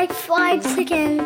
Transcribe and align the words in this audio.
like 0.00 0.12
fried 0.14 0.62
chicken. 0.62 1.18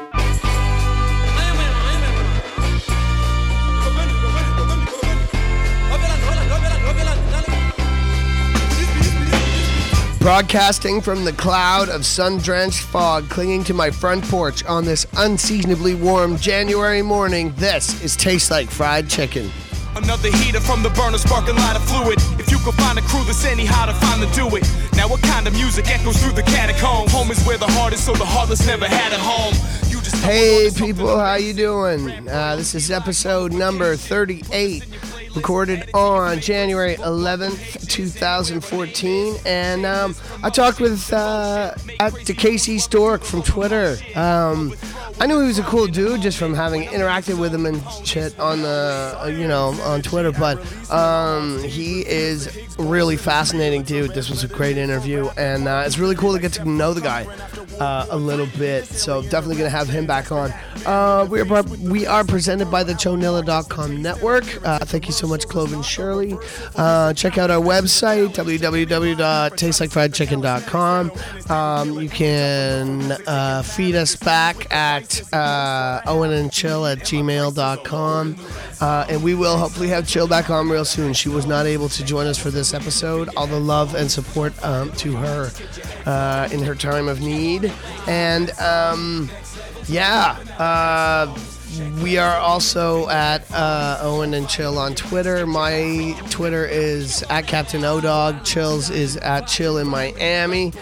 Broadcasting 10.18 11.00
from 11.00 11.24
the 11.24 11.32
cloud 11.36 11.88
of 11.88 12.04
sun 12.04 12.38
drenched 12.38 12.80
fog 12.80 13.28
clinging 13.28 13.62
to 13.62 13.74
my 13.74 13.92
front 13.92 14.24
porch 14.24 14.64
on 14.64 14.84
this 14.84 15.06
unseasonably 15.18 15.94
warm 15.94 16.36
January 16.36 17.02
morning, 17.02 17.54
this 17.56 18.02
is 18.02 18.16
Taste 18.16 18.50
Like 18.50 18.68
Fried 18.68 19.08
Chicken. 19.08 19.52
Another 19.94 20.30
heater 20.38 20.58
from 20.58 20.82
the 20.82 20.90
burner, 20.90 21.18
sparking 21.18 21.54
light 21.54 21.76
of 21.76 21.84
fluid. 21.84 22.18
If 22.40 22.50
you 22.50 22.58
could 22.58 22.74
find 22.74 22.98
a 22.98 23.02
crew 23.02 23.22
that's 23.22 23.44
anyhow 23.44 23.86
to 23.86 23.92
find 23.92 24.20
to 24.20 24.34
do 24.34 24.56
it. 24.56 24.64
Now, 24.96 25.08
what 25.08 25.22
kind 25.22 25.46
of 25.46 25.52
music 25.54 25.88
echoes 25.88 26.22
through 26.22 26.32
the 26.32 26.42
catacomb? 26.42 27.08
Home 27.08 27.30
is 27.30 27.44
where 27.44 27.58
the 27.58 27.66
heart 27.66 27.92
is, 27.92 28.02
so 28.02 28.12
the 28.12 28.24
heartless 28.24 28.66
never 28.66 28.86
had 28.86 29.12
a 29.12 29.18
home. 29.18 29.54
You 29.90 30.00
just 30.00 30.16
Hey 30.24 30.70
people, 30.76 31.18
how 31.18 31.34
you 31.34 31.52
doing? 31.52 32.28
Uh, 32.28 32.56
this 32.56 32.74
is 32.74 32.90
episode 32.90 33.52
number 33.52 33.96
38, 33.96 34.84
recorded 35.34 35.90
on 35.94 36.40
January 36.40 36.96
11th, 36.96 37.88
2014, 37.88 39.36
and 39.44 39.84
um, 39.86 40.14
I 40.42 40.50
talked 40.50 40.80
with 40.80 41.12
uh, 41.12 41.74
at 42.00 42.12
KC 42.12 42.80
Stork 42.80 43.22
from 43.22 43.42
Twitter. 43.42 43.96
Um, 44.14 44.74
I 45.20 45.26
knew 45.26 45.40
he 45.40 45.46
was 45.46 45.58
a 45.58 45.62
cool 45.62 45.86
dude 45.86 46.22
just 46.22 46.38
from 46.38 46.54
having 46.54 46.82
interacted 46.84 47.38
with 47.38 47.54
him 47.54 47.66
and 47.66 47.82
shit 48.04 48.38
on 48.40 48.62
the, 48.62 49.16
uh, 49.20 49.26
you 49.26 49.46
know, 49.46 49.68
on 49.82 50.02
Twitter. 50.02 50.32
But 50.32 50.58
um, 50.90 51.62
he 51.62 52.04
is 52.06 52.56
really 52.78 53.16
fascinating 53.16 53.84
dude. 53.84 54.12
This 54.12 54.28
was 54.28 54.42
a 54.42 54.48
great 54.48 54.76
interview, 54.76 55.28
and 55.36 55.68
uh, 55.68 55.84
it's 55.86 55.98
really 55.98 56.16
cool 56.16 56.32
to 56.32 56.40
get 56.40 56.52
to 56.54 56.64
know 56.64 56.92
the 56.94 57.00
guy 57.00 57.26
uh, 57.78 58.06
a 58.10 58.16
little 58.16 58.48
bit. 58.58 58.86
So 58.86 59.22
definitely 59.22 59.56
gonna 59.56 59.70
have 59.70 59.88
him 59.88 60.06
back 60.06 60.32
on. 60.32 60.52
Uh, 60.84 61.26
we 61.30 61.40
are 61.40 61.62
we 61.62 62.06
are 62.06 62.24
presented 62.24 62.70
by 62.70 62.82
the 62.82 62.92
Chonilla.com 62.92 64.02
network. 64.02 64.44
Uh, 64.66 64.78
thank 64.80 65.06
you 65.06 65.12
so 65.12 65.23
much, 65.26 65.48
Cloven 65.48 65.82
Shirley. 65.82 66.36
Uh, 66.76 67.12
check 67.14 67.38
out 67.38 67.50
our 67.50 67.62
website 67.62 68.28
www.tastelikeFriedChicken.com. 68.28 71.12
Um, 71.50 72.00
you 72.00 72.08
can 72.08 73.12
uh, 73.26 73.62
feed 73.62 73.94
us 73.94 74.16
back 74.16 74.72
at 74.72 75.22
uh, 75.32 76.00
Owen 76.06 76.32
and 76.32 76.52
Chill 76.52 76.86
at 76.86 76.98
gmail.com. 77.00 78.36
Uh, 78.80 79.06
and 79.08 79.22
we 79.22 79.34
will 79.34 79.56
hopefully 79.56 79.88
have 79.88 80.06
Chill 80.06 80.28
back 80.28 80.50
on 80.50 80.68
real 80.68 80.84
soon. 80.84 81.12
She 81.12 81.28
was 81.28 81.46
not 81.46 81.66
able 81.66 81.88
to 81.90 82.04
join 82.04 82.26
us 82.26 82.38
for 82.38 82.50
this 82.50 82.74
episode. 82.74 83.28
All 83.36 83.46
the 83.46 83.60
love 83.60 83.94
and 83.94 84.10
support 84.10 84.52
um, 84.64 84.90
to 84.92 85.14
her 85.16 85.50
uh, 86.06 86.48
in 86.52 86.62
her 86.62 86.74
time 86.74 87.08
of 87.08 87.20
need. 87.20 87.72
And 88.06 88.50
um, 88.58 89.30
yeah, 89.86 90.38
uh, 90.58 91.36
we 92.02 92.18
are 92.18 92.36
also 92.36 93.08
at 93.08 93.50
uh, 93.52 93.98
Owen 94.00 94.34
and 94.34 94.48
Chill 94.48 94.78
on 94.78 94.94
Twitter. 94.94 95.46
My 95.46 96.18
Twitter 96.30 96.66
is 96.66 97.22
at 97.24 97.46
Captain 97.46 97.82
Odog. 97.82 98.44
Chills 98.44 98.90
is 98.90 99.16
at 99.18 99.42
Chill 99.46 99.78
in 99.78 99.86
Miami. 99.86 100.72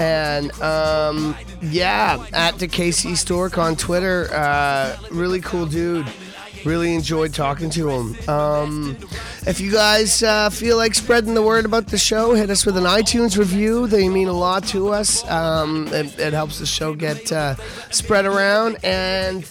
And 0.00 0.52
um, 0.60 1.36
yeah, 1.60 2.24
at 2.32 2.58
the 2.58 2.68
KC 2.68 3.16
Stork 3.16 3.58
on 3.58 3.76
Twitter. 3.76 4.28
Uh, 4.32 4.96
really 5.10 5.40
cool 5.40 5.66
dude. 5.66 6.06
Really 6.64 6.94
enjoyed 6.94 7.34
talking 7.34 7.70
to 7.70 7.90
him. 7.90 8.28
Um, 8.28 8.96
if 9.46 9.60
you 9.60 9.72
guys 9.72 10.22
uh, 10.22 10.48
feel 10.50 10.76
like 10.76 10.94
spreading 10.94 11.34
the 11.34 11.42
word 11.42 11.64
about 11.64 11.88
the 11.88 11.98
show, 11.98 12.34
hit 12.34 12.50
us 12.50 12.64
with 12.64 12.76
an 12.76 12.84
iTunes 12.84 13.36
review. 13.36 13.86
They 13.88 14.08
mean 14.08 14.28
a 14.28 14.32
lot 14.32 14.64
to 14.68 14.90
us. 14.90 15.28
Um, 15.28 15.88
it, 15.88 16.18
it 16.18 16.32
helps 16.32 16.60
the 16.60 16.66
show 16.66 16.94
get 16.94 17.32
uh, 17.32 17.56
spread 17.90 18.26
around. 18.26 18.78
And 18.84 19.48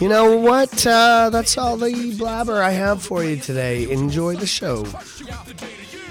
you 0.00 0.08
know 0.08 0.36
what? 0.36 0.84
Uh, 0.86 1.30
that's 1.30 1.56
all 1.56 1.76
the 1.76 2.16
blabber 2.18 2.60
I 2.60 2.70
have 2.70 3.02
for 3.02 3.22
you 3.22 3.36
today. 3.36 3.88
Enjoy 3.90 4.34
the 4.34 4.46
show. 4.46 4.84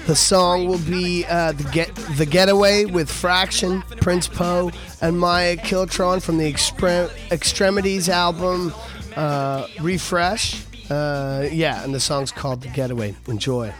The 0.06 0.16
song 0.16 0.66
will 0.66 0.78
be 0.78 1.26
uh, 1.26 1.52
the 1.52 1.64
get 1.64 1.94
the 2.16 2.24
getaway 2.24 2.86
with 2.86 3.10
Fraction, 3.10 3.82
Prince 4.00 4.26
Po, 4.26 4.70
and 5.02 5.18
Maya 5.18 5.56
Kiltron 5.56 6.22
from 6.22 6.38
the 6.38 6.46
Extremities 6.46 8.08
album 8.08 8.72
uh, 9.16 9.66
Refresh. 9.80 10.64
Uh, 10.90 11.46
yeah, 11.50 11.84
and 11.84 11.94
the 11.94 12.00
song's 12.00 12.32
called 12.32 12.62
The 12.62 12.68
Getaway. 12.68 13.14
Enjoy. 13.26 13.72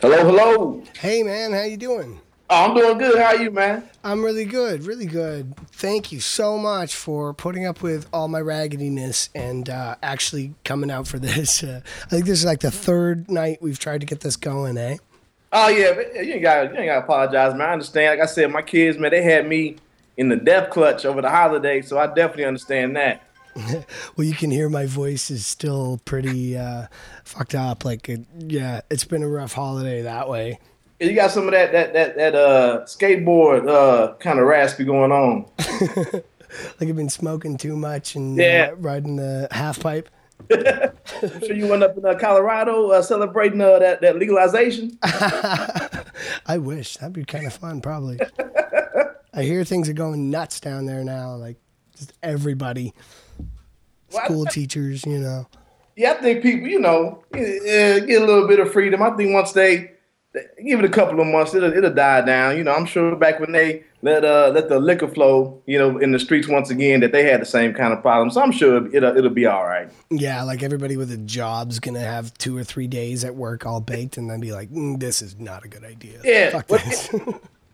Hello, 0.00 0.24
hello. 0.24 0.82
Hey 0.98 1.22
man, 1.22 1.52
how 1.52 1.62
you 1.62 1.76
doing? 1.76 2.20
Oh, 2.50 2.66
I'm 2.66 2.74
doing 2.74 2.98
good. 2.98 3.18
How 3.18 3.28
are 3.28 3.36
you, 3.36 3.50
man? 3.50 3.88
I'm 4.04 4.22
really 4.22 4.44
good, 4.44 4.84
really 4.84 5.06
good. 5.06 5.54
Thank 5.70 6.12
you 6.12 6.20
so 6.20 6.58
much 6.58 6.94
for 6.94 7.32
putting 7.32 7.66
up 7.66 7.82
with 7.82 8.06
all 8.12 8.28
my 8.28 8.40
raggediness 8.40 9.30
and 9.34 9.70
uh, 9.70 9.94
actually 10.02 10.54
coming 10.64 10.90
out 10.90 11.06
for 11.06 11.18
this. 11.18 11.62
Uh, 11.72 11.80
I 12.04 12.08
think 12.08 12.26
this 12.26 12.40
is 12.40 12.44
like 12.44 12.60
the 12.60 12.70
third 12.70 13.30
night 13.30 13.62
we've 13.62 13.78
tried 13.78 14.00
to 14.00 14.06
get 14.06 14.20
this 14.20 14.36
going, 14.36 14.76
eh? 14.76 14.96
Oh 15.52 15.68
yeah, 15.68 15.92
but 15.94 16.14
you 16.14 16.32
ain't 16.34 16.42
got 16.42 16.72
you 16.72 16.78
ain't 16.78 16.86
got 16.86 16.94
to 17.00 17.04
apologize, 17.04 17.52
man. 17.54 17.68
I 17.68 17.72
understand. 17.72 18.18
Like 18.18 18.28
I 18.28 18.30
said, 18.30 18.50
my 18.50 18.62
kids, 18.62 18.98
man, 18.98 19.10
they 19.10 19.22
had 19.22 19.46
me 19.46 19.76
in 20.16 20.28
the 20.28 20.36
death 20.36 20.70
clutch 20.70 21.04
over 21.04 21.20
the 21.22 21.30
holiday, 21.30 21.82
so 21.82 21.98
I 21.98 22.06
definitely 22.06 22.46
understand 22.46 22.96
that. 22.96 23.22
well, 24.16 24.26
you 24.26 24.34
can 24.34 24.50
hear 24.50 24.70
my 24.70 24.86
voice 24.86 25.30
is 25.30 25.46
still 25.46 26.00
pretty 26.06 26.56
uh, 26.56 26.86
fucked 27.24 27.54
up. 27.54 27.84
Like, 27.84 28.08
it, 28.08 28.20
yeah, 28.38 28.80
it's 28.90 29.04
been 29.04 29.22
a 29.22 29.28
rough 29.28 29.52
holiday 29.52 30.00
that 30.02 30.28
way. 30.28 30.58
You 31.00 31.14
got 31.14 31.32
some 31.32 31.44
of 31.46 31.50
that 31.52 31.72
that 31.72 31.92
that 31.92 32.16
that 32.16 32.34
uh 32.34 32.82
skateboard 32.86 33.68
uh 33.68 34.14
kind 34.14 34.38
of 34.38 34.46
raspy 34.46 34.84
going 34.84 35.10
on. 35.12 35.46
like 36.80 36.88
I've 36.88 36.96
been 36.96 37.08
smoking 37.08 37.56
too 37.56 37.76
much 37.76 38.14
and 38.14 38.36
Yeah. 38.36 38.70
uh, 38.72 38.76
riding 38.76 39.16
the 39.16 39.48
half 39.50 39.80
pipe. 39.80 40.08
I'm 40.50 41.40
sure 41.40 41.54
you 41.54 41.66
went 41.68 41.82
up 41.82 41.96
in 41.96 42.04
uh, 42.04 42.14
Colorado 42.18 42.90
uh, 42.90 43.02
celebrating 43.02 43.60
uh, 43.60 43.78
that 43.78 44.00
that 44.00 44.16
legalization. 44.18 44.98
I 45.02 46.58
wish 46.58 46.96
that'd 46.96 47.12
be 47.12 47.24
kind 47.24 47.46
of 47.46 47.52
fun. 47.52 47.80
Probably. 47.80 48.18
I 49.34 49.42
hear 49.42 49.64
things 49.64 49.88
are 49.88 49.92
going 49.94 50.30
nuts 50.30 50.60
down 50.60 50.86
there 50.86 51.04
now. 51.04 51.34
Like 51.36 51.56
just 51.96 52.12
everybody, 52.22 52.92
Well, 54.12 54.22
I- 54.22 54.24
school 54.26 54.46
teachers. 54.46 55.04
You 55.06 55.18
know. 55.18 55.46
Yeah, 55.94 56.12
I 56.12 56.14
think 56.22 56.42
people, 56.42 56.66
you 56.68 56.80
know, 56.80 57.22
uh, 57.34 57.38
get 57.38 58.22
a 58.22 58.24
little 58.24 58.48
bit 58.48 58.58
of 58.58 58.72
freedom. 58.72 59.02
I 59.02 59.10
think 59.10 59.34
once 59.34 59.52
they 59.52 59.92
give 60.64 60.78
it 60.78 60.86
a 60.86 60.88
couple 60.88 61.20
of 61.20 61.26
months, 61.26 61.54
it'll 61.54 61.72
it'll 61.72 61.92
die 61.92 62.22
down. 62.22 62.56
You 62.56 62.64
know, 62.64 62.72
I'm 62.74 62.86
sure 62.86 63.14
back 63.14 63.40
when 63.40 63.52
they 63.52 63.84
let 64.02 64.24
uh 64.24 64.50
let 64.52 64.68
the 64.68 64.78
liquor 64.78 65.08
flow, 65.08 65.62
you 65.66 65.78
know, 65.78 65.96
in 65.98 66.12
the 66.12 66.18
streets 66.18 66.48
once 66.48 66.70
again, 66.70 67.00
that 67.00 67.12
they 67.12 67.24
had 67.24 67.40
the 67.40 67.46
same 67.46 67.72
kind 67.72 67.92
of 67.92 68.02
problem. 68.02 68.30
So 68.30 68.42
I'm 68.42 68.52
sure 68.52 68.94
it'll 68.94 69.16
it'll 69.16 69.30
be 69.30 69.46
all 69.46 69.64
right. 69.64 69.88
Yeah, 70.10 70.42
like 70.42 70.62
everybody 70.62 70.96
with 70.96 71.10
a 71.12 71.16
job's 71.16 71.78
gonna 71.78 72.00
have 72.00 72.34
two 72.34 72.56
or 72.56 72.64
three 72.64 72.88
days 72.88 73.24
at 73.24 73.34
work 73.34 73.64
all 73.64 73.80
baked, 73.80 74.16
and 74.16 74.28
then 74.28 74.40
be 74.40 74.52
like, 74.52 74.70
mm, 74.70 74.98
"This 74.98 75.22
is 75.22 75.38
not 75.38 75.64
a 75.64 75.68
good 75.68 75.84
idea." 75.84 76.20
Yeah, 76.24 76.60
this. 76.68 77.10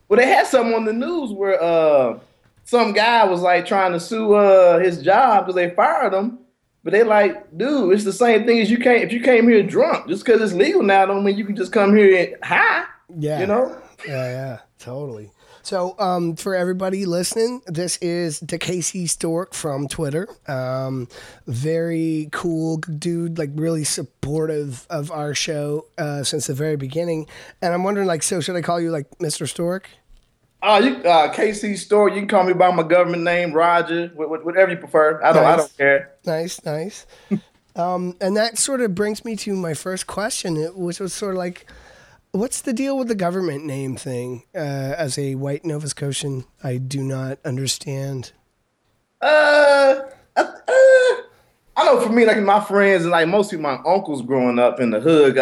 Well, 0.09 0.17
they 0.19 0.27
had 0.27 0.47
something 0.47 0.75
on 0.75 0.85
the 0.85 0.93
news 0.93 1.33
where 1.33 1.63
uh 1.63 2.19
some 2.65 2.93
guy 2.93 3.25
was 3.25 3.41
like 3.41 3.67
trying 3.67 3.93
to 3.93 4.01
sue 4.01 4.35
uh 4.35 4.79
his 4.79 5.03
job 5.03 5.47
because 5.47 5.55
they 5.55 5.71
fired 5.75 6.15
him. 6.15 6.39
But 6.85 6.93
they 6.93 7.03
like, 7.03 7.57
dude, 7.59 7.93
it's 7.93 8.05
the 8.05 8.13
same 8.13 8.47
thing 8.47 8.61
as 8.61 8.71
you 8.71 8.79
came 8.79 9.03
if 9.03 9.13
you 9.13 9.21
came 9.21 9.49
here 9.49 9.63
drunk. 9.63 10.09
Just 10.09 10.25
because 10.25 10.41
it's 10.41 10.53
legal 10.53 10.83
now 10.83 11.05
don't 11.07 11.25
mean 11.25 11.37
you 11.37 11.45
can 11.45 11.57
just 11.57 11.73
come 11.73 11.95
here 11.95 12.17
and 12.33 12.45
high. 12.45 12.85
yeah, 13.19 13.41
You 13.41 13.47
know? 13.47 13.83
Yeah, 14.07 14.25
yeah, 14.31 14.59
totally. 14.79 15.31
So, 15.69 15.95
um, 15.99 16.35
for 16.35 16.55
everybody 16.55 17.05
listening, 17.05 17.61
this 17.67 17.99
is 17.99 18.41
the 18.41 18.59
KC 18.59 19.07
Stork 19.07 19.53
from 19.53 19.87
Twitter. 19.87 20.27
Um, 20.47 21.09
very 21.47 22.31
cool 22.33 22.79
dude, 22.79 23.37
like 23.37 23.51
really 23.53 23.85
supportive 23.85 24.87
of 24.89 25.11
our 25.11 25.35
show 25.35 25.85
uh, 25.99 26.23
since 26.23 26.47
the 26.47 26.55
very 26.55 26.77
beginning. 26.77 27.27
And 27.61 27.75
I'm 27.75 27.85
wondering, 27.85 28.07
like, 28.07 28.23
so 28.23 28.41
should 28.41 28.57
I 28.57 28.63
call 28.63 28.81
you 28.81 28.91
like 28.91 29.11
Mr. 29.19 29.47
Stork? 29.47 29.91
Oh, 30.63 30.79
you 30.79 30.97
uh, 31.03 31.35
KC 31.35 31.77
Stork. 31.77 32.15
You 32.15 32.21
can 32.23 32.29
call 32.29 32.45
me 32.45 32.55
by 32.55 32.71
my 32.71 32.83
government 32.83 33.25
name, 33.25 33.53
Roger. 33.53 34.09
wh- 34.17 34.41
wh- 34.41 34.47
Whatever 34.47 34.71
you 34.71 34.79
prefer. 34.79 35.23
I 35.23 35.33
don't. 35.35 35.45
I 35.45 35.57
don't 35.57 35.77
care. 35.77 36.13
Nice, 36.25 36.65
nice. 36.65 37.05
um, 37.77 38.17
and 38.23 38.39
that 38.39 38.57
sort 38.57 38.81
of 38.81 38.95
brings 38.95 39.23
me 39.23 39.37
to 39.37 39.55
my 39.55 39.75
first 39.75 40.07
question, 40.07 40.57
which 40.75 40.99
was 40.99 41.13
sort 41.13 41.35
of 41.35 41.39
like, 41.39 41.67
what's 42.33 42.61
the 42.61 42.73
deal 42.73 42.99
with 42.99 43.09
the 43.09 43.15
government 43.15 43.65
name 43.65 43.97
thing? 43.97 44.45
Uh, 44.55 44.95
as 44.97 45.19
a 45.19 45.35
white 45.35 45.65
Nova 45.65 45.89
Scotian, 45.89 46.45
I 46.63 46.77
do 46.77 47.03
not 47.03 47.39
understand. 47.45 48.33
Uh, 49.21 50.01
uh, 50.37 50.41
uh, 50.41 51.23
I 51.77 51.85
know 51.85 52.01
for 52.01 52.13
me, 52.13 52.25
like 52.25 52.41
my 52.43 52.61
friends 52.61 53.03
and 53.03 53.13
like 53.13 53.29
most 53.29 53.53
of 53.53 53.61
my 53.61 53.79
uncles 53.87 54.23
growing 54.23 54.59
up 54.59 54.81
in 54.81 54.91
the 54.91 55.01
hood, 55.01 55.35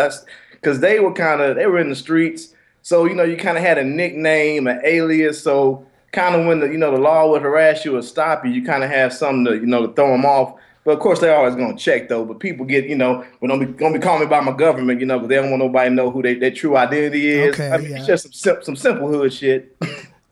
because 0.52 0.80
they 0.80 1.00
were 1.00 1.12
kind 1.12 1.40
of 1.40 1.56
they 1.56 1.66
were 1.66 1.78
in 1.78 1.88
the 1.88 1.96
streets. 1.96 2.54
So 2.82 3.04
you 3.04 3.14
know, 3.14 3.24
you 3.24 3.36
kind 3.36 3.56
of 3.56 3.64
had 3.64 3.78
a 3.78 3.84
nickname, 3.84 4.66
an 4.66 4.80
alias. 4.84 5.42
So 5.42 5.86
kind 6.12 6.34
of 6.34 6.46
when 6.46 6.60
the 6.60 6.66
you 6.66 6.78
know 6.78 6.90
the 6.90 6.98
law 6.98 7.30
would 7.30 7.42
harass 7.42 7.84
you 7.84 7.96
or 7.96 8.02
stop 8.02 8.44
you, 8.44 8.52
you 8.52 8.64
kind 8.64 8.84
of 8.84 8.90
have 8.90 9.12
something 9.12 9.44
to 9.44 9.54
you 9.54 9.66
know 9.66 9.86
to 9.86 9.92
throw 9.92 10.12
them 10.12 10.24
off. 10.24 10.54
But 10.86 10.92
of 10.92 11.00
course, 11.00 11.18
they're 11.18 11.36
always 11.36 11.56
gonna 11.56 11.76
check 11.76 12.08
though. 12.08 12.24
But 12.24 12.38
people 12.38 12.64
get, 12.64 12.84
you 12.88 12.94
know, 12.94 13.24
when 13.40 13.50
don't 13.50 13.58
be 13.58 13.66
gonna 13.66 13.98
be 13.98 14.00
calling 14.00 14.20
me 14.20 14.26
by 14.26 14.40
my 14.40 14.52
government, 14.56 15.00
you 15.00 15.06
know, 15.06 15.18
because 15.18 15.28
they 15.28 15.34
don't 15.34 15.50
want 15.50 15.62
nobody 15.62 15.90
to 15.90 15.94
know 15.94 16.10
who 16.12 16.22
they, 16.22 16.34
their 16.34 16.52
true 16.52 16.76
identity 16.76 17.28
is. 17.28 17.54
Okay, 17.54 17.72
I 17.72 17.78
mean, 17.78 17.90
yeah. 17.90 17.96
it's 17.98 18.06
just 18.06 18.32
some 18.34 18.62
some 18.62 18.76
simple 18.76 19.08
hood 19.08 19.32
shit. 19.32 19.76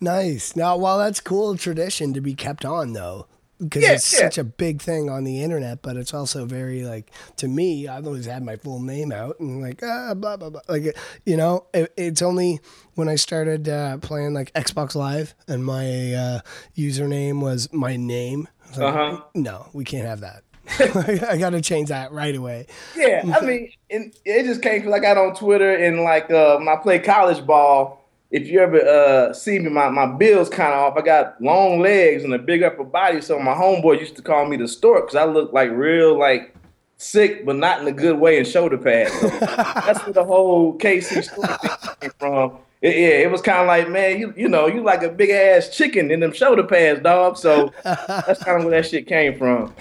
Nice. 0.00 0.54
Now, 0.54 0.76
while 0.76 0.98
that's 0.98 1.18
cool 1.20 1.56
tradition 1.56 2.12
to 2.14 2.20
be 2.20 2.34
kept 2.34 2.64
on, 2.64 2.92
though, 2.92 3.26
because 3.58 3.82
Yeah, 3.82 3.92
it's 3.92 4.12
yeah. 4.12 4.18
such 4.20 4.38
a 4.38 4.44
big 4.44 4.82
thing 4.82 5.08
on 5.08 5.24
the 5.24 5.42
internet, 5.42 5.80
but 5.82 5.96
it's 5.96 6.12
also 6.12 6.44
very 6.44 6.84
like 6.84 7.10
to 7.36 7.48
me. 7.48 7.88
I've 7.88 8.06
always 8.06 8.26
had 8.26 8.42
my 8.44 8.56
full 8.56 8.80
name 8.80 9.12
out 9.12 9.40
and 9.40 9.62
like 9.62 9.82
ah 9.82 10.14
blah 10.14 10.36
blah 10.36 10.50
blah. 10.50 10.60
Like 10.68 10.96
you 11.24 11.36
know, 11.36 11.66
it, 11.72 11.92
it's 11.96 12.22
only 12.22 12.60
when 12.94 13.08
I 13.08 13.16
started 13.16 13.68
uh, 13.68 13.98
playing 13.98 14.34
like 14.34 14.52
Xbox 14.52 14.94
Live 14.94 15.34
and 15.48 15.64
my 15.64 16.12
uh, 16.14 16.40
username 16.76 17.40
was 17.40 17.72
my 17.72 17.96
name. 17.96 18.48
Like, 18.78 18.94
Uh-huh. 18.94 19.20
No, 19.34 19.66
we 19.72 19.84
can't 19.84 20.06
have 20.06 20.20
that. 20.20 20.42
I 21.30 21.36
got 21.36 21.50
to 21.50 21.60
change 21.60 21.90
that 21.90 22.12
right 22.12 22.34
away. 22.34 22.66
Yeah, 22.96 23.22
I 23.34 23.44
mean, 23.44 23.70
and 23.90 24.14
it 24.24 24.44
just 24.44 24.62
came 24.62 24.82
'cause 24.82 24.92
I 24.92 24.98
got 24.98 25.18
on 25.18 25.34
Twitter 25.34 25.74
and 25.74 26.00
like 26.00 26.30
uh, 26.30 26.56
when 26.58 26.68
I 26.68 26.76
play 26.76 26.98
college 26.98 27.44
ball. 27.46 28.00
If 28.30 28.48
you 28.48 28.58
ever 28.58 28.80
uh, 28.80 29.32
see 29.32 29.60
me, 29.60 29.68
my, 29.70 29.88
my 29.90 30.06
bill's 30.06 30.48
kind 30.48 30.72
of 30.72 30.80
off. 30.80 30.96
I 30.96 31.02
got 31.02 31.40
long 31.40 31.78
legs 31.78 32.24
and 32.24 32.34
a 32.34 32.38
big 32.38 32.64
upper 32.64 32.82
body, 32.82 33.20
so 33.20 33.38
my 33.38 33.54
homeboy 33.54 34.00
used 34.00 34.16
to 34.16 34.22
call 34.22 34.44
me 34.46 34.56
the 34.56 34.66
stork 34.66 35.06
because 35.06 35.14
I 35.14 35.24
look 35.24 35.52
like 35.52 35.70
real 35.70 36.18
like 36.18 36.52
sick, 36.96 37.46
but 37.46 37.54
not 37.54 37.80
in 37.82 37.86
a 37.86 37.92
good 37.92 38.18
way 38.18 38.38
and 38.38 38.46
shoulder 38.46 38.76
pads. 38.78 39.12
So 39.20 39.28
that's 39.28 40.04
where 40.04 40.12
the 40.14 40.24
whole 40.24 40.76
KC 40.78 41.22
stork 41.22 42.00
came 42.00 42.10
from. 42.18 42.58
It, 42.84 42.96
yeah, 42.96 43.24
it 43.24 43.30
was 43.30 43.40
kind 43.40 43.60
of 43.60 43.66
like, 43.66 43.88
man, 43.88 44.18
you 44.20 44.34
you 44.36 44.46
know, 44.46 44.66
you 44.66 44.82
like 44.82 45.02
a 45.02 45.08
big 45.08 45.30
ass 45.30 45.74
chicken 45.74 46.10
in 46.10 46.20
them 46.20 46.32
shoulder 46.34 46.64
pads, 46.64 47.00
dog. 47.00 47.38
So 47.38 47.72
that's 47.82 48.44
kind 48.44 48.58
of 48.58 48.66
where 48.66 48.82
that 48.82 48.86
shit 48.88 49.06
came 49.06 49.38
from. 49.38 49.74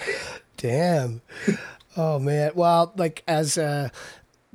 Damn. 0.56 1.20
Oh 1.98 2.18
man. 2.18 2.52
Well, 2.54 2.94
like 2.96 3.22
as 3.28 3.58
a 3.58 3.92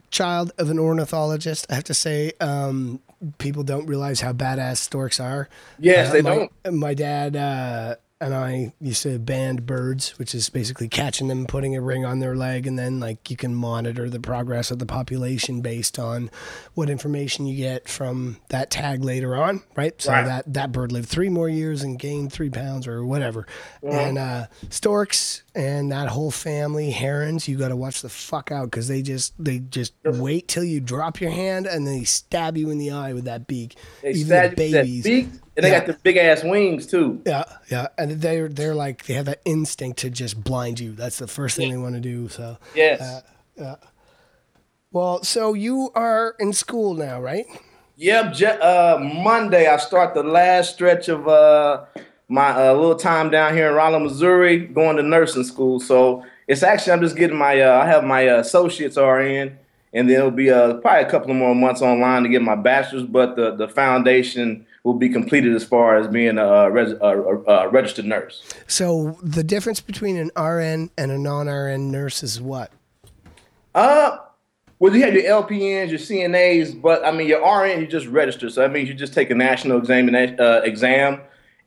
child 0.10 0.52
of 0.58 0.72
an 0.72 0.80
ornithologist, 0.80 1.68
I 1.70 1.76
have 1.76 1.84
to 1.86 1.94
say, 1.94 2.32
um, 2.40 3.00
people 3.38 3.62
don't 3.62 3.86
realize 3.86 4.20
how 4.22 4.34
badass 4.34 4.78
storks 4.78 5.20
are. 5.20 5.48
Yes, 5.78 6.10
Uh, 6.10 6.14
they 6.14 6.22
my, 6.24 6.36
don't. 6.64 6.74
My 6.74 6.94
dad 6.96 7.36
uh, 7.36 7.96
and 8.22 8.34
I 8.36 8.74
used 8.82 9.04
to 9.04 9.18
band 9.20 9.66
birds, 9.66 10.18
which 10.20 10.36
is 10.36 10.50
basically 10.50 10.88
catching 10.90 11.28
them, 11.30 11.46
putting 11.46 11.76
a 11.76 11.82
ring 11.82 12.06
on 12.06 12.20
their 12.20 12.36
leg, 12.36 12.68
and 12.68 12.78
then 12.78 13.00
like 13.00 13.30
you 13.32 13.38
can 13.38 13.56
monitor 13.56 14.10
the 14.10 14.20
progress 14.20 14.72
of 14.72 14.80
the 14.80 14.86
population 14.86 15.62
based 15.62 15.98
on 15.98 16.30
what 16.74 16.90
information 16.90 17.46
you 17.46 17.56
get 17.58 17.88
from 17.88 18.38
that 18.50 18.70
tag 18.70 19.04
later 19.04 19.36
on, 19.36 19.62
right? 19.76 20.00
So 20.02 20.12
Right. 20.12 20.26
that 20.26 20.54
that 20.54 20.72
bird 20.72 20.92
lived 20.92 21.08
three 21.10 21.30
more 21.30 21.48
years 21.50 21.82
and 21.84 21.98
gained 21.98 22.34
three 22.34 22.50
pounds 22.50 22.88
or 22.88 23.06
whatever. 23.06 23.48
And 23.84 24.18
uh, 24.18 24.48
storks 24.70 25.44
and 25.56 25.92
that 25.92 26.08
whole 26.10 26.32
family, 26.32 26.92
herons, 26.92 27.48
you 27.48 27.58
got 27.58 27.70
to 27.70 27.76
watch 27.76 28.02
the 28.02 28.10
fuck 28.10 28.52
out 28.52 28.66
because 28.66 28.88
they 28.88 29.02
just 29.02 29.34
they 29.44 29.60
just 29.60 29.94
wait 30.04 30.48
till 30.48 30.64
you 30.64 30.80
drop 30.80 31.20
your 31.20 31.32
hand 31.32 31.66
and 31.68 31.86
they 31.88 32.04
stab 32.04 32.56
you 32.58 32.70
in 32.70 32.78
the 32.78 32.92
eye 32.92 33.14
with 33.14 33.26
that 33.26 33.48
beak. 33.48 33.76
They 34.02 34.12
Even 34.12 34.26
stab 34.26 34.56
the 34.56 34.64
you 34.68 34.68
with 34.68 34.72
that 34.74 34.82
babies. 34.84 35.04
beak, 35.04 35.28
and 35.58 35.66
they 35.66 35.72
got 35.72 35.86
the 35.88 35.94
big 35.94 36.18
ass 36.18 36.44
wings 36.44 36.86
too. 36.88 37.22
Yeah, 37.26 37.44
yeah, 37.70 37.88
and 37.98 38.12
they're 38.22 38.48
they're 38.50 38.76
like 38.76 39.06
they 39.06 39.14
have 39.16 39.26
that 39.26 39.42
instinct 39.46 40.00
to 40.00 40.10
just 40.10 40.44
blind 40.44 40.80
you. 40.80 40.94
That's 40.94 41.18
the 41.18 41.28
first 41.28 41.58
thing 41.58 41.72
they 41.72 41.78
want 41.78 41.96
to 41.96 42.02
do. 42.02 42.30
So, 42.30 42.58
Yes. 42.76 43.24
well, 44.92 45.24
so 45.24 45.54
you 45.54 45.92
are 45.96 46.36
in 46.40 46.54
school 46.54 46.94
now, 46.94 47.22
right? 47.22 47.46
Yep. 47.98 48.36
Uh, 48.62 48.98
Monday, 49.02 49.68
I 49.68 49.78
start 49.78 50.14
the 50.14 50.24
last 50.24 50.74
stretch 50.74 51.10
of 51.10 51.28
uh, 51.28 51.86
my 52.30 52.52
uh, 52.52 52.74
little 52.74 52.96
time 52.96 53.30
down 53.30 53.56
here 53.56 53.70
in 53.70 53.76
Rolla, 53.76 54.00
Missouri, 54.00 54.60
going 54.60 54.96
to 54.98 55.04
nursing 55.04 55.44
school. 55.44 55.80
So 55.80 56.24
it's 56.48 56.64
actually 56.64 56.94
I'm 56.94 57.02
just 57.02 57.18
getting 57.18 57.38
my 57.38 57.60
uh, 57.60 57.80
I 57.80 57.88
have 57.88 58.04
my 58.04 58.28
uh, 58.28 58.40
associates 58.40 58.96
RN, 58.96 59.58
and 59.94 60.10
then 60.10 60.10
it'll 60.10 60.32
be 60.32 60.52
uh, 60.52 60.76
probably 60.76 61.04
a 61.04 61.10
couple 61.10 61.32
of 61.32 61.38
more 61.38 61.56
months 61.56 61.82
online 61.82 62.24
to 62.24 62.30
get 62.30 62.42
my 62.42 62.56
bachelor's. 62.56 63.04
But 63.04 63.36
the 63.36 63.56
the 63.56 63.68
foundation 63.68 64.66
will 64.84 64.94
be 64.94 65.10
completed 65.10 65.54
as 65.54 65.64
far 65.64 65.98
as 65.98 66.08
being 66.08 66.38
a, 66.38 66.72
res- 66.72 66.94
a, 67.02 67.18
a 67.18 67.68
registered 67.68 68.06
nurse. 68.06 68.42
So 68.68 69.18
the 69.22 69.44
difference 69.44 69.82
between 69.82 70.16
an 70.16 70.32
RN 70.42 70.90
and 70.98 71.12
a 71.12 71.18
non-RN 71.18 71.92
nurse 71.92 72.24
is 72.24 72.40
what? 72.40 72.72
Uh, 73.76 74.18
well, 74.80 74.96
you 74.96 75.04
have 75.04 75.14
your 75.14 75.24
LPNs, 75.24 75.90
your 75.90 76.00
CNAs, 76.00 76.82
but 76.82 77.04
I 77.06 77.12
mean, 77.12 77.28
your 77.28 77.42
RN, 77.42 77.82
you 77.82 77.88
just 77.88 78.08
register. 78.08 78.50
So 78.50 78.62
that 78.62 78.72
means 78.72 78.88
you 78.88 78.96
just 78.96 79.14
take 79.14 79.30
a 79.30 79.36
national 79.36 79.78
examination 79.78 80.40
uh, 80.40 80.62
exam, 80.64 81.20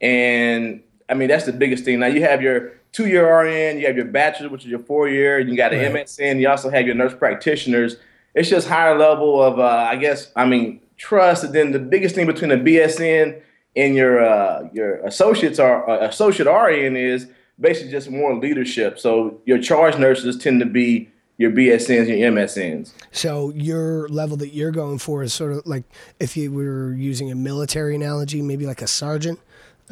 and 0.03 0.83
I 1.09 1.15
mean 1.15 1.29
that's 1.29 1.45
the 1.45 1.53
biggest 1.53 1.85
thing. 1.85 1.99
Now 1.99 2.07
you 2.07 2.21
have 2.21 2.41
your 2.41 2.73
two-year 2.91 3.25
RN, 3.25 3.79
you 3.79 3.87
have 3.87 3.95
your 3.95 4.05
bachelor, 4.05 4.49
which 4.49 4.65
is 4.65 4.69
your 4.69 4.79
four-year, 4.79 5.39
and 5.39 5.49
you 5.49 5.57
got 5.57 5.73
an 5.73 5.79
Right. 5.79 6.05
MSN. 6.05 6.39
You 6.39 6.49
also 6.49 6.69
have 6.69 6.85
your 6.85 6.93
nurse 6.93 7.15
practitioners. 7.15 7.95
It's 8.35 8.49
just 8.49 8.67
higher 8.67 8.97
level 8.97 9.41
of, 9.41 9.59
uh, 9.59 9.63
I 9.63 9.95
guess, 9.95 10.31
I 10.35 10.45
mean, 10.45 10.79
trust. 10.97 11.43
And 11.43 11.53
then 11.53 11.71
the 11.71 11.79
biggest 11.79 12.13
thing 12.15 12.27
between 12.27 12.51
a 12.51 12.57
BSN 12.57 13.41
and 13.75 13.95
your 13.95 14.23
uh, 14.23 14.69
your 14.73 14.97
associates 15.05 15.57
are 15.57 15.89
uh, 15.89 16.07
associate 16.07 16.47
RN 16.47 16.95
is 16.95 17.27
basically 17.59 17.91
just 17.91 18.09
more 18.11 18.35
leadership. 18.35 18.99
So 18.99 19.41
your 19.45 19.59
charge 19.59 19.97
nurses 19.97 20.37
tend 20.37 20.59
to 20.59 20.65
be 20.65 21.09
your 21.37 21.49
BSNs, 21.51 22.07
your 22.07 22.31
MSNs. 22.31 22.91
So 23.11 23.51
your 23.55 24.07
level 24.09 24.37
that 24.37 24.53
you're 24.53 24.71
going 24.71 24.99
for 24.99 25.23
is 25.23 25.33
sort 25.33 25.53
of 25.53 25.65
like 25.65 25.83
if 26.19 26.37
you 26.37 26.51
were 26.51 26.93
using 26.93 27.31
a 27.31 27.35
military 27.35 27.95
analogy, 27.95 28.41
maybe 28.41 28.67
like 28.67 28.81
a 28.83 28.87
sergeant. 28.87 29.39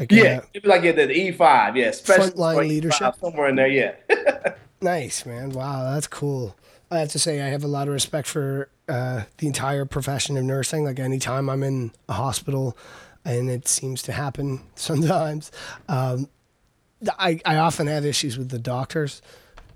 Yeah, 0.09 0.39
uh, 0.39 0.45
it'd 0.53 0.63
be 0.63 0.69
like 0.69 0.83
at 0.85 0.95
the 0.95 1.07
E5, 1.07 1.75
yeah, 1.75 1.91
special 1.91 2.31
Frontline 2.31 2.67
leadership. 2.67 3.15
somewhere 3.19 3.49
in 3.49 3.55
there, 3.55 3.67
yeah. 3.67 3.93
Nice, 4.83 5.27
man. 5.27 5.51
Wow, 5.51 5.93
that's 5.93 6.07
cool. 6.07 6.55
I 6.89 6.97
have 6.99 7.09
to 7.09 7.19
say, 7.19 7.39
I 7.39 7.49
have 7.49 7.63
a 7.63 7.67
lot 7.67 7.87
of 7.87 7.93
respect 7.93 8.27
for 8.27 8.67
uh, 8.89 9.23
the 9.37 9.45
entire 9.45 9.85
profession 9.85 10.37
of 10.37 10.43
nursing. 10.43 10.83
Like, 10.83 10.99
anytime 10.99 11.51
I'm 11.51 11.61
in 11.61 11.91
a 12.09 12.13
hospital, 12.13 12.75
and 13.23 13.47
it 13.47 13.67
seems 13.67 14.01
to 14.03 14.11
happen 14.11 14.61
sometimes, 14.75 15.51
um, 15.87 16.27
I, 17.19 17.39
I 17.45 17.57
often 17.57 17.85
have 17.87 18.05
issues 18.05 18.39
with 18.39 18.49
the 18.49 18.57
doctors, 18.57 19.21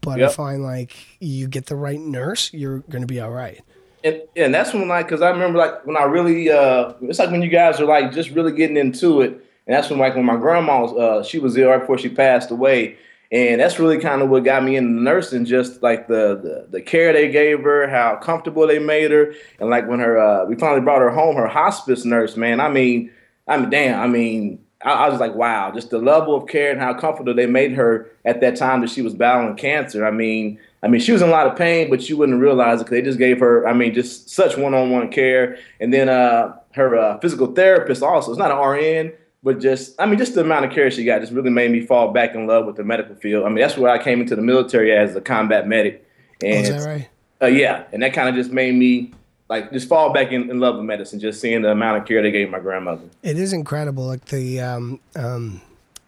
but 0.02 0.22
I 0.22 0.28
find 0.30 0.64
like 0.64 0.96
you 1.20 1.48
get 1.48 1.68
the 1.68 1.76
right 1.76 2.00
nurse, 2.00 2.52
you're 2.54 2.80
going 2.80 3.02
to 3.02 3.08
be 3.08 3.20
all 3.20 3.32
right. 3.32 3.62
and, 4.04 4.22
and 4.36 4.54
that's 4.54 4.74
when 4.74 4.88
like 4.88 5.08
because 5.08 5.22
I 5.22 5.30
remember 5.30 5.58
like 5.58 5.86
when 5.86 5.98
I 5.98 6.04
really 6.04 6.50
uh 6.52 6.94
it's 7.02 7.18
like 7.18 7.32
when 7.32 7.42
you 7.42 7.50
guys 7.50 7.80
are 7.80 7.86
like 7.86 8.12
just 8.12 8.30
really 8.30 8.52
getting 8.52 8.78
into 8.78 9.22
it, 9.22 9.44
and 9.68 9.76
that's 9.76 9.90
when 9.90 10.00
like 10.00 10.16
when 10.16 10.26
my 10.26 10.38
grandma 10.38 10.82
was 10.82 10.94
uh 10.94 11.24
she 11.28 11.40
was 11.40 11.58
ill 11.58 11.70
right 11.70 11.80
before 11.80 11.98
she 11.98 12.10
passed 12.10 12.52
away, 12.52 12.98
and 13.32 13.60
that's 13.60 13.80
really 13.80 14.00
kind 14.00 14.22
of 14.22 14.30
what 14.30 14.44
got 14.44 14.64
me 14.64 14.76
into 14.76 15.02
nursing, 15.02 15.46
just 15.46 15.82
like 15.82 16.07
the, 16.07 16.36
the 16.42 16.68
the 16.69 16.81
care 16.81 17.14
they 17.14 17.31
gave 17.31 17.62
her, 17.62 17.88
how 17.88 18.16
comfortable 18.18 18.68
they 18.68 18.80
made 18.80 19.12
her, 19.12 19.34
and 19.60 19.69
like 19.69 19.88
when 19.88 20.00
her 20.00 20.18
uh 20.18 20.45
we 20.45 20.56
finally 20.56 20.81
brought 20.81 21.02
her 21.02 21.12
home, 21.12 21.36
her 21.36 21.48
hospice 21.48 22.06
nurse, 22.06 22.36
man, 22.36 22.60
I 22.60 22.69
mean, 22.69 23.12
I 23.48 23.57
mean, 23.57 23.69
damn, 23.69 24.00
I 24.00 24.07
mean. 24.07 24.60
I, 24.84 25.06
I 25.06 25.10
was 25.10 25.19
like, 25.19 25.34
wow, 25.34 25.72
just 25.72 25.90
the 25.90 25.98
level 25.98 26.36
of 26.36 26.48
care 26.48 26.69
and 26.69 26.80
how 26.80 26.94
comfortable 26.94 27.34
they 27.34 27.48
made 27.48 27.72
her 27.74 28.12
at 28.26 28.42
that 28.42 28.57
time 28.57 28.81
that 28.81 28.90
she 28.90 29.02
was 29.02 29.16
battling 29.16 29.56
cancer. 29.56 30.06
I 30.06 30.12
mean, 30.12 30.60
I 30.84 30.88
mean, 30.88 31.02
she 31.02 31.12
was 31.14 31.24
in 31.24 31.30
a 31.30 31.31
lot 31.31 31.48
of 31.48 31.57
pain, 31.57 31.90
but 31.90 32.07
you 32.07 32.18
wouldn't 32.18 32.40
realize 32.40 32.81
it 32.81 32.84
because 32.84 32.92
they 32.92 33.02
just 33.02 33.18
gave 33.18 33.40
her, 33.40 33.68
I 33.68 33.74
mean, 33.74 33.95
just 33.95 34.30
such 34.30 34.57
one-on-one 34.57 35.10
care. 35.10 35.57
And 35.80 35.92
then 35.92 36.10
uh, 36.10 36.56
her 36.74 36.95
uh, 36.95 37.18
physical 37.19 37.48
therapist 37.48 38.04
also, 38.04 38.31
it's 38.31 38.38
not 38.38 38.52
an 38.52 38.57
RN, 38.57 39.14
but 39.45 39.61
just, 39.61 39.94
I 40.02 40.07
mean, 40.07 40.18
just 40.18 40.33
the 40.33 40.42
amount 40.42 40.66
of 40.66 40.71
care 40.71 40.90
she 40.90 41.06
got 41.06 41.21
just 41.21 41.31
really 41.31 41.52
made 41.52 41.69
me 41.71 41.85
fall 41.85 42.11
back 42.11 42.33
in 42.33 42.47
love 42.47 42.66
with 42.66 42.75
the 42.78 42.83
medical 42.83 43.16
field. 43.16 43.45
I 43.45 43.49
mean, 43.49 43.59
that's 43.59 43.78
where 43.78 43.92
I 43.92 44.04
came 44.04 44.19
into 44.19 44.35
the 44.35 44.42
military 44.42 44.92
as 44.92 45.16
a 45.16 45.21
combat 45.21 45.68
medic. 45.68 46.04
Oh, 46.44 46.47
And 46.47 46.83
right? 46.83 47.09
uh, 47.42 47.45
yeah, 47.45 47.83
and 47.94 48.02
that 48.02 48.11
kind 48.14 48.28
of 48.28 48.33
just 48.33 48.52
made 48.52 48.73
me 48.73 49.14
like 49.47 49.71
just 49.71 49.87
fall 49.87 50.11
back 50.11 50.31
in, 50.31 50.49
in 50.49 50.59
love 50.59 50.78
with 50.78 50.85
medicine, 50.85 51.19
just 51.19 51.40
seeing 51.40 51.61
the 51.61 51.69
amount 51.69 52.02
of 52.02 52.07
care 52.07 52.23
they 52.23 52.31
gave 52.31 52.49
my 52.49 52.59
grandmother. 52.59 53.04
It 53.21 53.37
is 53.37 53.54
incredible. 53.54 54.07
Like 54.07 54.25
the 54.25 54.59
um 54.61 54.99
um 55.16 55.61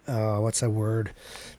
uh 0.08 0.38
what's 0.38 0.62
that 0.62 0.72
word? 0.72 1.12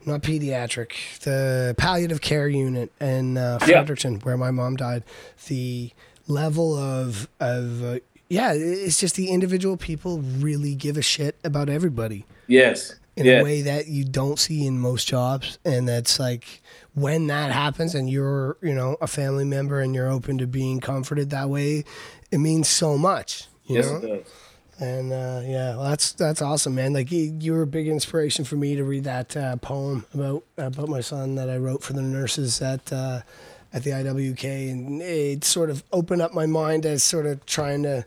Not 0.05 0.23
pediatric. 0.23 1.21
The 1.21 1.77
palliative 1.79 2.21
care 2.21 2.49
unit 2.49 2.91
in 3.01 3.37
uh, 3.37 3.61
Yeah. 3.67 3.85
Where 3.85 4.37
my 4.37 4.51
mom 4.51 4.75
died. 4.77 5.05
The 5.47 5.93
level 6.27 6.77
of 6.77 7.29
of 7.39 7.85
uh, 7.85 7.99
yeah, 8.29 8.53
it's 8.53 9.01
just 9.01 9.17
the 9.17 9.31
individual 9.31 9.77
people 9.77 10.21
really 10.21 10.75
give 10.75 10.97
a 10.97 11.03
shit 11.03 11.37
about 11.45 11.69
everybody 11.69 12.27
Yes. 12.47 12.95
in 13.17 13.27
yeah. 13.27 13.41
a 13.41 13.45
way 13.45 13.63
that 13.63 13.89
you 13.89 14.05
don't 14.05 14.39
see 14.39 14.67
in 14.67 14.79
most 14.79 15.09
jobs, 15.09 15.59
and 15.65 15.89
that's 15.89 16.19
like 16.21 16.63
when 16.95 17.27
that 17.29 17.53
happens 17.53 17.95
and 17.95 18.09
you're 18.11 18.57
you 18.63 18.75
know 18.75 18.97
a 19.01 19.07
family 19.07 19.45
member 19.45 19.81
and 19.81 19.95
you're 19.95 20.11
open 20.11 20.39
to 20.39 20.47
being 20.47 20.81
comforted 20.81 21.31
that 21.31 21.49
way, 21.49 21.85
it 22.31 22.39
means 22.39 22.69
so 22.69 22.99
much. 22.99 23.47
Yes, 23.65 23.91
know? 23.91 23.97
it 23.99 24.01
does. 24.03 24.33
And 24.81 25.13
uh, 25.13 25.41
yeah, 25.45 25.77
well, 25.77 25.91
that's 25.91 26.13
that's 26.13 26.41
awesome, 26.41 26.77
man. 26.77 26.93
Like 26.93 27.11
you, 27.11 27.37
you 27.41 27.53
were 27.53 27.63
a 27.63 27.67
big 27.67 27.89
inspiration 27.89 28.45
for 28.45 28.55
me 28.55 28.77
to 28.77 28.85
read 28.85 29.05
that 29.05 29.37
uh, 29.37 29.57
poem 29.57 30.07
about 30.15 30.45
about 30.57 30.89
my 30.89 31.01
son 31.01 31.35
that 31.35 31.51
I 31.51 31.57
wrote 31.57 31.83
for 31.83 31.95
the 31.95 32.03
nurses 32.03 32.63
at 32.63 32.93
uh, 32.93 33.23
at 33.73 33.85
the 33.85 33.91
IWK, 33.91 34.71
and 34.71 35.03
it 35.03 35.45
sort 35.45 35.71
of 35.71 35.85
opened 35.93 36.23
up 36.23 36.33
my 36.33 36.47
mind 36.47 36.87
as 36.87 37.03
sort 37.03 37.27
of 37.27 37.45
trying 37.47 37.83
to 37.83 38.05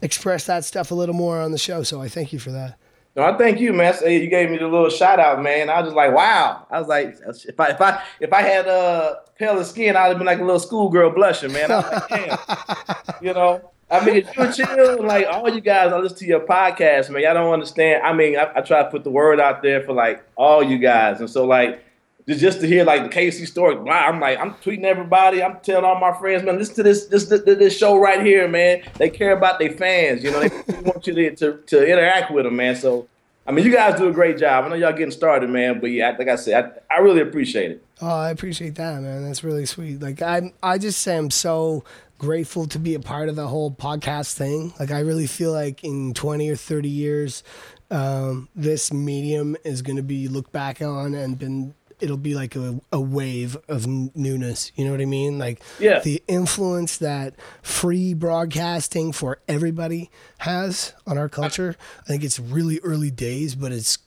express 0.00 0.46
that 0.46 0.64
stuff 0.64 0.90
a 0.90 0.94
little 0.94 1.14
more 1.14 1.40
on 1.40 1.52
the 1.52 1.58
show. 1.58 1.82
So 1.82 2.00
I 2.00 2.08
thank 2.08 2.32
you 2.32 2.38
for 2.38 2.50
that. 2.50 2.78
No, 3.14 3.24
I 3.24 3.36
thank 3.36 3.60
you, 3.60 3.74
man. 3.74 3.94
You 4.06 4.26
gave 4.28 4.50
me 4.50 4.56
the 4.56 4.66
little 4.66 4.88
shout 4.88 5.20
out, 5.20 5.42
man. 5.42 5.68
I 5.68 5.80
was 5.80 5.88
just 5.88 5.96
like, 5.96 6.14
wow. 6.14 6.66
I 6.70 6.78
was 6.78 6.88
like, 6.88 7.14
if 7.46 7.60
I 7.60 7.68
if 7.68 7.80
I 7.80 8.02
if 8.20 8.32
I 8.32 8.40
had 8.40 8.66
uh 8.66 9.16
paler 9.38 9.64
skin, 9.64 9.96
I'd 9.96 10.08
have 10.08 10.18
been 10.18 10.26
like 10.26 10.38
a 10.38 10.44
little 10.44 10.60
schoolgirl 10.60 11.10
blushing, 11.10 11.52
man. 11.52 11.70
I 11.70 11.76
was 11.76 11.92
like, 11.92 12.08
damn. 12.08 13.16
you 13.22 13.34
know. 13.34 13.68
I 13.90 14.02
mean, 14.06 14.26
you 14.38 14.52
chill, 14.54 15.04
like 15.04 15.26
all 15.26 15.50
you 15.50 15.60
guys, 15.60 15.92
I 15.92 15.98
listen 15.98 16.16
to 16.20 16.24
your 16.24 16.40
podcast, 16.40 17.10
man. 17.10 17.22
Y'all 17.24 17.34
don't 17.34 17.52
understand. 17.52 18.02
I 18.02 18.14
mean, 18.14 18.38
I, 18.38 18.50
I 18.56 18.60
try 18.62 18.82
to 18.82 18.88
put 18.88 19.04
the 19.04 19.10
word 19.10 19.38
out 19.38 19.62
there 19.62 19.82
for 19.82 19.92
like 19.92 20.24
all 20.34 20.62
you 20.62 20.78
guys, 20.78 21.20
and 21.20 21.28
so 21.28 21.44
like 21.44 21.84
just 22.28 22.40
just 22.40 22.60
to 22.60 22.66
hear 22.66 22.84
like 22.84 23.02
the 23.02 23.08
Casey 23.08 23.46
story. 23.46 23.76
Wow, 23.76 24.08
I'm 24.08 24.20
like 24.20 24.38
I'm 24.38 24.54
tweeting 24.54 24.84
everybody. 24.84 25.42
I'm 25.42 25.58
telling 25.62 25.84
all 25.84 25.98
my 25.98 26.12
friends, 26.18 26.44
man, 26.44 26.58
listen 26.58 26.76
to 26.76 26.82
this 26.82 27.06
this 27.06 27.26
this, 27.26 27.42
this 27.42 27.76
show 27.76 27.98
right 27.98 28.24
here, 28.24 28.48
man. 28.48 28.82
They 28.96 29.10
care 29.10 29.36
about 29.36 29.58
their 29.58 29.72
fans. 29.72 30.22
You 30.22 30.30
know, 30.30 30.40
they 30.40 30.48
want 30.82 31.06
you 31.06 31.14
to, 31.14 31.36
to, 31.36 31.58
to 31.66 31.86
interact 31.86 32.30
with 32.30 32.44
them, 32.44 32.56
man. 32.56 32.76
So. 32.76 33.08
I 33.44 33.50
mean, 33.50 33.66
you 33.66 33.72
guys 33.72 33.98
do 33.98 34.06
a 34.06 34.12
great 34.12 34.38
job. 34.38 34.64
I 34.64 34.68
know 34.68 34.76
y'all 34.76 34.92
getting 34.92 35.10
started, 35.10 35.50
man. 35.50 35.80
But 35.80 35.88
yeah, 35.88 36.14
like 36.16 36.28
I 36.28 36.36
said, 36.36 36.80
I, 36.88 36.94
I 36.94 36.98
really 37.00 37.22
appreciate 37.22 37.72
it. 37.72 37.84
Oh, 38.00 38.06
I 38.06 38.30
appreciate 38.30 38.76
that, 38.76 39.02
man. 39.02 39.24
That's 39.24 39.42
really 39.42 39.66
sweet. 39.66 40.00
Like 40.00 40.22
I, 40.22 40.52
I 40.62 40.78
just 40.78 41.00
say 41.00 41.16
I'm 41.16 41.28
so 41.28 41.82
grateful 42.18 42.66
to 42.68 42.78
be 42.78 42.94
a 42.94 43.00
part 43.00 43.28
of 43.28 43.34
the 43.34 43.48
whole 43.48 43.72
podcast 43.72 44.34
thing. 44.34 44.72
Like 44.78 44.92
I 44.92 45.00
really 45.00 45.26
feel 45.26 45.50
like 45.52 45.82
in 45.82 46.14
20 46.14 46.48
or 46.50 46.54
30 46.54 46.88
years, 46.88 47.42
um, 47.90 48.48
this 48.54 48.92
medium 48.92 49.56
is 49.64 49.82
going 49.82 49.96
to 49.96 50.04
be 50.04 50.28
looked 50.28 50.52
back 50.52 50.80
on 50.80 51.14
and 51.14 51.36
been 51.36 51.74
it'll 52.02 52.16
be 52.16 52.34
like 52.34 52.56
a, 52.56 52.80
a 52.92 53.00
wave 53.00 53.56
of 53.68 53.86
newness. 53.86 54.72
You 54.74 54.84
know 54.84 54.90
what 54.90 55.00
I 55.00 55.06
mean? 55.06 55.38
Like 55.38 55.62
yeah. 55.78 56.00
the 56.00 56.22
influence 56.26 56.98
that 56.98 57.34
free 57.62 58.12
broadcasting 58.12 59.12
for 59.12 59.38
everybody 59.48 60.10
has 60.38 60.92
on 61.06 61.16
our 61.16 61.28
culture. 61.28 61.76
I 62.00 62.04
think 62.04 62.24
it's 62.24 62.38
really 62.38 62.80
early 62.80 63.10
days, 63.10 63.54
but 63.54 63.72
it's 63.72 63.98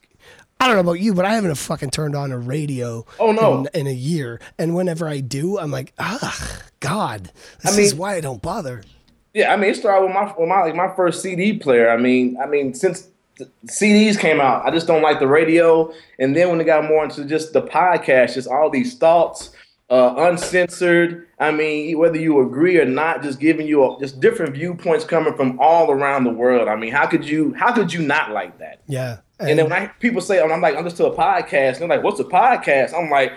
I 0.59 0.67
don't 0.67 0.75
know 0.75 0.81
about 0.81 0.99
you, 0.99 1.13
but 1.13 1.25
I 1.25 1.33
haven't 1.33 1.55
fucking 1.55 1.91
turned 1.91 2.15
on 2.15 2.31
a 2.31 2.37
radio. 2.37 3.05
Oh 3.19 3.31
no, 3.31 3.59
in, 3.59 3.81
in 3.81 3.87
a 3.87 3.93
year. 3.93 4.39
And 4.57 4.75
whenever 4.75 5.07
I 5.07 5.19
do, 5.19 5.57
I'm 5.57 5.71
like, 5.71 5.93
ah, 5.99 6.61
God, 6.79 7.31
this 7.61 7.73
I 7.73 7.77
mean, 7.77 7.85
is 7.85 7.95
why 7.95 8.15
I 8.15 8.21
don't 8.21 8.41
bother. 8.41 8.83
Yeah, 9.33 9.53
I 9.53 9.57
mean, 9.57 9.71
it 9.71 9.75
started 9.75 10.05
with 10.05 10.13
my 10.13 10.33
with 10.37 10.47
my 10.47 10.61
like 10.61 10.75
my 10.75 10.93
first 10.95 11.21
CD 11.21 11.57
player. 11.57 11.89
I 11.89 11.97
mean, 11.97 12.37
I 12.41 12.45
mean, 12.45 12.73
since 12.73 13.09
CDs 13.67 14.17
came 14.17 14.39
out. 14.39 14.65
I 14.65 14.71
just 14.71 14.87
don't 14.87 15.01
like 15.01 15.19
the 15.19 15.27
radio. 15.27 15.91
And 16.19 16.35
then 16.35 16.49
when 16.49 16.61
it 16.61 16.65
got 16.65 16.85
more 16.85 17.03
into 17.03 17.25
just 17.25 17.53
the 17.53 17.61
podcast, 17.61 18.35
just 18.35 18.47
all 18.47 18.69
these 18.69 18.97
thoughts, 18.97 19.51
uh, 19.89 20.15
uncensored. 20.17 21.27
I 21.39 21.51
mean, 21.51 21.97
whether 21.97 22.17
you 22.17 22.41
agree 22.41 22.79
or 22.79 22.85
not, 22.85 23.21
just 23.21 23.39
giving 23.39 23.67
you 23.67 23.83
a, 23.83 23.99
just 23.99 24.19
different 24.19 24.55
viewpoints 24.55 25.05
coming 25.05 25.35
from 25.35 25.59
all 25.59 25.91
around 25.91 26.23
the 26.23 26.31
world. 26.31 26.67
I 26.67 26.75
mean, 26.75 26.91
how 26.91 27.05
could 27.05 27.27
you 27.27 27.53
how 27.53 27.73
could 27.73 27.93
you 27.93 28.01
not 28.01 28.31
like 28.31 28.57
that? 28.59 28.81
Yeah. 28.87 29.17
And, 29.39 29.49
and 29.49 29.59
then 29.59 29.69
when 29.69 29.73
I, 29.73 29.87
people 29.99 30.21
say, 30.21 30.41
I'm 30.41 30.61
like, 30.61 30.75
I'm 30.75 30.85
just 30.85 30.97
to 30.97 31.07
a 31.07 31.15
podcast. 31.15 31.73
And 31.73 31.81
they're 31.81 31.89
like, 31.89 32.03
what's 32.03 32.19
a 32.19 32.23
podcast? 32.23 32.93
I'm 32.93 33.09
like, 33.09 33.33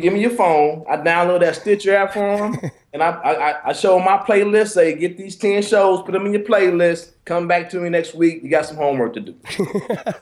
give 0.00 0.12
me 0.12 0.20
your 0.20 0.30
phone. 0.30 0.84
I 0.88 0.96
download 0.96 1.40
that 1.40 1.56
Stitcher 1.56 1.94
app 1.94 2.12
for 2.14 2.36
them, 2.36 2.70
and 2.92 3.02
I, 3.02 3.10
I 3.10 3.68
I 3.68 3.72
show 3.72 3.96
them 3.96 4.04
my 4.04 4.18
playlist. 4.18 4.68
Say, 4.68 4.94
get 4.94 5.16
these 5.16 5.36
ten 5.36 5.62
shows, 5.62 6.02
put 6.02 6.12
them 6.12 6.26
in 6.26 6.32
your 6.32 6.42
playlist. 6.42 7.12
Come 7.24 7.46
back 7.46 7.70
to 7.70 7.80
me 7.80 7.88
next 7.88 8.14
week. 8.14 8.42
You 8.42 8.50
got 8.50 8.66
some 8.66 8.76
homework 8.76 9.14
to 9.14 9.20
do. 9.20 9.34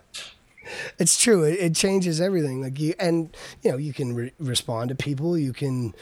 it's 0.98 1.20
true. 1.20 1.44
It, 1.44 1.60
it, 1.60 1.74
changes 1.74 2.20
everything. 2.20 2.60
Like 2.60 2.78
you, 2.78 2.94
and 2.98 3.34
you 3.62 3.70
know, 3.70 3.76
you 3.76 3.92
can 3.92 4.14
re- 4.14 4.32
respond 4.38 4.88
to 4.90 4.94
people. 4.94 5.38
You 5.38 5.52
can, 5.52 5.94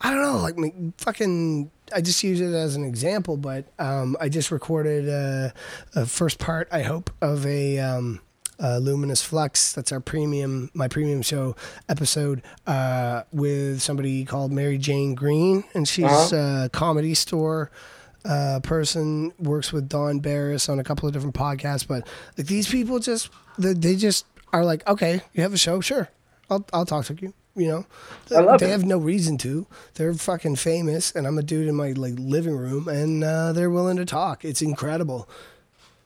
I 0.00 0.12
don't 0.12 0.22
know, 0.22 0.38
like 0.38 0.56
fucking. 0.98 1.70
I 1.94 2.02
just 2.02 2.22
use 2.22 2.40
it 2.40 2.52
as 2.52 2.76
an 2.76 2.84
example, 2.84 3.38
but 3.38 3.64
um, 3.78 4.16
I 4.20 4.28
just 4.28 4.50
recorded 4.50 5.08
a, 5.08 5.54
a, 5.94 6.04
first 6.04 6.38
part. 6.38 6.68
I 6.70 6.82
hope 6.82 7.10
of 7.22 7.46
a. 7.46 7.78
Um, 7.78 8.20
uh, 8.60 8.78
Luminous 8.78 9.22
Flux. 9.22 9.72
That's 9.72 9.92
our 9.92 10.00
premium, 10.00 10.70
my 10.74 10.88
premium 10.88 11.22
show 11.22 11.56
episode 11.88 12.42
uh, 12.66 13.22
with 13.32 13.80
somebody 13.80 14.24
called 14.24 14.52
Mary 14.52 14.78
Jane 14.78 15.14
Green, 15.14 15.64
and 15.74 15.86
she's 15.86 16.04
uh-huh. 16.04 16.64
a 16.64 16.68
comedy 16.70 17.14
store 17.14 17.70
uh, 18.24 18.60
person. 18.62 19.32
Works 19.38 19.72
with 19.72 19.88
Don 19.88 20.20
Barris 20.20 20.68
on 20.68 20.78
a 20.78 20.84
couple 20.84 21.06
of 21.06 21.12
different 21.12 21.34
podcasts, 21.34 21.86
but 21.86 22.06
like 22.36 22.46
these 22.46 22.68
people 22.68 22.98
just 22.98 23.30
they 23.58 23.96
just 23.96 24.26
are 24.52 24.64
like, 24.64 24.86
okay, 24.88 25.20
you 25.34 25.42
have 25.42 25.52
a 25.52 25.58
show, 25.58 25.80
sure, 25.80 26.08
I'll 26.50 26.66
I'll 26.72 26.86
talk 26.86 27.06
to 27.06 27.16
you. 27.20 27.32
You 27.54 27.66
know, 27.66 27.86
I 28.30 28.40
love 28.40 28.60
they 28.60 28.66
it. 28.66 28.70
have 28.70 28.84
no 28.84 28.98
reason 28.98 29.36
to. 29.38 29.66
They're 29.94 30.14
fucking 30.14 30.56
famous, 30.56 31.10
and 31.10 31.26
I'm 31.26 31.38
a 31.38 31.42
dude 31.42 31.66
in 31.66 31.74
my 31.74 31.90
like 31.90 32.14
living 32.16 32.56
room, 32.56 32.86
and 32.86 33.24
uh, 33.24 33.52
they're 33.52 33.70
willing 33.70 33.96
to 33.96 34.04
talk. 34.04 34.44
It's 34.44 34.62
incredible. 34.62 35.28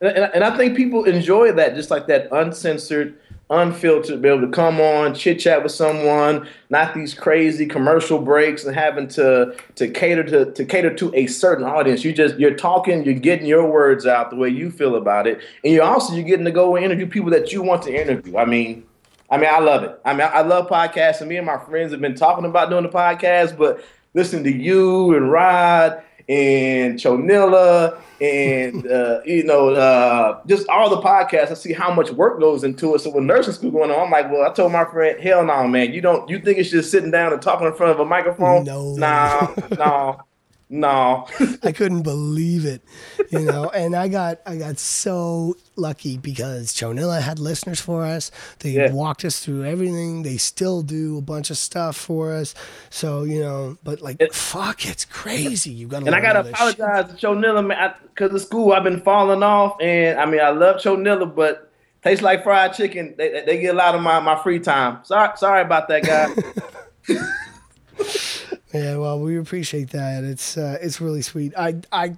And, 0.02 0.30
and 0.34 0.44
I 0.44 0.56
think 0.56 0.76
people 0.76 1.04
enjoy 1.04 1.52
that, 1.52 1.76
just 1.76 1.90
like 1.90 2.08
that 2.08 2.28
uncensored, 2.32 3.16
unfiltered, 3.50 4.20
be 4.20 4.28
able 4.28 4.40
to 4.40 4.48
come 4.48 4.80
on, 4.80 5.14
chit 5.14 5.38
chat 5.38 5.62
with 5.62 5.70
someone, 5.70 6.48
not 6.70 6.92
these 6.92 7.14
crazy 7.14 7.66
commercial 7.66 8.18
breaks 8.18 8.64
and 8.64 8.74
having 8.74 9.06
to 9.08 9.54
to 9.76 9.88
cater 9.88 10.24
to 10.24 10.50
to 10.52 10.64
cater 10.64 10.92
to 10.94 11.14
a 11.14 11.28
certain 11.28 11.64
audience. 11.64 12.04
You 12.04 12.12
just 12.12 12.36
you're 12.36 12.56
talking, 12.56 13.04
you're 13.04 13.14
getting 13.14 13.46
your 13.46 13.70
words 13.70 14.04
out 14.04 14.30
the 14.30 14.36
way 14.36 14.48
you 14.48 14.72
feel 14.72 14.96
about 14.96 15.28
it, 15.28 15.40
and 15.62 15.72
you're 15.72 15.84
also 15.84 16.14
you're 16.14 16.24
getting 16.24 16.46
to 16.46 16.50
go 16.50 16.74
and 16.74 16.84
interview 16.84 17.06
people 17.06 17.30
that 17.30 17.52
you 17.52 17.62
want 17.62 17.82
to 17.82 17.94
interview. 17.94 18.36
I 18.36 18.44
mean, 18.44 18.84
I 19.30 19.36
mean, 19.38 19.50
I 19.52 19.60
love 19.60 19.84
it. 19.84 20.00
I 20.04 20.14
mean, 20.14 20.28
I 20.32 20.40
love 20.40 20.68
podcasts, 20.68 21.20
and 21.20 21.28
me 21.28 21.36
and 21.36 21.46
my 21.46 21.58
friends 21.58 21.92
have 21.92 22.00
been 22.00 22.16
talking 22.16 22.44
about 22.44 22.70
doing 22.70 22.82
the 22.82 22.88
podcast, 22.88 23.56
but 23.56 23.84
listening 24.14 24.44
to 24.44 24.52
you 24.52 25.16
and 25.16 25.30
Rod 25.30 26.02
and 26.32 26.98
Chonilla 26.98 27.98
and 28.20 28.86
uh, 28.90 29.20
you 29.24 29.44
know 29.44 29.70
uh, 29.70 30.40
just 30.46 30.68
all 30.68 30.90
the 30.90 31.00
podcasts. 31.00 31.50
I 31.50 31.54
see 31.54 31.72
how 31.72 31.92
much 31.92 32.10
work 32.10 32.40
goes 32.40 32.64
into 32.64 32.94
it. 32.94 33.00
So 33.00 33.10
with 33.10 33.24
nursing 33.24 33.54
school 33.54 33.70
going 33.70 33.90
on, 33.90 34.00
I'm 34.00 34.10
like, 34.10 34.30
well, 34.30 34.48
I 34.48 34.52
told 34.52 34.72
my 34.72 34.84
friend, 34.84 35.20
hell 35.20 35.44
no, 35.44 35.66
man, 35.68 35.92
you 35.92 36.00
don't. 36.00 36.28
You 36.28 36.38
think 36.40 36.58
it's 36.58 36.70
just 36.70 36.90
sitting 36.90 37.10
down 37.10 37.32
and 37.32 37.42
talking 37.42 37.66
in 37.66 37.74
front 37.74 37.92
of 37.92 38.00
a 38.00 38.04
microphone? 38.04 38.64
No, 38.64 38.94
no, 38.94 39.54
no. 39.76 40.20
No, 40.74 41.26
I 41.62 41.70
couldn't 41.72 42.00
believe 42.00 42.64
it, 42.64 42.80
you 43.28 43.40
know. 43.40 43.68
And 43.68 43.94
I 43.94 44.08
got 44.08 44.40
I 44.46 44.56
got 44.56 44.78
so 44.78 45.54
lucky 45.76 46.16
because 46.16 46.72
Chonilla 46.72 47.20
had 47.20 47.38
listeners 47.38 47.78
for 47.78 48.06
us. 48.06 48.30
They 48.60 48.70
yeah. 48.70 48.90
walked 48.90 49.22
us 49.26 49.44
through 49.44 49.66
everything. 49.66 50.22
They 50.22 50.38
still 50.38 50.80
do 50.80 51.18
a 51.18 51.20
bunch 51.20 51.50
of 51.50 51.58
stuff 51.58 51.94
for 51.94 52.32
us. 52.32 52.54
So 52.88 53.24
you 53.24 53.40
know, 53.40 53.76
but 53.84 54.00
like, 54.00 54.16
it, 54.18 54.34
fuck, 54.34 54.86
it's 54.86 55.04
crazy. 55.04 55.72
You 55.72 55.88
got 55.88 56.00
to 56.00 56.06
and 56.06 56.14
I 56.14 56.22
gotta 56.22 56.48
apologize 56.48 57.10
shit. 57.10 57.18
to 57.18 57.26
Chonilla, 57.26 57.66
man, 57.66 57.92
because 58.04 58.32
of 58.32 58.40
school 58.40 58.72
I've 58.72 58.82
been 58.82 59.02
falling 59.02 59.42
off. 59.42 59.76
And 59.78 60.18
I 60.18 60.24
mean, 60.24 60.40
I 60.40 60.52
love 60.52 60.76
Chonilla, 60.76 61.32
but 61.34 61.70
tastes 62.02 62.22
like 62.22 62.44
fried 62.44 62.72
chicken. 62.72 63.14
They, 63.18 63.42
they 63.44 63.58
get 63.60 63.74
a 63.74 63.76
lot 63.76 63.94
of 63.94 64.00
my, 64.00 64.20
my 64.20 64.42
free 64.42 64.58
time. 64.58 65.04
Sorry, 65.04 65.36
sorry 65.36 65.60
about 65.60 65.88
that, 65.88 66.02
guy. 66.02 67.14
Yeah, 68.72 68.96
well, 68.96 69.20
we 69.20 69.38
appreciate 69.38 69.90
that. 69.90 70.24
It's 70.24 70.56
uh, 70.56 70.78
it's 70.80 71.00
really 71.00 71.22
sweet. 71.22 71.52
I 71.58 71.76
I 71.92 72.16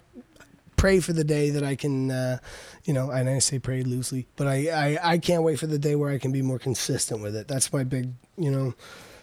pray 0.76 1.00
for 1.00 1.12
the 1.12 1.25
day 1.25 1.50
that 1.50 1.62
I 1.64 1.75
can, 1.75 2.11
uh, 2.11 2.38
you 2.84 2.92
know, 2.92 3.11
and 3.11 3.28
I 3.28 3.38
say 3.40 3.58
pray 3.58 3.82
loosely, 3.82 4.28
but 4.37 4.46
I, 4.46 4.68
I 4.68 4.99
I 5.14 5.18
can't 5.18 5.42
wait 5.42 5.58
for 5.58 5.66
the 5.66 5.78
day 5.78 5.96
where 5.96 6.11
I 6.11 6.18
can 6.18 6.30
be 6.30 6.42
more 6.42 6.58
consistent 6.58 7.23
with 7.23 7.34
it. 7.34 7.49
That's 7.49 7.73
my 7.73 7.82
big, 7.84 8.12
you 8.37 8.50
know, 8.50 8.75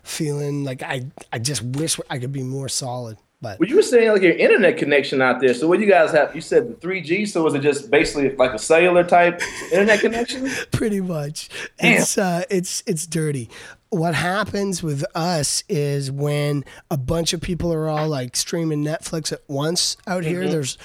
feeling. 0.04 0.66
Like 0.66 0.84
I 0.84 1.06
I 1.32 1.40
just 1.40 1.62
wish 1.64 2.00
I 2.10 2.20
could 2.20 2.34
be 2.34 2.44
more 2.44 2.68
solid. 2.68 3.18
But 3.42 3.60
well, 3.60 3.68
you 3.68 3.76
were 3.76 3.82
saying 3.82 4.12
like 4.12 4.22
your 4.22 4.34
internet 4.34 4.78
connection 4.78 5.22
out 5.22 5.40
there. 5.42 5.54
So 5.56 5.68
what 5.68 5.80
do 5.80 5.86
you 5.86 5.90
guys 5.90 6.12
have? 6.12 6.36
You 6.36 6.42
said 6.42 6.70
the 6.70 6.74
three 6.76 7.02
G. 7.02 7.26
So 7.26 7.44
was 7.44 7.56
it 7.56 7.62
just 7.62 7.90
basically 7.90 8.36
like 8.36 8.54
a 8.54 8.60
cellular 8.60 9.04
type 9.04 9.42
internet 9.72 10.00
connection? 10.00 10.50
Pretty 10.72 11.02
much. 11.02 11.50
Damn. 11.80 12.02
It's 12.02 12.18
uh, 12.18 12.44
it's 12.52 12.84
it's 12.86 13.08
dirty. 13.08 13.50
What 13.90 14.14
happens 14.14 14.84
with 14.84 15.04
us 15.16 15.64
is 15.68 16.12
when 16.12 16.64
a 16.92 16.98
bunch 16.98 17.34
of 17.34 17.42
people 17.42 17.74
are 17.74 17.90
all 17.90 18.08
like 18.08 18.36
streaming 18.36 18.84
Netflix 18.84 19.32
at 19.32 19.42
once 19.48 19.98
out 20.06 20.24
here. 20.24 20.42
Mm-hmm. 20.42 20.52
There's 20.52 20.78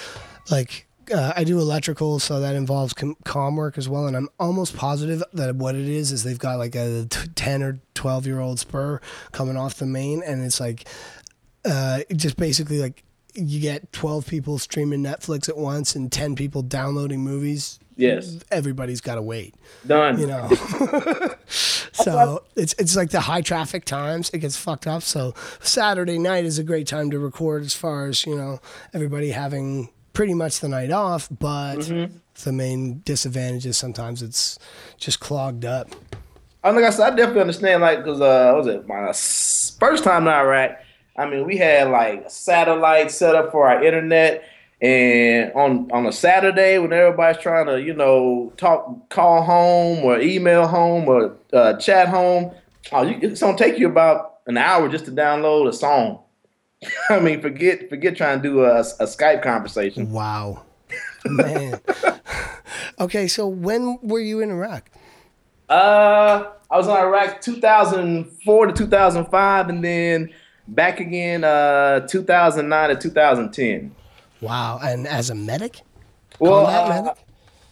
like 0.51 0.87
uh, 1.13 1.35
I 1.37 1.45
do 1.45 1.61
electrical, 1.61 2.19
so 2.19 2.41
that 2.41 2.55
involves 2.55 2.93
com, 2.93 3.17
com 3.25 3.57
work 3.57 3.79
as 3.79 3.89
well. 3.89 4.07
And 4.07 4.17
I'm 4.17 4.29
almost 4.41 4.77
positive 4.77 5.23
that 5.35 5.57
what 5.57 5.75
it 5.75 5.89
is 5.89 6.11
is 6.11 6.25
they've 6.25 6.39
got 6.39 6.59
like 6.59 6.75
a 6.75 7.07
t- 7.09 7.29
ten 7.35 7.63
or 7.63 7.81
twelve 7.95 8.27
year 8.27 8.41
old 8.41 8.59
spur 8.59 9.01
coming 9.33 9.57
off 9.57 9.75
the 9.75 9.87
main, 9.87 10.23
and 10.23 10.43
it's 10.43 10.59
like 10.59 10.89
uh, 11.67 12.01
just 12.15 12.37
basically 12.37 12.81
like 12.81 13.03
you 13.35 13.61
get 13.61 13.93
12 13.93 14.27
people 14.27 14.59
streaming 14.59 15.03
Netflix 15.03 15.49
at 15.49 15.57
once 15.57 15.95
and 15.95 16.11
10 16.11 16.37
people 16.37 16.63
downloading 16.63 17.21
movies. 17.21 17.79
Yes. 17.97 18.39
Everybody's 18.51 19.01
got 19.01 19.15
to 19.15 19.23
wait. 19.23 19.55
Done. 19.87 20.19
You 20.19 20.27
know. 20.27 20.49
so 21.47 22.45
it's 22.55 22.75
it's 22.75 22.95
like 22.95 23.11
the 23.11 23.21
high 23.21 23.41
traffic 23.41 23.85
times 23.85 24.31
it 24.31 24.39
gets 24.39 24.57
fucked 24.57 24.87
up. 24.87 25.03
So 25.03 25.35
Saturday 25.61 26.19
night 26.19 26.45
is 26.45 26.59
a 26.59 26.65
great 26.65 26.87
time 26.87 27.11
to 27.11 27.19
record 27.19 27.63
as 27.63 27.75
far 27.75 28.07
as, 28.07 28.27
you 28.27 28.37
know, 28.37 28.61
everybody 28.93 29.31
having 29.31 29.91
pretty 30.13 30.35
much 30.35 30.61
the 30.61 30.69
night 30.69 30.91
off, 30.91 31.29
but 31.31 31.77
mm-hmm. 31.77 32.17
the 32.45 32.53
main 32.53 33.01
disadvantage 33.01 33.67
is 33.67 33.77
sometimes 33.77 34.23
it's 34.23 34.59
just 34.99 35.21
clogged 35.21 35.65
up. 35.65 35.89
I 36.63 36.71
like 36.71 36.85
I 36.85 36.91
said, 36.91 37.13
I 37.13 37.17
definitely 37.17 37.43
understand 37.43 37.81
like 37.81 38.05
cuz 38.05 38.21
uh 38.21 38.53
was 38.55 38.67
it 38.67 38.87
my 38.87 39.13
first 39.79 40.05
time 40.05 40.27
in 40.27 40.33
Iraq 40.33 40.81
I 41.19 41.29
mean, 41.29 41.47
we 41.47 41.57
had 41.57 41.91
like 41.91 42.27
a 42.27 42.31
satellite 42.31 43.11
set 43.11 43.35
up 43.35 43.51
for 43.53 43.69
our 43.69 43.83
internet, 43.83 44.45
And 44.81 45.53
on 45.55 45.91
on 45.91 46.07
a 46.07 46.13
Saturday 46.13 46.79
when 46.79 46.93
everybody's 46.93 47.43
trying 47.43 47.67
to, 47.67 47.81
you 47.81 47.95
know, 47.95 48.53
talk, 48.57 49.09
call 49.09 49.43
home 49.43 50.05
or 50.05 50.21
email 50.21 50.67
home 50.67 51.09
or 51.09 51.37
uh, 51.53 51.75
chat 51.79 52.09
home, 52.09 52.53
oh, 52.93 53.03
you, 53.03 53.19
it's 53.23 53.41
gonna 53.41 53.57
take 53.57 53.79
you 53.79 53.89
about 53.89 54.41
an 54.47 54.59
hour 54.59 54.89
just 54.89 55.07
to 55.07 55.11
download 55.11 55.69
a 55.69 55.73
song. 55.73 56.21
I 57.11 57.21
mean, 57.21 57.41
forget 57.41 57.89
forget 57.89 58.17
trying 58.17 58.43
to 58.43 58.49
do 58.49 58.65
a, 58.65 58.81
a 58.81 59.05
Skype 59.05 59.43
conversation. 59.43 60.11
Wow, 60.13 60.65
man. 61.25 61.81
okay, 63.01 63.27
so 63.29 63.47
when 63.47 63.99
were 64.03 64.21
you 64.21 64.41
in 64.41 64.51
Iraq? 64.51 64.91
Uh, 65.69 66.51
I 66.71 66.77
was 66.77 66.87
in 66.87 66.93
Iraq 66.93 67.41
2004 67.41 68.67
to 68.67 68.73
2005, 68.73 69.69
and 69.69 69.83
then 69.83 70.31
back 70.69 71.01
again 71.01 71.45
uh 71.45 72.01
2009 72.07 72.89
to 72.91 72.97
2010. 72.97 73.95
Wow, 74.41 74.79
and 74.83 75.07
as 75.07 75.31
a 75.31 75.35
medic? 75.35 75.81
Well, 76.39 76.67
uh, 76.67 76.89
medic? 76.89 77.19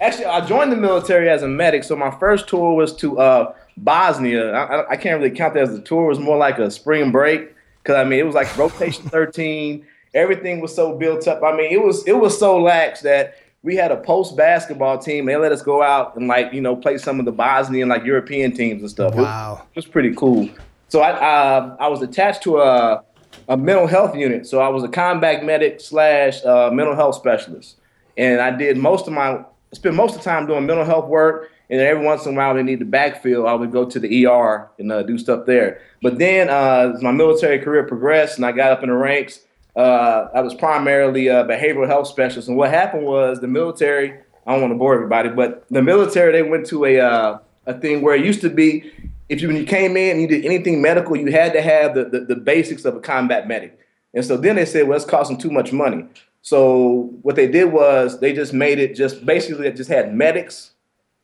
actually, 0.01 0.25
I 0.27 0.45
joined 0.47 0.73
the 0.73 0.77
military 0.77 1.29
as 1.29 1.43
a 1.43 1.49
medic. 1.49 1.85
So 1.85 1.95
my 1.97 2.11
first 2.19 2.49
tour 2.49 2.75
was 2.75 2.95
to 2.97 3.19
uh, 3.19 3.55
Bosnia. 3.77 4.53
I, 4.53 4.93
I- 4.93 4.97
can't 4.97 5.21
really 5.21 5.35
count 5.35 5.55
that 5.55 5.65
as 5.65 5.75
a 5.75 5.83
tour. 5.83 6.05
It 6.07 6.09
was 6.09 6.19
more 6.21 6.37
like 6.39 6.59
a 6.59 6.71
spring 6.71 7.13
break 7.13 7.55
because 7.83 7.97
I 7.97 8.05
mean 8.05 8.19
it 8.19 8.25
was 8.27 8.35
like 8.35 8.57
rotation 8.57 9.05
13. 9.11 9.85
Everything 10.15 10.61
was 10.61 10.75
so 10.75 10.97
built 10.97 11.27
up. 11.29 11.43
I 11.43 11.55
mean 11.57 11.71
it 11.73 11.83
was 11.83 12.07
it 12.07 12.13
was 12.19 12.39
so 12.39 12.59
lax 12.61 13.03
that 13.03 13.35
we 13.63 13.77
had 13.77 13.91
a 13.93 13.97
post 13.97 14.37
basketball 14.37 14.99
team. 14.99 15.27
They 15.27 15.37
let 15.37 15.53
us 15.53 15.61
go 15.63 15.83
out 15.83 16.17
and 16.17 16.29
like 16.29 16.53
you 16.53 16.61
know 16.63 16.77
play 16.77 16.97
some 16.99 17.19
of 17.19 17.27
the 17.27 17.33
Bosnian 17.33 17.89
like 17.91 18.05
European 18.05 18.53
teams 18.53 18.81
and 18.81 18.91
stuff. 18.91 19.13
It 19.13 19.17
was- 19.17 19.25
Wow. 19.27 19.63
it 19.71 19.77
was 19.77 19.87
pretty 19.87 20.15
cool. 20.15 20.49
So 20.89 21.01
I 21.01 21.11
uh, 21.13 21.77
I 21.81 21.89
was 21.89 22.03
attached 22.03 22.43
to 22.45 22.59
a 22.59 23.03
a 23.49 23.57
mental 23.57 23.87
health 23.87 24.17
unit. 24.17 24.47
So 24.47 24.61
I 24.61 24.69
was 24.69 24.85
a 24.85 24.89
combat 24.89 25.45
medic 25.45 25.81
slash 25.81 26.45
uh, 26.45 26.71
mental 26.73 26.95
health 26.95 27.17
specialist, 27.17 27.77
and 28.17 28.41
I 28.41 28.51
did 28.51 28.77
most 28.77 29.07
of 29.07 29.13
my 29.13 29.45
spent 29.73 29.95
most 29.95 30.17
of 30.17 30.23
the 30.23 30.31
time 30.31 30.47
doing 30.47 30.67
mental 30.67 30.85
health 30.85 31.09
work. 31.09 31.51
And 31.71 31.81
every 31.81 32.05
once 32.05 32.27
in 32.27 32.35
a 32.35 32.37
while, 32.37 32.55
they 32.55 32.63
need 32.63 32.81
to 32.81 32.85
backfill. 32.85 33.49
I 33.49 33.55
would 33.55 33.73
go 33.73 33.87
to 33.87 33.99
the 33.99 34.27
ER 34.27 34.69
and 34.79 34.93
uh, 34.93 35.03
do 35.03 35.17
stuff 35.17 35.47
there. 35.47 35.81
But 36.03 36.19
then, 36.19 36.51
uh, 36.51 36.93
as 36.95 37.03
my 37.03 37.11
military 37.11 37.59
career 37.59 37.85
progressed, 37.85 38.37
and 38.37 38.45
I 38.45 38.53
got 38.53 38.71
up 38.71 38.83
in 38.83 38.91
the 38.91 38.95
ranks, 38.95 39.41
uh, 39.75 40.29
I 40.35 40.43
was 40.43 40.55
primarily 40.55 41.29
a 41.29 41.43
behavioral 41.45 41.87
health 41.87 42.07
specialist. 42.07 42.49
And 42.49 42.57
what 42.59 42.71
happened 42.71 43.07
was 43.07 43.41
the 43.41 43.49
military. 43.49 44.13
I 44.47 44.53
don't 44.53 44.61
want 44.61 44.73
to 44.75 44.79
bore 44.79 44.95
everybody, 44.95 45.31
but 45.31 45.65
the 45.71 45.81
military 45.81 46.33
they 46.33 46.43
went 46.43 46.67
to 46.67 46.85
a 46.85 47.01
uh, 47.01 47.39
a 47.67 47.81
thing 47.81 48.03
where 48.03 48.15
it 48.15 48.25
used 48.25 48.43
to 48.43 48.51
be 48.51 48.93
if 49.29 49.41
you 49.41 49.49
when 49.49 49.57
you 49.57 49.65
came 49.65 49.97
in 49.97 50.13
and 50.13 50.21
you 50.23 50.29
did 50.29 50.45
anything 50.45 50.83
medical, 50.83 51.17
you 51.17 51.31
had 51.31 51.53
to 51.53 51.63
have 51.63 51.95
the, 51.95 52.05
the, 52.05 52.21
the 52.21 52.37
basics 52.37 52.85
of 52.85 52.97
a 52.97 53.01
combat 53.01 53.49
medic. 53.49 53.79
And 54.13 54.25
so 54.25 54.37
then 54.37 54.57
they 54.57 54.65
said, 54.65 54.87
well, 54.87 54.97
it's 54.97 55.05
costing 55.05 55.39
too 55.39 55.51
much 55.51 55.73
money. 55.73 56.07
So 56.43 57.11
what 57.23 57.37
they 57.37 57.47
did 57.47 57.73
was 57.73 58.21
they 58.21 58.33
just 58.33 58.53
made 58.53 58.79
it 58.79 58.95
just 58.95 59.25
basically 59.25 59.67
it 59.67 59.77
just 59.77 59.91
had 59.91 60.15
medics, 60.15 60.73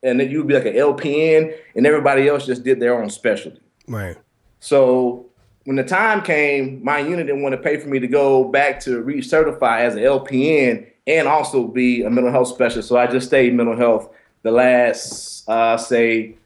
and 0.02 0.18
then 0.18 0.30
you'd 0.30 0.46
be 0.46 0.54
like 0.54 0.64
an 0.64 0.74
LPN, 0.74 1.54
and 1.76 1.86
everybody 1.86 2.26
else 2.26 2.46
just 2.46 2.64
did 2.64 2.80
their 2.80 3.00
own 3.00 3.10
specialty. 3.10 3.60
Right. 3.86 4.16
So 4.60 5.26
when 5.64 5.76
the 5.76 5.84
time 5.84 6.22
came, 6.22 6.82
my 6.82 6.98
unit 6.98 7.26
didn't 7.26 7.42
want 7.42 7.52
to 7.52 7.60
pay 7.60 7.76
for 7.76 7.88
me 7.88 7.98
to 7.98 8.08
go 8.08 8.44
back 8.44 8.80
to 8.80 9.02
recertify 9.02 9.80
as 9.80 9.94
an 9.94 10.02
LPN 10.02 10.86
and 11.06 11.28
also 11.28 11.66
be 11.66 12.02
a 12.02 12.10
mental 12.10 12.32
health 12.32 12.48
specialist. 12.48 12.88
So 12.88 12.96
I 12.96 13.06
just 13.06 13.26
stayed 13.26 13.54
mental 13.54 13.76
health 13.76 14.08
the 14.42 14.50
last, 14.50 15.48
uh, 15.48 15.76
say, 15.76 16.36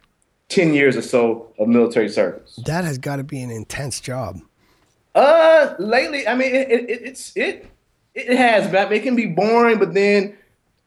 10 0.54 0.74
years 0.74 0.96
or 0.96 1.02
so 1.02 1.52
of 1.58 1.68
military 1.68 2.08
service. 2.08 2.58
That 2.66 2.84
has 2.84 2.98
got 2.98 3.16
to 3.16 3.24
be 3.24 3.42
an 3.42 3.50
intense 3.50 4.00
job. 4.00 4.40
Uh, 5.14 5.74
lately, 5.78 6.26
I 6.26 6.34
mean, 6.34 6.54
it, 6.54 6.70
it, 6.70 6.90
it- 6.90 7.02
it's 7.02 7.32
it 7.36 7.70
it 8.14 8.36
has, 8.36 8.70
but 8.70 8.92
it 8.92 9.02
can 9.02 9.16
be 9.16 9.26
boring. 9.26 9.78
But 9.78 9.92
then, 9.94 10.36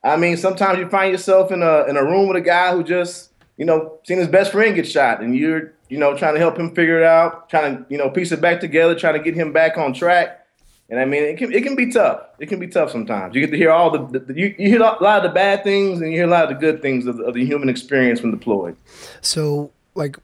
I 0.04 0.16
mean, 0.18 0.38
sometimes 0.38 0.80
you 0.80 0.88
find 0.90 1.12
yourself 1.12 1.52
in 1.52 1.62
a 1.62 1.84
in 1.86 1.98
a 1.98 2.04
room 2.04 2.28
with 2.28 2.38
a 2.38 2.42
guy 2.42 2.72
who 2.74 2.84
just 2.84 3.32
you 3.58 3.66
know 3.66 4.00
seen 4.06 4.18
his 4.18 4.28
best 4.28 4.52
friend 4.52 4.76
get 4.76 4.88
shot, 4.88 5.22
and 5.22 5.36
you're 5.36 5.74
you 5.90 5.98
know 5.98 6.18
trying 6.18 6.34
to 6.34 6.40
help 6.40 6.58
him 6.58 6.74
figure 6.76 6.98
it 6.98 7.04
out, 7.06 7.50
trying 7.50 7.78
to 7.78 7.86
you 7.90 7.98
know 7.98 8.10
piece 8.10 8.32
it 8.32 8.42
back 8.42 8.60
together, 8.60 8.96
trying 8.96 9.14
to 9.14 9.20
get 9.24 9.36
him 9.36 9.52
back 9.54 9.78
on 9.78 9.94
track. 9.94 10.46
And 10.89 11.00
I 11.00 11.06
mean, 11.06 11.24
it 11.24 11.38
can 11.38 11.51
it 11.53 11.63
can 11.63 11.75
be 11.75 11.91
tough. 11.91 12.22
It 12.39 12.48
can 12.48 12.60
be 12.60 12.67
tough 12.67 12.91
sometimes. 12.91 13.36
You 13.36 13.41
get 13.41 13.52
to 13.52 13.58
hear 13.58 13.71
all 13.71 13.89
the, 13.91 14.19
the, 14.19 14.34
you, 14.34 14.56
you 14.58 14.69
hear 14.69 14.80
a 14.82 14.84
lot 15.04 15.17
of 15.17 15.23
the 15.23 15.30
bad 15.36 15.63
things, 15.63 16.00
and 16.00 16.12
you 16.12 16.17
hear 16.19 16.28
a 16.28 16.30
lot 16.32 16.43
of 16.43 16.50
the 16.50 16.56
good 16.56 16.82
things 16.82 17.06
of, 17.08 17.17
the- 17.17 17.23
of 17.26 17.34
the 17.34 17.45
human 17.45 17.67
experience 17.67 18.21
when 18.21 18.32
deployed. 18.32 18.78
So, 19.21 19.71
like, 19.95 20.17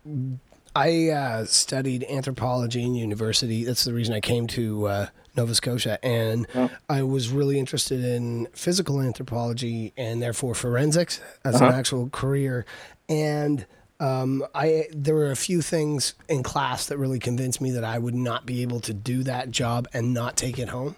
I 0.76 1.10
uh, 1.10 1.46
studied 1.46 2.06
anthropology 2.10 2.82
in 2.84 2.96
university. 2.96 3.66
That's 3.66 3.84
the 3.84 3.94
reason 3.94 4.16
I 4.16 4.22
came 4.22 4.48
to 4.48 4.88
uh, 4.88 5.08
Nova 5.36 5.54
Scotia, 5.54 6.00
and 6.04 6.48
I 6.90 7.04
was 7.04 7.30
really 7.30 7.60
interested 7.60 8.04
in 8.04 8.48
physical 8.54 9.02
anthropology 9.02 9.92
and 9.98 10.22
therefore 10.22 10.56
forensics 10.56 11.20
as 11.44 11.60
an 11.60 11.68
actual 11.74 12.10
career. 12.10 12.66
And 13.10 13.66
um, 14.04 14.46
I 14.54 14.88
there 14.92 15.16
were 15.16 15.32
a 15.32 15.36
few 15.36 15.62
things 15.62 16.14
in 16.28 16.44
class 16.44 16.88
that 16.88 16.98
really 16.98 17.20
convinced 17.20 17.62
me 17.62 17.72
that 17.72 17.86
I 17.86 17.98
would 17.98 18.14
not 18.14 18.46
be 18.46 18.62
able 18.62 18.82
to 18.82 18.94
do 18.94 19.24
that 19.24 19.50
job 19.50 19.88
and 19.94 20.14
not 20.14 20.36
take 20.36 20.60
it 20.60 20.68
home. 20.68 20.98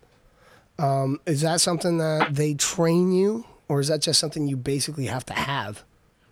Um, 0.79 1.19
is 1.27 1.41
that 1.41 1.61
something 1.61 1.99
that 1.99 2.33
they 2.33 2.55
train 2.55 3.11
you, 3.11 3.45
or 3.69 3.79
is 3.79 3.89
that 3.89 4.01
just 4.01 4.19
something 4.19 4.47
you 4.47 4.57
basically 4.57 5.05
have 5.05 5.23
to 5.27 5.33
have? 5.33 5.83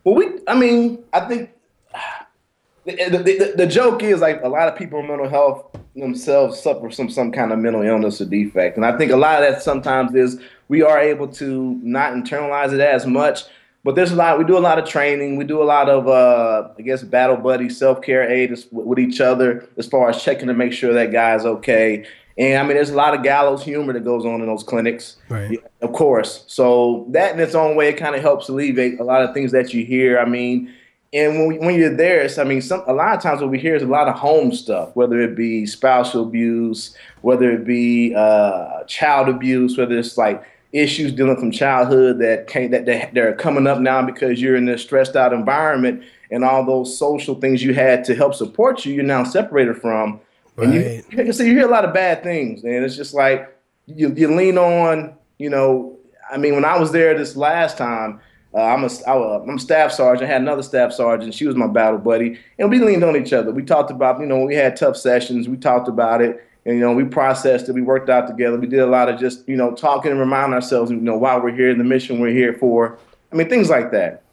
Well, 0.03 0.15
we, 0.15 0.39
I 0.47 0.55
mean, 0.55 1.03
I 1.13 1.19
think 1.27 1.51
the, 2.85 2.93
the, 2.93 3.53
the, 3.55 3.67
joke 3.67 4.01
is 4.01 4.21
like 4.21 4.41
a 4.41 4.49
lot 4.49 4.67
of 4.67 4.75
people 4.75 4.99
in 4.99 5.07
mental 5.07 5.29
health 5.29 5.77
themselves 5.95 6.59
suffer 6.59 6.89
from 6.89 7.07
some 7.07 7.31
kind 7.31 7.53
of 7.53 7.59
mental 7.59 7.83
illness 7.83 8.19
or 8.19 8.25
defect. 8.25 8.77
And 8.77 8.85
I 8.85 8.97
think 8.97 9.11
a 9.11 9.15
lot 9.15 9.43
of 9.43 9.49
that 9.49 9.61
sometimes 9.61 10.15
is 10.15 10.41
we 10.69 10.81
are 10.81 10.99
able 10.99 11.27
to 11.33 11.79
not 11.83 12.13
internalize 12.13 12.73
it 12.73 12.81
as 12.81 13.05
much. 13.05 13.43
But 13.83 13.95
there's 13.95 14.13
a 14.13 14.15
lot, 14.15 14.37
we 14.37 14.45
do 14.45 14.57
a 14.57 14.59
lot 14.59 14.79
of 14.79 14.87
training. 14.87 15.35
We 15.35 15.43
do 15.43 15.61
a 15.61 15.65
lot 15.65 15.89
of, 15.89 16.07
uh, 16.07 16.69
I 16.77 16.81
guess, 16.81 17.03
battle 17.03 17.35
buddy, 17.35 17.69
self 17.69 18.01
care 18.01 18.29
aid 18.29 18.51
with, 18.51 18.67
with 18.71 18.99
each 18.99 19.19
other 19.19 19.67
as 19.77 19.87
far 19.87 20.09
as 20.09 20.23
checking 20.23 20.47
to 20.47 20.53
make 20.53 20.71
sure 20.71 20.93
that 20.93 21.11
guy's 21.11 21.45
okay. 21.45 22.05
And 22.37 22.59
I 22.59 22.63
mean, 22.63 22.75
there's 22.75 22.89
a 22.89 22.95
lot 22.95 23.13
of 23.13 23.23
gallows 23.23 23.63
humor 23.63 23.93
that 23.93 24.03
goes 24.03 24.25
on 24.25 24.41
in 24.41 24.47
those 24.47 24.63
clinics. 24.63 25.17
Right. 25.29 25.59
Of 25.81 25.91
course. 25.91 26.45
So 26.47 27.05
that 27.09 27.33
in 27.33 27.39
its 27.39 27.55
own 27.55 27.75
way, 27.75 27.89
it 27.89 27.97
kind 27.97 28.15
of 28.15 28.21
helps 28.21 28.49
alleviate 28.49 28.99
a 28.99 29.03
lot 29.03 29.21
of 29.21 29.33
things 29.33 29.51
that 29.51 29.73
you 29.73 29.85
hear. 29.85 30.17
I 30.17 30.25
mean, 30.25 30.73
and 31.13 31.37
when, 31.37 31.47
we, 31.47 31.59
when 31.59 31.75
you're 31.75 31.95
there, 31.95 32.21
it's, 32.21 32.39
I 32.39 32.43
mean, 32.43 32.61
some, 32.61 32.83
a 32.87 32.93
lot 32.93 33.15
of 33.15 33.21
times 33.21 33.41
what 33.41 33.51
we 33.51 33.59
hear 33.59 33.75
is 33.75 33.83
a 33.83 33.87
lot 33.87 34.07
of 34.07 34.15
home 34.15 34.51
stuff, 34.51 34.95
whether 34.95 35.21
it 35.21 35.35
be 35.35 35.67
spousal 35.67 36.23
abuse, 36.23 36.95
whether 37.21 37.51
it 37.51 37.65
be 37.65 38.15
uh, 38.15 38.83
child 38.85 39.29
abuse, 39.29 39.77
whether 39.77 39.97
it's 39.97 40.17
like 40.17 40.43
issues 40.73 41.11
dealing 41.13 41.37
from 41.37 41.51
childhood 41.51 42.19
that 42.19 42.47
came 42.47 42.71
that, 42.71 42.85
that 42.87 43.13
they're 43.13 43.35
coming 43.35 43.67
up 43.67 43.79
now 43.79 44.01
because 44.01 44.41
you're 44.41 44.55
in 44.55 44.65
this 44.65 44.81
stressed 44.81 45.15
out 45.15 45.31
environment 45.31 46.03
and 46.31 46.43
all 46.43 46.65
those 46.65 46.97
social 46.97 47.35
things 47.35 47.63
you 47.63 47.73
had 47.75 48.03
to 48.05 48.15
help 48.15 48.33
support 48.33 48.83
you, 48.85 48.93
you're 48.93 49.03
now 49.03 49.23
separated 49.23 49.77
from. 49.77 50.19
And 50.57 50.73
Right. 50.73 51.03
you, 51.27 51.31
so 51.33 51.43
you 51.43 51.53
hear 51.53 51.67
a 51.67 51.71
lot 51.71 51.85
of 51.85 51.93
bad 51.93 52.23
things, 52.23 52.63
and 52.63 52.83
it's 52.83 52.95
just 52.95 53.13
like 53.13 53.55
you, 53.85 54.11
you 54.15 54.33
lean 54.35 54.57
on, 54.57 55.13
you 55.37 55.49
know, 55.49 55.97
I 56.31 56.37
mean, 56.37 56.55
when 56.55 56.65
I 56.65 56.77
was 56.79 56.91
there 56.91 57.15
this 57.17 57.35
last 57.35 57.77
time, 57.77 58.19
uh, 58.55 58.61
I'm 58.61 58.83
a 58.83 58.89
I, 59.07 59.15
was- 59.15 59.45
I'm 59.47 59.55
a 59.55 59.59
staff 59.59 59.91
sergeant. 59.91 60.29
I 60.29 60.33
had 60.33 60.41
another 60.41 60.61
staff 60.63 60.93
sergeant. 60.93 61.33
She 61.33 61.45
was 61.47 61.55
my 61.55 61.67
battle 61.67 61.97
buddy, 61.99 62.39
and 62.59 62.69
we 62.69 62.79
leaned 62.79 63.03
on 63.03 63.15
each 63.15 63.33
other. 63.33 63.51
We 63.51 63.63
talked 63.63 63.89
about, 63.91 64.19
you 64.19 64.25
know, 64.27 64.39
we 64.45 64.53
had 64.55 64.75
tough 64.75 64.95
sessions. 64.95 65.47
We 65.49 65.57
talked 65.57 65.87
about 65.87 66.21
it, 66.21 66.43
and 66.65 66.75
you 66.75 66.81
know, 66.81 66.93
we 66.93 67.03
processed 67.05 67.67
it. 67.69 67.73
We 67.73 67.81
worked 67.81 68.09
out 68.09 68.27
together. 68.27 68.57
We 68.57 68.67
did 68.67 68.79
a 68.79 68.85
lot 68.87 69.09
of 69.09 69.19
just, 69.19 69.47
you 69.49 69.55
know, 69.57 69.73
talking 69.73 70.11
and 70.11 70.19
reminding 70.19 70.53
ourselves, 70.53 70.91
you 70.91 70.97
know, 70.97 71.17
why 71.17 71.37
we're 71.37 71.55
here, 71.55 71.69
and 71.69 71.79
the 71.79 71.83
mission 71.83 72.19
we're 72.19 72.31
here 72.33 72.53
for. 72.53 72.97
I 73.31 73.35
mean, 73.35 73.49
things 73.49 73.69
like 73.69 73.91
that. 73.91 74.23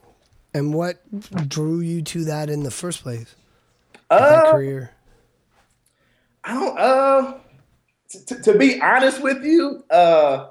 And 0.54 0.74
what 0.74 1.00
drew 1.48 1.80
you 1.80 2.02
to 2.02 2.24
that 2.24 2.50
in 2.50 2.62
the 2.64 2.70
first 2.70 3.02
place? 3.02 3.34
that 4.10 4.20
Uh, 4.20 4.52
career. 4.52 4.90
I 6.44 6.54
don't. 6.54 6.78
Uh, 6.78 7.34
t- 8.08 8.18
t- 8.26 8.42
to 8.42 8.58
be 8.58 8.80
honest 8.80 9.22
with 9.22 9.44
you, 9.44 9.84
uh, 9.90 10.48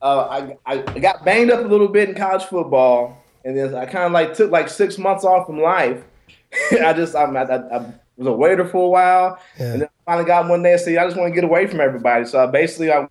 uh, 0.00 0.26
I 0.30 0.56
I 0.66 0.78
got 1.00 1.24
banged 1.24 1.50
up 1.50 1.64
a 1.64 1.68
little 1.68 1.88
bit 1.88 2.08
in 2.10 2.14
college 2.14 2.44
football, 2.44 3.22
and 3.44 3.56
then 3.56 3.74
I 3.74 3.86
kind 3.86 4.04
of 4.04 4.12
like 4.12 4.34
took 4.34 4.50
like 4.50 4.68
six 4.68 4.96
months 4.98 5.24
off 5.24 5.46
from 5.46 5.60
life. 5.60 6.02
I 6.72 6.92
just 6.92 7.14
I'm, 7.16 7.36
I, 7.36 7.42
I, 7.42 7.76
I 7.78 7.78
was 8.16 8.26
a 8.28 8.32
waiter 8.32 8.64
for 8.66 8.84
a 8.86 8.88
while, 8.88 9.38
Yeah. 9.58 9.72
and 9.72 9.82
then 9.82 9.88
finally 10.04 10.26
got 10.26 10.48
one 10.48 10.62
day 10.62 10.72
and 10.72 10.80
said 10.80 10.96
I 10.96 11.04
just 11.04 11.16
want 11.16 11.30
to 11.30 11.34
get 11.34 11.44
away 11.44 11.66
from 11.66 11.80
everybody. 11.80 12.24
So 12.24 12.42
I 12.42 12.46
basically 12.46 12.92
I 12.92 13.06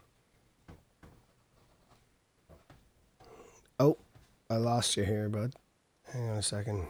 Oh, 3.79 3.97
I 4.49 4.55
lost 4.57 4.95
you 4.97 5.03
here, 5.03 5.29
bud. 5.29 5.53
Hang 6.11 6.29
on 6.29 6.37
a 6.37 6.41
second. 6.41 6.85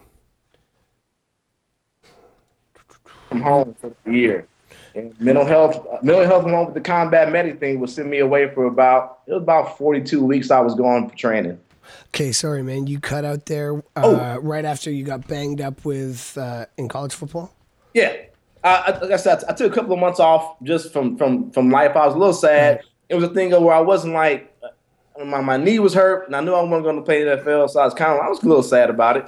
from 3.30 3.42
home 3.42 3.76
for 3.80 3.92
a 4.06 4.12
year. 4.12 4.48
And 4.96 5.20
mental 5.20 5.44
health, 5.46 5.88
mental 6.04 6.24
health, 6.26 6.46
along 6.46 6.66
with 6.66 6.76
the 6.76 6.82
combat 6.82 7.32
medic 7.32 7.60
thing, 7.60 7.80
would 7.80 7.90
send 7.90 8.12
me 8.12 8.20
away 8.20 8.48
for 8.54 8.66
about 8.66 9.20
it 9.26 9.34
was 9.34 9.42
about 9.42 9.76
42 9.78 10.24
weeks. 10.24 10.52
I 10.52 10.60
was 10.60 10.76
going 10.76 11.10
for 11.10 11.16
training. 11.16 11.60
Okay, 12.10 12.32
sorry, 12.32 12.62
man. 12.62 12.86
You 12.86 13.00
cut 13.00 13.26
out 13.26 13.48
there 13.48 13.78
uh, 13.78 13.82
Oh. 13.96 14.40
right 14.42 14.66
after 14.66 14.92
you 14.92 15.04
got 15.04 15.28
banged 15.28 15.62
up 15.62 15.84
with 15.84 16.38
uh, 16.38 16.68
in 16.78 16.90
college 16.90 17.14
football. 17.14 17.52
Yeah, 17.96 18.14
I, 18.64 18.98
like 19.00 19.12
I 19.12 19.18
said, 19.18 19.44
I 19.50 19.54
took 19.54 19.72
a 19.72 19.76
couple 19.76 19.94
of 19.94 20.00
months 20.00 20.20
off 20.20 20.56
just 20.64 20.94
from 20.94 21.18
from 21.18 21.52
from 21.52 21.70
life. 21.70 21.96
I 21.96 22.06
was 22.06 22.16
a 22.16 22.18
little 22.18 22.34
sad. 22.34 22.82
It 23.10 23.16
was 23.16 23.26
a 23.26 23.34
thing 23.34 23.54
of 23.54 23.62
where 23.62 23.76
I 23.76 23.82
wasn't 23.82 24.14
like 24.14 24.54
my, 25.24 25.42
my 25.42 25.58
knee 25.58 25.80
was 25.80 25.94
hurt, 25.94 26.28
and 26.28 26.36
I 26.36 26.42
knew 26.42 26.54
I 26.54 26.62
wasn't 26.62 26.84
going 26.84 26.96
to 26.96 27.02
play 27.02 27.24
the 27.24 27.38
NFL, 27.38 27.70
so 27.70 27.82
I 27.82 27.86
was 27.86 27.94
kind 27.94 28.14
of 28.14 28.26
I 28.26 28.30
was 28.30 28.42
a 28.42 28.48
little 28.48 28.64
sad 28.64 28.90
about 28.90 29.18
it. 29.18 29.28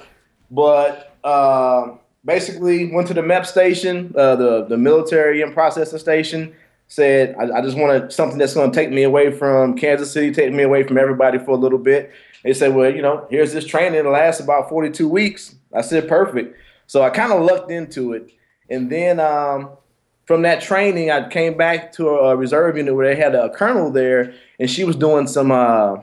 But 0.50 1.16
uh, 1.22 1.96
basically, 2.24 2.92
went 2.92 3.08
to 3.08 3.14
the 3.14 3.22
MEP 3.22 3.46
station, 3.46 4.12
uh, 4.16 4.36
the 4.36 4.64
the 4.64 4.76
military 4.76 5.42
and 5.42 5.52
processing 5.52 5.98
station. 5.98 6.54
Said 6.88 7.34
I, 7.38 7.58
I 7.58 7.62
just 7.62 7.76
wanted 7.76 8.12
something 8.12 8.38
that's 8.38 8.54
going 8.54 8.70
to 8.70 8.74
take 8.74 8.90
me 8.90 9.02
away 9.02 9.32
from 9.32 9.76
Kansas 9.76 10.12
City, 10.12 10.32
take 10.32 10.52
me 10.52 10.62
away 10.62 10.84
from 10.84 10.98
everybody 10.98 11.38
for 11.38 11.50
a 11.50 11.56
little 11.56 11.78
bit. 11.78 12.12
They 12.44 12.54
said, 12.54 12.76
well, 12.76 12.94
you 12.94 13.02
know, 13.02 13.26
here's 13.28 13.52
this 13.52 13.66
training. 13.66 13.98
It 13.98 14.06
lasts 14.06 14.40
about 14.40 14.68
42 14.68 15.08
weeks. 15.08 15.56
I 15.74 15.80
said, 15.80 16.08
perfect. 16.08 16.56
So 16.86 17.02
I 17.02 17.10
kind 17.10 17.32
of 17.32 17.42
lucked 17.42 17.72
into 17.72 18.12
it. 18.12 18.30
And 18.70 18.90
then 18.90 19.20
um, 19.20 19.70
from 20.26 20.42
that 20.42 20.60
training, 20.60 21.10
I 21.10 21.28
came 21.28 21.56
back 21.56 21.92
to 21.92 22.08
a 22.08 22.36
reserve 22.36 22.76
unit 22.76 22.94
where 22.94 23.06
they 23.06 23.20
had 23.20 23.34
a 23.34 23.50
colonel 23.50 23.90
there, 23.90 24.34
and 24.58 24.70
she 24.70 24.84
was 24.84 24.96
doing 24.96 25.26
some. 25.26 25.50
Uh, 25.50 25.98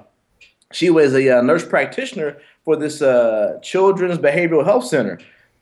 she 0.71 0.89
was 0.89 1.13
a, 1.13 1.38
uh, 1.38 1.41
nurse 1.41 1.65
practitioner 1.65 2.38
for 2.65 2.76
this 2.76 3.02
uh, 3.02 3.60
children's 3.62 4.17
behavioral 4.17 4.65
health 4.65 4.86
center, 4.86 5.19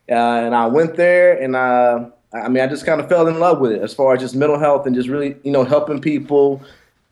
uh, 0.08 0.14
and 0.14 0.54
I 0.54 0.66
went 0.66 0.96
there, 0.96 1.38
and 1.38 1.56
uh, 1.56 2.08
I 2.32 2.48
mean, 2.48 2.62
I 2.62 2.66
just 2.66 2.86
kind 2.86 3.00
of 3.00 3.08
fell 3.08 3.26
in 3.26 3.38
love 3.40 3.58
with 3.58 3.72
it 3.72 3.82
as 3.82 3.92
far 3.92 4.14
as 4.14 4.20
just 4.20 4.34
mental 4.34 4.58
health 4.58 4.86
and 4.86 4.94
just 4.94 5.08
really, 5.08 5.36
you 5.42 5.50
know, 5.50 5.64
helping 5.64 6.00
people. 6.00 6.62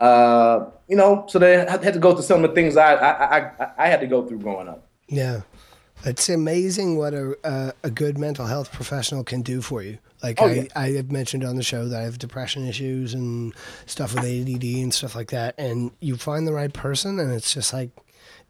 You 0.00 0.96
know, 0.96 1.24
so 1.28 1.38
they 1.38 1.52
had 1.52 1.92
to 1.92 2.00
go 2.00 2.14
through 2.14 2.24
some 2.24 2.42
of 2.42 2.50
the 2.50 2.54
things 2.54 2.76
I 2.76 2.94
I, 2.94 3.38
I, 3.38 3.70
I 3.78 3.88
had 3.88 4.00
to 4.00 4.06
go 4.08 4.26
through 4.26 4.38
growing 4.38 4.68
up. 4.68 4.84
Yeah. 5.08 5.42
It's 6.04 6.28
amazing 6.28 6.96
what 6.96 7.14
a, 7.14 7.36
a, 7.44 7.72
a 7.84 7.90
good 7.90 8.18
mental 8.18 8.46
health 8.46 8.72
professional 8.72 9.24
can 9.24 9.42
do 9.42 9.60
for 9.60 9.82
you. 9.82 9.98
Like 10.22 10.40
Oh, 10.40 10.46
I, 10.46 10.52
yeah. 10.52 10.64
I 10.76 10.88
have 10.92 11.10
mentioned 11.12 11.44
on 11.44 11.56
the 11.56 11.62
show 11.62 11.88
that 11.88 11.98
I 12.00 12.02
have 12.04 12.18
depression 12.18 12.66
issues 12.66 13.14
and 13.14 13.54
stuff 13.86 14.14
with 14.14 14.24
ADD 14.24 14.64
and 14.64 14.92
stuff 14.92 15.14
like 15.14 15.30
that. 15.30 15.54
And 15.58 15.90
you 16.00 16.16
find 16.16 16.46
the 16.46 16.52
right 16.52 16.72
person 16.72 17.18
and 17.18 17.32
it's 17.32 17.52
just 17.54 17.72
like 17.72 17.90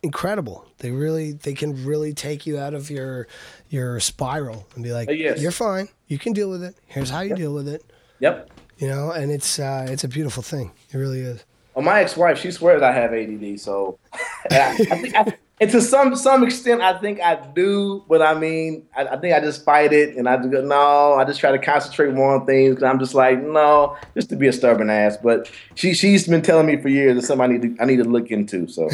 incredible. 0.02 0.66
They 0.78 0.90
really 0.90 1.32
they 1.32 1.54
can 1.54 1.84
really 1.84 2.12
take 2.14 2.46
you 2.46 2.58
out 2.58 2.74
of 2.74 2.90
your 2.90 3.26
your 3.68 4.00
spiral 4.00 4.66
and 4.74 4.82
be 4.84 4.92
like, 4.92 5.08
Uh, 5.08 5.12
yes. 5.12 5.40
You're 5.40 5.52
fine. 5.52 5.88
You 6.08 6.18
can 6.18 6.32
deal 6.32 6.50
with 6.50 6.62
it. 6.62 6.76
Here's 6.86 7.10
how 7.10 7.20
you 7.20 7.34
deal 7.34 7.52
with 7.54 7.68
it. 7.68 7.84
Yep. 8.20 8.50
You 8.78 8.88
know, 8.88 9.10
and 9.10 9.30
it's 9.30 9.58
uh, 9.58 9.86
it's 9.88 10.04
a 10.04 10.08
beautiful 10.08 10.42
thing. 10.42 10.72
It 10.92 10.96
really 10.96 11.20
is. 11.20 11.44
Well, 11.74 11.84
my 11.84 12.00
ex-wife, 12.00 12.38
she 12.38 12.50
swears 12.50 12.82
I 12.82 12.90
have 12.92 13.12
ADD. 13.12 13.60
So, 13.60 13.98
I, 14.50 14.70
I 14.70 14.74
think, 14.74 15.14
I, 15.14 15.36
and 15.60 15.70
to 15.72 15.80
some 15.82 16.16
some 16.16 16.42
extent, 16.42 16.80
I 16.80 16.96
think 16.98 17.20
I 17.20 17.34
do. 17.54 18.02
But 18.08 18.22
I 18.22 18.34
mean, 18.38 18.86
I, 18.96 19.04
I 19.08 19.16
think 19.18 19.34
I 19.34 19.40
just 19.40 19.64
fight 19.64 19.92
it, 19.92 20.16
and 20.16 20.28
I 20.28 20.36
just 20.38 20.50
go, 20.50 20.62
no. 20.62 21.14
I 21.14 21.24
just 21.24 21.38
try 21.38 21.52
to 21.52 21.58
concentrate 21.58 22.14
more 22.14 22.34
on 22.34 22.46
things. 22.46 22.74
Cause 22.76 22.82
I'm 22.84 22.98
just 22.98 23.14
like, 23.14 23.42
no, 23.42 23.96
just 24.14 24.30
to 24.30 24.36
be 24.36 24.46
a 24.48 24.52
stubborn 24.52 24.88
ass. 24.90 25.16
But 25.22 25.50
she 25.74 25.92
she's 25.94 26.26
been 26.26 26.42
telling 26.42 26.66
me 26.66 26.76
for 26.80 26.88
years 26.88 27.18
it's 27.18 27.26
something 27.26 27.44
I 27.44 27.52
need 27.52 27.76
to 27.76 27.82
I 27.82 27.84
need 27.84 27.98
to 27.98 28.04
look 28.04 28.30
into. 28.30 28.66
So, 28.68 28.88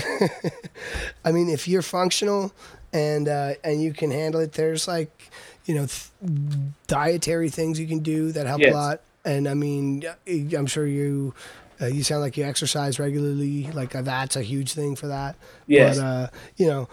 I 1.25 1.33
mean, 1.33 1.49
if 1.49 1.69
you're 1.69 1.83
functional 1.83 2.53
and 2.93 3.29
uh, 3.29 3.55
and 3.65 3.83
you 3.83 3.93
can 3.93 4.11
handle 4.11 4.41
it, 4.41 4.53
there's 4.53 4.89
like 4.89 5.31
you 5.67 5.75
know 5.75 5.87
th- 5.87 6.59
dietary 6.87 7.49
things 7.49 7.79
you 7.79 7.87
can 7.87 8.01
do 8.01 8.33
that 8.33 8.47
help 8.47 8.61
Yes. 8.61 8.73
a 8.73 8.77
lot. 8.77 9.01
And 9.25 9.49
I 9.49 9.55
mean, 9.55 10.05
I'm 10.27 10.67
sure 10.67 10.87
you 10.87 11.35
uh, 11.81 11.87
you 11.87 12.03
sound 12.03 12.23
like 12.23 12.37
you 12.37 12.45
exercise 12.45 12.99
regularly. 12.99 13.71
Like 13.73 13.95
uh, 13.95 14.03
that's 14.03 14.37
a 14.37 14.43
huge 14.43 14.73
thing 14.73 14.97
for 14.97 15.09
that. 15.09 15.37
Yes. 15.67 15.99
But 15.99 16.05
uh, 16.05 16.29
you 16.57 16.67
know, 16.67 16.89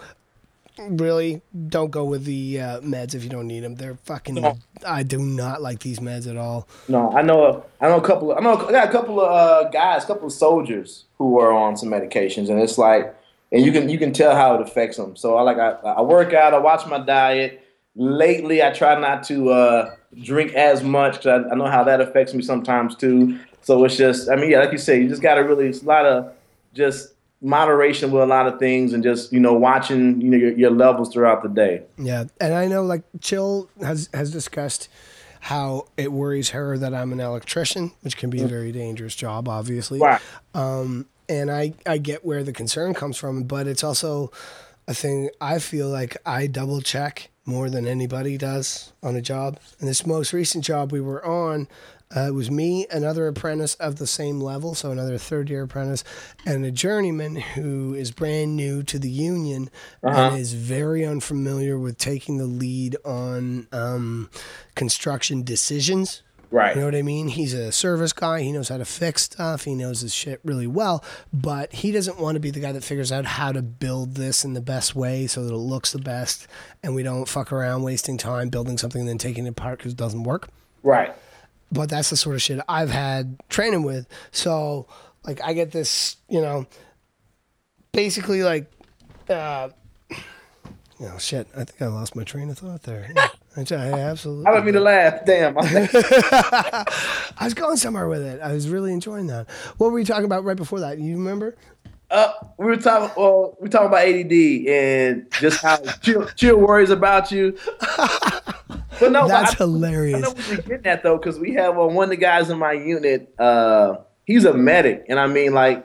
really 0.78 1.40
don't 1.68 1.90
go 1.90 2.04
with 2.04 2.24
the 2.24 2.60
uh, 2.60 2.80
meds 2.80 3.14
if 3.14 3.22
you 3.22 3.30
don't 3.30 3.46
need 3.46 3.60
them. 3.60 3.76
They're 3.76 3.98
fucking. 4.04 4.36
No. 4.36 4.58
I 4.86 5.02
do 5.02 5.18
not 5.18 5.62
like 5.62 5.80
these 5.80 6.00
meds 6.00 6.28
at 6.28 6.36
all. 6.36 6.68
no, 6.88 7.12
I 7.12 7.22
know 7.22 7.64
I 7.80 7.88
know 7.88 7.96
a 7.96 8.02
couple. 8.02 8.32
Of, 8.32 8.38
I 8.38 8.40
know 8.40 8.54
I 8.54 8.72
got 8.72 8.88
a 8.88 8.92
couple 8.92 9.20
of 9.20 9.30
uh, 9.30 9.68
guys, 9.70 10.04
a 10.04 10.06
couple 10.06 10.26
of 10.26 10.32
soldiers 10.32 11.04
who 11.18 11.38
are 11.40 11.52
on 11.52 11.76
some 11.76 11.88
medications, 11.88 12.48
and 12.50 12.60
it's 12.60 12.78
like, 12.78 13.14
and 13.52 13.64
you 13.64 13.72
can 13.72 13.88
you 13.88 13.98
can 13.98 14.12
tell 14.12 14.34
how 14.34 14.54
it 14.54 14.60
affects 14.60 14.96
them. 14.96 15.16
So 15.16 15.36
I 15.36 15.42
like 15.42 15.58
I, 15.58 15.70
I 15.70 16.02
work 16.02 16.32
out, 16.32 16.54
I 16.54 16.58
watch 16.58 16.86
my 16.86 16.98
diet. 16.98 17.60
Lately, 17.96 18.60
I 18.60 18.72
try 18.72 18.98
not 18.98 19.22
to 19.24 19.50
uh, 19.50 19.94
drink 20.20 20.52
as 20.54 20.82
much 20.82 21.18
because 21.18 21.46
I, 21.46 21.52
I 21.52 21.54
know 21.54 21.66
how 21.66 21.84
that 21.84 22.00
affects 22.00 22.34
me 22.34 22.42
sometimes 22.42 22.96
too. 22.96 23.38
So 23.64 23.82
it's 23.84 23.96
just, 23.96 24.30
I 24.30 24.36
mean, 24.36 24.50
yeah, 24.50 24.60
like 24.60 24.72
you 24.72 24.78
say, 24.78 25.00
you 25.00 25.08
just 25.08 25.22
got 25.22 25.34
to 25.34 25.40
really, 25.40 25.66
it's 25.66 25.82
a 25.82 25.86
lot 25.86 26.06
of 26.06 26.32
just 26.74 27.14
moderation 27.40 28.10
with 28.10 28.22
a 28.22 28.26
lot 28.26 28.46
of 28.46 28.58
things, 28.58 28.92
and 28.92 29.02
just 29.02 29.32
you 29.32 29.38
know 29.38 29.52
watching 29.52 30.20
you 30.20 30.30
know 30.30 30.36
your, 30.36 30.52
your 30.52 30.70
levels 30.70 31.12
throughout 31.12 31.42
the 31.42 31.48
day. 31.48 31.82
Yeah, 31.98 32.24
and 32.40 32.54
I 32.54 32.66
know 32.66 32.82
like 32.82 33.02
Chill 33.20 33.68
has 33.80 34.08
has 34.12 34.32
discussed 34.32 34.88
how 35.40 35.86
it 35.98 36.10
worries 36.10 36.50
her 36.50 36.78
that 36.78 36.94
I'm 36.94 37.12
an 37.12 37.20
electrician, 37.20 37.92
which 38.00 38.16
can 38.16 38.30
be 38.30 38.42
a 38.42 38.46
very 38.46 38.72
dangerous 38.72 39.14
job, 39.14 39.46
obviously. 39.46 40.00
Right. 40.00 40.20
Um, 40.54 41.06
and 41.28 41.50
I 41.50 41.74
I 41.86 41.98
get 41.98 42.24
where 42.24 42.42
the 42.42 42.52
concern 42.52 42.94
comes 42.94 43.16
from, 43.16 43.44
but 43.44 43.66
it's 43.66 43.84
also 43.84 44.32
a 44.88 44.94
thing 44.94 45.30
I 45.40 45.58
feel 45.58 45.88
like 45.88 46.16
I 46.24 46.46
double 46.46 46.80
check 46.80 47.30
more 47.46 47.68
than 47.68 47.86
anybody 47.86 48.38
does 48.38 48.92
on 49.02 49.16
a 49.16 49.20
job. 49.20 49.58
And 49.78 49.88
this 49.88 50.06
most 50.06 50.32
recent 50.32 50.64
job 50.64 50.92
we 50.92 51.00
were 51.00 51.24
on. 51.24 51.68
Uh, 52.14 52.28
it 52.28 52.34
was 52.34 52.50
me, 52.50 52.86
another 52.90 53.26
apprentice 53.26 53.74
of 53.76 53.96
the 53.96 54.06
same 54.06 54.40
level, 54.40 54.74
so 54.74 54.90
another 54.90 55.18
third 55.18 55.50
year 55.50 55.62
apprentice, 55.62 56.04
and 56.46 56.64
a 56.64 56.70
journeyman 56.70 57.36
who 57.36 57.94
is 57.94 58.10
brand 58.12 58.54
new 58.54 58.82
to 58.84 58.98
the 58.98 59.10
union 59.10 59.68
and 60.02 60.38
is 60.38 60.52
very 60.52 61.04
unfamiliar 61.04 61.78
with 61.78 61.98
taking 61.98 62.38
the 62.38 62.46
lead 62.46 62.96
on 63.04 63.66
um, 63.72 64.30
construction 64.74 65.42
decisions. 65.42 66.22
Right. 66.50 66.76
You 66.76 66.82
know 66.82 66.86
what 66.86 66.94
I 66.94 67.02
mean? 67.02 67.26
He's 67.28 67.52
a 67.52 67.72
service 67.72 68.12
guy. 68.12 68.42
He 68.42 68.52
knows 68.52 68.68
how 68.68 68.76
to 68.76 68.84
fix 68.84 69.22
stuff. 69.22 69.64
He 69.64 69.74
knows 69.74 70.02
his 70.02 70.14
shit 70.14 70.38
really 70.44 70.68
well, 70.68 71.02
but 71.32 71.72
he 71.72 71.90
doesn't 71.90 72.20
want 72.20 72.36
to 72.36 72.40
be 72.40 72.52
the 72.52 72.60
guy 72.60 72.70
that 72.70 72.84
figures 72.84 73.10
out 73.10 73.24
how 73.24 73.50
to 73.50 73.60
build 73.60 74.14
this 74.14 74.44
in 74.44 74.52
the 74.52 74.60
best 74.60 74.94
way 74.94 75.26
so 75.26 75.44
that 75.44 75.52
it 75.52 75.56
looks 75.56 75.90
the 75.90 75.98
best 75.98 76.46
and 76.80 76.94
we 76.94 77.02
don't 77.02 77.26
fuck 77.26 77.50
around 77.50 77.82
wasting 77.82 78.16
time 78.18 78.50
building 78.50 78.78
something 78.78 79.00
and 79.00 79.08
then 79.08 79.18
taking 79.18 79.46
it 79.46 79.50
apart 79.50 79.78
because 79.78 79.92
it 79.92 79.98
doesn't 79.98 80.22
work 80.22 80.48
Right. 80.84 81.12
But 81.72 81.88
that's 81.88 82.10
the 82.10 82.16
sort 82.16 82.36
of 82.36 82.42
shit 82.42 82.60
I've 82.68 82.90
had 82.90 83.36
training 83.48 83.82
with. 83.82 84.06
So 84.30 84.86
like 85.24 85.40
I 85.42 85.52
get 85.52 85.72
this, 85.72 86.16
you 86.28 86.40
know, 86.40 86.66
basically 87.92 88.42
like, 88.42 88.70
uh, 89.28 89.70
you 91.00 91.06
know, 91.06 91.18
shit. 91.18 91.48
I 91.56 91.64
think 91.64 91.82
I 91.82 91.86
lost 91.86 92.14
my 92.14 92.24
train 92.24 92.50
of 92.50 92.58
thought 92.58 92.82
there. 92.84 93.10
Yeah, 93.14 93.28
I, 93.56 93.74
I 93.74 94.00
absolutely. 94.00 94.46
I 94.46 94.52
don't 94.52 94.64
mean 94.64 94.74
to 94.74 94.80
laugh. 94.80 95.24
Damn. 95.24 95.56
I 95.58 96.84
was 97.42 97.54
going 97.54 97.76
somewhere 97.76 98.08
with 98.08 98.22
it. 98.22 98.40
I 98.40 98.52
was 98.52 98.68
really 98.68 98.92
enjoying 98.92 99.26
that. 99.28 99.50
What 99.78 99.88
were 99.88 99.94
we 99.94 100.04
talking 100.04 100.24
about 100.24 100.44
right 100.44 100.56
before 100.56 100.80
that? 100.80 100.98
You 100.98 101.16
remember? 101.16 101.56
Uh, 102.10 102.32
we 102.58 102.66
were 102.66 102.76
talking. 102.76 103.10
Well, 103.16 103.56
we 103.58 103.64
were 103.64 103.68
talking 103.70 103.88
about 103.88 104.06
ADD 104.06 104.68
and 104.68 105.26
just 105.32 105.62
how 105.62 105.78
chill, 106.02 106.26
chill 106.36 106.58
worries 106.58 106.90
about 106.90 107.32
you. 107.32 107.58
But 109.00 109.12
no, 109.12 109.26
That's 109.28 109.52
I, 109.52 109.54
I 109.54 109.66
hilarious. 109.66 110.20
know 110.22 110.30
what 110.30 110.46
you're 110.48 110.56
getting 110.58 110.86
at 110.86 111.02
though, 111.02 111.16
because 111.18 111.38
we 111.38 111.54
have 111.54 111.78
uh, 111.78 111.86
one 111.86 112.04
of 112.04 112.10
the 112.10 112.16
guys 112.16 112.50
in 112.50 112.58
my 112.58 112.72
unit. 112.72 113.32
Uh, 113.38 113.96
he's 114.24 114.44
a 114.44 114.54
medic, 114.54 115.04
and 115.08 115.18
I 115.18 115.26
mean, 115.26 115.52
like, 115.54 115.84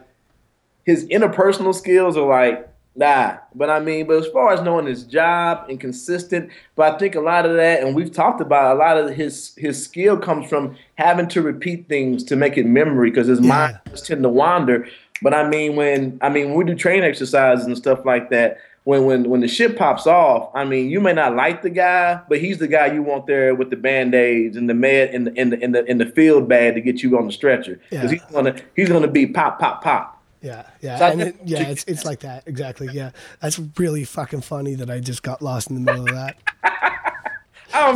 his 0.85 1.05
interpersonal 1.07 1.73
skills 1.75 2.17
are 2.17 2.27
like 2.27 2.67
nah. 2.95 3.37
But 3.55 3.69
I 3.69 3.79
mean, 3.79 4.07
but 4.07 4.17
as 4.17 4.27
far 4.27 4.51
as 4.53 4.61
knowing 4.61 4.85
his 4.85 5.03
job 5.03 5.69
and 5.69 5.79
consistent, 5.79 6.49
but 6.75 6.93
I 6.93 6.97
think 6.97 7.15
a 7.15 7.21
lot 7.21 7.45
of 7.45 7.55
that, 7.55 7.81
and 7.81 7.95
we've 7.95 8.11
talked 8.11 8.41
about 8.41 8.75
a 8.75 8.79
lot 8.79 8.97
of 8.97 9.15
his 9.15 9.53
his 9.55 9.81
skill 9.83 10.17
comes 10.17 10.49
from 10.49 10.75
having 10.95 11.27
to 11.29 11.41
repeat 11.41 11.87
things 11.87 12.23
to 12.25 12.35
make 12.35 12.57
it 12.57 12.65
memory, 12.65 13.09
because 13.11 13.27
his 13.27 13.39
mind 13.41 13.79
Yeah. 13.85 13.91
does 13.91 14.01
tend 14.01 14.23
to 14.23 14.29
wander. 14.29 14.87
But 15.21 15.33
I 15.33 15.47
mean, 15.47 15.75
when 15.75 16.17
I 16.21 16.29
mean 16.29 16.49
when 16.49 16.57
we 16.57 16.63
do 16.65 16.75
train 16.75 17.03
exercises 17.03 17.65
and 17.65 17.77
stuff 17.77 18.05
like 18.05 18.29
that, 18.31 18.57
when 18.85 19.05
when 19.05 19.29
when 19.29 19.41
the 19.41 19.47
shit 19.47 19.77
pops 19.77 20.07
off, 20.07 20.49
I 20.55 20.65
mean, 20.65 20.89
you 20.89 20.99
may 21.01 21.13
not 21.13 21.35
like 21.35 21.61
the 21.61 21.69
guy, 21.69 22.21
but 22.29 22.39
he's 22.39 22.57
the 22.57 22.67
guy 22.67 22.87
you 22.93 23.03
want 23.03 23.27
there 23.27 23.53
with 23.55 23.69
the 23.69 23.75
band 23.75 24.15
aids 24.15 24.55
and 24.57 24.69
the 24.69 24.73
med 24.73 25.09
and 25.13 25.27
the 25.27 25.33
in 25.39 25.49
the 25.51 25.59
in 25.63 25.71
the 25.73 25.85
in 25.85 25.97
the 25.99 26.05
field 26.07 26.47
bag 26.49 26.75
to 26.75 26.81
get 26.81 27.03
you 27.03 27.17
on 27.17 27.27
the 27.27 27.31
stretcher 27.33 27.79
because 27.89 28.11
Yeah. 28.11 28.19
he's 28.19 28.31
gonna 28.31 28.55
he's 28.75 28.89
gonna 28.89 29.07
be 29.07 29.27
pop 29.27 29.59
pop 29.59 29.83
pop. 29.83 30.15
Yeah, 30.41 30.63
yeah, 30.81 30.97
So 30.97 31.05
and 31.07 31.21
it, 31.21 31.35
yeah. 31.43 31.63
It's 31.67 31.83
it's 31.83 32.05
like 32.05 32.21
that 32.21 32.43
exactly. 32.47 32.87
Yeah, 32.93 33.11
that's 33.41 33.59
really 33.77 34.05
fucking 34.05 34.41
funny 34.41 34.73
that 34.75 34.89
I 34.89 35.01
just 35.01 35.21
got 35.21 35.41
lost 35.41 35.69
in 35.69 35.75
the 35.75 35.81
middle 35.81 36.07
of 36.07 36.15
that. 36.15 36.37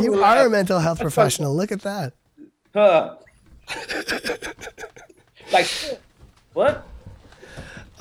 You 0.01 0.23
are 0.23 0.45
a 0.45 0.49
mental 0.51 0.79
health 0.79 0.99
professional. 0.99 1.55
Look 1.55 1.71
at 1.71 1.81
that. 1.81 2.13
huh. 2.75 3.15
like 5.51 5.67
what? 6.53 6.85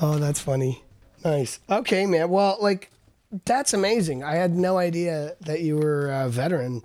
Oh, 0.01 0.18
that's 0.18 0.38
funny. 0.40 0.83
Nice. 1.25 1.61
Okay, 1.71 2.07
man. 2.07 2.31
Well, 2.31 2.59
like, 2.61 2.91
that's 3.45 3.73
amazing. 3.73 4.25
I 4.25 4.35
had 4.35 4.55
no 4.55 4.79
idea 4.79 5.37
that 5.41 5.61
you 5.61 5.77
were 5.77 6.11
a 6.11 6.29
veteran. 6.29 6.83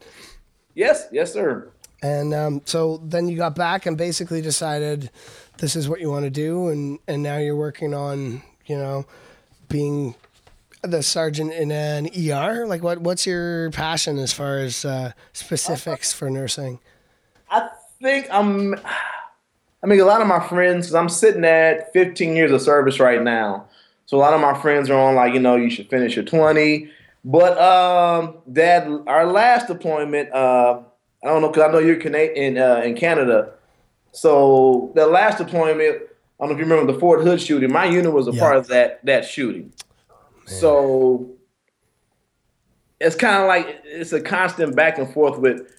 Yes, 0.76 1.08
yes, 1.12 1.34
sir. 1.34 1.72
And 2.02 2.34
um, 2.34 2.62
so 2.66 3.02
then 3.04 3.28
you 3.28 3.38
got 3.38 3.56
back 3.56 3.86
and 3.86 3.98
basically 3.98 4.42
decided 4.42 5.10
this 5.58 5.76
is 5.76 5.90
what 5.90 6.00
you 6.00 6.10
want 6.12 6.26
to 6.26 6.30
do, 6.30 6.68
and 6.68 7.00
and 7.08 7.24
now 7.24 7.38
you're 7.38 7.56
working 7.56 7.94
on 7.94 8.44
you 8.68 8.78
know 8.78 9.06
being 9.68 10.16
the 10.84 11.02
sergeant 11.02 11.54
in 11.54 11.72
an 11.72 12.10
ER. 12.16 12.68
Like, 12.68 12.84
what 12.84 13.00
what's 13.00 13.26
your 13.26 13.72
passion 13.72 14.20
as 14.20 14.32
far 14.32 14.60
as 14.60 14.86
uh, 14.86 15.14
specifics 15.34 16.14
for 16.14 16.30
nursing? 16.30 16.80
I 17.50 17.70
think 18.02 18.28
I'm. 18.30 18.76
I 19.84 19.86
mean, 19.86 20.00
a 20.00 20.06
lot 20.06 20.22
of 20.22 20.28
my 20.28 20.46
friends. 20.48 20.94
i 20.94 21.00
I'm 21.00 21.08
sitting 21.08 21.46
at 21.46 21.94
15 21.94 22.36
years 22.36 22.52
of 22.52 22.62
service 22.62 23.00
right 23.00 23.22
now, 23.22 23.67
So 24.08 24.18
a 24.18 24.20
lot 24.20 24.34
of 24.34 24.42
my 24.42 24.60
friends 24.60 24.90
are 24.90 24.98
on 25.00 25.16
like, 25.16 25.34
you 25.34 25.40
know, 25.40 25.56
you 25.58 25.70
should 25.70 25.90
finish 25.90 26.16
your 26.16 26.26
20. 26.26 26.90
But 27.26 27.58
um, 27.60 28.38
that 28.48 28.88
our 29.06 29.26
last 29.28 29.68
deployment, 29.68 30.32
uh, 30.34 30.80
I 31.24 31.28
don't 31.28 31.42
know 31.42 31.50
because 31.50 31.64
I 31.68 31.72
know 31.74 31.80
you're 31.80 31.98
Canadian 31.98 32.58
uh, 32.58 32.82
in 32.86 32.96
Canada. 32.96 33.52
So 34.14 34.92
the 34.96 35.06
last 35.08 35.38
deployment, 35.38 35.98
I 36.04 36.08
don't 36.40 36.50
know 36.50 36.52
if 36.54 36.58
you 36.58 36.72
remember 36.72 36.92
the 36.94 37.00
Fort 37.00 37.22
Hood 37.22 37.42
shooting. 37.42 37.72
My 37.72 37.86
unit 37.86 38.14
was 38.14 38.28
a 38.28 38.34
Yeah. 38.34 38.40
part 38.40 38.56
of 38.58 38.68
that 38.68 39.06
that 39.06 39.26
shooting. 39.26 39.74
So 40.46 41.30
it's 43.02 43.16
kind 43.16 43.42
of 43.42 43.48
like 43.48 43.82
it's 43.84 44.14
a 44.14 44.22
constant 44.22 44.76
back 44.76 44.98
and 44.98 45.12
forth 45.14 45.38
with 45.40 45.70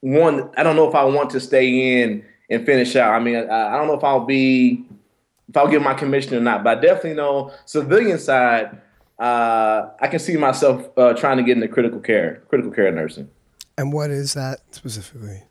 one. 0.00 0.50
I 0.56 0.62
don't 0.62 0.76
know 0.76 0.88
if 0.88 0.94
I 0.94 1.04
want 1.04 1.30
to 1.30 1.40
stay 1.40 2.02
in 2.02 2.24
and 2.48 2.64
finish 2.64 2.94
out. 2.94 3.12
I 3.12 3.18
mean, 3.18 3.36
I, 3.36 3.74
I 3.74 3.76
don't 3.76 3.88
know 3.88 3.94
if 3.94 4.04
I'll 4.04 4.24
be 4.24 4.84
if 5.52 5.56
I'll 5.58 5.68
get 5.68 5.82
my 5.82 5.92
commission 5.92 6.34
or 6.34 6.40
not, 6.40 6.64
but 6.64 6.78
I 6.78 6.80
definitely 6.80 7.12
know 7.12 7.52
civilian 7.66 8.18
side. 8.18 8.80
Uh, 9.18 9.90
I 10.00 10.06
can 10.08 10.18
see 10.18 10.34
myself 10.38 10.88
uh, 10.96 11.12
trying 11.12 11.36
to 11.36 11.42
get 11.42 11.58
into 11.58 11.68
critical 11.68 12.00
care, 12.00 12.42
critical 12.48 12.72
care 12.72 12.90
nursing. 12.90 13.28
And 13.76 13.92
what 13.92 14.08
is 14.08 14.32
that 14.32 14.60
specifically? 14.70 15.42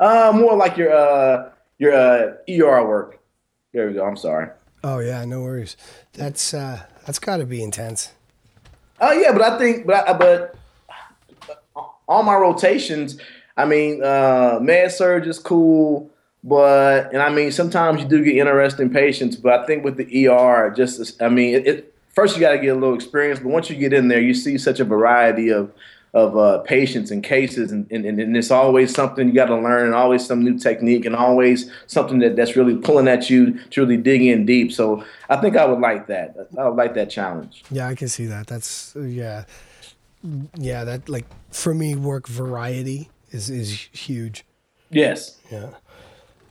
Uh, 0.00 0.32
more 0.34 0.56
like 0.56 0.76
your 0.76 0.92
uh, 0.92 1.50
your 1.78 1.94
uh, 1.94 2.32
ER 2.50 2.84
work. 2.84 3.20
There 3.72 3.86
we 3.86 3.94
go. 3.94 4.04
I'm 4.04 4.16
sorry. 4.16 4.48
Oh 4.82 4.98
yeah, 4.98 5.24
no 5.24 5.42
worries. 5.42 5.76
That's 6.14 6.52
uh, 6.52 6.82
that's 7.06 7.20
got 7.20 7.36
to 7.36 7.46
be 7.46 7.62
intense. 7.62 8.10
Oh 9.00 9.12
yeah, 9.12 9.30
but 9.30 9.42
I 9.42 9.56
think, 9.56 9.86
but 9.86 10.08
I, 10.08 10.12
but 10.14 10.56
all 12.08 12.24
my 12.24 12.34
rotations, 12.34 13.20
I 13.56 13.66
mean, 13.66 14.02
uh, 14.02 14.58
med 14.60 14.90
surg 14.90 15.28
is 15.28 15.38
cool, 15.38 16.10
but 16.44 17.12
and 17.12 17.22
I 17.22 17.30
mean 17.30 17.50
sometimes 17.50 18.02
you 18.02 18.08
do 18.08 18.24
get 18.24 18.36
interesting 18.36 18.90
patients, 18.90 19.36
but 19.36 19.60
I 19.60 19.66
think 19.66 19.84
with 19.84 19.96
the 19.96 20.28
ER, 20.28 20.72
just 20.76 21.20
I 21.20 21.28
mean, 21.28 21.54
it, 21.54 21.66
it 21.66 21.94
first 22.14 22.36
you 22.36 22.40
got 22.40 22.52
to 22.52 22.58
get 22.58 22.68
a 22.68 22.74
little 22.74 22.94
experience, 22.94 23.40
but 23.40 23.48
once 23.48 23.70
you 23.70 23.76
get 23.76 23.92
in 23.92 24.08
there, 24.08 24.20
you 24.20 24.34
see 24.34 24.58
such 24.58 24.80
a 24.80 24.84
variety 24.84 25.50
of 25.50 25.72
of 26.14 26.36
uh, 26.38 26.58
patients 26.58 27.10
and 27.10 27.22
cases, 27.22 27.70
and, 27.70 27.86
and, 27.92 28.04
and 28.06 28.36
it's 28.36 28.50
always 28.50 28.94
something 28.94 29.28
you 29.28 29.34
got 29.34 29.46
to 29.46 29.56
learn, 29.56 29.86
and 29.86 29.94
always 29.94 30.26
some 30.26 30.42
new 30.42 30.58
technique, 30.58 31.04
and 31.04 31.14
always 31.14 31.70
something 31.86 32.18
that, 32.20 32.34
that's 32.34 32.56
really 32.56 32.76
pulling 32.76 33.08
at 33.08 33.28
you 33.28 33.58
to 33.70 33.82
really 33.82 33.98
dig 33.98 34.22
in 34.22 34.46
deep. 34.46 34.72
So 34.72 35.04
I 35.28 35.36
think 35.36 35.56
I 35.56 35.66
would 35.66 35.80
like 35.80 36.06
that. 36.06 36.34
I 36.58 36.68
would 36.68 36.76
like 36.76 36.94
that 36.94 37.10
challenge. 37.10 37.62
Yeah, 37.70 37.88
I 37.88 37.94
can 37.94 38.08
see 38.08 38.26
that. 38.26 38.46
That's 38.46 38.96
yeah, 38.96 39.44
yeah. 40.56 40.84
That 40.84 41.08
like 41.08 41.26
for 41.50 41.74
me, 41.74 41.94
work 41.94 42.26
variety 42.26 43.10
is 43.30 43.50
is 43.50 43.70
huge. 43.92 44.44
Yes. 44.90 45.38
Yeah. 45.50 45.70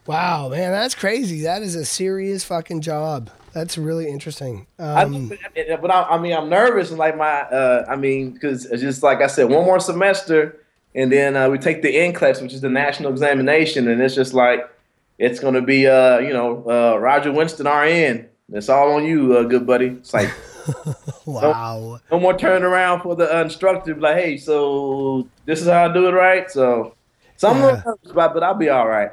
Wow, 0.08 0.50
man, 0.50 0.72
that's 0.72 0.96
crazy. 0.96 1.41
That 1.41 1.62
is 1.62 1.76
a 1.76 1.86
serious 1.86 2.43
fucking 2.43 2.82
job. 2.82 3.30
That's 3.54 3.78
really 3.78 4.08
interesting. 4.08 4.67
Um, 4.80 5.32
I, 5.56 5.76
but 5.82 5.91
I, 5.91 6.04
I 6.04 6.17
mean, 6.20 6.34
I'm 6.34 6.50
nervous 6.50 6.89
and 6.89 7.00
like 7.00 7.17
my, 7.17 7.41
uh, 7.41 7.86
I 7.89 7.96
mean, 7.96 8.32
because 8.32 8.65
it's 8.65 8.82
just 8.82 9.04
like 9.04 9.22
I 9.22 9.28
said, 9.28 9.46
one 9.50 9.65
more 9.65 9.80
semester, 9.80 10.60
and 10.96 11.12
then 11.12 11.36
uh, 11.36 11.50
we 11.50 11.58
take 11.58 11.82
the 11.82 11.93
NCLEX, 11.93 12.41
which 12.41 12.54
is 12.54 12.62
the 12.62 12.70
national 12.70 13.12
examination, 13.12 13.88
and 13.88 14.02
it's 14.02 14.15
just 14.15 14.34
like 14.34 14.70
it's 15.17 15.39
gonna 15.39 15.62
be, 15.62 15.88
uh, 15.88 16.20
you 16.20 16.32
know, 16.34 16.63
uh, 16.70 16.98
Roger 16.98 17.32
Winston 17.32 17.65
RN. 17.67 18.30
It's 18.54 18.70
all 18.70 18.91
on 18.93 19.04
you, 19.06 19.36
uh, 19.38 19.43
good 19.43 19.65
buddy. 19.67 19.88
It's 19.88 20.13
like 20.13 20.30
wow. 21.26 22.00
no 22.12 22.20
more 22.20 22.38
turning 22.38 22.63
around 22.63 23.02
for 23.02 23.15
the 23.15 23.41
instructor. 23.41 23.96
Like, 23.96 24.17
hey, 24.17 24.38
so 24.38 25.28
this 25.46 25.62
is 25.62 25.67
how 25.67 25.89
I 25.89 25.93
do 25.93 26.08
it, 26.08 26.12
right? 26.12 26.50
So, 26.50 26.96
so 27.36 27.50
I'm 27.50 27.58
a 27.58 27.60
Yeah. 27.60 27.65
little 27.65 27.82
nervous 27.86 28.12
about, 28.12 28.34
but 28.34 28.43
I'll 28.43 28.54
be 28.54 28.70
all 28.70 28.88
right. 28.88 29.12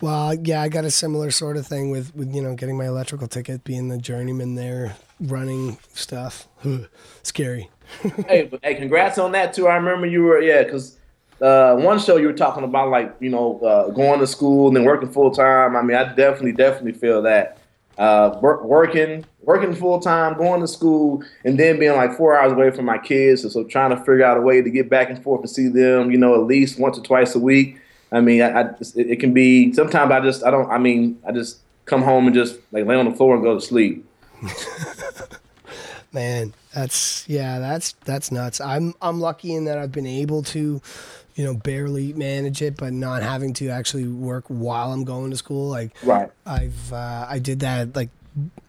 Well, 0.00 0.34
yeah, 0.34 0.60
I 0.60 0.68
got 0.68 0.84
a 0.84 0.90
similar 0.90 1.30
sort 1.30 1.56
of 1.56 1.66
thing 1.66 1.90
with 1.90 2.14
with 2.14 2.34
you 2.34 2.42
know 2.42 2.54
getting 2.54 2.76
my 2.76 2.86
electrical 2.86 3.28
ticket, 3.28 3.64
being 3.64 3.88
the 3.88 3.98
journeyman 3.98 4.54
there, 4.54 4.96
running 5.20 5.78
stuff. 5.94 6.48
Scary. 7.22 7.70
hey, 8.28 8.50
hey, 8.62 8.74
congrats 8.74 9.18
on 9.18 9.32
that 9.32 9.54
too. 9.54 9.68
I 9.68 9.76
remember 9.76 10.06
you 10.06 10.22
were 10.22 10.40
yeah, 10.40 10.64
because 10.64 10.98
uh, 11.40 11.76
one 11.76 11.98
show 11.98 12.16
you 12.16 12.26
were 12.26 12.32
talking 12.32 12.64
about 12.64 12.90
like 12.90 13.14
you 13.20 13.30
know 13.30 13.58
uh, 13.60 13.90
going 13.90 14.20
to 14.20 14.26
school 14.26 14.68
and 14.68 14.76
then 14.76 14.84
working 14.84 15.10
full 15.10 15.30
time. 15.30 15.76
I 15.76 15.82
mean, 15.82 15.96
I 15.96 16.04
definitely 16.14 16.52
definitely 16.52 16.92
feel 16.92 17.22
that 17.22 17.58
uh, 17.96 18.38
work, 18.42 18.64
working 18.64 19.24
working 19.42 19.74
full 19.74 20.00
time, 20.00 20.36
going 20.36 20.60
to 20.60 20.68
school, 20.68 21.24
and 21.44 21.58
then 21.58 21.78
being 21.78 21.96
like 21.96 22.12
four 22.16 22.38
hours 22.38 22.52
away 22.52 22.70
from 22.70 22.84
my 22.84 22.98
kids. 22.98 23.42
So, 23.42 23.48
so 23.48 23.64
trying 23.64 23.90
to 23.90 23.96
figure 23.96 24.24
out 24.24 24.36
a 24.36 24.40
way 24.40 24.60
to 24.60 24.68
get 24.68 24.90
back 24.90 25.08
and 25.08 25.22
forth 25.22 25.40
and 25.40 25.48
see 25.48 25.68
them, 25.68 26.10
you 26.10 26.18
know, 26.18 26.34
at 26.34 26.46
least 26.46 26.78
once 26.78 26.98
or 26.98 27.02
twice 27.02 27.34
a 27.34 27.38
week. 27.38 27.78
I 28.16 28.20
mean, 28.20 28.42
I, 28.42 28.48
I 28.48 28.60
it, 28.80 29.10
it 29.10 29.20
can 29.20 29.32
be 29.32 29.72
sometimes 29.72 30.10
I 30.10 30.20
just 30.20 30.44
I 30.44 30.50
don't 30.50 30.70
I 30.70 30.78
mean 30.78 31.20
I 31.26 31.32
just 31.32 31.58
come 31.84 32.02
home 32.02 32.26
and 32.26 32.34
just 32.34 32.58
like 32.72 32.86
lay 32.86 32.96
on 32.96 33.08
the 33.08 33.16
floor 33.16 33.34
and 33.34 33.44
go 33.44 33.54
to 33.54 33.60
sleep. 33.60 34.06
Man, 36.12 36.54
that's 36.72 37.28
yeah, 37.28 37.58
that's 37.58 37.92
that's 38.04 38.32
nuts. 38.32 38.60
I'm 38.60 38.94
I'm 39.02 39.20
lucky 39.20 39.54
in 39.54 39.66
that 39.66 39.78
I've 39.78 39.92
been 39.92 40.06
able 40.06 40.42
to, 40.44 40.80
you 41.34 41.44
know, 41.44 41.54
barely 41.54 42.12
manage 42.14 42.62
it, 42.62 42.76
but 42.76 42.92
not 42.92 43.22
having 43.22 43.52
to 43.54 43.68
actually 43.68 44.08
work 44.08 44.44
while 44.48 44.92
I'm 44.92 45.04
going 45.04 45.30
to 45.30 45.36
school. 45.36 45.68
Like 45.68 45.94
Right. 46.02 46.30
I've 46.46 46.92
uh, 46.92 47.26
I 47.28 47.38
did 47.38 47.60
that 47.60 47.94
like 47.94 48.10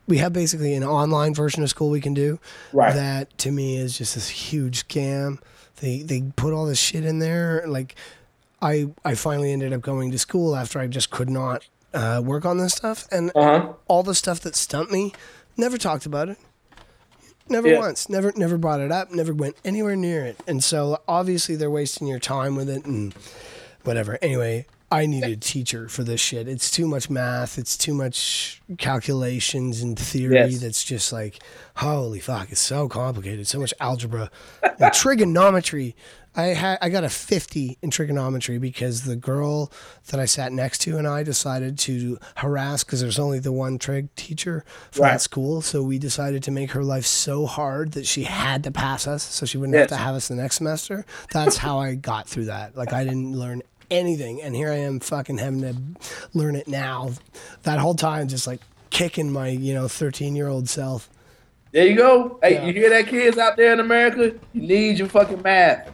we 0.08 0.18
have 0.18 0.34
basically 0.34 0.74
an 0.74 0.84
online 0.84 1.34
version 1.34 1.64
of 1.64 1.70
school 1.70 1.90
we 1.90 2.02
can 2.02 2.14
do. 2.14 2.40
Right. 2.74 2.94
That 2.94 3.38
to 3.40 3.52
me 3.52 3.78
is 3.78 3.98
just 3.98 4.16
this 4.16 4.30
huge 4.30 4.88
scam. 4.88 5.40
They 5.78 6.02
they 6.02 6.24
put 6.36 6.54
all 6.54 6.66
this 6.66 6.80
shit 6.80 7.06
in 7.06 7.20
there. 7.20 7.64
Like 7.68 7.96
I 8.62 8.88
I 9.06 9.16
finally 9.16 9.52
ended 9.52 9.74
up 9.74 9.82
going 9.82 10.12
to 10.12 10.20
school 10.20 10.56
after 10.56 10.80
I 10.80 10.88
just 10.88 11.10
could 11.10 11.30
not 11.30 11.66
uh, 11.94 12.22
work 12.24 12.46
on 12.46 12.58
this 12.58 12.74
stuff, 12.74 13.08
and 13.12 13.32
Uh 13.36 13.44
huh. 13.60 13.74
all 13.88 14.04
the 14.04 14.16
stuff 14.16 14.40
that 14.42 14.56
stumped 14.56 14.92
me, 14.92 15.14
never 15.56 15.78
talked 15.78 16.06
about 16.06 16.30
it. 16.30 16.38
Never 17.50 17.70
Yeah. 17.70 17.80
once. 17.80 18.10
Never 18.10 18.34
never 18.36 18.58
brought 18.58 18.82
it 18.82 18.92
up. 18.92 19.12
Never 19.12 19.34
went 19.34 19.56
anywhere 19.64 19.96
near 19.96 20.26
it. 20.26 20.38
And 20.48 20.64
so 20.64 21.00
obviously 21.08 21.56
they're 21.56 21.72
wasting 21.72 22.08
your 22.08 22.20
time 22.20 22.56
with 22.56 22.70
it 22.70 22.86
and 22.86 23.14
whatever. 23.84 24.20
Anyway, 24.22 24.66
I 24.92 25.06
needed 25.06 25.32
a 25.32 25.36
teacher 25.38 25.88
for 25.88 26.04
this 26.04 26.20
shit. 26.20 26.48
It's 26.50 26.70
too 26.70 26.88
much 26.88 27.10
math. 27.10 27.58
It's 27.58 27.78
too 27.78 27.94
much 27.94 28.62
calculations 28.78 29.82
and 29.82 29.98
theory. 29.98 30.36
Yes. 30.36 30.60
That's 30.60 30.84
just 30.84 31.14
like, 31.14 31.40
holy 31.78 32.20
fuck! 32.20 32.52
It's 32.52 32.60
so 32.62 32.90
complicated. 32.90 33.48
So 33.48 33.60
much 33.60 33.74
algebra, 33.80 34.30
and 34.80 34.94
trigonometry. 34.94 35.96
I 36.38 36.54
had 36.54 36.78
I 36.84 36.90
got 36.90 37.04
a 37.04 37.10
fifty 37.10 37.78
in 37.82 37.90
trigonometry 37.90 38.60
because 38.60 39.04
the 39.06 39.16
girl 39.16 39.72
that 40.12 40.20
I 40.20 40.26
sat 40.26 40.52
next 40.52 40.78
to 40.84 40.98
and 40.98 41.08
I 41.08 41.24
decided 41.24 41.80
to 41.80 42.20
harass 42.36 42.84
because 42.84 43.02
there's 43.02 43.18
only 43.18 43.40
the 43.40 43.52
one 43.52 43.80
trig 43.80 44.14
teacher 44.16 44.64
for 44.92 45.02
Right. 45.02 45.14
that 45.14 45.22
school. 45.22 45.62
So 45.62 45.82
we 45.82 45.98
decided 45.98 46.44
to 46.44 46.52
make 46.52 46.72
her 46.72 46.84
life 46.84 47.06
so 47.08 47.48
hard 47.48 47.94
that 47.94 48.06
she 48.06 48.24
had 48.26 48.64
to 48.66 48.72
pass 48.72 49.08
us, 49.08 49.24
so 49.24 49.46
she 49.48 49.58
wouldn't 49.58 49.74
Yes. 49.74 49.90
have 49.90 49.98
to 49.98 50.04
have 50.04 50.16
us 50.16 50.28
the 50.28 50.36
next 50.36 50.58
semester. 50.58 51.06
That's 51.34 51.58
how 51.58 51.80
I 51.80 51.96
got 51.96 52.28
through 52.30 52.46
that. 52.46 52.78
Like 52.78 52.94
I 52.94 53.04
didn't 53.04 53.34
learn 53.36 53.64
anything, 53.90 54.40
and 54.42 54.56
here 54.56 54.70
I 54.72 54.76
am 54.78 55.00
fucking 55.00 55.40
having 55.40 55.62
to 55.62 55.76
learn 56.38 56.56
it 56.56 56.68
now. 56.68 57.14
That 57.64 57.80
whole 57.80 57.96
time, 57.96 58.28
just 58.28 58.46
like 58.46 58.62
kicking 58.92 59.32
my 59.32 59.48
you 59.50 59.74
know 59.74 59.88
13 59.88 60.36
year 60.36 60.48
old 60.50 60.70
self. 60.70 61.10
There 61.72 61.86
you 61.88 61.96
go. 61.96 62.40
Hey, 62.44 62.54
Yeah. 62.54 62.66
you 62.68 62.74
hear 62.74 62.90
that, 62.92 63.08
kids 63.08 63.38
out 63.40 63.58
there 63.58 63.74
in 63.74 63.80
America? 63.80 64.34
You 64.54 64.62
need 64.62 65.00
your 65.00 65.10
fucking 65.10 65.42
math. 65.42 65.90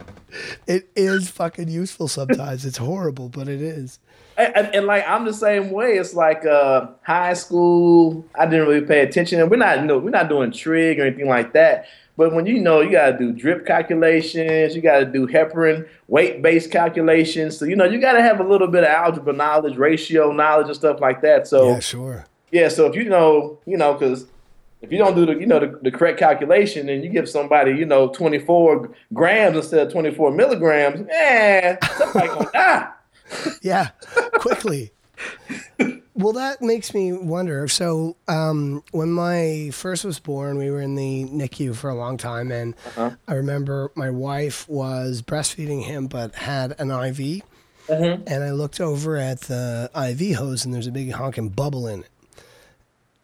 It 0.66 0.88
is 0.96 1.28
fucking 1.30 1.68
useful 1.68 2.08
sometimes. 2.08 2.64
it's 2.64 2.78
horrible, 2.78 3.28
but 3.28 3.48
it 3.48 3.60
is. 3.60 3.98
And, 4.36 4.56
and, 4.56 4.74
and, 4.74 4.86
like 4.86 5.04
I'm 5.06 5.24
the 5.24 5.32
same 5.32 5.70
way. 5.70 5.92
It's 5.96 6.14
like 6.14 6.44
uh, 6.44 6.88
high 7.02 7.34
school. 7.34 8.26
I 8.34 8.46
didn't 8.46 8.66
really 8.66 8.84
pay 8.86 9.00
attention, 9.00 9.40
and 9.40 9.50
we're 9.50 9.56
not 9.56 9.78
you 9.78 9.86
know, 9.86 9.98
we're 9.98 10.10
not 10.10 10.28
doing 10.28 10.50
trig 10.50 10.98
or 10.98 11.06
anything 11.06 11.28
like 11.28 11.52
that. 11.52 11.86
But 12.16 12.32
when 12.32 12.46
you 12.46 12.60
know 12.60 12.80
you 12.80 12.92
got 12.92 13.12
to 13.12 13.18
do 13.18 13.32
drip 13.32 13.66
calculations, 13.66 14.74
you 14.74 14.82
got 14.82 15.00
to 15.00 15.04
do 15.04 15.26
heparin 15.26 15.88
weight 16.08 16.42
based 16.42 16.70
calculations. 16.70 17.56
So 17.56 17.64
you 17.64 17.76
know 17.76 17.84
you 17.84 18.00
got 18.00 18.12
to 18.12 18.22
have 18.22 18.40
a 18.40 18.44
little 18.44 18.68
bit 18.68 18.84
of 18.84 18.90
algebra 18.90 19.32
knowledge, 19.32 19.76
ratio 19.76 20.32
knowledge, 20.32 20.66
and 20.66 20.76
stuff 20.76 21.00
like 21.00 21.22
that. 21.22 21.46
So 21.46 21.70
Yeah, 21.70 21.80
sure. 21.80 22.26
Yeah, 22.50 22.68
so 22.68 22.86
if 22.86 22.94
you 22.94 23.08
know, 23.08 23.58
you 23.66 23.76
know, 23.76 23.94
because 23.94 24.26
if 24.84 24.92
you 24.92 24.98
don't 24.98 25.14
do 25.16 25.26
the, 25.26 25.32
you 25.34 25.46
know, 25.46 25.58
the, 25.58 25.78
the 25.82 25.90
correct 25.90 26.18
calculation 26.18 26.88
and 26.88 27.02
you 27.02 27.10
give 27.10 27.28
somebody, 27.28 27.72
you 27.72 27.86
know, 27.86 28.08
24 28.08 28.90
grams 29.12 29.56
instead 29.56 29.86
of 29.86 29.92
24 29.92 30.30
milligrams, 30.32 31.06
man, 31.06 31.78
somebody 31.96 32.28
gonna 32.28 32.50
die. 32.52 32.90
Yeah, 33.62 33.88
quickly. 34.34 34.92
well, 36.14 36.34
that 36.34 36.60
makes 36.60 36.92
me 36.94 37.12
wonder. 37.12 37.66
So, 37.68 38.16
um, 38.28 38.84
when 38.92 39.10
my 39.10 39.70
first 39.72 40.04
was 40.04 40.18
born, 40.20 40.58
we 40.58 40.70
were 40.70 40.80
in 40.82 40.94
the 40.94 41.24
NICU 41.24 41.74
for 41.74 41.88
a 41.90 41.94
long 41.94 42.16
time, 42.18 42.52
and 42.52 42.74
I 42.96 43.34
remember 43.34 43.90
my 43.94 44.10
wife 44.10 44.68
was 44.68 45.22
breastfeeding 45.22 45.84
him, 45.84 46.06
but 46.06 46.34
had 46.34 46.74
an 46.78 46.90
IV. 46.90 47.42
And 47.88 48.44
I 48.44 48.50
looked 48.52 48.80
over 48.80 49.16
at 49.16 49.40
the 49.42 49.90
IV 49.94 50.36
hose, 50.36 50.64
and 50.64 50.72
there's 50.74 50.86
a 50.86 50.92
big 50.92 51.10
honking 51.12 51.48
bubble 51.48 51.88
in 51.88 52.00
it, 52.00 52.10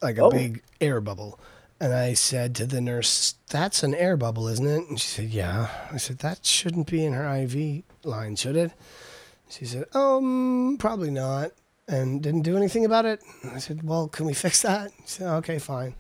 like 0.03 0.16
a 0.18 0.23
Oh. 0.25 0.31
big 0.31 0.62
air 0.81 1.01
bubble. 1.01 1.38
And 1.81 1.95
I 1.95 2.12
said 2.12 2.55
to 2.57 2.66
the 2.66 2.81
nurse, 2.81 3.35
"That's 3.49 3.83
an 3.83 3.95
air 3.95 4.16
bubble, 4.16 4.49
isn't 4.49 4.66
it?" 4.66 4.88
And 4.88 5.01
she 5.01 5.09
said, 5.09 5.31
"Yeah." 5.31 5.69
I 5.90 5.97
said, 5.97 6.19
"That 6.19 6.45
shouldn't 6.45 6.90
be 6.90 7.05
in 7.05 7.14
her 7.14 7.27
IV 7.35 7.85
line, 8.05 8.37
should 8.37 8.57
it?" 8.57 8.73
She 9.49 9.64
said, 9.64 9.87
"Um, 9.95 10.77
probably 10.79 11.11
not." 11.11 11.53
and 11.90 12.23
didn't 12.23 12.43
do 12.43 12.57
anything 12.57 12.85
about 12.85 13.05
it. 13.05 13.21
I 13.53 13.59
said, 13.59 13.83
"Well, 13.83 14.09
can 14.09 14.25
we 14.25 14.33
fix 14.33 14.62
that?" 14.62 14.93
He 14.97 15.03
said, 15.07 15.27
"Okay, 15.38 15.59
fine." 15.59 15.95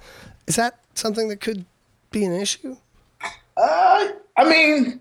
Is 0.46 0.56
that 0.56 0.78
something 0.94 1.28
that 1.28 1.40
could 1.40 1.64
be 2.10 2.24
an 2.24 2.32
issue? 2.32 2.76
Uh, 3.56 4.08
I 4.36 4.48
mean, 4.48 5.00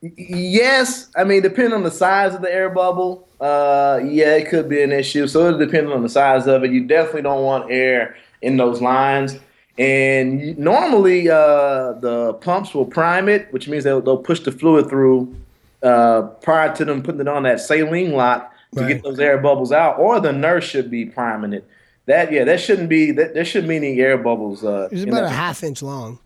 yes. 0.00 1.08
I 1.16 1.24
mean, 1.24 1.42
depending 1.42 1.74
on 1.74 1.82
the 1.82 1.90
size 1.90 2.34
of 2.34 2.40
the 2.42 2.52
air 2.52 2.70
bubble, 2.70 3.28
uh, 3.40 4.00
yeah, 4.04 4.36
it 4.36 4.48
could 4.48 4.68
be 4.68 4.82
an 4.82 4.92
issue. 4.92 5.26
So 5.26 5.48
it 5.54 5.58
depends 5.58 5.90
on 5.90 6.02
the 6.02 6.08
size 6.08 6.46
of 6.46 6.64
it. 6.64 6.70
You 6.70 6.84
definitely 6.84 7.22
don't 7.22 7.42
want 7.42 7.70
air 7.70 8.16
in 8.40 8.56
those 8.56 8.80
lines. 8.80 9.38
And 9.82 10.56
normally, 10.58 11.28
uh, 11.28 11.92
the 11.94 12.34
pumps 12.40 12.72
will 12.74 12.84
prime 12.86 13.28
it, 13.28 13.52
which 13.52 13.68
means 13.68 13.84
they'll, 13.84 14.00
they'll 14.00 14.16
push 14.18 14.40
the 14.40 14.52
fluid 14.52 14.88
through 14.88 15.34
uh, 15.82 16.22
prior 16.42 16.74
to 16.76 16.84
them 16.84 17.02
putting 17.02 17.20
it 17.22 17.28
on 17.28 17.42
that 17.42 17.60
saline 17.60 18.12
lock 18.12 18.52
to 18.74 18.80
Right. 18.80 18.88
get 18.94 19.02
those 19.02 19.18
air 19.18 19.38
bubbles 19.38 19.72
out. 19.72 19.98
Or 19.98 20.20
the 20.20 20.32
nurse 20.32 20.64
should 20.64 20.90
be 20.90 21.04
priming 21.06 21.52
it. 21.52 21.64
That 22.06 22.32
yeah, 22.32 22.44
that 22.44 22.60
shouldn't 22.60 22.88
be 22.88 23.10
that 23.12 23.34
there 23.34 23.44
shouldn't 23.44 23.68
be 23.68 23.76
any 23.76 24.00
air 24.00 24.16
bubbles. 24.18 24.64
Uh, 24.64 24.88
It 24.90 25.02
in 25.02 25.08
about 25.08 25.24
a 25.24 25.28
half 25.28 25.62
inch 25.62 25.82
long. 25.82 26.18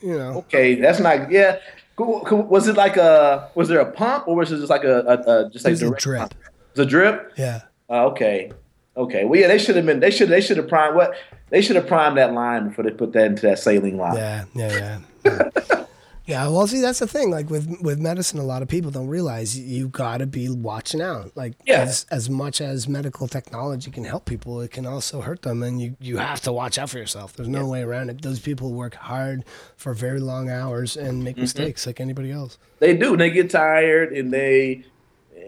You 0.00 0.16
know, 0.16 0.30
Okay, 0.38 0.76
that's 0.76 0.98
not. 1.00 1.30
Yeah, 1.30 1.58
was 1.98 2.68
it 2.68 2.76
like 2.76 2.96
a? 2.96 3.48
Was 3.54 3.68
there 3.68 3.80
a 3.80 3.90
pump 3.90 4.28
or 4.28 4.36
was 4.36 4.50
it 4.52 4.58
just 4.58 4.70
like 4.70 4.84
a, 4.84 5.00
a, 5.00 5.14
a 5.46 5.50
just 5.50 5.64
it 5.66 5.68
like 5.68 5.72
was 5.72 5.82
a 5.82 5.90
drip. 5.96 6.20
pump? 6.20 6.34
It 6.34 6.78
was 6.78 6.86
a 6.86 6.88
drip. 6.88 7.32
Yeah. 7.36 7.60
Uh, 7.90 8.06
okay, 8.06 8.52
okay. 8.98 9.24
Well, 9.24 9.40
yeah, 9.40 9.48
they 9.48 9.58
should 9.58 9.76
have 9.76 9.86
been. 9.86 10.00
They 10.00 10.10
should. 10.10 10.28
They 10.28 10.40
should 10.40 10.56
have 10.58 10.68
primed 10.68 10.96
what? 10.96 11.14
They 11.50 11.62
should 11.62 11.76
have 11.76 11.86
primed 11.86 12.18
that 12.18 12.32
line 12.34 12.68
before 12.68 12.84
they 12.84 12.90
put 12.90 13.12
that 13.14 13.26
into 13.26 13.42
that 13.46 13.58
saline 13.58 13.96
line. 13.96 14.16
Yeah, 14.16 14.44
yeah, 14.54 14.68
yeah. 14.72 14.98
Yeah. 15.24 15.84
yeah, 16.26 16.48
well, 16.48 16.66
see, 16.66 16.82
that's 16.82 16.98
the 16.98 17.06
thing. 17.06 17.30
Like 17.30 17.48
with 17.48 17.80
with 17.80 17.98
medicine, 17.98 18.38
a 18.38 18.42
lot 18.44 18.60
of 18.60 18.68
people 18.68 18.90
don't 18.90 19.08
realize 19.08 19.58
you 19.58 19.88
got 19.88 20.18
to 20.18 20.26
be 20.26 20.50
watching 20.50 21.00
out. 21.00 21.32
Like, 21.34 21.54
Yeah. 21.64 21.80
as 21.80 22.04
as 22.10 22.28
much 22.28 22.60
as 22.60 22.86
medical 22.86 23.26
technology 23.28 23.90
can 23.90 24.04
help 24.04 24.26
people, 24.26 24.60
it 24.60 24.70
can 24.72 24.84
also 24.84 25.22
hurt 25.22 25.40
them, 25.42 25.62
and 25.62 25.80
you 25.80 25.96
you 26.00 26.18
have 26.18 26.40
to 26.42 26.52
watch 26.52 26.76
out 26.78 26.90
for 26.90 26.98
yourself. 26.98 27.32
There's 27.34 27.48
no 27.48 27.66
way 27.66 27.82
around 27.82 28.10
it. 28.10 28.20
Those 28.20 28.40
people 28.40 28.72
work 28.74 28.94
hard 28.94 29.44
for 29.76 29.94
very 29.94 30.20
long 30.20 30.50
hours 30.50 30.96
and 30.96 31.08
Mm-hmm. 31.14 31.24
make 31.24 31.36
mistakes 31.38 31.86
like 31.86 31.98
anybody 32.00 32.30
else. 32.30 32.58
They 32.80 32.94
do. 32.94 33.16
They 33.16 33.30
get 33.30 33.48
tired 33.50 34.12
and 34.12 34.30
they 34.32 34.84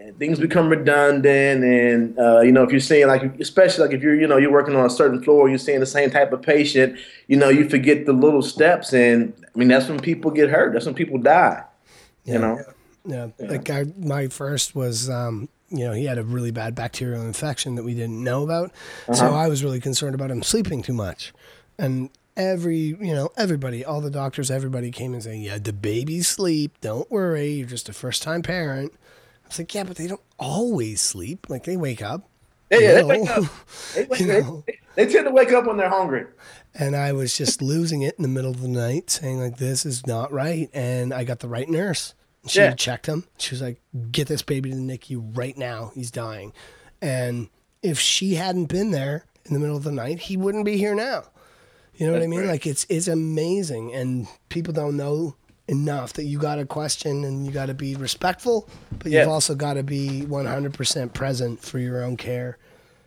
and 0.00 0.18
things 0.18 0.38
become 0.38 0.68
redundant. 0.68 1.64
And 1.64 2.18
uh, 2.18 2.40
you 2.40 2.52
know, 2.52 2.62
if 2.62 2.70
you're 2.70 2.80
seeing 2.80 3.06
like, 3.06 3.22
especially 3.40 3.86
like 3.86 3.94
if 3.94 4.02
you're 4.02 4.18
you 4.18 4.26
know 4.26 4.36
you're 4.36 4.52
working 4.52 4.76
on 4.76 4.86
a 4.86 4.90
certain 4.90 5.22
floor, 5.22 5.48
you're 5.48 5.58
seeing 5.58 5.80
the 5.80 5.86
same 5.86 6.10
type 6.10 6.32
of 6.32 6.42
patient. 6.42 6.98
You 7.28 7.36
know, 7.36 7.48
you 7.48 7.68
forget 7.68 8.06
the 8.06 8.12
little 8.12 8.42
steps, 8.42 8.92
and 8.92 9.32
I 9.54 9.58
mean 9.58 9.68
that's 9.68 9.88
when 9.88 10.00
people 10.00 10.30
get 10.30 10.50
hurt. 10.50 10.72
That's 10.72 10.86
when 10.86 10.94
people 10.94 11.18
die. 11.18 11.64
You 12.24 12.38
know. 12.38 12.60
Yeah, 13.04 13.28
like 13.38 13.70
I, 13.70 13.86
my 13.98 14.28
first 14.28 14.74
was, 14.74 15.08
um, 15.08 15.48
you 15.70 15.84
know, 15.84 15.92
he 15.92 16.04
had 16.04 16.18
a 16.18 16.22
really 16.22 16.50
bad 16.50 16.74
bacterial 16.74 17.22
infection 17.22 17.74
that 17.76 17.82
we 17.82 17.94
didn't 17.94 18.22
know 18.22 18.42
about, 18.42 18.72
so 19.06 19.24
Uh-huh. 19.24 19.34
I 19.34 19.48
was 19.48 19.64
really 19.64 19.80
concerned 19.80 20.14
about 20.14 20.30
him 20.30 20.42
sleeping 20.42 20.82
too 20.82 20.92
much, 20.92 21.32
and 21.78 22.10
every, 22.36 22.96
you 23.00 23.14
know, 23.14 23.30
everybody, 23.38 23.84
all 23.84 24.02
the 24.02 24.10
doctors, 24.10 24.50
everybody 24.50 24.90
came 24.90 25.14
and 25.14 25.22
saying, 25.22 25.42
yeah, 25.42 25.58
the 25.58 25.72
baby 25.72 26.20
sleep, 26.20 26.78
don't 26.82 27.10
worry, 27.10 27.52
you're 27.52 27.66
just 27.66 27.88
a 27.88 27.92
first 27.94 28.22
time 28.22 28.42
parent. 28.42 28.92
I 29.50 29.52
was 29.52 29.58
like, 29.58 29.74
yeah, 29.74 29.82
but 29.84 29.96
they 29.96 30.06
don't 30.06 30.20
always 30.38 31.00
sleep, 31.00 31.48
like 31.50 31.64
they 31.64 31.76
wake 31.76 32.02
up. 32.02 32.28
Yeah, 32.70 32.78
yeah, 32.78 32.92
they 32.94 33.02
wake 33.02 33.30
up. 33.30 33.44
They, 33.94 34.04
wake, 34.04 34.20
You 34.20 34.26
they, 34.26 34.40
know. 34.42 34.64
they 34.94 35.06
tend 35.06 35.26
to 35.26 35.32
wake 35.32 35.52
up 35.52 35.66
when 35.66 35.76
they're 35.76 35.88
hungry. 35.88 36.26
And 36.72 36.94
I 36.94 37.12
was 37.12 37.36
just 37.36 37.60
losing 37.60 38.02
it 38.02 38.14
in 38.16 38.22
the 38.22 38.28
middle 38.28 38.52
of 38.52 38.60
the 38.62 38.68
night, 38.68 39.10
saying 39.10 39.40
like, 39.40 39.56
"This 39.56 39.84
is 39.84 40.06
not 40.06 40.30
right." 40.32 40.70
And 40.72 41.12
I 41.12 41.24
got 41.24 41.40
the 41.40 41.48
right 41.48 41.68
nurse. 41.68 42.14
She 42.46 42.60
Yeah. 42.60 42.74
checked 42.74 43.06
him. 43.06 43.24
She 43.38 43.54
was 43.56 43.60
like, 43.60 43.80
"Get 44.12 44.28
this 44.28 44.42
baby 44.42 44.70
to 44.70 44.76
the 44.76 44.82
NICU 44.82 45.36
right 45.36 45.58
now. 45.58 45.90
He's 45.96 46.12
dying." 46.12 46.52
And 47.02 47.48
if 47.82 47.98
she 47.98 48.36
hadn't 48.36 48.66
been 48.66 48.92
there 48.92 49.24
in 49.46 49.52
the 49.54 49.58
middle 49.58 49.76
of 49.76 49.82
the 49.82 49.90
night, 49.90 50.20
he 50.20 50.36
wouldn't 50.36 50.64
be 50.64 50.76
here 50.76 50.94
now. 50.94 51.24
You 51.96 52.06
know 52.06 52.12
what 52.12 52.22
I 52.22 52.28
mean? 52.28 52.40
right. 52.40 52.50
Like 52.50 52.66
it's 52.68 52.86
it's 52.88 53.08
amazing, 53.08 53.92
and 53.92 54.28
people 54.48 54.72
don't 54.72 54.96
know 54.96 55.34
enough 55.70 56.12
that 56.14 56.24
you 56.24 56.38
got 56.38 56.56
to 56.56 56.66
question 56.66 57.24
and 57.24 57.46
you 57.46 57.52
got 57.52 57.66
to 57.66 57.74
be 57.74 57.94
respectful, 57.94 58.68
but 58.98 59.10
Yeah. 59.12 59.20
you've 59.20 59.30
also 59.30 59.54
got 59.54 59.74
to 59.74 59.82
be 59.82 60.24
100% 60.28 61.12
present 61.14 61.60
for 61.62 61.78
your 61.78 62.02
own 62.02 62.16
care. 62.16 62.58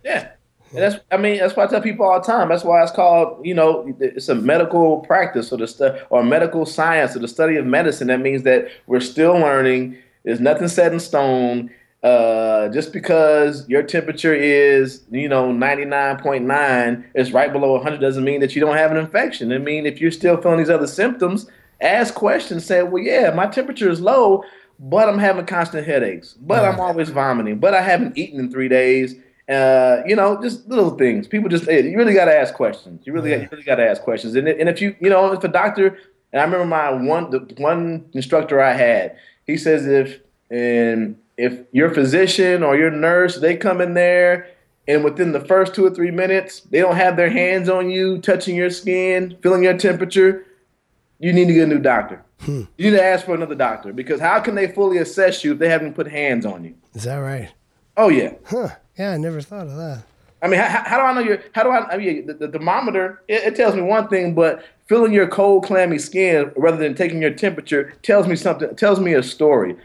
Yeah. 0.04 0.30
And 0.71 0.82
that's 0.82 0.95
I 1.12 1.17
mean 1.17 1.38
that's 1.38 1.56
why 1.56 1.65
I 1.65 1.67
tell 1.67 1.82
people 1.82 2.04
all 2.08 2.19
the 2.19 2.26
time. 2.26 2.49
That's 2.49 2.63
why 2.63 2.82
it's 2.82 2.91
called 2.91 3.45
you 3.45 3.54
know 3.54 3.95
it's 3.99 4.28
a 4.28 4.34
medical 4.34 5.02
practice 5.02 5.52
or 5.54 5.58
the 5.58 5.67
stu- 5.67 5.93
or 6.10 6.23
medical 6.23 6.65
science 6.65 7.15
or 7.15 7.19
the 7.19 7.28
study 7.28 7.58
of 7.58 7.65
medicine. 7.67 8.08
That 8.08 8.21
means 8.21 8.41
that 8.43 8.69
we're 8.88 8.99
still 9.02 9.34
learning. 9.34 9.97
There's 10.23 10.39
nothing 10.39 10.67
set 10.69 10.91
in 10.91 10.99
stone. 10.99 11.69
Uh, 12.02 12.67
just 12.69 12.91
because 12.91 13.69
your 13.69 13.84
temperature 13.84 14.34
is 14.34 15.04
you 15.12 15.30
know 15.30 15.54
99.9 15.54 17.04
it's 17.15 17.32
right 17.32 17.54
below 17.54 17.73
100 17.73 17.99
doesn't 18.02 18.23
mean 18.23 18.41
that 18.41 18.56
you 18.56 18.62
don't 18.62 18.76
have 18.76 18.89
an 18.91 18.97
infection. 18.97 19.52
I 19.54 19.60
mean 19.60 19.86
if 19.86 20.02
you're 20.02 20.12
still 20.12 20.38
feeling 20.41 20.58
these 20.58 20.69
other 20.71 20.88
symptoms, 20.88 21.45
ask 21.81 22.13
questions. 22.13 22.65
Say, 22.65 22.83
well, 22.83 23.03
yeah, 23.03 23.31
my 23.36 23.47
temperature 23.47 23.89
is 23.89 24.01
low, 24.01 24.43
but 24.79 25.07
I'm 25.07 25.19
having 25.19 25.45
constant 25.45 25.86
headaches, 25.86 26.33
but 26.33 26.65
I'm 26.65 26.79
always 26.79 27.09
vomiting, 27.09 27.59
but 27.59 27.73
I 27.73 27.81
haven't 27.81 28.17
eaten 28.17 28.39
in 28.39 28.51
three 28.51 28.67
days. 28.67 29.15
Uh, 29.49 30.01
you 30.05 30.15
know, 30.15 30.41
just 30.41 30.67
little 30.69 30.91
things. 30.91 31.27
People 31.27 31.49
just 31.49 31.65
hey, 31.65 31.88
you 31.88 31.97
really 31.97 32.13
got 32.13 32.25
to 32.25 32.36
ask 32.36 32.53
questions. 32.53 33.05
You 33.05 33.13
really, 33.13 33.31
you 33.31 33.47
really 33.51 33.63
got 33.63 33.75
to 33.75 33.88
ask 33.88 34.01
questions. 34.01 34.36
And, 34.36 34.47
and 34.47 34.69
if 34.69 34.81
you, 34.81 34.95
you 34.99 35.09
know, 35.09 35.33
if 35.33 35.43
a 35.43 35.49
doctor, 35.49 35.97
and 36.31 36.41
I 36.41 36.45
remember 36.45 36.65
my 36.65 36.91
one, 36.91 37.29
the 37.29 37.39
one 37.57 38.09
instructor 38.13 38.62
I 38.62 38.73
had, 38.73 39.17
he 39.45 39.57
says 39.57 39.86
if 39.86 40.19
and 40.49 41.17
if 41.38 41.59
your 41.71 41.93
physician 41.93 42.63
or 42.63 42.77
your 42.77 42.91
nurse 42.91 43.39
they 43.39 43.55
come 43.55 43.81
in 43.81 43.93
there 43.93 44.47
and 44.88 45.03
within 45.03 45.31
the 45.31 45.39
first 45.39 45.73
two 45.73 45.86
or 45.86 45.89
three 45.89 46.12
minutes 46.12 46.62
they 46.62 46.79
don't 46.79 46.95
have 46.95 47.17
their 47.17 47.29
hands 47.29 47.69
on 47.69 47.89
you, 47.89 48.19
touching 48.19 48.55
your 48.55 48.69
skin, 48.69 49.38
feeling 49.41 49.63
your 49.63 49.77
temperature, 49.77 50.45
you 51.23 51.31
need 51.31 51.47
to 51.47 51.53
get 51.53 51.63
a 51.63 51.67
new 51.67 51.79
doctor. 51.79 52.21
Hmm. 52.41 52.63
You 52.77 52.91
need 52.91 52.97
to 52.97 53.03
ask 53.03 53.25
for 53.25 53.33
another 53.33 53.55
doctor 53.55 53.93
because 53.93 54.19
how 54.19 54.41
can 54.41 54.55
they 54.55 54.67
fully 54.67 54.97
assess 54.97 55.41
you 55.41 55.53
if 55.53 55.59
they 55.59 55.69
haven't 55.69 55.93
put 55.93 56.05
hands 56.05 56.45
on 56.45 56.65
you? 56.65 56.75
Is 56.93 57.03
that 57.03 57.15
right? 57.15 57.49
Oh 57.95 58.09
yeah. 58.09 58.33
Huh. 58.45 58.69
Yeah, 58.97 59.12
I 59.12 59.17
never 59.17 59.39
thought 59.41 59.67
of 59.67 59.77
that. 59.77 60.03
I 60.41 60.49
mean, 60.49 60.59
how, 60.59 60.83
how 60.86 60.97
do 60.97 61.03
I 61.03 61.13
know 61.13 61.21
your? 61.21 61.41
How 61.53 61.63
do 61.63 61.69
I? 61.69 61.93
I 61.93 61.97
mean, 61.97 62.25
the, 62.25 62.33
the 62.33 62.49
thermometer 62.49 63.21
it, 63.29 63.43
it 63.43 63.55
tells 63.55 63.73
me 63.73 63.81
one 63.81 64.09
thing, 64.09 64.36
but 64.36 64.65
feeling 64.88 65.13
your 65.13 65.27
cold, 65.27 65.63
clammy 65.63 65.97
skin 65.97 66.51
rather 66.57 66.75
than 66.75 66.93
taking 66.93 67.21
your 67.21 67.31
temperature 67.33 67.93
tells 68.03 68.27
me 68.27 68.36
something. 68.36 68.75
Tells 68.75 68.99
me 68.99 69.13
a 69.13 69.23
story. 69.23 69.77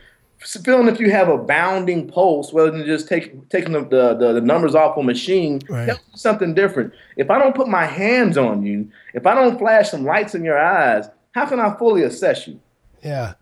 Feeling 0.64 0.88
if 0.88 0.98
you 0.98 1.10
have 1.12 1.28
a 1.28 1.38
bounding 1.38 2.08
pulse 2.08 2.52
rather 2.52 2.70
than 2.72 2.84
just 2.86 3.08
take, 3.08 3.48
taking 3.48 3.72
the, 3.72 3.80
the, 3.80 4.34
the, 4.34 4.40
numbers 4.40 4.72
off 4.72 4.96
a 4.96 5.02
machine 5.02 5.60
Right. 5.68 5.86
tells 5.86 5.98
me 5.98 6.04
something 6.14 6.54
different. 6.54 6.92
If 7.16 7.28
I 7.28 7.40
don't 7.40 7.56
put 7.56 7.66
my 7.66 7.86
hands 7.86 8.38
on 8.38 8.62
you, 8.62 8.88
if 9.14 9.26
I 9.26 9.34
don't 9.34 9.58
flash 9.58 9.90
some 9.90 10.04
lights 10.04 10.36
in 10.36 10.44
your 10.44 10.56
eyes, 10.56 11.08
how 11.32 11.46
can 11.46 11.60
I 11.60 11.74
fully 11.76 12.02
assess 12.02 12.46
you? 12.46 12.60
Yeah. 13.04 13.34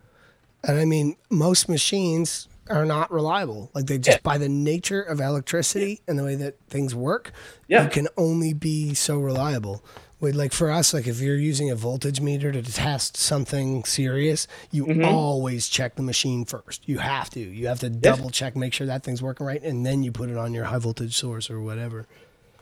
And 0.63 0.79
I 0.79 0.85
mean, 0.85 1.15
most 1.29 1.69
machines 1.69 2.47
are 2.69 2.85
not 2.85 3.11
reliable. 3.11 3.71
Like 3.73 3.85
they 3.85 3.97
just 3.97 4.17
Yeah. 4.17 4.21
by 4.23 4.37
the 4.37 4.49
nature 4.49 5.01
of 5.01 5.19
electricity 5.21 6.01
and 6.07 6.19
the 6.19 6.23
way 6.23 6.35
that 6.35 6.57
things 6.69 6.93
work, 6.93 7.31
Yeah. 7.67 7.83
you 7.83 7.89
can 7.89 8.07
only 8.17 8.53
be 8.53 8.93
so 8.93 9.19
reliable. 9.19 9.83
With 10.19 10.33
like 10.35 10.51
for 10.51 10.71
us, 10.71 10.93
like 10.95 11.05
if 11.07 11.21
you're 11.21 11.37
using 11.37 11.69
a 11.69 11.75
voltage 11.75 12.19
meter 12.19 12.51
to 12.51 12.61
test 12.63 13.15
something 13.15 13.83
serious, 13.83 14.47
you 14.71 14.85
Mm-hmm. 14.85 15.05
always 15.05 15.67
check 15.69 15.95
the 15.95 16.01
machine 16.01 16.43
first. 16.43 16.89
You 16.89 16.97
have 16.97 17.29
to. 17.31 17.39
You 17.39 17.67
have 17.67 17.79
to 17.81 17.89
double 17.89 18.31
check, 18.31 18.55
make 18.55 18.73
sure 18.73 18.87
that 18.87 19.03
thing's 19.03 19.21
working 19.21 19.45
right, 19.45 19.61
and 19.63 19.85
then 19.85 20.01
you 20.03 20.11
put 20.11 20.29
it 20.31 20.35
on 20.37 20.53
your 20.55 20.65
high 20.65 20.79
voltage 20.79 21.15
source 21.15 21.49
or 21.51 21.61
whatever. 21.61 22.07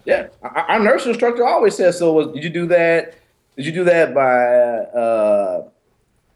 Yeah, 0.04 0.28
our 0.44 0.52
our 0.70 0.80
nurse 0.80 1.06
instructor 1.06 1.48
always 1.48 1.76
says 1.76 1.98
so. 1.98 2.12
Was 2.12 2.28
did 2.34 2.44
you 2.44 2.50
do 2.50 2.68
that? 2.68 3.16
Did 3.58 3.66
you 3.68 3.72
do 3.72 3.84
that 3.86 4.14
by 4.14 4.36
uh, 5.00 5.68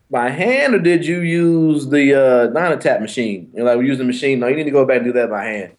by 0.09 0.29
hand 0.29 0.73
or 0.73 0.79
did 0.79 1.05
you 1.05 1.19
use 1.19 1.87
the 1.87 2.13
uh, 2.13 2.47
Dinamap 2.51 3.01
machine? 3.01 3.49
You 3.53 3.59
know, 3.59 3.65
like 3.65 3.77
we 3.79 3.87
use 3.87 3.97
the 3.97 4.03
machine. 4.05 4.39
No, 4.39 4.47
you 4.47 4.55
need 4.55 4.63
to 4.63 4.71
go 4.71 4.85
back 4.85 4.97
and 4.97 5.05
do 5.05 5.13
that 5.13 5.29
by 5.29 5.43
hand. 5.45 5.73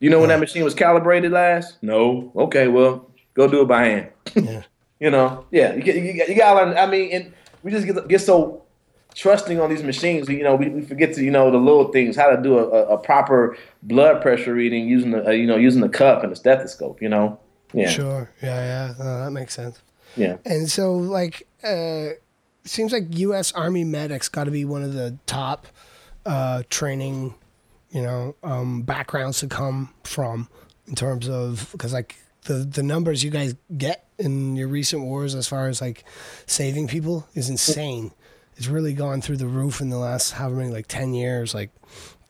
You 0.00 0.10
know 0.10 0.20
when 0.20 0.28
that 0.28 0.38
machine 0.40 0.62
was 0.62 0.74
calibrated 0.74 1.32
last? 1.32 1.76
No. 1.82 2.30
Okay, 2.36 2.68
well, 2.68 3.10
go 3.34 3.48
do 3.48 3.62
it 3.62 3.68
by 3.68 3.84
hand. 3.84 4.08
Yeah. 4.34 4.62
You 5.00 5.10
know, 5.12 5.44
yeah, 5.52 5.74
you, 5.76 5.82
get- 5.82 5.94
you, 5.94 6.12
got- 6.12 6.28
you 6.28 6.34
gotta 6.34 6.66
learn. 6.70 6.76
I 6.76 6.84
mean, 6.86 7.12
and 7.12 7.32
we 7.62 7.70
just 7.70 7.86
get, 7.86 8.08
get 8.08 8.20
so 8.20 8.64
trusting 9.14 9.60
on 9.60 9.70
these 9.70 9.84
machines. 9.84 10.28
You 10.28 10.42
know, 10.42 10.56
we, 10.56 10.68
we 10.70 10.82
forget 10.82 11.14
to 11.14 11.22
you 11.22 11.30
know 11.30 11.52
the 11.52 11.56
little 11.56 11.92
things, 11.92 12.16
how 12.16 12.30
to 12.34 12.42
do 12.42 12.58
a, 12.58 12.64
a, 12.68 12.82
a 12.94 12.98
proper 12.98 13.56
blood 13.84 14.20
pressure 14.20 14.52
reading 14.54 14.88
using 14.88 15.12
the 15.12 15.24
uh, 15.24 15.30
you 15.30 15.46
know 15.46 15.54
using 15.56 15.82
the 15.82 15.88
cup 15.88 16.24
and 16.24 16.32
the 16.32 16.36
stethoscope. 16.36 17.00
You 17.00 17.10
know, 17.10 17.38
yeah, 17.72 17.88
Sure. 17.90 18.28
Yeah, 18.42 18.96
yeah. 18.98 19.04
Uh, 19.04 19.24
that 19.26 19.30
makes 19.30 19.54
sense. 19.54 19.78
Yeah, 20.16 20.36
And 20.44 20.70
so, 20.70 20.94
like, 20.94 21.46
uh, 21.62 22.10
seems 22.64 22.92
like 22.92 23.04
U.S. 23.18 23.52
Army 23.52 23.84
medics 23.84 24.28
got 24.28 24.44
to 24.44 24.50
be 24.50 24.64
one 24.64 24.82
of 24.82 24.92
the 24.92 25.16
top 25.26 25.66
uh, 26.26 26.62
training, 26.70 27.34
you 27.90 28.02
know, 28.02 28.34
um, 28.42 28.82
backgrounds 28.82 29.40
to 29.40 29.46
come 29.46 29.94
from 30.04 30.48
in 30.86 30.94
terms 30.94 31.28
of 31.28 31.68
because 31.72 31.92
like 31.92 32.16
the 32.44 32.54
the 32.54 32.82
numbers 32.82 33.22
you 33.22 33.30
guys 33.30 33.54
get 33.76 34.06
in 34.18 34.56
your 34.56 34.68
recent 34.68 35.02
wars 35.02 35.34
as 35.34 35.46
far 35.46 35.68
as 35.68 35.80
like 35.80 36.04
saving 36.46 36.88
people 36.88 37.26
is 37.34 37.48
insane. 37.48 38.12
It's 38.56 38.66
really 38.66 38.92
gone 38.94 39.20
through 39.20 39.36
the 39.36 39.46
roof 39.46 39.80
in 39.80 39.90
the 39.90 39.98
last 39.98 40.32
however 40.32 40.56
many 40.56 40.70
like 40.70 40.86
ten 40.88 41.14
years. 41.14 41.54
Like 41.54 41.70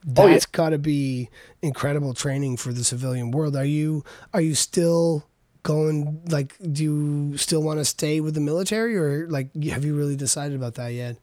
That's 0.05 0.21
Oh, 0.21 0.29
yeah. 0.29 0.39
got 0.53 0.69
to 0.71 0.79
be 0.79 1.31
incredible 1.63 2.15
training 2.15 2.57
for 2.59 2.73
the 2.73 2.85
civilian 2.85 3.31
world. 3.31 3.57
Are 3.57 3.65
you 3.65 4.05
are 4.35 4.41
you 4.41 4.55
still 4.55 5.25
going 5.63 6.21
like 6.29 6.57
do 6.73 6.83
you 6.83 7.37
still 7.37 7.63
want 7.63 7.79
to 7.79 7.85
stay 7.85 8.21
with 8.21 8.35
the 8.35 8.41
military 8.41 8.97
or 8.97 9.29
like 9.29 9.55
have 9.65 9.85
you 9.85 9.95
really 9.95 10.17
decided 10.17 10.57
about 10.57 10.75
that 10.75 10.89
yet? 10.89 11.17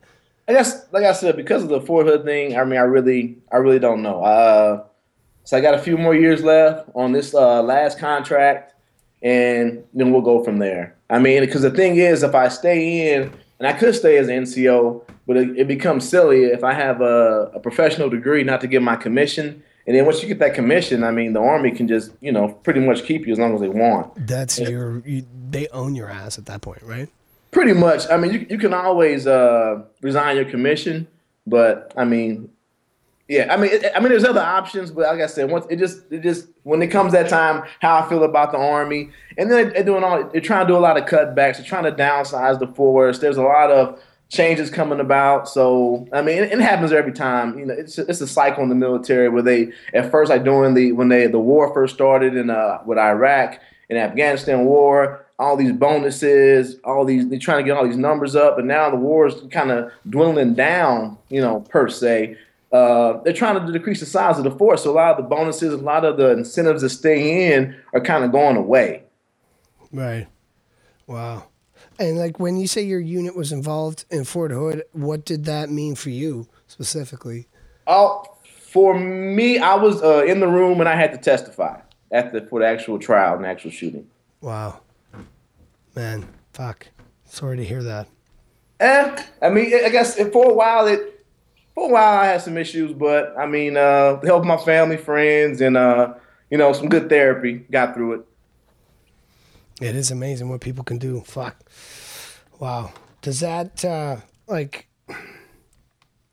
I 0.48 0.52
guess, 0.52 0.86
like 0.92 1.04
I 1.04 1.12
said, 1.12 1.36
because 1.36 1.64
of 1.64 1.68
the 1.68 1.80
Fort 1.80 2.06
Hood 2.06 2.24
thing, 2.24 2.56
I 2.56 2.64
mean, 2.64 2.78
I 2.78 2.82
really, 2.82 3.36
I 3.50 3.56
really 3.56 3.80
don't 3.80 4.00
know. 4.02 4.22
Uh, 4.22 4.84
so 5.42 5.56
I 5.56 5.60
got 5.60 5.74
a 5.74 5.78
few 5.78 5.98
more 5.98 6.14
years 6.14 6.42
left 6.42 6.88
on 6.94 7.12
this 7.12 7.34
uh, 7.34 7.62
last 7.62 7.98
contract, 7.98 8.74
and 9.22 9.82
then 9.92 10.12
we'll 10.12 10.22
go 10.22 10.44
from 10.44 10.58
there. 10.58 10.96
I 11.10 11.18
mean, 11.18 11.40
because 11.40 11.62
the 11.62 11.70
thing 11.70 11.96
is, 11.96 12.22
if 12.22 12.34
I 12.34 12.48
stay 12.48 13.14
in, 13.14 13.32
and 13.58 13.66
I 13.66 13.72
could 13.72 13.94
stay 13.94 14.18
as 14.18 14.28
an 14.28 14.44
NCO, 14.44 15.02
but 15.26 15.36
it, 15.36 15.58
it 15.58 15.68
becomes 15.68 16.08
silly 16.08 16.44
if 16.44 16.62
I 16.62 16.74
have 16.74 17.00
a, 17.00 17.50
a 17.54 17.60
professional 17.60 18.08
degree 18.08 18.44
not 18.44 18.60
to 18.60 18.66
get 18.66 18.82
my 18.82 18.96
commission. 18.96 19.62
And 19.86 19.96
then 19.96 20.04
once 20.04 20.20
you 20.20 20.28
get 20.28 20.40
that 20.40 20.54
commission, 20.54 21.04
I 21.04 21.12
mean, 21.12 21.32
the 21.32 21.40
Army 21.40 21.70
can 21.70 21.86
just, 21.86 22.10
you 22.20 22.32
know, 22.32 22.48
pretty 22.48 22.80
much 22.80 23.04
keep 23.04 23.26
you 23.26 23.32
as 23.32 23.38
long 23.38 23.54
as 23.54 23.60
they 23.60 23.68
want. 23.68 24.26
That's 24.26 24.58
your 24.58 24.98
you, 25.06 25.24
they 25.48 25.68
own 25.68 25.94
your 25.94 26.10
ass 26.10 26.38
at 26.38 26.46
that 26.46 26.60
point, 26.60 26.82
right? 26.82 27.08
Pretty 27.52 27.72
much. 27.72 28.10
I 28.10 28.16
mean, 28.16 28.32
you, 28.32 28.46
you 28.50 28.58
can 28.58 28.74
always 28.74 29.26
uh, 29.26 29.82
resign 30.02 30.36
your 30.36 30.44
commission, 30.44 31.06
but 31.46 31.92
I 31.96 32.04
mean, 32.04 32.50
yeah. 33.28 33.52
I 33.52 33.56
mean, 33.56 33.70
it, 33.72 33.86
I 33.94 34.00
mean, 34.00 34.08
there's 34.08 34.24
other 34.24 34.40
options, 34.40 34.90
but 34.90 35.02
like 35.02 35.20
I 35.20 35.26
said, 35.26 35.50
once 35.50 35.66
it 35.70 35.76
just, 35.76 36.00
it 36.10 36.22
just 36.22 36.48
when 36.64 36.82
it 36.82 36.88
comes 36.88 37.12
that 37.12 37.28
time, 37.28 37.62
how 37.80 37.98
I 37.98 38.08
feel 38.08 38.24
about 38.24 38.50
the 38.50 38.58
army, 38.58 39.10
and 39.38 39.50
then 39.50 39.70
they're 39.72 39.84
doing 39.84 40.02
all, 40.02 40.28
they're 40.30 40.40
trying 40.40 40.66
to 40.66 40.72
do 40.72 40.76
a 40.76 40.80
lot 40.80 40.96
of 40.96 41.04
cutbacks, 41.04 41.58
they're 41.58 41.64
trying 41.64 41.84
to 41.84 41.92
downsize 41.92 42.58
the 42.58 42.66
force. 42.66 43.20
There's 43.20 43.36
a 43.36 43.42
lot 43.42 43.70
of 43.70 44.02
changes 44.28 44.70
coming 44.70 45.00
about. 45.00 45.48
So 45.48 46.06
I 46.12 46.22
mean, 46.22 46.38
it, 46.38 46.52
it 46.52 46.60
happens 46.60 46.92
every 46.92 47.12
time. 47.12 47.58
You 47.58 47.66
know, 47.66 47.74
it's 47.74 47.98
it's 47.98 48.20
a 48.20 48.26
cycle 48.26 48.62
in 48.62 48.68
the 48.68 48.74
military 48.74 49.28
where 49.28 49.42
they 49.42 49.72
at 49.94 50.10
first 50.10 50.30
like 50.30 50.44
during 50.44 50.74
the 50.74 50.92
when 50.92 51.08
they 51.08 51.26
the 51.26 51.38
war 51.38 51.72
first 51.72 51.94
started 51.94 52.36
in 52.36 52.50
uh 52.50 52.78
with 52.84 52.98
Iraq 52.98 53.60
and 53.88 53.98
Afghanistan 53.98 54.64
war, 54.64 55.24
all 55.38 55.56
these 55.56 55.72
bonuses, 55.72 56.78
all 56.84 57.04
these 57.04 57.28
they're 57.28 57.38
trying 57.38 57.64
to 57.64 57.68
get 57.68 57.76
all 57.76 57.86
these 57.86 57.96
numbers 57.96 58.34
up, 58.34 58.58
and 58.58 58.66
now 58.66 58.90
the 58.90 58.96
war 58.96 59.26
is 59.26 59.34
kind 59.50 59.70
of 59.70 59.90
dwindling 60.08 60.54
down. 60.54 61.18
You 61.28 61.40
know, 61.40 61.60
per 61.60 61.88
se. 61.88 62.38
Uh, 62.72 63.22
they're 63.22 63.32
trying 63.32 63.64
to 63.64 63.72
decrease 63.72 64.00
the 64.00 64.06
size 64.06 64.38
of 64.38 64.44
the 64.44 64.50
force, 64.50 64.82
so 64.82 64.90
a 64.90 64.92
lot 64.92 65.12
of 65.12 65.16
the 65.16 65.22
bonuses, 65.22 65.72
a 65.72 65.76
lot 65.76 66.04
of 66.04 66.16
the 66.16 66.30
incentives 66.32 66.82
to 66.82 66.90
stay 66.90 67.54
in 67.54 67.74
are 67.94 68.00
kind 68.00 68.24
of 68.24 68.32
going 68.32 68.56
away. 68.56 69.04
Right. 69.92 70.26
Wow. 71.06 71.46
And 71.98 72.18
like 72.18 72.38
when 72.38 72.58
you 72.58 72.66
say 72.66 72.82
your 72.82 73.00
unit 73.00 73.34
was 73.34 73.52
involved 73.52 74.04
in 74.10 74.24
Fort 74.24 74.50
Hood, 74.50 74.84
what 74.92 75.24
did 75.24 75.44
that 75.46 75.70
mean 75.70 75.94
for 75.94 76.10
you 76.10 76.46
specifically? 76.66 77.46
Oh, 77.86 78.24
for 78.44 78.98
me, 78.98 79.58
I 79.58 79.74
was 79.74 80.02
uh, 80.02 80.24
in 80.24 80.40
the 80.40 80.48
room 80.48 80.80
and 80.80 80.88
I 80.88 80.96
had 80.96 81.12
to 81.12 81.18
testify 81.18 81.80
at 82.10 82.32
the 82.32 82.42
for 82.42 82.60
the 82.60 82.66
actual 82.66 82.98
trial 82.98 83.36
and 83.36 83.46
actual 83.46 83.70
shooting. 83.70 84.06
Wow. 84.40 84.80
Man, 85.94 86.28
fuck. 86.52 86.88
Sorry 87.24 87.56
to 87.56 87.64
hear 87.64 87.82
that. 87.82 88.08
Eh, 88.80 89.24
I 89.40 89.48
mean, 89.48 89.72
I 89.84 89.88
guess 89.88 90.16
for 90.16 90.50
a 90.50 90.54
while 90.54 90.86
it 90.86 91.24
for 91.74 91.88
a 91.88 91.92
while 91.92 92.18
I 92.18 92.26
had 92.26 92.42
some 92.42 92.58
issues, 92.58 92.92
but 92.92 93.34
I 93.38 93.46
mean, 93.46 93.76
uh, 93.76 94.20
help 94.20 94.44
my 94.44 94.58
family, 94.58 94.98
friends, 94.98 95.60
and 95.60 95.76
uh, 95.76 96.14
you 96.50 96.58
know, 96.58 96.72
some 96.72 96.88
good 96.88 97.08
therapy. 97.08 97.54
Got 97.70 97.94
through 97.94 98.12
it. 98.14 98.26
It 99.80 99.94
is 99.94 100.10
amazing 100.10 100.48
what 100.48 100.60
people 100.60 100.84
can 100.84 100.98
do. 100.98 101.20
Fuck. 101.20 101.56
Wow. 102.58 102.92
Does 103.22 103.40
that 103.40 103.84
uh 103.84 104.16
like 104.46 104.88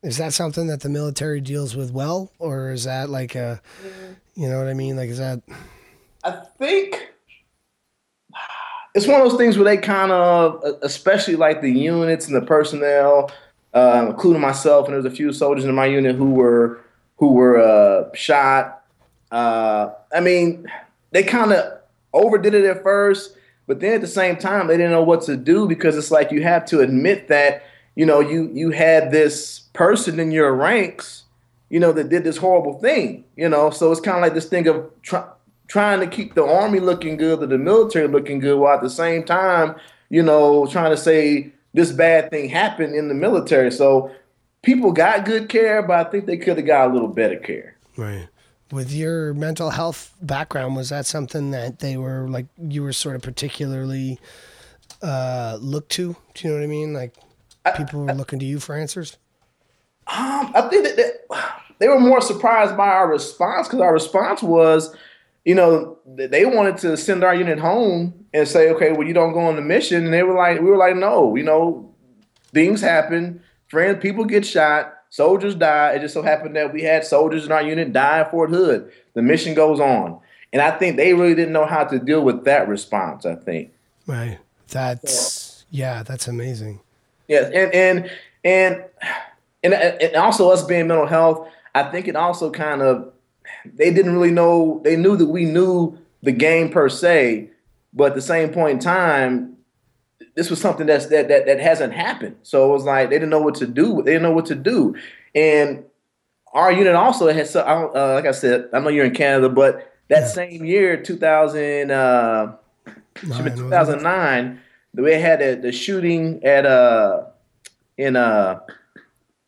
is 0.02 0.18
that 0.18 0.34
something 0.34 0.68
that 0.68 0.82
the 0.82 0.90
military 0.90 1.42
deals 1.42 1.76
with 1.76 1.92
well 1.92 2.32
or 2.40 2.72
is 2.72 2.84
that 2.86 3.10
like 3.10 3.36
a 3.36 3.62
you 4.36 4.50
know 4.50 4.58
what 4.58 4.68
I 4.68 4.74
mean? 4.74 4.96
Like 4.96 5.10
is 5.10 5.18
that 5.18 5.42
I 6.24 6.32
think 6.58 7.14
it's 8.96 9.08
one 9.08 9.22
of 9.22 9.30
those 9.30 9.38
things 9.38 9.58
where 9.58 9.66
they 9.66 9.78
kind 9.78 10.12
of, 10.12 10.64
especially 10.82 11.36
like 11.36 11.62
the 11.62 11.72
units 11.72 12.28
and 12.28 12.36
the 12.36 12.46
personnel, 12.46 13.32
uh, 13.74 14.06
including 14.10 14.42
myself, 14.42 14.86
and 14.86 14.94
there 14.94 15.02
was 15.02 15.12
a 15.12 15.16
few 15.16 15.34
soldiers 15.34 15.66
in 15.66 15.74
my 15.74 15.86
unit 15.86 16.16
who 16.16 16.32
were 16.32 16.80
who 17.18 17.34
were 17.34 17.60
uh, 17.60 18.14
shot. 18.14 18.84
Uh, 19.32 19.90
I 20.14 20.20
mean, 20.20 20.68
they 21.12 21.24
kind 21.24 21.54
of 21.54 21.80
overdid 22.14 22.54
it 22.54 22.66
at 22.66 22.84
first, 22.84 23.36
but 23.68 23.80
then 23.80 23.94
at 23.94 24.02
the 24.02 24.08
same 24.08 24.38
time, 24.38 24.68
they 24.68 24.78
didn't 24.78 24.92
know 24.92 25.04
what 25.04 25.22
to 25.24 25.38
do 25.38 25.68
because 25.68 25.98
it's 25.98 26.12
like 26.12 26.32
you 26.32 26.44
have 26.44 26.66
to 26.66 26.82
admit 26.82 27.28
that 27.30 27.64
you 27.96 28.06
know 28.06 28.20
you 28.20 28.50
you 28.54 28.72
had 28.72 29.12
this 29.12 29.60
person 29.74 30.20
in 30.20 30.32
your 30.32 30.54
ranks, 30.54 31.24
you 31.70 31.80
know, 31.80 31.92
that 31.92 32.10
did 32.10 32.24
this 32.24 32.38
horrible 32.38 32.80
thing. 32.80 33.26
You 33.36 33.50
know, 33.50 33.70
so 33.70 33.92
it's 33.92 34.02
kind 34.02 34.18
of 34.18 34.24
like 34.24 34.34
this 34.34 34.50
thing 34.50 34.68
of 34.68 34.90
try, 35.02 35.26
trying 35.68 36.00
to 36.02 36.08
keep 36.08 36.36
the 36.36 36.46
army 36.46 36.80
looking 36.80 37.18
good 37.18 37.42
or 37.42 37.48
the 37.48 37.58
military 37.58 38.08
looking 38.08 38.40
good, 38.40 38.60
while 38.60 38.76
at 38.76 38.82
the 38.82 38.90
same 38.90 39.24
time, 39.24 39.76
you 40.10 40.22
know, 40.22 40.68
trying 40.68 40.92
to 40.92 40.98
say 40.98 41.52
this 41.74 41.92
bad 41.92 42.30
thing 42.30 42.50
happened 42.50 42.96
in 42.96 43.08
the 43.08 43.14
military. 43.14 43.72
So 43.72 44.12
people 44.62 44.92
got 44.92 45.26
good 45.26 45.50
care, 45.50 45.82
but 45.82 46.06
I 46.06 46.10
think 46.10 46.26
they 46.26 46.38
could 46.38 46.58
have 46.58 46.66
got 46.66 46.90
a 46.90 46.94
little 46.94 47.08
better 47.08 47.38
care. 47.38 47.76
right? 47.98 48.28
With 48.74 48.92
your 48.92 49.36
mental 49.36 49.70
health 49.70 50.16
background, 50.20 50.76
was 50.76 50.90
that 50.90 51.06
something 51.06 51.52
that 51.52 51.78
they 51.78 51.96
were 51.96 52.28
like 52.28 52.48
you 52.58 52.82
were 52.82 52.94
sort 52.94 53.16
of 53.16 53.22
particularly 53.22 54.20
uh 55.04 55.60
looked 55.62 55.92
to? 55.92 56.16
Do 56.34 56.48
you 56.48 56.54
know 56.54 56.60
what 56.60 56.64
I 56.64 56.68
mean? 56.68 56.94
Like 56.94 57.14
people 57.78 58.04
were 58.04 58.14
looking 58.14 58.40
to 58.40 58.46
you 58.46 58.60
for 58.60 58.76
answers? 58.76 59.18
Um, 60.08 60.52
I 60.56 60.68
think 60.70 60.86
that, 60.86 60.98
that 60.98 61.62
they 61.80 61.88
were 61.88 62.00
more 62.00 62.20
surprised 62.22 62.76
by 62.76 62.88
our 62.88 63.08
response 63.08 63.68
because 63.68 63.80
our 63.80 63.94
response 63.94 64.42
was, 64.42 64.96
you 65.46 65.56
know, 65.56 66.00
they 66.06 66.46
wanted 66.46 66.78
to 66.80 66.98
send 66.98 67.24
our 67.24 67.36
unit 67.36 67.60
home 67.60 68.26
and 68.34 68.48
say, 68.48 68.70
okay, 68.72 68.92
well, 68.92 69.08
you 69.08 69.14
don't 69.14 69.34
go 69.34 69.42
on 69.42 69.56
the 69.56 69.62
mission, 69.62 70.06
and 70.06 70.14
they 70.14 70.24
were 70.24 70.36
like, 70.36 70.60
we 70.60 70.70
were 70.70 70.78
like, 70.78 70.96
no, 70.96 71.36
you 71.36 71.44
know, 71.44 71.94
things 72.54 72.82
happen, 72.82 73.42
friends, 73.68 74.02
people 74.02 74.26
get 74.26 74.46
shot, 74.46 74.94
soldiers 75.14 75.54
die. 75.54 75.92
It 75.92 76.00
just 76.00 76.16
so 76.16 76.24
happened 76.24 76.56
that 76.56 76.74
we 76.74 76.82
had 76.82 77.06
soldiers 77.06 77.46
in 77.46 77.52
our 77.52 77.62
unit 77.62 77.94
die 77.94 78.20
at 78.20 78.32
Fort 78.32 78.50
Hood. 78.50 78.92
The 79.14 79.22
mission 79.22 79.54
goes 79.54 79.80
on, 79.80 80.20
and 80.52 80.62
I 80.62 80.72
think 80.72 80.98
they 80.98 81.14
really 81.14 81.36
didn't 81.36 81.54
know 81.54 81.68
how 81.68 81.84
to 81.84 82.00
deal 82.00 82.22
with 82.22 82.46
that 82.46 82.68
response. 82.68 83.26
I 83.26 83.36
think. 83.36 83.72
Right. 84.08 84.40
That's 84.70 85.66
yeah, 85.70 86.02
that's 86.04 86.28
amazing. 86.28 86.82
Yes, 87.28 87.52
and 87.54 87.74
and 87.74 88.12
and 88.44 88.86
and 89.64 89.74
and 89.74 90.16
also 90.16 90.50
us 90.50 90.64
being 90.66 90.88
mental 90.88 91.08
health, 91.08 91.48
I 91.76 91.84
think 91.84 92.08
it 92.08 92.16
also 92.16 92.50
kind 92.50 92.82
of 92.82 93.14
they 93.66 93.94
didn't 93.94 94.14
really 94.14 94.32
know. 94.32 94.82
They 94.84 94.96
knew 94.96 95.16
that 95.16 95.28
we 95.28 95.46
knew 95.46 95.98
the 96.24 96.32
game 96.32 96.70
per 96.70 96.90
se, 96.90 97.52
but 97.94 98.12
at 98.12 98.16
the 98.16 98.22
same 98.22 98.50
point 98.50 98.72
in 98.72 98.80
time, 98.80 99.53
this 100.36 100.50
was 100.50 100.60
something 100.60 100.88
that's 100.88 101.08
that 101.08 101.28
that 101.28 101.46
that 101.46 101.60
hasn't 101.60 101.94
happened. 101.94 102.36
So 102.44 102.70
it 102.70 102.74
was 102.74 102.84
like 102.86 103.10
they 103.10 103.16
didn't 103.16 103.30
know 103.30 103.42
what 103.42 103.56
to 103.56 103.68
do. 103.68 104.02
They 104.04 104.12
didn't 104.14 104.24
know 104.24 104.32
what 104.34 104.46
to 104.48 104.56
do, 104.56 104.96
and 105.36 105.84
our 106.54 106.72
unit 106.72 106.96
also 106.96 107.32
had. 107.34 107.48
So, 107.48 107.64
I 107.64 107.74
don't, 107.74 107.96
uh, 107.96 108.14
like 108.14 108.26
I 108.26 108.32
said, 108.32 108.70
I 108.74 108.80
know 108.80 108.90
you're 108.90 109.06
in 109.06 109.14
Canada, 109.16 109.50
but 109.50 109.92
that 110.10 110.22
Yeah. 110.22 110.28
same 110.28 110.66
year, 110.66 111.02
2000. 111.02 111.92
Uh, 111.92 112.56
Nine, 113.24 113.48
it? 113.48 113.56
2009. 113.56 114.60
We 114.96 115.14
had 115.14 115.40
the, 115.40 115.56
the 115.62 115.72
shooting 115.72 116.44
at 116.44 116.66
uh 116.66 117.26
in 117.98 118.16
uh 118.16 118.60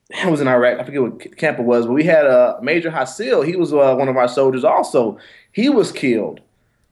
it 0.10 0.30
was 0.30 0.40
in 0.42 0.48
Iraq. 0.48 0.80
I 0.80 0.84
forget 0.84 1.02
what 1.02 1.38
camp 1.38 1.60
it 1.60 1.64
was, 1.64 1.86
but 1.88 1.94
we 1.94 2.04
had 2.04 2.26
a 2.26 2.58
uh, 2.58 2.60
Major 2.62 2.92
Houseal. 2.92 3.42
He 3.42 3.56
was 3.56 3.74
uh, 3.74 3.96
one 3.96 4.08
of 4.08 4.18
our 4.18 4.28
soldiers. 4.28 4.64
Also, 4.64 5.18
he 5.52 5.68
was 5.70 5.92
killed. 5.92 6.42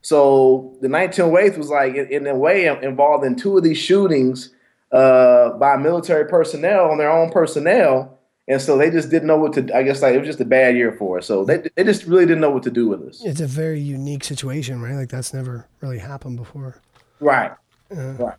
So 0.04 0.78
the 0.82 0.88
1908th 0.88 1.58
was 1.58 1.70
like 1.70 1.95
in, 1.95 2.08
in 2.08 2.28
a 2.28 2.36
way 2.36 2.68
involved 2.68 3.26
in 3.26 3.36
two 3.36 3.58
of 3.58 3.64
these 3.64 3.78
shootings 3.78 4.54
uh, 4.91 5.51
by 5.54 5.78
military 5.78 6.26
personnel 6.26 6.91
on 6.91 6.97
their 6.97 7.12
own 7.12 7.32
personnel. 7.32 8.20
And 8.47 8.62
so 8.62 8.78
they 8.78 8.91
just 8.91 9.10
didn't 9.10 9.28
know 9.28 9.38
what 9.38 9.54
to. 9.54 9.76
I 9.76 9.84
guess 9.84 10.01
like 10.01 10.14
it 10.14 10.20
was 10.20 10.28
just 10.28 10.41
a 10.41 10.45
bad 10.45 10.76
year 10.76 10.91
for 10.91 11.20
us. 11.20 11.26
So 11.26 11.45
they 11.45 11.70
they 11.76 11.84
just 11.86 12.04
really 12.04 12.26
didn't 12.26 12.41
know 12.41 12.51
what 12.51 12.64
to 12.64 12.72
do 12.72 12.89
with 12.89 13.01
us. 13.01 13.24
It's 13.24 13.39
a 13.39 13.47
very 13.47 13.80
unique 13.80 14.26
situation, 14.26 14.82
right? 14.82 14.95
Like 14.95 15.10
that's 15.10 15.34
never 15.34 15.66
really 15.80 15.99
happened 15.99 16.36
before. 16.36 16.82
Right. 17.22 17.54
Right. 17.89 18.36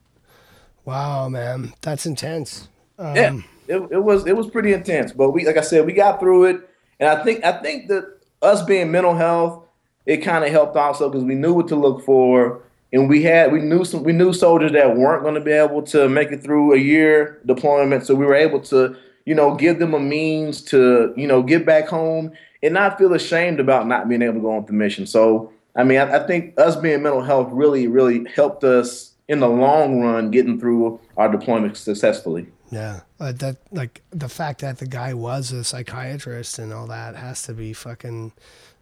Wow, 0.84 1.28
man, 1.28 1.72
that's 1.80 2.06
intense. 2.06 2.68
Um, 2.98 3.16
Yeah, 3.16 3.38
it, 3.68 3.88
it 3.92 4.04
was 4.04 4.26
it 4.26 4.36
was 4.36 4.48
pretty 4.48 4.72
intense, 4.72 5.12
but 5.12 5.30
we 5.30 5.46
like 5.46 5.56
I 5.56 5.62
said, 5.62 5.86
we 5.86 5.92
got 5.92 6.20
through 6.20 6.44
it, 6.44 6.68
and 7.00 7.08
I 7.08 7.24
think 7.24 7.42
I 7.44 7.52
think 7.62 7.88
that 7.88 8.18
us 8.42 8.62
being 8.62 8.90
mental 8.92 9.14
health, 9.14 9.63
it 10.06 10.18
kind 10.18 10.44
of 10.44 10.50
helped 10.50 10.76
also 10.76 11.08
because 11.08 11.24
we 11.24 11.34
knew 11.34 11.54
what 11.54 11.68
to 11.68 11.76
look 11.76 12.04
for, 12.04 12.62
and 12.92 13.08
we 13.08 13.22
had 13.22 13.52
we 13.52 13.60
knew 13.60 13.84
some 13.84 14.02
we 14.02 14.12
knew 14.12 14.32
soldiers 14.32 14.72
that 14.72 14.96
weren't 14.96 15.22
going 15.22 15.34
to 15.34 15.40
be 15.40 15.52
able 15.52 15.82
to 15.82 16.08
make 16.08 16.30
it 16.30 16.42
through 16.42 16.74
a 16.74 16.78
year 16.78 17.40
deployment, 17.46 18.06
so 18.06 18.14
we 18.14 18.26
were 18.26 18.34
able 18.34 18.60
to 18.60 18.96
you 19.24 19.34
know 19.34 19.54
give 19.54 19.78
them 19.78 19.94
a 19.94 20.00
means 20.00 20.62
to 20.62 21.12
you 21.16 21.26
know 21.26 21.42
get 21.42 21.64
back 21.66 21.88
home 21.88 22.32
and 22.62 22.74
not 22.74 22.98
feel 22.98 23.12
ashamed 23.14 23.60
about 23.60 23.86
not 23.86 24.08
being 24.08 24.22
able 24.22 24.34
to 24.34 24.40
go 24.40 24.56
on 24.56 24.66
the 24.66 24.72
mission. 24.72 25.06
So 25.06 25.52
I 25.76 25.84
mean, 25.84 25.98
I, 25.98 26.16
I 26.16 26.26
think 26.26 26.58
us 26.58 26.76
being 26.76 27.02
mental 27.02 27.22
health 27.22 27.48
really 27.52 27.86
really 27.88 28.28
helped 28.30 28.64
us 28.64 29.12
in 29.28 29.40
the 29.40 29.48
long 29.48 30.00
run 30.00 30.30
getting 30.30 30.60
through 30.60 31.00
our 31.16 31.30
deployment 31.30 31.76
successfully. 31.76 32.46
Yeah, 32.70 33.00
uh, 33.20 33.32
that 33.32 33.58
like 33.72 34.02
the 34.10 34.28
fact 34.28 34.60
that 34.60 34.78
the 34.78 34.86
guy 34.86 35.14
was 35.14 35.52
a 35.52 35.64
psychiatrist 35.64 36.58
and 36.58 36.72
all 36.72 36.86
that 36.88 37.14
has 37.16 37.42
to 37.44 37.54
be 37.54 37.72
fucking 37.72 38.32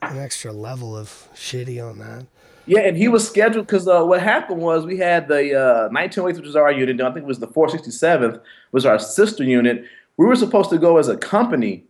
an 0.03 0.18
extra 0.18 0.53
level 0.53 0.96
of 0.96 1.28
shitty 1.34 1.82
on 1.82 1.98
that. 1.98 2.26
Yeah, 2.66 2.80
and 2.80 2.96
he 2.96 3.09
was 3.09 3.26
scheduled 3.26 3.66
because 3.66 3.88
uh, 3.88 4.05
what 4.05 4.22
happened 4.22 4.61
was 4.61 4.86
we 4.86 4.98
had 4.98 5.26
the 5.26 5.55
uh, 5.55 5.88
1908, 5.88 6.36
which 6.36 6.46
was 6.46 6.57
our 6.57 6.70
unit. 6.70 7.00
I 7.00 7.12
think 7.12 7.24
it 7.24 7.26
was 7.26 7.40
the 7.40 7.48
467th, 7.48 8.40
was 8.70 8.86
our 8.86 8.98
sister 8.98 9.42
unit. 9.42 9.84
We 10.16 10.26
were 10.26 10.36
supposed 10.36 10.70
to 10.70 10.78
go 10.78 10.98
as 10.98 11.09
a 11.09 11.16
company 11.16 11.84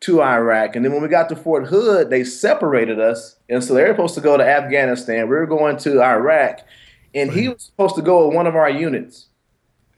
to 0.00 0.22
Iraq, 0.22 0.76
and 0.76 0.84
then 0.84 0.92
when 0.92 1.02
we 1.02 1.08
got 1.08 1.28
to 1.28 1.36
Fort 1.36 1.66
Hood, 1.66 2.10
they 2.10 2.24
separated 2.24 2.98
us, 2.98 3.36
and 3.48 3.62
so 3.62 3.74
they 3.74 3.82
were 3.82 3.90
supposed 3.90 4.14
to 4.16 4.20
go 4.20 4.36
to 4.36 4.44
Afghanistan. 4.44 5.28
We 5.28 5.36
were 5.36 5.46
going 5.46 5.76
to 5.78 6.02
Iraq, 6.02 6.60
and 7.14 7.30
he 7.30 7.48
was 7.48 7.62
supposed 7.62 7.94
to 7.94 8.02
go 8.02 8.26
with 8.26 8.34
one 8.34 8.46
of 8.46 8.56
our 8.56 8.68
units. 8.68 9.26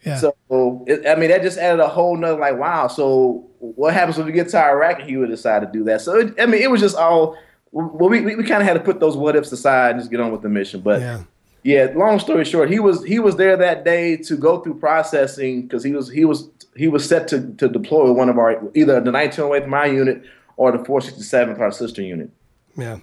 Yeah. 0.05 0.17
So 0.17 0.85
it, 0.87 1.07
I 1.07 1.17
mean, 1.17 1.31
that 1.31 1.43
just 1.43 1.59
added 1.59 1.81
a 1.81 1.89
whole 1.89 2.17
nother 2.17 2.39
like, 2.39 2.57
wow. 2.57 2.87
So 2.87 3.51
what 3.59 3.93
happens 3.93 4.17
when 4.17 4.27
we 4.27 4.33
get 4.33 4.49
to 4.51 4.63
Iraq 4.63 5.01
and 5.01 5.09
he 5.09 5.17
would 5.17 5.29
decide 5.29 5.61
to 5.61 5.67
do 5.67 5.85
that? 5.85 6.01
So 6.01 6.19
it, 6.19 6.35
I 6.41 6.47
mean, 6.47 6.63
it 6.63 6.71
was 6.71 6.81
just 6.81 6.97
all. 6.97 7.37
Well, 7.73 8.09
we 8.09 8.21
we, 8.21 8.37
we 8.37 8.45
kind 8.45 8.63
of 8.63 8.69
had 8.69 8.75
to 8.75 8.81
put 8.81 9.01
those 9.01 9.17
what 9.17 9.37
ifs 9.37 9.53
aside 9.53 9.93
and 9.93 10.01
just 10.01 10.11
get 10.11 10.21
on 10.21 10.33
with 10.33 10.43
the 10.43 10.49
mission. 10.49 10.81
But 10.81 11.01
yeah. 11.01 11.23
yeah, 11.63 11.93
long 11.95 12.19
story 12.19 12.45
short, 12.45 12.71
he 12.71 12.79
was 12.79 13.05
he 13.05 13.19
was 13.19 13.37
there 13.37 13.57
that 13.57 13.85
day 13.85 14.17
to 14.17 14.37
go 14.37 14.61
through 14.61 14.79
processing 14.79 15.63
because 15.63 15.85
he 15.85 15.93
was 15.93 16.11
he 16.11 16.25
was 16.25 16.51
he 16.77 16.89
was 16.89 17.07
set 17.07 17.29
to 17.29 17.53
to 17.55 17.69
deploy 17.69 18.13
one 18.13 18.29
of 18.29 18.39
our 18.39 18.63
either 18.75 19.01
the 19.01 19.11
1908th 19.11 19.67
my 19.67 19.87
unit 19.87 20.23
or 20.57 20.73
the 20.73 20.79
467th 20.79 21.59
our 21.61 21.73
sister 21.73 22.03
unit. 22.03 22.31
Yeah. 22.77 22.99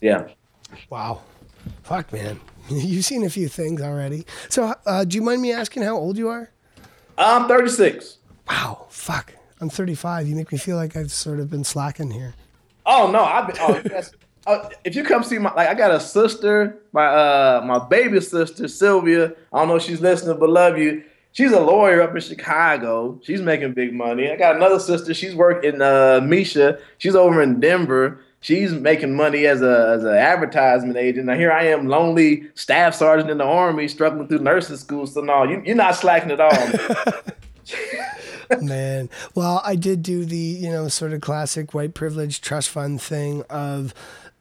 Yeah. 0.00 0.28
Wow. 0.88 1.22
Fuck, 1.82 2.12
man. 2.12 2.40
You've 2.68 3.04
seen 3.04 3.24
a 3.24 3.30
few 3.30 3.48
things 3.48 3.82
already. 3.82 4.24
So, 4.48 4.74
uh, 4.86 5.04
do 5.04 5.16
you 5.16 5.22
mind 5.22 5.42
me 5.42 5.52
asking 5.52 5.82
how 5.82 5.96
old 5.96 6.16
you 6.16 6.28
are? 6.28 6.50
I'm 7.18 7.48
36. 7.48 8.18
Wow. 8.48 8.86
Fuck. 8.90 9.34
I'm 9.60 9.68
35. 9.68 10.26
You 10.26 10.36
make 10.36 10.50
me 10.52 10.58
feel 10.58 10.76
like 10.76 10.96
I've 10.96 11.12
sort 11.12 11.40
of 11.40 11.50
been 11.50 11.64
slacking 11.64 12.10
here. 12.10 12.34
Oh 12.92 13.08
no, 13.08 13.22
I've 13.22 13.46
been. 13.46 13.56
Oh, 13.60 13.80
yes. 13.88 14.12
Uh, 14.46 14.68
if 14.84 14.96
you 14.96 15.04
come 15.04 15.22
see 15.22 15.38
my, 15.38 15.54
like, 15.54 15.68
I 15.68 15.74
got 15.74 15.92
a 15.92 16.00
sister, 16.00 16.82
my 16.92 17.06
uh, 17.06 17.62
my 17.64 17.78
baby 17.78 18.20
sister 18.20 18.66
Sylvia. 18.66 19.32
I 19.52 19.58
don't 19.60 19.68
know 19.68 19.76
if 19.76 19.84
she's 19.84 20.00
listening, 20.00 20.40
but 20.40 20.50
love 20.50 20.76
you. 20.76 21.04
She's 21.30 21.52
a 21.52 21.60
lawyer 21.60 22.02
up 22.02 22.16
in 22.16 22.20
Chicago. 22.20 23.20
She's 23.22 23.40
making 23.40 23.74
big 23.74 23.94
money. 23.94 24.28
I 24.28 24.36
got 24.36 24.56
another 24.56 24.80
sister. 24.80 25.14
She's 25.14 25.36
working. 25.36 25.80
Uh, 25.80 26.20
Misha. 26.24 26.80
She's 26.98 27.14
over 27.14 27.40
in 27.40 27.60
Denver. 27.60 28.20
She's 28.40 28.72
making 28.72 29.14
money 29.14 29.46
as 29.46 29.62
a 29.62 29.92
as 29.94 30.02
an 30.02 30.14
advertisement 30.14 30.96
agent. 30.96 31.26
Now 31.26 31.36
here 31.36 31.52
I 31.52 31.66
am, 31.66 31.86
lonely 31.86 32.48
staff 32.56 32.96
sergeant 32.96 33.30
in 33.30 33.38
the 33.38 33.44
army, 33.44 33.86
struggling 33.86 34.26
through 34.26 34.40
nursing 34.40 34.78
school. 34.78 35.06
So 35.06 35.20
no, 35.20 35.44
you, 35.44 35.62
you're 35.64 35.76
not 35.76 35.94
slacking 35.94 36.32
at 36.32 36.40
all. 36.40 36.50
Man, 38.60 39.08
well, 39.34 39.62
I 39.64 39.76
did 39.76 40.02
do 40.02 40.24
the 40.24 40.36
you 40.36 40.70
know 40.70 40.88
sort 40.88 41.12
of 41.12 41.20
classic 41.20 41.74
white 41.74 41.94
privilege 41.94 42.40
trust 42.40 42.68
fund 42.68 43.00
thing 43.00 43.42
of 43.50 43.94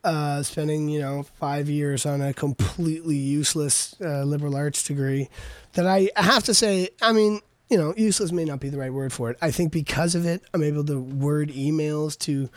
uh, 0.03 0.43
spending 0.43 0.89
you 0.89 0.99
know 0.99 1.23
five 1.23 1.69
years 1.69 2.05
on 2.05 2.21
a 2.21 2.33
completely 2.33 3.17
useless 3.17 3.95
uh, 4.01 4.23
liberal 4.23 4.55
arts 4.55 4.83
degree. 4.83 5.29
That 5.73 5.85
I 5.85 6.09
have 6.15 6.43
to 6.45 6.53
say, 6.53 6.89
I 7.01 7.11
mean, 7.11 7.41
you 7.69 7.77
know, 7.77 7.93
useless 7.95 8.31
may 8.31 8.45
not 8.45 8.59
be 8.59 8.69
the 8.69 8.77
right 8.77 8.91
word 8.91 9.13
for 9.13 9.29
it. 9.29 9.37
I 9.41 9.51
think 9.51 9.71
because 9.71 10.15
of 10.15 10.25
it, 10.25 10.41
I'm 10.53 10.63
able 10.63 10.83
to 10.85 10.99
word 10.99 11.49
emails 11.49 12.17
to 12.19 12.49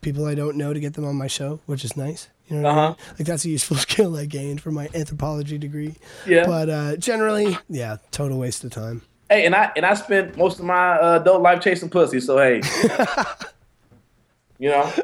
people 0.00 0.26
I 0.26 0.34
don't 0.34 0.56
know 0.56 0.72
to 0.72 0.80
get 0.80 0.94
them 0.94 1.04
on 1.04 1.16
my 1.16 1.26
show, 1.26 1.60
which 1.66 1.84
is 1.84 1.96
nice. 1.96 2.28
You 2.48 2.56
know 2.56 2.62
what 2.62 2.70
I 2.70 2.74
mean? 2.74 2.84
Uh-huh. 2.84 3.12
Like 3.18 3.26
that's 3.26 3.44
a 3.44 3.48
useful 3.48 3.76
skill 3.78 4.16
I 4.16 4.26
gained 4.26 4.60
from 4.60 4.74
my 4.74 4.88
anthropology 4.94 5.58
degree. 5.58 5.96
Yeah. 6.26 6.46
But 6.46 6.70
uh, 6.70 6.96
generally, 6.96 7.58
yeah, 7.68 7.96
total 8.10 8.38
waste 8.38 8.64
of 8.64 8.70
time. 8.70 9.02
Hey, 9.28 9.46
and 9.46 9.54
I 9.54 9.72
and 9.76 9.84
I 9.86 9.94
spent 9.94 10.36
most 10.36 10.58
of 10.58 10.64
my 10.64 10.92
uh, 10.98 11.20
adult 11.20 11.42
life 11.42 11.60
chasing 11.60 11.90
pussy. 11.90 12.20
So 12.20 12.38
hey, 12.38 12.60
you 14.58 14.70
know. 14.70 14.92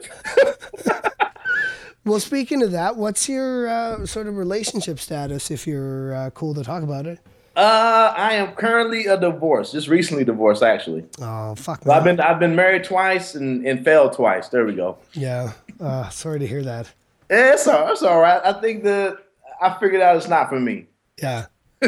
Well, 2.05 2.18
speaking 2.18 2.62
of 2.62 2.73
that, 2.73 2.97
what's 2.97 3.29
your 3.29 3.68
uh, 3.68 4.07
sort 4.07 4.27
of 4.27 4.39
relationship 4.39 4.99
status 4.99 5.51
if 5.51 5.66
you're 5.66 6.14
uh, 6.14 6.31
cool 6.31 6.55
to 6.55 6.64
talk 6.64 6.83
about 6.83 7.05
it? 7.05 7.21
Uh, 7.55 8.14
I 8.16 8.33
am 8.35 8.53
currently 8.53 9.07
a 9.07 9.21
divorce. 9.21 9.73
Just 9.73 9.89
recently 9.89 10.25
divorced, 10.25 10.62
actually. 10.62 11.05
Oh, 11.21 11.55
fuck, 11.57 11.87
I've 11.87 12.05
been 12.05 12.18
I've 12.18 12.39
been 12.39 12.57
married 12.57 12.85
twice 12.85 13.35
and, 13.35 13.66
and 13.66 13.85
failed 13.85 14.14
twice. 14.14 14.49
There 14.49 14.64
we 14.64 14.75
go. 14.75 14.97
Yeah. 15.12 15.53
Uh, 15.79 16.09
sorry 16.09 16.39
to 16.39 16.47
hear 16.47 16.62
that. 16.62 16.91
Yeah, 17.31 17.53
it's 17.53 17.68
all 17.68 17.93
it's 17.93 18.03
all 18.03 18.21
right. 18.21 18.41
I 18.45 18.55
think 18.55 18.83
that 18.85 19.18
I 19.61 19.77
figured 19.79 20.01
out 20.01 20.16
it's 20.16 20.29
not 20.29 20.49
for 20.49 20.59
me. 20.59 20.87
Yeah. 21.21 21.47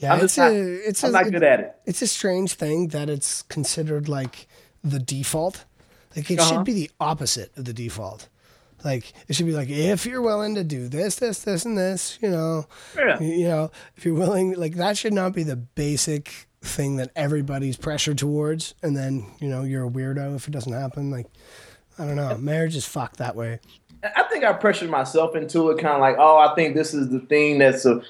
Yeah, 0.00 0.14
I'm 0.14 0.24
it's 0.24 0.36
not, 0.38 0.50
a 0.52 0.88
it's 0.88 1.04
I'm 1.04 1.10
a, 1.10 1.12
not 1.12 1.30
good 1.30 1.42
at 1.42 1.60
it. 1.60 1.76
it's 1.86 2.02
a 2.02 2.06
strange 2.06 2.54
thing 2.54 2.88
that 2.88 3.08
it's 3.10 3.42
considered 3.42 4.08
like 4.08 4.46
the 4.82 4.98
default. 4.98 5.64
Like 6.16 6.30
it 6.30 6.40
Uh-huh. 6.40 6.48
should 6.56 6.64
be 6.64 6.72
the 6.72 6.90
opposite 7.00 7.56
of 7.56 7.64
the 7.66 7.72
default. 7.72 8.28
Like 8.82 9.12
it 9.28 9.34
should 9.36 9.46
be 9.46 9.52
like 9.52 9.68
if 9.68 10.06
you're 10.06 10.22
willing 10.22 10.54
to 10.54 10.64
do 10.64 10.88
this, 10.88 11.16
this, 11.16 11.42
this, 11.42 11.64
and 11.66 11.76
this, 11.76 12.18
you 12.22 12.30
know, 12.30 12.66
Yeah. 12.96 13.20
you 13.20 13.46
know, 13.48 13.70
if 13.96 14.04
you're 14.06 14.14
willing, 14.14 14.54
like 14.54 14.74
that 14.76 14.96
should 14.96 15.12
not 15.12 15.32
be 15.34 15.42
the 15.42 15.56
basic 15.56 16.32
thing 16.62 16.96
that 16.96 17.10
everybody's 17.14 17.76
pressured 17.76 18.18
towards, 18.18 18.74
and 18.82 18.96
then 18.96 19.26
you 19.38 19.48
know 19.48 19.62
you're 19.62 19.86
a 19.86 19.90
weirdo 19.90 20.34
if 20.36 20.48
it 20.48 20.50
doesn't 20.50 20.72
happen. 20.72 21.10
Like 21.10 21.26
I 21.98 22.06
don't 22.06 22.16
know, 22.16 22.36
marriage 22.38 22.74
is 22.76 22.86
fucked 22.86 23.18
that 23.18 23.36
way. 23.36 23.60
I 24.02 24.22
think 24.30 24.44
I 24.44 24.54
pressured 24.54 24.88
myself 24.88 25.36
into 25.36 25.68
it, 25.70 25.78
kind 25.78 25.94
of 25.94 26.00
like, 26.00 26.16
oh, 26.18 26.38
I 26.38 26.54
think 26.54 26.74
this 26.74 26.94
is 26.94 27.10
the 27.10 27.20
thing 27.20 27.58
that's 27.58 27.84
uh, 27.84 28.00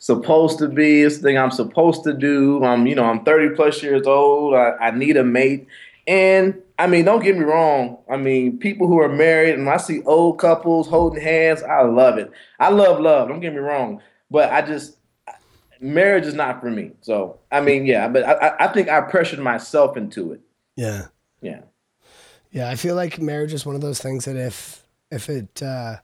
supposed 0.00 0.58
to 0.58 0.66
be. 0.68 1.04
This 1.04 1.18
thing 1.18 1.38
I'm 1.38 1.52
supposed 1.52 2.02
to 2.04 2.12
do. 2.12 2.64
I'm, 2.64 2.86
you 2.88 2.96
know, 2.96 3.04
I'm 3.04 3.22
30 3.24 3.54
plus 3.54 3.80
years 3.82 4.06
old. 4.06 4.54
I, 4.54 4.72
I 4.80 4.90
need 4.90 5.16
a 5.16 5.22
mate, 5.24 5.68
and 6.08 6.60
I 6.78 6.86
mean, 6.88 7.04
don't 7.04 7.22
get 7.22 7.36
me 7.36 7.44
wrong. 7.44 7.98
I 8.10 8.16
mean, 8.16 8.58
people 8.58 8.88
who 8.88 8.98
are 9.00 9.08
married, 9.08 9.54
and 9.54 9.68
I 9.70 9.76
see 9.76 10.02
old 10.02 10.38
couples 10.38 10.88
holding 10.88 11.22
hands. 11.22 11.62
I 11.62 11.82
love 11.82 12.18
it. 12.18 12.32
I 12.58 12.70
love 12.70 12.98
love. 13.00 13.28
Don't 13.28 13.40
get 13.40 13.52
me 13.52 13.58
wrong, 13.60 14.00
but 14.30 14.50
I 14.50 14.62
just 14.62 14.96
marriage 15.80 16.26
is 16.26 16.34
not 16.34 16.60
for 16.60 16.70
me. 16.70 16.92
So 17.02 17.38
I 17.52 17.60
mean, 17.60 17.86
yeah, 17.86 18.08
but 18.08 18.24
I, 18.24 18.32
I- 18.48 18.64
I 18.64 18.72
think 18.72 18.88
I 18.88 19.00
pressured 19.02 19.38
myself 19.40 19.96
into 19.96 20.32
it. 20.32 20.40
Yeah. 20.76 21.06
Yeah. 21.42 21.60
Yeah, 22.52 22.68
I 22.68 22.74
feel 22.74 22.96
like 22.96 23.20
marriage 23.20 23.52
is 23.52 23.64
one 23.64 23.74
of 23.76 23.80
those 23.80 24.00
things 24.00 24.24
that 24.24 24.36
if 24.36 24.84
if 25.10 25.28
it 25.28 25.62
uh, 25.62 25.96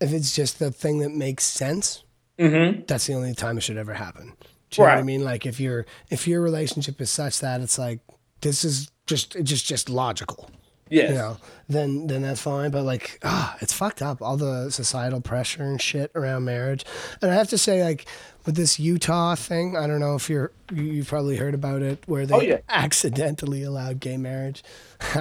if 0.00 0.12
it's 0.12 0.34
just 0.34 0.58
the 0.58 0.70
thing 0.70 0.98
that 0.98 1.10
makes 1.12 1.44
sense, 1.44 2.04
Mm-hmm. 2.40 2.82
that's 2.86 3.06
the 3.06 3.14
only 3.14 3.34
time 3.34 3.58
it 3.58 3.62
should 3.62 3.76
ever 3.76 3.94
happen. 3.94 4.32
Do 4.70 4.82
you 4.82 4.86
know 4.88 4.90
what 4.94 4.98
I 4.98 5.02
mean? 5.02 5.22
Like 5.24 5.46
if 5.46 5.60
your 5.60 5.84
if 6.10 6.26
your 6.28 6.40
relationship 6.40 7.00
is 7.00 7.10
such 7.10 7.40
that 7.40 7.60
it's 7.60 7.78
like 7.78 8.00
this 8.40 8.64
is 8.64 8.90
just 9.06 9.36
just 9.42 9.66
just 9.66 9.90
logical, 9.90 10.48
Yes. 10.88 11.10
you 11.10 11.16
know, 11.16 11.36
then 11.68 12.06
then 12.06 12.22
that's 12.22 12.40
fine. 12.40 12.70
But 12.70 12.84
like, 12.84 13.18
ah, 13.24 13.56
it's 13.60 13.72
fucked 13.72 14.00
up. 14.00 14.22
All 14.22 14.36
the 14.36 14.70
societal 14.70 15.20
pressure 15.20 15.62
and 15.64 15.80
shit 15.82 16.10
around 16.14 16.44
marriage. 16.44 16.84
And 17.20 17.30
I 17.30 17.34
have 17.34 17.48
to 17.50 17.58
say, 17.58 17.82
like 17.84 18.06
with 18.46 18.54
this 18.54 18.78
Utah 18.78 19.34
thing, 19.34 19.76
I 19.76 19.86
don't 19.88 20.00
know 20.00 20.14
if 20.14 20.30
you're 20.30 20.52
you, 20.72 20.84
you've 20.84 21.08
probably 21.08 21.36
heard 21.36 21.54
about 21.54 21.82
it, 21.82 22.02
where 22.06 22.24
they 22.24 22.34
Oh, 22.34 22.40
yeah. 22.40 22.58
accidentally 22.68 23.62
allowed 23.64 23.98
gay 24.00 24.16
marriage. 24.16 24.62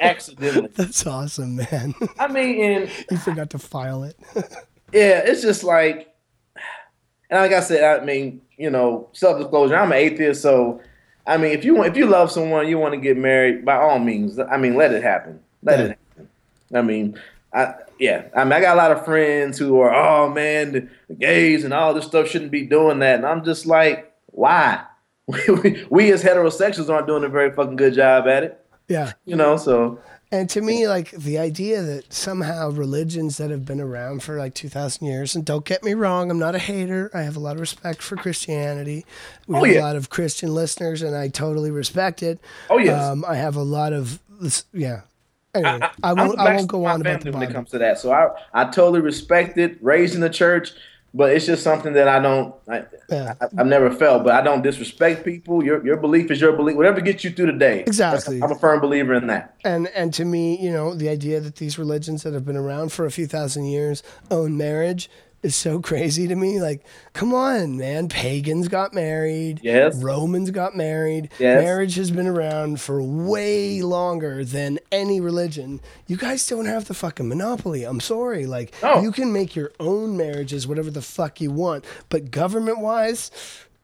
Accidentally. 0.00 0.68
That's 0.74 1.06
awesome, 1.06 1.56
man. 1.56 1.94
I 2.18 2.28
mean, 2.28 2.60
and 2.62 2.90
you 3.10 3.16
forgot 3.18 3.50
to 3.50 3.58
file 3.58 4.04
it. 4.04 4.16
Yeah, 4.90 5.20
it's 5.22 5.42
just 5.42 5.64
like, 5.64 6.08
and 7.30 7.40
like 7.40 7.52
I 7.52 7.60
said, 7.60 8.00
I 8.00 8.04
mean, 8.04 8.40
you 8.56 8.70
know, 8.70 9.08
self 9.12 9.38
disclosure. 9.38 9.76
I'm 9.76 9.92
an 9.92 9.98
atheist, 9.98 10.42
so 10.42 10.80
I 11.26 11.36
mean, 11.36 11.52
if 11.52 11.64
you 11.64 11.74
want, 11.74 11.88
if 11.90 11.96
you 11.96 12.06
love 12.06 12.30
someone, 12.30 12.68
you 12.68 12.78
want 12.78 12.94
to 12.94 13.00
get 13.00 13.16
married, 13.16 13.64
by 13.64 13.76
all 13.76 13.98
means. 13.98 14.38
I 14.38 14.56
mean, 14.56 14.76
let 14.76 14.92
it 14.92 15.02
happen. 15.02 15.40
Let 15.62 15.78
Yeah. 15.78 15.84
it 15.84 15.88
happen. 16.16 16.28
I 16.74 16.82
mean, 16.82 17.20
I 17.52 17.74
yeah. 17.98 18.24
I 18.34 18.44
mean, 18.44 18.52
I 18.54 18.60
got 18.60 18.74
a 18.76 18.78
lot 18.78 18.92
of 18.92 19.04
friends 19.04 19.58
who 19.58 19.80
are, 19.80 19.94
oh 19.94 20.30
man, 20.30 20.90
gays 21.18 21.64
and 21.64 21.74
all 21.74 21.94
this 21.94 22.06
stuff 22.06 22.28
shouldn't 22.28 22.50
be 22.50 22.66
doing 22.66 23.00
that, 23.00 23.16
and 23.16 23.26
I'm 23.26 23.44
just 23.44 23.66
like, 23.66 24.12
why? 24.26 24.82
we, 25.26 25.86
we 25.90 26.12
as 26.12 26.22
heterosexuals 26.22 26.88
aren't 26.88 27.06
doing 27.06 27.24
a 27.24 27.28
very 27.28 27.52
fucking 27.52 27.76
good 27.76 27.92
job 27.92 28.26
at 28.26 28.44
it, 28.44 28.66
yeah. 28.88 29.12
you 29.26 29.36
know. 29.36 29.58
So 29.58 30.00
And 30.30 30.50
to 30.50 30.60
me, 30.60 30.86
like 30.86 31.10
the 31.12 31.38
idea 31.38 31.80
that 31.82 32.12
somehow 32.12 32.70
religions 32.70 33.38
that 33.38 33.50
have 33.50 33.64
been 33.64 33.80
around 33.80 34.22
for 34.22 34.36
like 34.38 34.52
2,000 34.54 35.06
years, 35.06 35.34
and 35.34 35.42
don't 35.44 35.64
get 35.64 35.82
me 35.82 35.94
wrong, 35.94 36.30
I'm 36.30 36.38
not 36.38 36.54
a 36.54 36.58
hater. 36.58 37.10
I 37.14 37.22
have 37.22 37.34
a 37.36 37.40
lot 37.40 37.54
of 37.54 37.60
respect 37.60 38.02
for 38.02 38.16
Christianity. 38.16 39.06
We 39.46 39.56
Oh, 39.56 39.64
have 39.64 39.74
yeah. 39.74 39.80
a 39.80 39.84
lot 39.84 39.96
of 39.96 40.10
Christian 40.10 40.54
listeners, 40.54 41.00
and 41.00 41.16
I 41.16 41.28
totally 41.28 41.70
respect 41.70 42.22
it. 42.22 42.38
Oh, 42.68 42.76
yes. 42.76 43.02
Um, 43.02 43.24
I 43.26 43.36
have 43.36 43.56
a 43.56 43.62
lot 43.62 43.94
of, 43.94 44.20
yeah. 44.74 45.00
Anyway, 45.54 45.78
I, 45.80 45.90
I'm 46.10 46.16
won't, 46.18 46.38
I 46.38 46.54
won't 46.56 46.68
go 46.68 46.84
on 46.84 47.00
about 47.00 47.22
the 47.22 47.32
when 47.32 47.42
it 47.42 47.50
comes 47.52 47.70
to 47.70 47.78
that. 47.78 47.98
So 47.98 48.12
I 48.12 48.28
I 48.52 48.64
totally 48.64 49.00
respect 49.00 49.56
it. 49.56 49.78
Raised 49.82 50.14
in 50.14 50.20
the 50.20 50.28
church, 50.28 50.72
but 51.18 51.32
it's 51.32 51.46
just 51.46 51.64
something 51.64 51.94
that 51.94 52.06
I 52.06 52.20
don't. 52.20 52.54
I, 52.68 52.84
Yeah. 53.10 53.34
I, 53.40 53.46
I've 53.58 53.66
never 53.66 53.90
felt, 53.90 54.22
but 54.22 54.34
I 54.34 54.40
don't 54.40 54.62
disrespect 54.62 55.24
people. 55.24 55.64
Your 55.64 55.84
your 55.84 55.96
belief 55.96 56.30
is 56.30 56.40
your 56.40 56.52
belief. 56.52 56.76
Whatever 56.76 57.00
gets 57.00 57.24
you 57.24 57.30
through 57.30 57.46
the 57.46 57.58
day. 57.58 57.80
Exactly. 57.80 58.40
I'm 58.40 58.52
a 58.52 58.54
firm 58.54 58.80
believer 58.80 59.14
in 59.14 59.26
that. 59.26 59.56
And 59.64 59.88
and 59.88 60.14
to 60.14 60.24
me, 60.24 60.56
you 60.58 60.70
know, 60.70 60.94
the 60.94 61.08
idea 61.08 61.40
that 61.40 61.56
these 61.56 61.76
religions 61.76 62.22
that 62.22 62.34
have 62.34 62.46
been 62.46 62.56
around 62.56 62.92
for 62.92 63.04
a 63.04 63.10
few 63.10 63.26
thousand 63.26 63.64
years 63.64 64.04
own 64.30 64.56
marriage 64.56 65.10
is 65.42 65.54
so 65.54 65.80
crazy 65.80 66.26
to 66.28 66.34
me. 66.34 66.60
Like, 66.60 66.84
come 67.12 67.32
on, 67.32 67.76
man. 67.76 68.08
Pagans 68.08 68.68
got 68.68 68.92
married. 68.92 69.60
Yes. 69.62 70.02
Romans 70.02 70.50
got 70.50 70.76
married. 70.76 71.30
Yes. 71.38 71.62
Marriage 71.62 71.94
has 71.94 72.10
been 72.10 72.26
around 72.26 72.80
for 72.80 73.00
way 73.02 73.82
longer 73.82 74.44
than 74.44 74.78
any 74.90 75.20
religion. 75.20 75.80
You 76.06 76.16
guys 76.16 76.46
don't 76.46 76.66
have 76.66 76.86
the 76.86 76.94
fucking 76.94 77.28
monopoly. 77.28 77.84
I'm 77.84 78.00
sorry. 78.00 78.46
Like, 78.46 78.74
No. 78.82 79.00
you 79.00 79.12
can 79.12 79.32
make 79.32 79.54
your 79.54 79.70
own 79.78 80.16
marriages 80.16 80.66
whatever 80.66 80.90
the 80.90 81.02
fuck 81.02 81.40
you 81.40 81.50
want, 81.52 81.84
but 82.08 82.30
government 82.30 82.80
wise, 82.80 83.30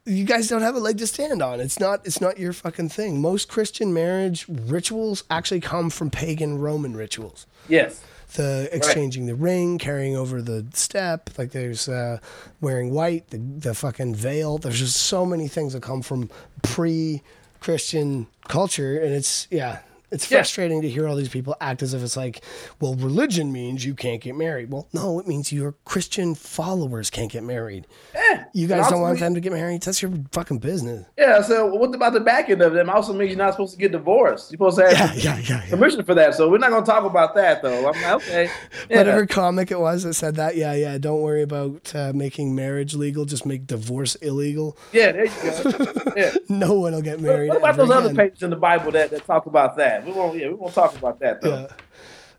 you 0.07 0.25
guys 0.25 0.49
don't 0.49 0.61
have 0.63 0.75
a 0.75 0.81
leg 0.81 0.99
to 0.99 1.07
stand 1.07 1.41
on. 1.41 1.61
It's 1.61 1.81
not 1.81 2.05
it's 2.07 2.21
not 2.21 2.39
your 2.39 2.53
fucking 2.53 2.91
thing. 2.91 3.23
Most 3.23 3.49
Christian 3.49 3.95
marriage 3.95 4.45
rituals 4.49 5.25
actually 5.31 5.61
come 5.61 5.89
from 5.89 6.11
pagan 6.11 6.59
Roman 6.59 6.95
rituals 6.95 7.47
Yes. 7.69 8.03
The 8.35 8.69
exchanging 8.73 9.27
the 9.27 9.35
ring, 9.35 9.79
carrying 9.79 10.17
over 10.17 10.41
the 10.43 10.67
step. 10.75 11.31
Like 11.39 11.51
there's 11.51 11.89
uh, 11.89 12.19
wearing 12.61 12.93
white, 12.93 13.31
the, 13.31 13.39
the 13.39 13.75
fucking 13.75 14.15
veil. 14.15 14.59
There's 14.59 14.79
just 14.79 14.97
so 14.97 15.25
many 15.27 15.49
things 15.49 15.73
that 15.73 15.83
come 15.83 16.03
from 16.03 16.31
pre-Christian 16.63 18.27
culture, 18.49 18.99
and 18.99 19.13
it's 19.15 19.49
yeah, 19.51 19.81
it's 20.15 20.31
Yeah. 20.31 20.39
frustrating 20.39 20.81
to 20.83 20.89
hear 20.89 21.07
all 21.09 21.17
these 21.17 21.29
people 21.29 21.55
act 21.61 21.83
as 21.83 21.93
if 21.95 22.03
it's 22.03 22.17
like, 22.17 22.43
well, 22.81 22.95
religion 22.95 23.53
means 23.53 23.85
you 23.85 23.95
can't 23.95 24.21
get 24.23 24.35
married. 24.37 24.71
Well, 24.71 24.89
no, 24.93 25.19
it 25.19 25.27
means 25.27 25.53
your 25.53 25.75
Christian 25.85 26.35
followers 26.35 27.11
can't 27.11 27.31
get 27.31 27.43
married. 27.43 27.87
Yeah. 28.15 28.45
You 28.53 28.67
guys 28.69 28.89
don't 28.89 29.01
want 29.01 29.13
Also- 29.15 29.25
them 29.25 29.35
to 29.35 29.41
get 29.41 29.53
married. 29.53 29.83
That's 29.83 30.01
your 30.01 30.13
fucking 30.33 30.59
business. 30.59 31.05
Yeah. 31.19 31.43
So 31.43 31.67
what 31.67 31.95
about 31.95 32.13
the 32.15 32.21
back 32.21 32.49
end 32.49 32.63
of 32.63 32.73
them? 32.73 32.89
Also 32.89 33.13
means 33.13 33.31
you're 33.31 33.39
not 33.39 33.53
supposed 33.53 33.73
to 33.75 33.79
get 33.79 33.93
divorced. 33.93 34.51
You're 34.53 34.57
supposed 34.59 34.79
to 34.79 34.95
have 34.97 35.17
Yeah, 35.17 35.37
yeah, 35.37 35.43
yeah. 35.49 35.63
yeah. 35.65 35.71
permission 35.71 36.05
for 36.05 36.15
that. 36.15 36.35
So 36.35 36.49
we're 36.49 36.59
not 36.59 36.71
gonna 36.71 36.87
talk 36.87 37.05
about 37.05 37.35
that 37.35 37.63
though. 37.63 37.89
I'm 37.89 38.01
like, 38.03 38.13
okay. 38.23 38.49
Yeah. 38.91 38.99
Whatever 38.99 39.27
comic 39.27 39.71
it 39.71 39.81
was 39.81 40.03
that 40.05 40.15
said 40.15 40.37
that, 40.37 40.57
yeah, 40.57 40.75
yeah. 40.75 40.99
Don't 40.99 41.21
worry 41.23 41.43
about 41.43 41.93
uh, 41.95 42.13
making 42.15 42.55
marriage 42.55 42.95
legal. 42.95 43.25
Just 43.25 43.45
make 43.47 43.67
divorce 43.67 44.15
illegal. 44.17 44.77
Yeah. 44.93 45.13
There 45.13 45.25
you 45.27 45.31
go. 45.75 45.87
Yeah. 46.17 46.33
No 46.49 46.75
one 46.75 46.93
will 46.93 47.03
get 47.03 47.21
married. 47.21 47.49
What 47.49 47.59
about 47.59 47.69
ever 47.71 47.77
those 47.87 47.91
other 47.91 48.11
again. 48.11 48.17
pages 48.29 48.43
in 48.45 48.51
the 48.51 48.57
Bible 48.57 48.93
that, 48.93 49.11
that 49.11 49.27
talk 49.27 49.47
about 49.47 49.77
that? 49.79 50.04
We 50.05 50.13
won't. 50.13 50.39
Yeah, 50.39 50.49
we 50.49 50.55
won't 50.55 50.75
talk 50.75 50.97
about 50.97 51.19
that 51.21 51.41
though. 51.41 51.61
Yeah. 51.61 51.67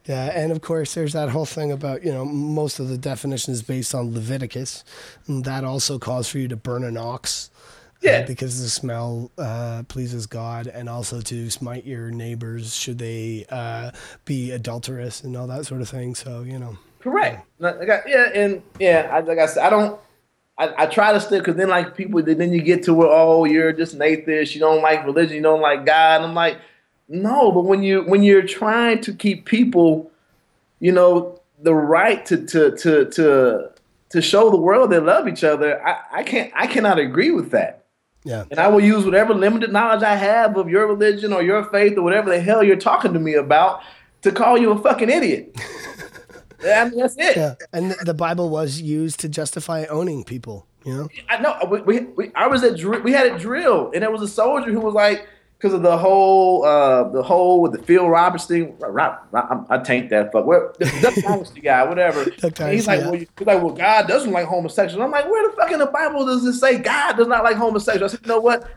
Yeah, 0.07 0.25
and 0.39 0.51
of 0.51 0.61
course, 0.61 0.93
there's 0.93 1.13
that 1.13 1.29
whole 1.29 1.45
thing 1.47 1.71
about 1.71 2.03
you 2.03 2.11
know 2.11 2.25
most 2.25 2.79
of 2.79 2.89
the 2.89 2.97
definition 2.97 3.53
is 3.53 3.63
based 3.63 3.95
on 3.95 4.13
Leviticus, 4.13 4.83
and 5.27 5.43
that 5.45 5.63
also 5.63 5.97
calls 5.97 6.29
for 6.29 6.37
you 6.37 6.47
to 6.47 6.55
burn 6.55 6.83
an 6.83 6.95
ox, 6.95 7.49
uh, 7.55 7.97
Yeah. 8.01 8.21
because 8.21 8.61
the 8.61 8.69
smell 8.69 9.31
uh, 9.39 9.81
pleases 9.87 10.27
God, 10.27 10.67
and 10.67 10.87
also 10.89 11.21
to 11.21 11.49
smite 11.49 11.85
your 11.85 12.11
neighbors 12.11 12.75
should 12.75 12.99
they 12.99 13.47
uh, 13.49 13.89
be 14.25 14.51
adulterous 14.51 15.23
and 15.23 15.35
all 15.35 15.47
that 15.47 15.65
sort 15.65 15.81
of 15.81 15.89
thing. 15.89 16.13
So 16.13 16.43
you 16.43 16.59
know, 16.59 16.77
Correct. 16.99 17.43
Like, 17.57 17.89
I 17.89 18.01
yeah, 18.07 18.29
and 18.35 18.61
yeah, 18.79 19.09
I, 19.11 19.21
like 19.21 19.39
I 19.39 19.47
said, 19.47 19.63
I 19.63 19.71
don't. 19.71 19.99
I, 20.57 20.83
I 20.83 20.85
try 20.85 21.13
to 21.13 21.19
stick 21.19 21.39
because 21.39 21.55
then 21.55 21.69
like 21.69 21.97
people, 21.97 22.21
then 22.21 22.53
you 22.53 22.61
get 22.61 22.83
to 22.83 22.93
where 22.93 23.09
oh 23.09 23.45
you're 23.45 23.73
just 23.73 23.95
an 23.95 24.03
atheist, 24.03 24.53
you 24.53 24.61
don't 24.61 24.83
like 24.83 25.03
religion, 25.03 25.35
you 25.37 25.41
don't 25.41 25.61
like 25.61 25.83
God. 25.83 26.17
And 26.17 26.25
I'm 26.25 26.35
like, 26.35 26.59
no, 27.07 27.51
but 27.51 27.65
when 27.65 27.83
you 27.83 28.03
when 28.03 28.23
you're 28.23 28.45
trying 28.45 29.01
to 29.01 29.13
keep 29.13 29.45
people, 29.45 30.11
you 30.79 30.91
know, 30.91 31.39
the 31.61 31.73
right 31.73 32.25
to 32.25 32.45
to 32.45 32.75
to 32.77 33.05
to 33.11 33.71
to 34.09 34.21
show 34.21 34.49
the 34.49 34.57
world 34.57 34.91
they 34.91 34.99
love 34.99 35.27
each 35.27 35.43
other, 35.43 35.85
I, 35.85 36.19
I 36.19 36.23
can't 36.23 36.51
I 36.55 36.67
cannot 36.67 36.99
agree 36.99 37.31
with 37.31 37.51
that. 37.51 37.85
yeah, 38.23 38.45
And 38.49 38.59
I 38.59 38.67
will 38.67 38.81
use 38.81 39.05
whatever 39.05 39.33
limited 39.33 39.71
knowledge 39.71 40.03
I 40.03 40.15
have 40.15 40.57
of 40.57 40.69
your 40.69 40.87
religion 40.87 41.33
or 41.33 41.41
your 41.43 41.63
faith 41.65 41.97
or 41.97 42.01
whatever 42.01 42.29
the 42.29 42.39
hell 42.41 42.63
you're 42.63 42.75
talking 42.75 43.13
to 43.13 43.19
me 43.19 43.35
about 43.35 43.81
to 44.23 44.31
call 44.31 44.57
you 44.57 44.71
a 44.71 44.77
fucking 44.81 45.09
idiot. 45.09 45.55
I 46.65 46.89
mean, 46.89 46.97
that's 46.97 47.15
it. 47.17 47.37
yeah, 47.37 47.55
and 47.73 47.91
the 48.03 48.13
Bible 48.15 48.49
was 48.49 48.81
used 48.81 49.19
to 49.19 49.29
justify 49.29 49.85
owning 49.85 50.23
people. 50.23 50.65
You 50.83 50.97
know, 50.97 51.09
I 51.29 51.37
know. 51.39 51.57
We, 51.69 51.81
we, 51.81 51.99
we 52.15 52.31
I 52.35 52.47
was 52.47 52.63
at 52.63 52.83
we 53.03 53.11
had 53.11 53.27
a 53.27 53.37
drill, 53.37 53.91
and 53.93 54.01
there 54.01 54.11
was 54.11 54.21
a 54.21 54.27
soldier 54.27 54.71
who 54.71 54.79
was 54.79 54.93
like, 54.93 55.27
because 55.65 55.73
of 55.73 55.81
the 55.81 55.97
whole 55.97 56.63
uh 56.63 57.09
the 57.09 57.23
whole 57.23 57.59
with 57.59 57.71
the 57.71 57.81
Phil 57.81 58.07
Roberts 58.07 58.45
thing. 58.45 58.77
Rob, 58.77 59.17
I, 59.33 59.61
I 59.69 59.77
taint 59.79 60.11
that 60.11 60.31
fuck. 60.31 60.45
Where 60.45 60.71
the 60.77 60.85
Duck 61.01 61.15
Dynasty 61.23 61.59
guy, 61.59 61.83
whatever. 61.83 62.23
Duck 62.25 62.69
he's 62.69 62.85
like, 62.85 62.99
yeah. 62.99 63.09
well, 63.09 63.19
he's 63.19 63.27
like, 63.39 63.63
well, 63.63 63.71
God 63.71 64.07
doesn't 64.07 64.31
like 64.31 64.45
homosexuals. 64.45 65.03
I'm 65.03 65.09
like, 65.09 65.25
where 65.25 65.49
the 65.49 65.55
fuck 65.55 65.71
in 65.71 65.79
the 65.79 65.87
Bible 65.87 66.23
does 66.23 66.45
it 66.45 66.53
say 66.53 66.77
God 66.77 67.13
does 67.13 67.27
not 67.27 67.43
like 67.43 67.57
homosexuals? 67.57 68.13
I 68.13 68.17
said, 68.17 68.25
you 68.25 68.29
know 68.31 68.39
what? 68.39 68.69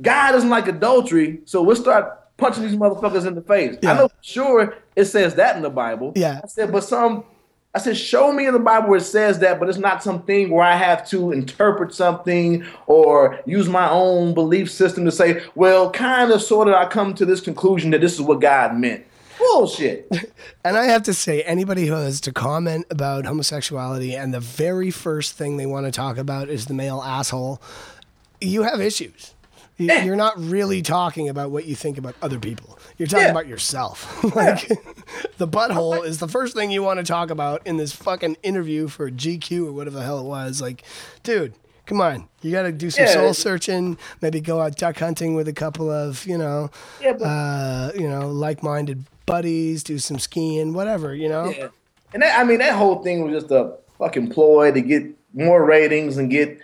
God 0.00 0.32
doesn't 0.32 0.48
like 0.48 0.68
adultery, 0.68 1.40
so 1.44 1.62
we'll 1.62 1.76
start 1.76 2.36
punching 2.38 2.62
these 2.62 2.76
motherfuckers 2.76 3.26
in 3.26 3.34
the 3.34 3.42
face. 3.42 3.76
Yeah. 3.82 3.92
I 3.92 3.96
know 3.98 4.08
for 4.08 4.14
sure 4.22 4.78
it 4.96 5.04
says 5.04 5.34
that 5.34 5.56
in 5.56 5.62
the 5.62 5.70
Bible. 5.70 6.14
Yeah. 6.16 6.40
I 6.42 6.46
said, 6.46 6.72
but 6.72 6.84
some, 6.84 7.24
I 7.74 7.78
said, 7.78 7.96
show 7.96 8.32
me 8.32 8.46
in 8.46 8.52
the 8.52 8.58
Bible 8.58 8.90
where 8.90 8.98
it 8.98 9.04
says 9.04 9.38
that, 9.38 9.58
but 9.58 9.66
it's 9.66 9.78
not 9.78 10.02
something 10.02 10.50
where 10.50 10.64
I 10.64 10.76
have 10.76 11.08
to 11.08 11.32
interpret 11.32 11.94
something 11.94 12.66
or 12.86 13.40
use 13.46 13.66
my 13.66 13.88
own 13.88 14.34
belief 14.34 14.70
system 14.70 15.06
to 15.06 15.12
say, 15.12 15.42
well, 15.54 15.90
kind 15.90 16.30
of, 16.32 16.42
sort 16.42 16.68
of, 16.68 16.74
I 16.74 16.86
come 16.86 17.14
to 17.14 17.24
this 17.24 17.40
conclusion 17.40 17.90
that 17.92 18.02
this 18.02 18.12
is 18.12 18.20
what 18.20 18.42
God 18.42 18.76
meant. 18.76 19.06
Bullshit. 19.38 20.10
And 20.64 20.76
I 20.76 20.84
have 20.84 21.02
to 21.04 21.14
say, 21.14 21.42
anybody 21.42 21.86
who 21.86 21.94
has 21.94 22.20
to 22.20 22.32
comment 22.32 22.86
about 22.88 23.24
homosexuality 23.24 24.14
and 24.14 24.32
the 24.32 24.38
very 24.38 24.92
first 24.92 25.32
thing 25.36 25.56
they 25.56 25.66
want 25.66 25.86
to 25.86 25.90
talk 25.90 26.16
about 26.16 26.48
is 26.48 26.66
the 26.66 26.74
male 26.74 27.02
asshole, 27.02 27.60
you 28.40 28.62
have 28.62 28.80
issues. 28.80 29.34
You- 29.78 29.86
Yeah. 29.86 30.04
You're 30.04 30.16
not 30.16 30.38
really 30.38 30.82
talking 30.82 31.28
about 31.28 31.50
what 31.50 31.64
you 31.64 31.74
think 31.74 31.98
about 31.98 32.14
other 32.22 32.38
people. 32.38 32.78
You're 32.98 33.08
talking 33.08 33.26
Yeah. 33.26 33.30
about 33.32 33.46
yourself. 33.48 34.22
like 34.36 34.68
the 35.38 35.48
butthole 35.48 36.04
is 36.04 36.18
the 36.18 36.28
first 36.28 36.54
thing 36.54 36.70
you 36.70 36.82
want 36.82 36.98
to 36.98 37.04
talk 37.04 37.30
about 37.30 37.66
in 37.66 37.76
this 37.78 37.92
fucking 37.92 38.36
interview 38.42 38.88
for 38.88 39.10
GQ 39.10 39.66
or 39.68 39.72
whatever 39.72 39.98
the 39.98 40.04
hell 40.04 40.18
it 40.20 40.24
was. 40.24 40.60
Like, 40.60 40.82
dude, 41.22 41.54
come 41.86 42.00
on. 42.00 42.28
You 42.42 42.52
got 42.52 42.62
to 42.62 42.72
do 42.72 42.90
some 42.90 43.06
Yeah. 43.06 43.12
soul 43.12 43.34
searching. 43.34 43.96
Maybe 44.20 44.40
go 44.40 44.60
out 44.60 44.76
duck 44.76 44.98
hunting 44.98 45.34
with 45.34 45.48
a 45.48 45.52
couple 45.52 45.90
of, 45.90 46.26
you 46.26 46.36
know, 46.38 46.70
but- 47.00 47.22
uh, 47.22 47.92
you 47.98 48.08
know, 48.08 48.28
like-minded 48.28 49.04
buddies. 49.26 49.82
Do 49.82 49.98
some 49.98 50.18
skiing, 50.18 50.74
whatever. 50.74 51.14
You 51.14 51.28
know. 51.28 51.52
And 52.14 52.22
that, 52.22 52.38
I 52.38 52.44
mean, 52.44 52.58
that 52.58 52.74
whole 52.74 53.02
thing 53.02 53.24
was 53.24 53.42
just 53.42 53.50
a 53.52 53.72
fucking 53.98 54.30
ploy 54.30 54.70
to 54.72 54.80
get 54.82 55.04
more 55.32 55.64
ratings 55.64 56.18
and 56.18 56.30
get 56.30 56.58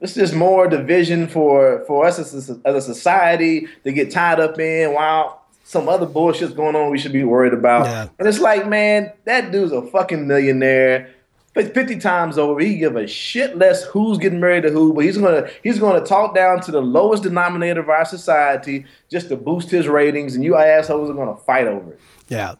it's 0.00 0.14
just 0.14 0.34
more 0.34 0.68
division 0.68 1.26
for 1.28 1.84
for 1.86 2.06
us 2.06 2.18
as 2.18 2.50
a, 2.50 2.60
as 2.64 2.74
a 2.88 2.94
society 2.94 3.66
to 3.84 3.92
get 3.92 4.10
tied 4.10 4.40
up 4.40 4.58
in 4.58 4.92
while 4.92 5.42
some 5.64 5.88
other 5.88 6.06
bullshit's 6.06 6.54
going 6.54 6.76
on 6.76 6.90
we 6.90 6.98
should 6.98 7.12
be 7.12 7.24
worried 7.24 7.52
about. 7.52 7.86
Yeah. 7.86 8.08
And 8.18 8.28
it's 8.28 8.38
like, 8.38 8.68
man, 8.68 9.12
that 9.24 9.50
dude's 9.50 9.72
a 9.72 9.82
fucking 9.82 10.26
millionaire. 10.26 11.12
50 11.54 11.98
times 11.98 12.36
over, 12.36 12.60
he 12.60 12.76
give 12.76 12.96
a 12.96 13.06
shit 13.06 13.56
less 13.56 13.82
who's 13.84 14.18
getting 14.18 14.40
married 14.40 14.64
to 14.64 14.70
who, 14.70 14.92
but 14.92 15.04
he's 15.04 15.16
gonna 15.16 15.48
he's 15.62 15.78
gonna 15.78 16.04
talk 16.04 16.34
down 16.34 16.60
to 16.60 16.70
the 16.70 16.82
lowest 16.82 17.22
denominator 17.22 17.80
of 17.80 17.88
our 17.88 18.04
society 18.04 18.84
just 19.10 19.28
to 19.30 19.36
boost 19.36 19.70
his 19.70 19.88
ratings, 19.88 20.34
and 20.34 20.44
you 20.44 20.54
assholes 20.54 21.08
are 21.08 21.14
gonna 21.14 21.36
fight 21.36 21.66
over 21.66 21.92
it. 21.92 22.00
Yeah. 22.28 22.56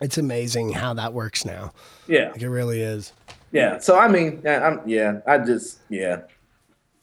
It's 0.00 0.18
amazing 0.18 0.72
how 0.72 0.92
that 0.94 1.14
works 1.14 1.46
now. 1.46 1.72
Yeah. 2.06 2.32
Like 2.32 2.42
it 2.42 2.50
really 2.50 2.82
is. 2.82 3.14
Yeah. 3.54 3.78
So 3.78 3.96
I 3.96 4.08
mean, 4.08 4.42
yeah, 4.44 4.66
I'm 4.66 4.80
yeah. 4.86 5.20
I 5.26 5.38
just 5.38 5.78
yeah. 5.88 6.22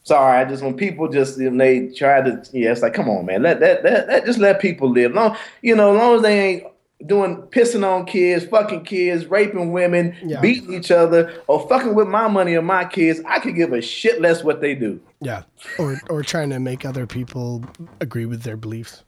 Sorry, 0.04 0.38
I 0.38 0.44
just 0.44 0.62
when 0.62 0.74
people 0.74 1.08
just 1.08 1.38
when 1.38 1.56
they 1.56 1.88
try 1.88 2.20
to 2.20 2.44
yeah, 2.52 2.72
it's 2.72 2.82
like 2.82 2.92
come 2.94 3.08
on, 3.08 3.24
man, 3.26 3.42
let 3.42 3.60
that 3.60 3.82
that, 3.82 4.06
that 4.06 4.26
just 4.26 4.38
let 4.38 4.60
people 4.60 4.90
live. 4.90 5.12
Long 5.14 5.36
you 5.62 5.74
know, 5.74 5.94
as 5.94 5.98
long 5.98 6.16
as 6.16 6.22
they 6.22 6.38
ain't 6.40 6.64
doing 7.06 7.38
pissing 7.50 7.84
on 7.84 8.04
kids, 8.04 8.44
fucking 8.44 8.84
kids, 8.84 9.26
raping 9.26 9.72
women, 9.72 10.14
Yeah. 10.24 10.40
beating 10.40 10.72
each 10.74 10.90
other, 10.90 11.32
or 11.48 11.66
fucking 11.68 11.94
with 11.94 12.06
my 12.06 12.28
money 12.28 12.54
or 12.54 12.62
my 12.62 12.84
kids, 12.84 13.20
I 13.26 13.40
could 13.40 13.56
give 13.56 13.72
a 13.72 13.80
shit 13.80 14.20
less 14.20 14.44
what 14.44 14.60
they 14.60 14.74
do. 14.74 15.00
Yeah. 15.20 15.42
Or 15.78 16.00
or 16.10 16.22
trying 16.22 16.50
to 16.50 16.60
make 16.60 16.84
other 16.84 17.06
people 17.06 17.64
agree 18.00 18.26
with 18.26 18.42
their 18.42 18.56
beliefs. 18.56 19.04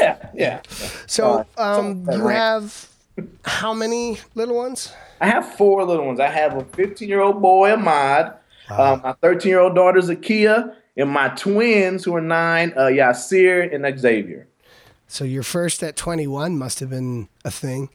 Yeah, 0.00 0.16
yeah. 0.34 0.60
So 1.06 1.46
um 1.58 2.04
so- 2.06 2.16
you 2.16 2.26
have 2.26 2.88
how 3.44 3.72
many 3.72 4.18
little 4.34 4.56
ones? 4.56 4.92
I 5.20 5.28
have 5.28 5.54
four 5.54 5.84
little 5.84 6.06
ones. 6.06 6.20
I 6.20 6.28
have 6.28 6.56
a 6.56 6.64
15 6.64 7.08
year 7.08 7.20
old 7.20 7.42
boy, 7.42 7.72
Ahmad. 7.72 8.34
Um, 8.70 9.00
my 9.02 9.14
13 9.20 9.48
year 9.48 9.60
old 9.60 9.74
daughter, 9.74 10.00
Zakia. 10.00 10.74
And 10.96 11.10
my 11.10 11.28
twins, 11.28 12.04
who 12.04 12.14
are 12.16 12.20
nine, 12.20 12.72
uh, 12.76 12.86
Yasir 12.86 13.72
and 13.74 13.98
Xavier. 13.98 14.48
So 15.06 15.24
your 15.24 15.42
first 15.42 15.82
at 15.82 15.96
21 15.96 16.58
must 16.58 16.80
have 16.80 16.90
been 16.90 17.28
a 17.44 17.50
thing. 17.50 17.88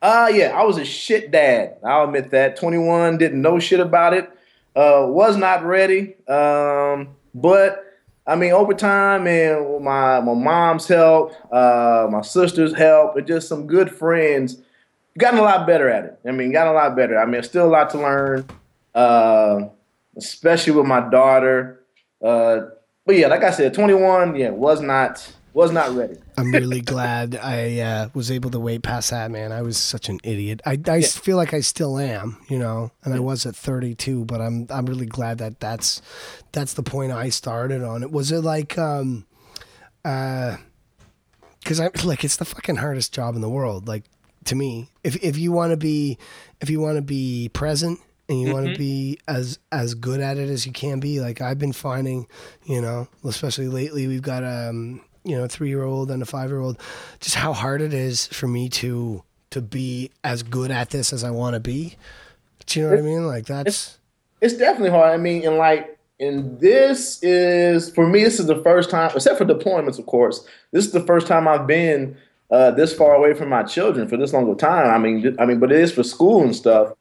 Uh, 0.00 0.30
yeah, 0.32 0.58
I 0.58 0.62
was 0.64 0.78
a 0.78 0.84
shit 0.84 1.30
dad. 1.30 1.76
I'll 1.84 2.04
admit 2.04 2.30
that. 2.30 2.56
21, 2.56 3.18
didn't 3.18 3.42
know 3.42 3.58
shit 3.58 3.80
about 3.80 4.14
it. 4.14 4.30
Uh, 4.74 5.06
was 5.08 5.36
not 5.36 5.64
ready. 5.64 6.14
Um, 6.26 7.16
but 7.34 7.84
I 8.26 8.36
mean, 8.36 8.52
over 8.52 8.74
time 8.74 9.26
and 9.26 9.82
my 9.82 10.20
my 10.20 10.34
mom's 10.34 10.86
help, 10.86 11.32
uh, 11.52 12.06
my 12.10 12.20
sister's 12.20 12.74
help, 12.74 13.16
and 13.16 13.26
just 13.26 13.48
some 13.48 13.66
good 13.66 13.90
friends, 13.90 14.58
gotten 15.18 15.38
a 15.38 15.42
lot 15.42 15.66
better 15.66 15.88
at 15.90 16.04
it. 16.04 16.18
I 16.26 16.32
mean, 16.32 16.52
gotten 16.52 16.72
a 16.72 16.76
lot 16.76 16.96
better. 16.96 17.18
I 17.18 17.26
mean, 17.26 17.42
still 17.42 17.66
a 17.66 17.68
lot 17.68 17.90
to 17.90 17.98
learn, 17.98 18.46
uh, 18.94 19.68
especially 20.16 20.72
with 20.72 20.86
my 20.86 21.00
daughter. 21.10 21.84
Uh, 22.24 22.60
but 23.04 23.16
yeah, 23.16 23.26
like 23.26 23.42
I 23.42 23.50
said, 23.50 23.74
21, 23.74 24.36
yeah, 24.36 24.50
was 24.50 24.80
not 24.80 25.32
Was 25.54 25.72
not 25.72 25.90
ready. 25.96 26.14
I'm 26.36 26.52
really 26.52 26.80
glad 26.80 27.34
I 27.34 27.80
uh, 27.80 28.08
was 28.14 28.30
able 28.30 28.50
to 28.50 28.60
wait 28.60 28.82
past 28.82 29.10
that, 29.10 29.30
man. 29.30 29.50
I 29.50 29.62
was 29.62 29.76
such 29.76 30.08
an 30.08 30.20
idiot. 30.22 30.60
I, 30.64 30.78
I 30.86 31.00
feel 31.00 31.36
like 31.36 31.52
I 31.52 31.60
still 31.60 31.98
am, 31.98 32.36
you 32.48 32.58
know, 32.58 32.92
and 33.02 33.12
I 33.12 33.18
was 33.18 33.44
at 33.46 33.56
32, 33.56 34.24
but 34.26 34.40
I'm 34.40 34.66
I'm 34.70 34.86
really 34.86 35.06
glad 35.06 35.38
that 35.38 35.58
that's 35.58 36.00
that's 36.52 36.74
the 36.74 36.82
point 36.84 37.10
I 37.12 37.30
started 37.30 37.82
on. 37.82 38.02
It 38.04 38.12
was 38.12 38.30
it 38.30 38.42
like 38.42 38.78
um 38.78 39.26
uh 40.04 40.58
because 41.60 41.80
I'm 41.80 41.90
like 42.04 42.22
it's 42.24 42.36
the 42.36 42.44
fucking 42.44 42.76
hardest 42.76 43.12
job 43.12 43.34
in 43.34 43.40
the 43.40 43.50
world. 43.50 43.88
Like 43.88 44.04
to 44.44 44.54
me, 44.54 44.90
if 45.04 45.16
if 45.22 45.38
you 45.38 45.52
want 45.52 45.72
to 45.72 45.76
be 45.76 46.18
if 46.60 46.70
you 46.70 46.80
want 46.80 46.96
to 46.96 47.02
be 47.02 47.50
present 47.52 48.00
and 48.28 48.40
you 48.40 48.52
want 48.52 48.66
to 48.66 48.76
be 48.76 49.18
as 49.26 49.58
as 49.72 49.94
good 49.94 50.20
at 50.20 50.38
it 50.38 50.48
as 50.48 50.66
you 50.66 50.72
can 50.72 51.00
be, 51.00 51.20
like 51.20 51.40
I've 51.40 51.58
been 51.58 51.72
finding, 51.72 52.26
you 52.64 52.80
know, 52.80 53.08
especially 53.24 53.68
lately, 53.68 54.06
we've 54.06 54.22
got 54.22 54.44
um 54.44 55.02
you 55.24 55.36
know 55.36 55.44
a 55.44 55.48
three 55.48 55.68
year 55.68 55.82
old 55.82 56.10
and 56.10 56.22
a 56.22 56.26
five 56.26 56.50
year 56.50 56.60
old, 56.60 56.80
just 57.20 57.36
how 57.36 57.52
hard 57.52 57.82
it 57.82 57.92
is 57.92 58.26
for 58.28 58.46
me 58.48 58.68
to 58.70 59.22
to 59.50 59.60
be 59.60 60.10
as 60.24 60.42
good 60.42 60.70
at 60.70 60.90
this 60.90 61.12
as 61.12 61.24
I 61.24 61.30
want 61.30 61.54
to 61.54 61.60
be. 61.60 61.96
Do 62.66 62.80
you 62.80 62.86
know 62.86 62.92
what 62.92 62.98
I 62.98 63.02
mean? 63.02 63.26
Like 63.26 63.46
that's 63.46 63.98
It's 64.40 64.54
definitely 64.54 64.90
hard. 64.90 65.12
I 65.12 65.16
mean, 65.16 65.46
and 65.46 65.56
like, 65.56 65.98
and 66.20 66.60
this 66.60 67.22
is 67.22 67.90
for 67.90 68.06
me. 68.06 68.22
This 68.22 68.38
is 68.38 68.46
the 68.46 68.62
first 68.62 68.90
time, 68.90 69.10
except 69.14 69.38
for 69.38 69.44
deployments, 69.44 69.98
of 69.98 70.06
course. 70.06 70.46
This 70.72 70.84
is 70.86 70.92
the 70.92 71.00
first 71.00 71.26
time 71.26 71.48
I've 71.48 71.66
been 71.66 72.16
uh, 72.50 72.70
this 72.70 72.94
far 72.94 73.14
away 73.14 73.34
from 73.34 73.48
my 73.48 73.62
children 73.62 74.08
for 74.08 74.16
this 74.16 74.32
long 74.32 74.50
of 74.50 74.58
time. 74.58 74.88
I 74.88 74.98
mean, 74.98 75.36
I 75.38 75.46
mean, 75.46 75.58
but 75.58 75.72
it 75.72 75.80
is 75.80 75.92
for 75.92 76.02
school 76.02 76.42
and 76.42 76.54
stuff. 76.54 76.94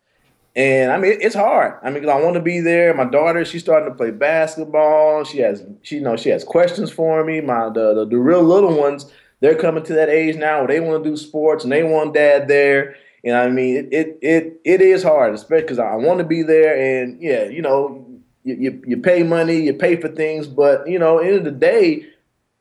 And 0.56 0.92
I 0.92 0.98
mean, 0.98 1.20
it's 1.22 1.36
hard. 1.36 1.76
I 1.84 1.92
mean, 1.92 2.10
I 2.10 2.20
want 2.20 2.34
to 2.34 2.42
be 2.42 2.60
there. 2.62 2.94
My 2.96 3.06
daughter, 3.06 3.46
she's 3.46 3.62
starting 3.62 3.90
to 3.90 3.96
play 3.96 4.10
basketball. 4.10 5.24
She 5.24 5.38
has, 5.40 5.64
she 5.84 5.96
you 5.96 6.02
know, 6.02 6.18
she 6.18 6.30
has 6.30 6.44
questions 6.44 6.92
for 6.92 7.24
me. 7.24 7.42
My 7.42 7.70
the 7.70 7.94
the, 7.94 8.06
the 8.08 8.18
real 8.18 8.44
little 8.44 8.76
ones, 8.76 9.06
they're 9.40 9.56
coming 9.56 9.84
to 9.84 9.94
that 9.94 10.10
age 10.10 10.36
now 10.36 10.60
where 10.60 10.68
they 10.68 10.80
want 10.80 11.04
to 11.04 11.10
do 11.10 11.16
sports 11.16 11.64
and 11.64 11.72
they 11.72 11.84
want 11.84 12.16
dad 12.16 12.48
there. 12.48 12.96
And 13.24 13.36
I 13.36 13.50
mean, 13.50 13.76
it 13.76 13.88
it 13.92 14.20
it, 14.22 14.62
it 14.66 14.82
is 14.82 15.04
hard, 15.04 15.36
especially 15.36 15.62
because 15.62 15.80
I 15.80 15.96
want 15.96 16.20
to 16.20 16.26
be 16.26 16.42
there. 16.42 17.04
And 17.04 17.22
yeah, 17.22 17.44
you 17.44 17.62
know, 17.62 18.06
you, 18.44 18.56
you 18.56 18.84
you 18.88 18.98
pay 18.98 19.22
money, 19.22 19.62
you 19.62 19.74
pay 19.74 19.96
for 19.96 20.08
things, 20.08 20.48
but 20.48 20.90
you 20.90 20.98
know, 20.98 21.20
end 21.20 21.36
of 21.36 21.44
the 21.44 21.52
day, 21.52 22.08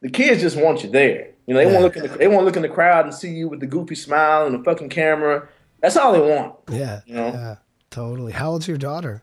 the 0.03 0.11
kids 0.11 0.43
just 0.43 0.59
want 0.59 0.85
you 0.85 0.91
there. 0.91 1.31
You 1.47 1.55
know, 1.55 1.61
they 1.61 1.67
want 1.67 1.77
to 1.79 1.83
look 1.83 1.97
in 1.97 2.03
the, 2.03 2.09
they 2.19 2.27
want 2.29 2.41
to 2.41 2.45
look 2.45 2.57
in 2.57 2.63
the 2.63 2.69
crowd 2.69 3.05
and 3.05 3.15
see 3.15 3.31
you 3.31 3.49
with 3.49 3.61
the 3.61 3.67
goofy 3.67 3.95
smile 3.95 4.47
and 4.47 4.55
the 4.59 4.65
fucking 4.65 4.89
camera. 4.89 5.49
That's 5.81 5.97
all 5.97 6.13
they 6.13 6.21
want. 6.21 6.57
yeah, 6.71 7.01
You 7.07 7.15
know? 7.15 7.29
yeah, 7.29 7.57
totally. 7.91 8.33
How 8.33 8.51
old's 8.51 8.67
your 8.67 8.79
daughter? 8.79 9.23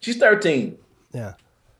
She's 0.00 0.16
13. 0.18 0.76
Yeah. 1.12 1.34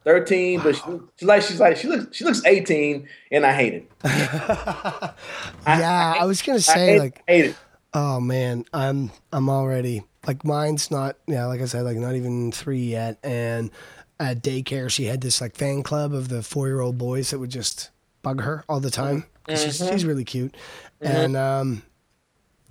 13, 0.05 0.61
but 0.61 0.75
she, 0.77 0.83
she's 1.17 1.29
like 1.29 1.43
she's 1.43 1.61
like 1.61 1.77
she 1.77 1.87
looks 1.87 2.17
she 2.17 2.25
looks 2.25 2.45
18 2.45 3.07
and 3.31 3.47
I 3.47 3.53
hate 3.53 3.75
it. 3.75 3.93
Yeah, 5.65 6.15
I, 6.19 6.25
was 6.25 6.43
gonna 6.43 6.57
I 6.57 6.61
say 6.61 6.87
hate, 6.87 6.99
like 6.99 7.23
hate 7.29 7.45
it. 7.47 7.57
Oh 7.95 8.19
man, 8.21 8.65
I'm 8.73 9.11
I'm 9.33 9.49
already 9.49 10.03
like 10.27 10.45
mine's 10.45 10.91
not 10.91 11.17
yeah, 11.27 11.47
like 11.47 11.61
I 11.61 11.67
said, 11.67 11.83
like 11.83 11.97
not 11.99 12.15
even 12.17 12.51
three 12.53 12.81
yet. 12.85 13.19
And 13.23 13.71
at 14.19 14.43
daycare, 14.43 14.91
she 14.91 15.05
had 15.05 15.21
this 15.21 15.41
like 15.41 15.57
fan 15.57 15.83
club 15.83 16.13
of 16.13 16.29
the 16.29 16.43
four 16.43 16.67
year 16.67 16.81
old 16.81 16.99
boys 16.99 17.31
that 17.31 17.39
would 17.39 17.51
just 17.51 17.91
bug 18.23 18.41
her 18.41 18.65
all 18.69 18.81
the 18.81 18.91
time. 18.91 19.27
'Cause 19.47 19.63
She's 19.63 19.77
she's 19.89 20.05
really 20.05 20.25
cute, 20.25 20.57
and 21.01 21.37
um, 21.37 21.83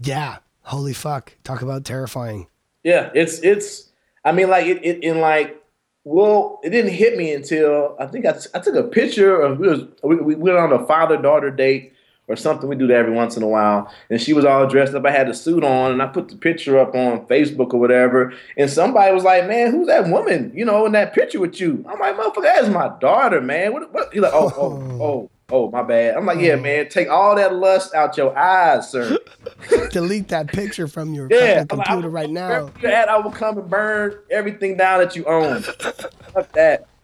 yeah, 0.01 0.37
holy 0.63 0.93
fuck, 0.93 1.33
talk 1.43 1.61
about 1.61 1.85
terrifying. 1.85 2.47
Yeah, 2.83 3.09
it's 3.13 3.39
it's. 3.39 3.89
I 4.23 4.31
mean, 4.31 4.49
like 4.49 4.65
it, 4.67 4.83
it 4.85 5.03
in 5.03 5.19
like. 5.21 5.57
Well, 6.03 6.59
it 6.63 6.71
didn't 6.71 6.93
hit 6.93 7.15
me 7.15 7.31
until 7.31 7.95
I 7.99 8.07
think 8.07 8.25
I, 8.25 8.33
I 8.55 8.59
took 8.59 8.73
a 8.73 8.81
picture 8.83 9.39
of 9.39 9.59
we 9.59 9.67
was 9.67 9.81
we, 10.03 10.15
we 10.15 10.33
went 10.35 10.57
on 10.57 10.73
a 10.73 10.83
father 10.87 11.15
daughter 11.15 11.51
date 11.51 11.93
or 12.27 12.35
something. 12.35 12.67
We 12.67 12.75
do 12.75 12.87
that 12.87 12.95
every 12.95 13.13
once 13.13 13.37
in 13.37 13.43
a 13.43 13.47
while, 13.47 13.87
and 14.09 14.19
she 14.19 14.33
was 14.33 14.43
all 14.43 14.65
dressed 14.65 14.95
up. 14.95 15.05
I 15.05 15.11
had 15.11 15.29
a 15.29 15.33
suit 15.35 15.63
on, 15.63 15.91
and 15.91 16.01
I 16.01 16.07
put 16.07 16.29
the 16.29 16.37
picture 16.37 16.79
up 16.79 16.95
on 16.95 17.27
Facebook 17.27 17.75
or 17.75 17.79
whatever. 17.79 18.33
And 18.57 18.67
somebody 18.67 19.13
was 19.13 19.23
like, 19.23 19.45
"Man, 19.47 19.69
who's 19.69 19.85
that 19.87 20.07
woman? 20.07 20.51
You 20.55 20.65
know, 20.65 20.87
in 20.87 20.93
that 20.93 21.13
picture 21.13 21.39
with 21.39 21.61
you?" 21.61 21.85
I'm 21.87 21.99
like, 21.99 22.17
"Motherfucker, 22.17 22.41
that's 22.41 22.69
my 22.69 22.91
daughter, 22.99 23.39
man." 23.39 23.71
What? 23.73 23.93
what? 23.93 24.11
He's 24.11 24.23
like, 24.23 24.33
"Oh, 24.33 24.51
oh, 24.57 25.01
oh." 25.03 25.29
Oh, 25.51 25.69
my 25.69 25.83
bad. 25.83 26.15
I'm 26.15 26.25
like, 26.25 26.39
yeah, 26.39 26.55
mm. 26.55 26.61
man, 26.63 26.89
take 26.89 27.09
all 27.09 27.35
that 27.35 27.53
lust 27.55 27.93
out 27.93 28.15
your 28.17 28.37
eyes, 28.37 28.89
sir. 28.89 29.17
Delete 29.91 30.29
that 30.29 30.47
picture 30.47 30.87
from 30.87 31.13
your 31.13 31.27
Yeah, 31.29 31.65
I'm 31.69 31.77
like, 31.77 31.87
computer 31.87 32.09
right 32.09 32.29
now. 32.29 32.67
Wherever 32.79 33.11
I 33.11 33.17
will 33.17 33.31
come 33.31 33.57
and 33.57 33.69
burn 33.69 34.17
everything 34.31 34.77
down 34.77 34.99
that 34.99 35.15
you 35.15 35.25
own. 35.25 35.61
Fuck 35.61 36.51
that. 36.53 36.87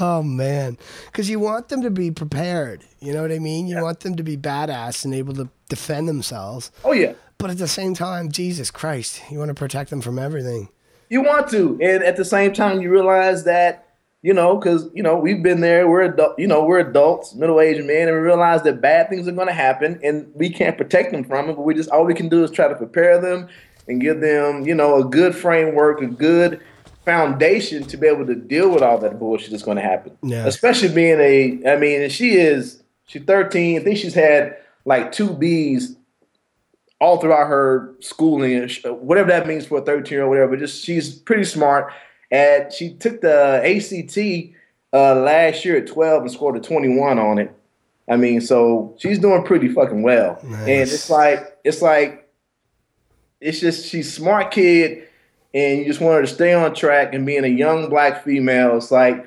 Oh 0.00 0.22
man, 0.22 0.78
because 1.06 1.30
you 1.30 1.38
want 1.38 1.68
them 1.68 1.82
to 1.82 1.90
be 1.90 2.10
prepared. 2.10 2.82
You 2.98 3.12
know 3.12 3.22
what 3.22 3.30
I 3.30 3.38
mean? 3.38 3.68
You 3.68 3.80
want 3.82 4.00
them 4.00 4.16
to 4.16 4.22
be 4.24 4.36
badass 4.36 5.04
and 5.04 5.14
able 5.14 5.34
to 5.34 5.48
defend 5.68 6.08
themselves. 6.08 6.72
Oh 6.84 6.92
yeah, 6.92 7.12
But 7.38 7.50
at 7.50 7.58
the 7.58 7.68
same 7.68 7.94
time, 7.94 8.30
Jesus 8.32 8.70
Christ, 8.72 9.22
you 9.30 9.38
want 9.38 9.50
to 9.50 9.54
protect 9.54 9.90
them 9.90 10.00
from 10.00 10.18
everything. 10.18 10.70
you 11.08 11.22
want 11.22 11.48
to, 11.50 11.78
and 11.80 12.02
at 12.02 12.16
the 12.16 12.24
same 12.24 12.52
time, 12.52 12.80
you 12.80 12.90
realize 12.90 13.44
that 13.44 13.86
you 14.22 14.32
know, 14.32 14.56
because 14.56 14.88
you 14.94 15.02
know 15.02 15.16
we've 15.16 15.42
been 15.42 15.60
there. 15.60 15.88
We're 15.88 16.02
adult, 16.02 16.38
you 16.38 16.46
know, 16.46 16.64
we're 16.64 16.78
adults, 16.78 17.34
middle-aged 17.34 17.84
men, 17.84 18.08
and 18.08 18.16
we 18.16 18.22
realize 18.22 18.62
that 18.62 18.80
bad 18.80 19.08
things 19.08 19.26
are 19.26 19.32
going 19.32 19.48
to 19.48 19.52
happen, 19.52 19.98
and 20.02 20.30
we 20.34 20.48
can't 20.48 20.78
protect 20.78 21.12
them 21.12 21.24
from 21.24 21.50
it. 21.50 21.56
But 21.56 21.62
we 21.62 21.74
just 21.74 21.90
all 21.90 22.04
we 22.04 22.14
can 22.14 22.28
do 22.28 22.44
is 22.44 22.50
try 22.50 22.68
to 22.68 22.74
prepare 22.74 23.20
them 23.20 23.48
and 23.88 24.00
give 24.00 24.20
them, 24.20 24.62
you 24.62 24.74
know, 24.74 25.00
a 25.00 25.04
good 25.04 25.34
framework, 25.34 26.00
a 26.00 26.06
good 26.06 26.60
foundation 27.04 27.82
to 27.84 27.96
be 27.96 28.06
able 28.06 28.24
to 28.26 28.36
deal 28.36 28.70
with 28.70 28.82
all 28.82 28.96
that 28.98 29.18
bullshit 29.18 29.50
that's 29.50 29.64
going 29.64 29.76
to 29.76 29.82
happen. 29.82 30.16
Yeah. 30.22 30.46
Especially 30.46 30.88
being 30.88 31.18
a, 31.18 31.72
I 31.72 31.76
mean, 31.76 32.08
she 32.08 32.36
is 32.36 32.82
she's 33.06 33.24
13. 33.24 33.80
I 33.80 33.82
think 33.82 33.98
she's 33.98 34.14
had 34.14 34.56
like 34.84 35.12
two 35.12 35.32
B's 35.32 35.96
all 37.00 37.20
throughout 37.20 37.48
her 37.48 37.92
schooling, 37.98 38.68
whatever 38.84 39.30
that 39.30 39.48
means 39.48 39.66
for 39.66 39.78
a 39.78 39.84
13 39.84 40.12
year 40.12 40.22
old, 40.22 40.30
whatever. 40.30 40.50
But 40.52 40.60
just 40.60 40.84
she's 40.84 41.12
pretty 41.12 41.44
smart. 41.44 41.92
And 42.32 42.72
she 42.72 42.94
took 42.94 43.20
the 43.20 43.60
ACT 43.62 44.56
uh, 44.92 45.14
last 45.20 45.64
year 45.64 45.76
at 45.76 45.86
12 45.86 46.22
and 46.22 46.32
scored 46.32 46.56
a 46.56 46.60
21 46.60 47.18
on 47.18 47.38
it. 47.38 47.54
I 48.08 48.16
mean, 48.16 48.40
so 48.40 48.96
she's 48.98 49.18
doing 49.18 49.44
pretty 49.44 49.68
fucking 49.68 50.02
well. 50.02 50.38
And 50.42 50.68
it's 50.68 51.08
like 51.08 51.58
it's 51.62 51.80
like 51.80 52.28
it's 53.40 53.60
just 53.60 53.86
she's 53.86 54.12
smart 54.12 54.50
kid, 54.50 55.06
and 55.54 55.80
you 55.80 55.84
just 55.84 56.00
want 56.00 56.16
her 56.16 56.22
to 56.22 56.26
stay 56.26 56.52
on 56.52 56.74
track. 56.74 57.14
And 57.14 57.24
being 57.24 57.44
a 57.44 57.48
young 57.48 57.88
black 57.88 58.24
female, 58.24 58.76
it's 58.76 58.90
like 58.90 59.24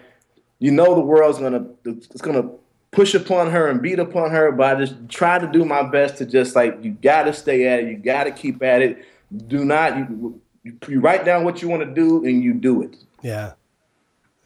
you 0.60 0.72
know 0.72 0.94
the 0.94 1.02
world's 1.02 1.38
gonna 1.40 1.66
it's 1.86 2.22
gonna 2.22 2.50
push 2.92 3.14
upon 3.14 3.52
her 3.52 3.68
and 3.68 3.82
beat 3.82 4.00
upon 4.00 4.32
her, 4.32 4.52
but 4.52 4.76
I 4.76 4.80
just 4.80 4.96
try 5.10 5.38
to 5.38 5.48
do 5.48 5.64
my 5.64 5.84
best 5.84 6.18
to 6.18 6.26
just 6.26 6.56
like 6.56 6.78
you 6.82 6.92
gotta 7.02 7.34
stay 7.34 7.68
at 7.68 7.82
it, 7.82 7.88
you 7.88 7.98
gotta 7.98 8.32
keep 8.32 8.62
at 8.64 8.82
it. 8.82 9.06
Do 9.48 9.64
not 9.64 9.98
you 9.98 10.42
you, 10.66 10.78
you 10.90 11.00
write 11.00 11.24
down 11.24 11.46
what 11.46 11.62
you 11.62 11.70
want 11.70 11.84
to 11.84 11.90
do 11.94 12.26
and 12.26 12.44
you 12.44 12.54
do 12.54 12.82
it. 12.82 12.98
Yeah. 13.22 13.54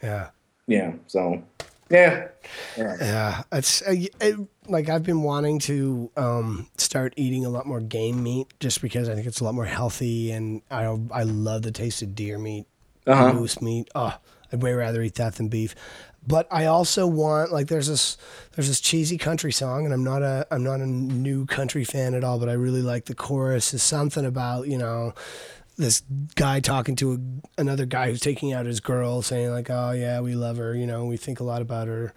Yeah. 0.03 0.30
Yeah. 0.67 0.93
So 1.07 1.41
yeah. 1.89 2.28
yeah. 2.78 2.95
Yeah, 2.99 3.43
it's 3.51 3.82
uh, 3.82 3.95
it, 4.22 4.36
like 4.67 4.89
I've 4.89 5.03
been 5.03 5.24
wanting 5.24 5.57
to 5.61 6.11
um, 6.15 6.67
start 6.78 7.13
eating 7.17 7.45
a 7.45 7.49
lot 7.49 7.65
more 7.65 7.80
game 7.82 8.22
meat, 8.22 8.47
just 8.59 8.82
because 8.82 9.09
I 9.09 9.15
think 9.15 9.26
it's 9.26 9.39
a 9.39 9.43
lot 9.43 9.55
more 9.55 9.65
healthy, 9.65 10.32
and 10.32 10.61
I 10.70 10.84
I 11.11 11.24
love 11.24 11.63
the 11.63 11.72
taste 11.72 12.03
of 12.03 12.13
deer 12.13 12.38
meat, 12.38 12.67
Uh-huh. 13.07 13.34
moose 13.34 13.61
meat. 13.61 13.89
Oh, 13.95 14.15
I'd 14.53 14.61
way 14.61 14.74
rather 14.74 15.01
eat 15.01 15.15
that 15.15 15.36
than 15.36 15.47
beef. 15.47 15.74
But 16.28 16.47
I 16.51 16.65
also 16.65 17.07
want 17.07 17.51
like 17.51 17.67
there's 17.67 17.88
this 17.88 18.17
there's 18.55 18.67
this 18.67 18.80
cheesy 18.82 19.17
country 19.17 19.51
song, 19.51 19.86
and 19.86 19.93
I'm 19.93 20.03
not 20.03 20.22
a 20.22 20.45
I'm 20.51 20.63
not 20.63 20.82
a 20.82 20.86
new 20.86 21.45
country 21.47 21.84
fan 21.84 22.13
at 22.13 22.24
all, 22.24 22.38
but 22.39 22.49
I 22.49 22.53
really 22.53 22.84
like 22.84 23.05
the 23.05 23.15
chorus. 23.15 23.74
Is 23.74 23.82
something 23.82 24.26
about 24.26 24.67
you 24.67 24.78
know 24.78 25.13
this 25.80 26.03
guy 26.36 26.59
talking 26.59 26.95
to 26.97 27.13
a, 27.13 27.61
another 27.61 27.86
guy 27.86 28.09
who's 28.09 28.19
taking 28.19 28.53
out 28.53 28.65
his 28.65 28.80
girl, 28.80 29.21
saying 29.21 29.49
like, 29.51 29.69
"Oh 29.69 29.91
yeah, 29.91 30.19
we 30.19 30.36
love 30.36 30.57
her. 30.57 30.75
You 30.75 30.86
know, 30.86 31.05
we 31.05 31.17
think 31.17 31.39
a 31.39 31.43
lot 31.43 31.61
about 31.61 31.88
her. 31.88 32.13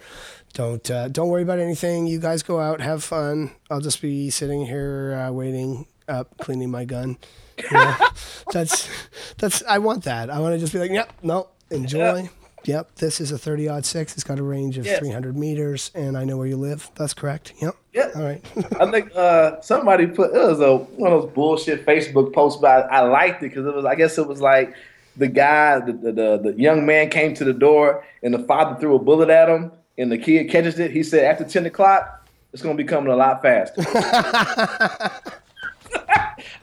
Don't 0.53 0.91
uh, 0.91 1.09
don't 1.09 1.29
worry 1.29 1.43
about 1.43 1.61
anything. 1.61 2.07
You 2.07 2.19
guys 2.19 2.43
go 2.43 2.61
out, 2.61 2.81
have 2.81 3.03
fun. 3.03 3.53
I'll 3.71 3.81
just 3.81 4.03
be 4.03 4.29
sitting 4.31 4.67
here 4.67 5.15
uh, 5.15 5.33
waiting 5.33 5.87
up, 6.09 6.37
cleaning 6.39 6.71
my 6.71 6.85
gun." 6.85 7.17
You 7.57 7.71
know? 7.71 7.97
that's 8.53 8.89
that's 9.39 9.63
I 9.69 9.79
want 9.79 10.05
that. 10.05 10.29
I 10.29 10.41
want 10.41 10.55
to 10.55 10.59
just 10.59 10.73
be 10.73 10.81
like, 10.81 10.91
"Yep, 10.91 11.13
no, 11.23 11.49
enjoy." 11.71 12.29
Yep, 12.65 12.95
this 12.97 13.21
is 13.21 13.33
a 13.33 13.39
30 13.39 13.69
odd 13.69 13.85
six. 13.85 14.15
It's 14.15 14.23
got 14.25 14.39
a 14.39 14.43
range 14.43 14.79
of 14.79 14.87
Yes. 14.87 14.99
300 15.01 15.37
meters, 15.37 15.91
and 15.95 16.17
I 16.17 16.25
know 16.25 16.37
where 16.37 16.47
you 16.47 16.57
live. 16.57 16.91
That's 16.95 17.13
correct. 17.15 17.53
Yep. 17.61 17.75
Yeah. 17.93 18.11
All 18.15 18.23
right. 18.23 18.45
I 18.81 18.91
think 18.91 19.11
uh, 19.17 19.61
somebody 19.61 20.07
put 20.07 20.35
it 20.35 20.39
was 20.39 20.61
a 20.61 20.77
one 20.77 21.13
of 21.13 21.23
those 21.23 21.33
bullshit 21.33 21.85
Facebook 21.85 22.33
posts, 22.33 22.61
but 22.61 22.91
I, 22.91 22.99
I 22.99 23.01
liked 23.01 23.43
it 23.43 23.49
because 23.49 23.67
it 23.67 23.75
was. 23.75 23.85
I 23.85 23.95
guess 23.97 24.17
it 24.19 24.27
was 24.29 24.41
like 24.41 24.75
the 25.17 25.27
guy, 25.29 25.81
the, 25.81 25.93
the 25.93 26.13
the 26.13 26.39
the 26.39 26.53
young 26.61 26.87
man 26.87 27.11
came 27.11 27.35
to 27.35 27.45
the 27.45 27.53
door, 27.53 28.05
and 28.23 28.33
the 28.33 28.39
father 28.41 28.79
threw 28.81 28.95
a 28.95 28.99
bullet 28.99 29.29
at 29.29 29.49
him, 29.49 29.73
and 29.99 30.11
the 30.13 30.19
kid 30.19 30.49
catches 30.49 30.79
it. 30.79 30.91
He 30.93 31.03
said, 31.03 31.25
after 31.25 31.45
ten 31.45 31.67
o'clock, 31.67 32.27
it's 32.53 32.63
gonna 32.63 32.77
be 32.77 32.85
coming 32.85 33.13
a 33.13 33.17
lot 33.17 33.43
faster. 33.43 33.83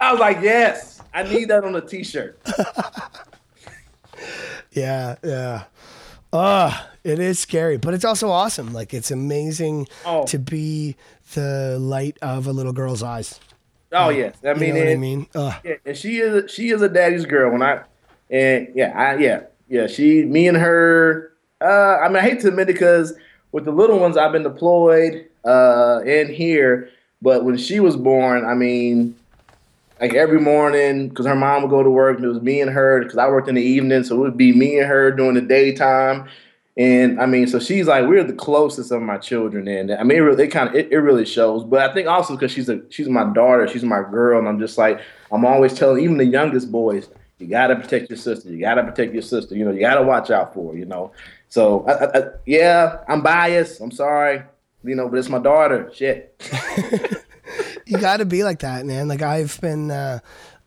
I 0.01 0.11
was 0.11 0.19
like, 0.19 0.37
yes, 0.41 1.01
I 1.13 1.23
need 1.23 1.49
that 1.49 1.63
on 1.65 1.75
a 1.75 1.81
T-shirt. 1.81 2.39
Yeah, 4.71 5.15
yeah. 5.23 5.63
Uh, 6.31 6.77
It 7.03 7.17
is 7.19 7.39
scary, 7.39 7.77
but 7.77 7.93
it's 7.93 8.03
also 8.05 8.29
awesome. 8.29 8.73
Like 8.73 8.93
it's 8.93 9.09
amazing 9.09 9.87
Oh. 10.05 10.25
to 10.25 10.37
be 10.37 10.95
the 11.33 11.77
light 11.79 12.17
of 12.21 12.45
a 12.45 12.51
little 12.51 12.73
girl's 12.73 13.01
eyes. 13.01 13.39
Oh 13.93 14.09
yes, 14.09 14.35
I 14.43 14.49
You 14.49 14.55
mean, 14.55 14.73
know 14.75 14.79
what 14.81 14.89
I 14.89 14.95
mean? 14.95 15.27
Ugh. 15.33 15.53
Yeah, 15.63 15.75
and 15.85 15.97
she 15.97 16.17
is 16.19 16.51
she 16.51 16.69
is 16.69 16.81
a 16.81 16.89
daddy's 16.89 17.25
girl. 17.25 17.51
When 17.51 17.61
I 17.63 17.79
and 18.29 18.67
yeah, 18.75 18.91
I 18.95 19.15
yeah 19.17 19.39
yeah 19.69 19.87
she 19.87 20.23
me 20.25 20.47
and 20.47 20.57
her. 20.57 21.31
Uh, 21.61 21.97
I 22.03 22.07
mean, 22.09 22.17
I 22.17 22.21
hate 22.21 22.41
to 22.41 22.49
admit 22.49 22.69
it 22.69 22.73
because 22.73 23.13
with 23.51 23.65
the 23.65 23.71
little 23.71 23.97
ones, 23.99 24.15
I've 24.17 24.31
been 24.33 24.43
deployed 24.43 25.25
uh 25.45 26.01
in 26.05 26.31
here. 26.33 26.89
But 27.21 27.45
when 27.45 27.57
she 27.57 27.79
was 27.79 27.95
born, 27.95 28.45
I 28.45 28.53
mean, 28.55 29.15
like 29.99 30.13
every 30.13 30.39
morning, 30.39 31.09
because 31.09 31.25
her 31.25 31.35
mom 31.35 31.61
would 31.61 31.71
go 31.71 31.83
to 31.83 31.89
work, 31.89 32.17
and 32.17 32.25
it 32.25 32.29
was 32.29 32.41
me 32.41 32.61
and 32.61 32.71
her. 32.71 32.99
Because 33.03 33.17
I 33.17 33.27
worked 33.27 33.49
in 33.49 33.55
the 33.55 33.61
evening, 33.61 34.03
so 34.03 34.15
it 34.15 34.19
would 34.19 34.37
be 34.37 34.53
me 34.53 34.79
and 34.79 34.87
her 34.87 35.11
during 35.11 35.35
the 35.35 35.41
daytime. 35.41 36.27
And 36.77 37.19
I 37.19 37.25
mean, 37.25 37.47
so 37.47 37.59
she's 37.59 37.87
like 37.87 38.07
we're 38.07 38.23
the 38.23 38.31
closest 38.31 38.91
of 38.91 39.01
my 39.01 39.17
children, 39.17 39.67
and 39.67 39.91
I 39.91 40.03
mean, 40.03 40.17
it, 40.17 40.21
really, 40.21 40.47
kind 40.47 40.69
of 40.69 40.75
it, 40.75 40.89
it 40.91 40.99
really 40.99 41.25
shows. 41.25 41.63
But 41.65 41.89
I 41.89 41.93
think 41.93 42.07
also 42.07 42.35
because 42.35 42.53
she's 42.53 42.69
a 42.69 42.81
she's 42.89 43.09
my 43.09 43.25
daughter, 43.33 43.67
she's 43.67 43.83
my 43.83 44.01
girl, 44.01 44.39
and 44.39 44.47
I'm 44.47 44.59
just 44.59 44.77
like 44.77 45.01
I'm 45.31 45.45
always 45.45 45.73
telling 45.73 46.01
even 46.01 46.17
the 46.17 46.25
youngest 46.25 46.71
boys, 46.71 47.09
you 47.37 47.47
gotta 47.47 47.75
protect 47.75 48.09
your 48.09 48.17
sister, 48.17 48.49
you 48.49 48.61
gotta 48.61 48.83
protect 48.83 49.11
your 49.11 49.23
sister, 49.23 49.55
you 49.55 49.65
know, 49.65 49.71
you 49.71 49.81
gotta 49.81 50.03
watch 50.03 50.31
out 50.31 50.53
for, 50.53 50.71
her, 50.71 50.79
you 50.79 50.85
know. 50.85 51.11
So 51.49 51.85
I, 51.85 51.91
I, 51.91 52.17
I, 52.17 52.23
yeah, 52.45 52.99
I'm 53.09 53.21
biased. 53.21 53.81
I'm 53.81 53.91
sorry, 53.91 54.43
you 54.83 54.95
know, 54.95 55.09
but 55.09 55.19
it's 55.19 55.27
my 55.27 55.39
daughter. 55.39 55.91
Shit. 55.93 56.41
You 57.89 57.97
got 57.97 58.17
to 58.17 58.25
be 58.25 58.43
like 58.43 58.59
that, 58.59 58.85
man. 58.85 59.07
Like 59.07 59.23
I've 59.23 59.59
been 59.61 59.89
uh, 59.89 60.19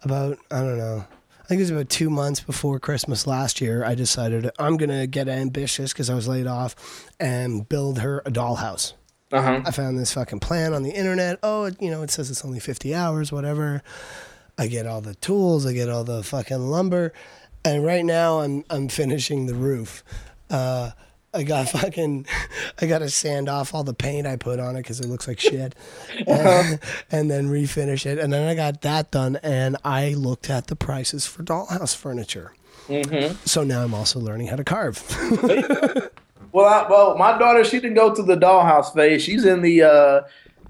about 0.03 0.39
I 0.51 0.59
don't 0.59 0.77
know. 0.77 1.05
I 1.41 1.45
think 1.45 1.61
it 1.61 1.63
was 1.63 1.71
about 1.71 1.89
two 1.89 2.11
months 2.11 2.41
before 2.41 2.81
Christmas 2.81 3.29
last 3.29 3.61
year. 3.61 3.85
I 3.85 3.95
decided 3.95 4.51
I'm 4.59 4.77
gonna 4.77 5.07
get 5.07 5.29
ambitious 5.29 5.93
because 5.93 6.11
I 6.11 6.15
was 6.15 6.27
laid 6.27 6.49
off 6.49 6.75
and 7.21 7.69
build 7.69 8.01
her 8.01 8.23
a 8.27 8.31
dollhouse. 8.33 8.95
Uh 9.31 9.41
huh. 9.41 9.61
I 9.65 9.71
found 9.71 10.01
this 10.01 10.13
fucking 10.13 10.41
plan 10.41 10.75
on 10.75 10.83
the 10.83 10.91
internet. 10.91 11.39
Oh, 11.45 11.67
it, 11.67 11.81
you 11.81 11.93
know, 11.93 12.03
it 12.03 12.11
says 12.11 12.29
it's 12.29 12.45
only 12.45 12.59
50 12.59 12.93
hours, 12.93 13.31
whatever. 13.31 13.85
I 14.59 14.67
get 14.67 14.89
all 14.89 15.01
the 15.01 15.15
tools, 15.15 15.65
I 15.65 15.75
get 15.75 15.89
all 15.89 16.03
the 16.03 16.25
fucking 16.25 16.71
lumber, 16.71 17.13
and 17.65 17.85
right 17.85 18.05
now 18.05 18.41
I'm 18.41 18.65
I'm 18.69 18.89
finishing 18.89 19.47
the 19.47 19.55
roof. 19.55 20.03
Uh, 20.51 20.91
I 21.35 21.43
got 21.45 21.69
fucking, 21.71 22.27
I 22.81 22.87
got 22.87 22.99
to 22.99 23.09
sand 23.11 23.49
off 23.49 23.75
all 23.75 23.85
the 23.85 23.95
paint 23.95 24.27
I 24.27 24.37
put 24.37 24.61
on 24.61 24.77
it 24.77 24.81
because 24.81 25.01
it 25.01 25.07
looks 25.07 25.27
like 25.27 25.41
shit, 25.41 25.75
and, 26.27 26.79
and 27.11 27.31
then 27.31 27.49
refinish 27.49 28.05
it. 28.07 28.19
And 28.19 28.33
then 28.33 28.47
I 28.49 28.55
got 28.55 28.83
that 28.83 29.11
done, 29.11 29.37
and 29.43 29.77
I 29.85 30.11
looked 30.15 30.51
at 30.51 30.67
the 30.67 30.77
prices 30.77 31.27
for 31.27 31.43
dollhouse 31.43 31.97
furniture. 31.97 32.53
So 33.47 33.63
now 33.65 33.83
I'm 33.85 33.95
also 33.95 34.19
learning 34.21 34.49
how 34.49 34.57
to 34.57 34.65
carve. 34.65 35.03
Well, 36.55 36.67
I, 36.67 36.87
well, 36.87 37.17
my 37.17 37.39
daughter, 37.39 37.65
she 37.65 37.81
didn't 37.81 37.95
go 37.95 38.15
to 38.15 38.23
the 38.23 38.37
dollhouse 38.37 38.93
phase. 38.93 39.23
She's 39.23 39.47
in 39.47 39.63
the 39.63 39.85
uh, 39.85 40.21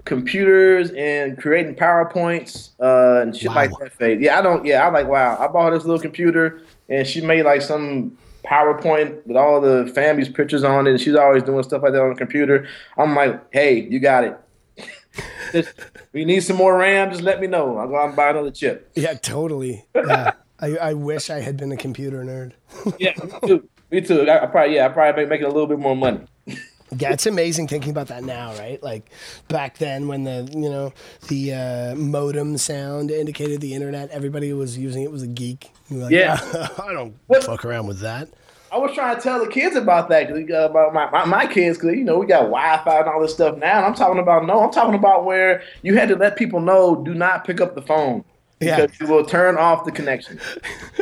computers 0.05 0.91
and 0.91 1.37
creating 1.37 1.75
PowerPoints 1.75 2.69
uh, 2.79 3.23
and 3.23 3.35
shit 3.35 3.49
Wow. 3.49 3.55
like 3.55 3.71
that 3.79 3.91
phase. 3.91 4.21
Yeah, 4.21 4.39
I 4.39 4.41
don't. 4.41 4.65
Yeah, 4.65 4.87
I'm 4.87 4.93
like, 4.93 5.07
wow. 5.09 5.35
I 5.37 5.47
bought 5.47 5.73
her 5.73 5.77
this 5.77 5.85
little 5.85 5.99
computer 6.01 6.61
and 6.87 7.05
she 7.05 7.19
made 7.19 7.43
like 7.43 7.61
some 7.61 8.17
PowerPoint 8.45 9.25
with 9.25 9.37
all 9.37 9.61
the 9.61 9.91
family's 9.93 10.29
pictures 10.29 10.63
on 10.63 10.87
it. 10.87 10.91
And 10.91 11.01
she's 11.01 11.15
always 11.15 11.43
doing 11.43 11.63
stuff 11.63 11.83
like 11.83 11.93
that 11.93 12.01
on 12.01 12.09
the 12.09 12.15
computer. 12.15 12.67
I'm 12.97 13.15
like, 13.15 13.41
hey, 13.53 13.81
you 13.81 13.99
got 13.99 14.23
it. 14.23 14.39
Just, 15.51 15.73
we 16.11 16.25
need 16.25 16.41
some 16.41 16.57
more 16.57 16.77
RAM. 16.77 17.11
Just 17.11 17.23
let 17.23 17.39
me 17.39 17.47
know. 17.47 17.77
I'll 17.77 17.87
go 17.87 17.97
out 17.97 18.07
and 18.07 18.15
buy 18.15 18.29
another 18.31 18.51
chip. 18.51 18.91
yeah, 18.95 19.13
totally. 19.13 19.85
Yeah. 19.95 20.33
I, 20.59 20.77
I 20.77 20.93
wish 20.93 21.29
I 21.29 21.41
had 21.41 21.57
been 21.57 21.71
a 21.71 21.77
computer 21.77 22.23
nerd. 22.23 22.53
Yeah, 22.97 23.13
me 23.21 23.47
too. 23.47 23.69
Me 23.91 24.01
too. 24.01 24.29
I, 24.29 24.43
I 24.43 24.45
probably 24.47 24.75
yeah, 24.75 24.85
I 24.85 24.89
probably 24.89 25.23
make, 25.23 25.29
making 25.29 25.45
a 25.45 25.49
little 25.49 25.67
bit 25.67 25.79
more 25.79 25.95
money. 25.95 26.21
Yeah, 26.97 27.11
it's 27.13 27.25
amazing 27.25 27.67
thinking 27.67 27.91
about 27.91 28.07
that 28.07 28.23
now, 28.23 28.53
right? 28.57 28.81
Like 28.83 29.09
back 29.47 29.77
then 29.77 30.07
when 30.07 30.23
the 30.23 30.49
you 30.53 30.69
know 30.69 30.93
the 31.27 31.53
uh, 31.53 31.95
modem 31.95 32.57
sound 32.57 33.11
indicated 33.11 33.61
the 33.61 33.73
internet, 33.73 34.09
everybody 34.11 34.53
was 34.53 34.77
using 34.77 35.03
it 35.03 35.11
was 35.11 35.23
a 35.23 35.27
geek. 35.27 35.71
Like, 35.89 36.11
Yeah. 36.11 36.37
I 36.83 36.91
don't 36.93 37.15
What- 37.27 37.43
fuck 37.43 37.65
around 37.65 37.87
with 37.87 37.99
that. 38.01 38.29
I 38.71 38.77
was 38.77 38.91
trying 38.95 39.15
to 39.15 39.21
tell 39.21 39.37
the 39.39 39.51
kids 39.51 39.75
about 39.75 40.09
that, 40.09 40.31
uh, 40.31 40.65
about 40.67 40.95
my, 40.95 41.07
my, 41.11 41.25
my 41.25 41.45
kids, 41.45 41.77
because 41.77 41.95
you 41.95 42.03
know 42.03 42.17
we 42.17 42.25
got 42.25 42.39
Wi-Fi 42.45 42.99
and 43.01 43.07
all 43.07 43.21
this 43.21 43.31
stuff 43.31 43.55
now. 43.59 43.77
And 43.77 43.85
I'm 43.85 43.93
talking 43.93 44.17
about 44.19 44.47
no, 44.47 44.63
I'm 44.63 44.71
talking 44.71 44.95
about 44.95 45.25
where 45.25 45.61
you 45.83 45.95
had 45.95 46.09
to 46.09 46.15
let 46.15 46.37
people 46.37 46.59
know 46.59 46.95
do 47.03 47.13
not 47.13 47.45
pick 47.45 47.61
up 47.61 47.75
the 47.75 47.83
phone 47.83 48.25
Yeah. 48.59 48.85
because 48.85 48.99
you 49.01 49.07
will 49.07 49.25
turn 49.25 49.57
off 49.57 49.83
the 49.83 49.91
connection. 49.91 50.39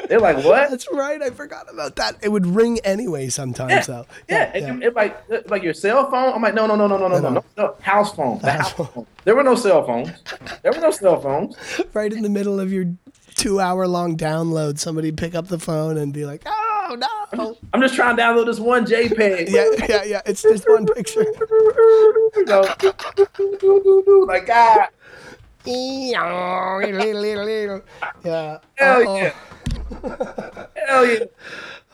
They're 0.10 0.20
like, 0.20 0.38
what? 0.46 0.70
That's 0.72 0.88
right. 0.92 1.22
I 1.22 1.30
forgot 1.30 1.72
about 1.72 1.96
that. 1.98 2.16
It 2.24 2.30
would 2.30 2.46
ring 2.48 2.80
anyway 2.84 3.30
sometimes, 3.30 3.72
Yeah, 3.72 3.82
though. 3.82 4.06
yeah, 4.30 4.52
and 4.56 4.82
you- 4.82 4.88
it 4.90 4.96
like 4.96 5.18
like 5.50 5.62
your 5.62 5.74
cell 5.76 6.10
phone. 6.10 6.34
I'm 6.34 6.42
like, 6.42 6.54
no, 6.56 6.66
no, 6.66 6.76
no, 6.76 6.88
no, 6.88 6.98
no, 6.98 7.08
no, 7.08 7.20
no, 7.20 7.30
no, 7.30 7.44
no, 7.58 7.76
house 7.82 8.16
phone. 8.16 8.40
The 8.40 8.52
house 8.52 8.72
house 8.72 8.88
phone. 8.94 9.06
There 9.26 9.36
were 9.36 9.44
no 9.44 9.54
cell 9.56 9.86
phones. 9.86 10.10
There 10.64 10.72
were 10.72 10.80
no 10.82 10.92
cell 10.92 11.20
phones. 11.22 11.56
right 11.94 12.12
in 12.12 12.24
the 12.24 12.30
middle 12.30 12.60
of 12.60 12.74
your 12.74 12.86
two-hour-long 13.36 14.18
download, 14.18 14.78
somebody 14.80 15.12
pick 15.12 15.36
up 15.36 15.48
the 15.48 15.60
phone 15.60 15.98
and 15.98 16.12
be 16.14 16.26
like, 16.26 16.42
"Oh 16.46 16.98
no!" 17.34 17.58
I'm 17.74 17.82
just 17.82 17.94
trying 17.96 18.16
to 18.18 18.22
download 18.22 18.46
this 18.48 18.60
one 18.60 18.86
JPEG. 18.86 19.50
Yeah, 19.50 19.86
yeah, 19.88 20.04
yeah. 20.04 20.22
It's 20.26 20.42
just 20.42 20.68
one 20.68 20.86
picture. 20.88 21.26
You 22.34 22.46
know, 22.46 22.62
like 24.28 24.48
God. 24.48 24.88
Yeah. 28.24 28.58
Hell 28.76 29.18
yeah. 29.18 29.34
Hell 30.88 31.06
yeah. 31.06 31.24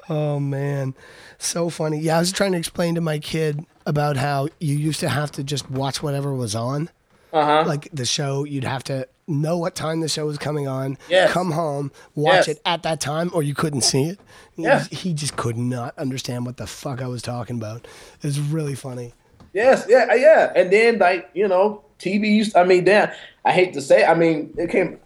Oh 0.10 0.40
man, 0.40 0.96
so 1.38 1.70
funny. 1.70 2.00
Yeah, 2.00 2.18
I 2.18 2.20
was 2.20 2.32
trying 2.32 2.54
to 2.54 2.58
explain 2.58 2.96
to 2.96 3.02
my 3.02 3.20
kid 3.20 3.66
about 3.86 4.16
how 4.18 4.48
you 4.60 4.76
used 4.78 5.00
to 5.02 5.10
have 5.10 5.32
to 5.34 5.44
just 5.44 5.70
watch 5.70 6.02
whatever 6.02 6.34
was 6.34 6.56
on. 6.56 6.90
Uh 7.34 7.44
huh. 7.46 7.64
Like 7.68 7.90
the 7.92 8.06
show, 8.06 8.46
you'd 8.46 8.64
have 8.64 8.84
to 8.86 9.08
know 9.28 9.58
what 9.58 9.76
time 9.76 10.00
the 10.00 10.08
show 10.08 10.26
was 10.26 10.38
coming 10.38 10.66
on. 10.68 10.98
Yes. 11.10 11.32
Come 11.32 11.52
home, 11.52 11.92
watch 12.16 12.36
Yes. 12.36 12.48
it 12.48 12.62
at 12.66 12.84
that 12.84 13.02
time, 13.02 13.30
or 13.34 13.44
you 13.44 13.54
couldn't 13.54 13.82
see 13.82 14.04
it. 14.06 14.20
He- 14.56 14.64
Yes. 14.64 14.88
He 14.88 15.14
just 15.14 15.36
could 15.36 15.58
not 15.58 15.94
understand 16.00 16.46
what 16.46 16.56
the 16.58 16.68
fuck 16.68 17.02
I 17.02 17.08
was 17.08 17.22
talking 17.22 17.58
about. 17.58 17.86
It 18.22 18.24
was 18.24 18.40
really 18.40 18.76
funny. 18.76 19.14
Yes, 19.54 19.86
yeah, 19.90 20.14
yeah. 20.14 20.54
And 20.56 20.72
then 20.72 21.00
like, 21.00 21.30
you 21.34 21.48
know, 21.50 21.84
TV 22.00 22.28
used 22.30 22.56
I 22.56 22.64
mean, 22.64 22.86
damn, 22.86 23.12
I 23.48 23.52
hate 23.52 23.74
to 23.74 23.82
say, 23.82 24.04
it, 24.04 24.10
I 24.10 24.14
mean, 24.14 24.54
it 24.58 24.70
came 24.70 25.00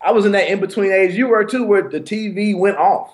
I 0.00 0.12
was 0.12 0.24
in 0.24 0.32
that 0.32 0.48
in 0.48 0.60
between 0.60 0.92
age 0.92 1.14
you 1.14 1.28
were 1.28 1.44
too 1.44 1.64
where 1.64 1.88
the 1.88 2.00
TV 2.00 2.56
went 2.56 2.78
off. 2.78 3.12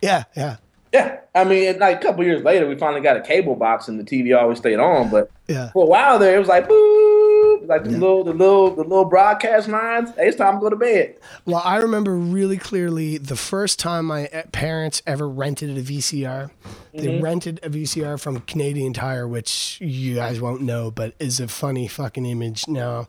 Yeah, 0.00 0.24
yeah, 0.36 0.56
Yeah. 0.92 1.20
I 1.34 1.44
mean, 1.44 1.78
like 1.78 1.98
a 1.98 2.02
couple 2.02 2.24
years 2.24 2.42
later 2.42 2.68
we 2.68 2.76
finally 2.76 3.02
got 3.02 3.16
a 3.16 3.20
cable 3.20 3.54
box 3.54 3.88
and 3.88 4.00
the 4.00 4.04
TV 4.04 4.36
always 4.36 4.58
stayed 4.58 4.78
on, 4.78 5.10
but 5.10 5.30
yeah. 5.46 5.70
for 5.72 5.84
a 5.84 5.86
while 5.86 6.18
there 6.18 6.36
it 6.36 6.38
was 6.38 6.48
like 6.48 6.68
boop, 6.68 7.68
like 7.68 7.84
the 7.84 7.90
little 7.90 8.24
the 8.24 8.32
little 8.32 8.74
the 8.74 8.82
little 8.82 9.04
broadcast 9.04 9.68
lines. 9.68 10.10
Hey, 10.16 10.28
it's 10.28 10.36
time 10.36 10.54
to 10.54 10.60
go 10.60 10.70
to 10.70 10.76
bed. 10.76 11.16
Well, 11.44 11.62
I 11.64 11.76
remember 11.76 12.14
really 12.14 12.56
clearly 12.56 13.18
the 13.18 13.36
first 13.36 13.78
time 13.78 14.06
my 14.06 14.28
uh, 14.28 14.42
parents 14.52 15.02
ever 15.06 15.28
rented 15.28 15.76
a 15.76 15.82
VCR. 15.82 16.50
They 16.94 17.20
rented 17.20 17.60
a 17.62 17.70
VCR 17.70 18.20
from 18.20 18.40
Canadian 18.40 18.92
Tire, 18.92 19.28
which 19.28 19.78
you 19.80 20.16
guys 20.16 20.40
won't 20.40 20.62
know, 20.62 20.90
but 20.90 21.14
is 21.20 21.38
a 21.38 21.46
funny 21.46 21.86
fucking 21.86 22.26
image 22.26 22.66
now. 22.66 23.06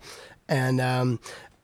And 0.50 0.82
um, 0.82 1.20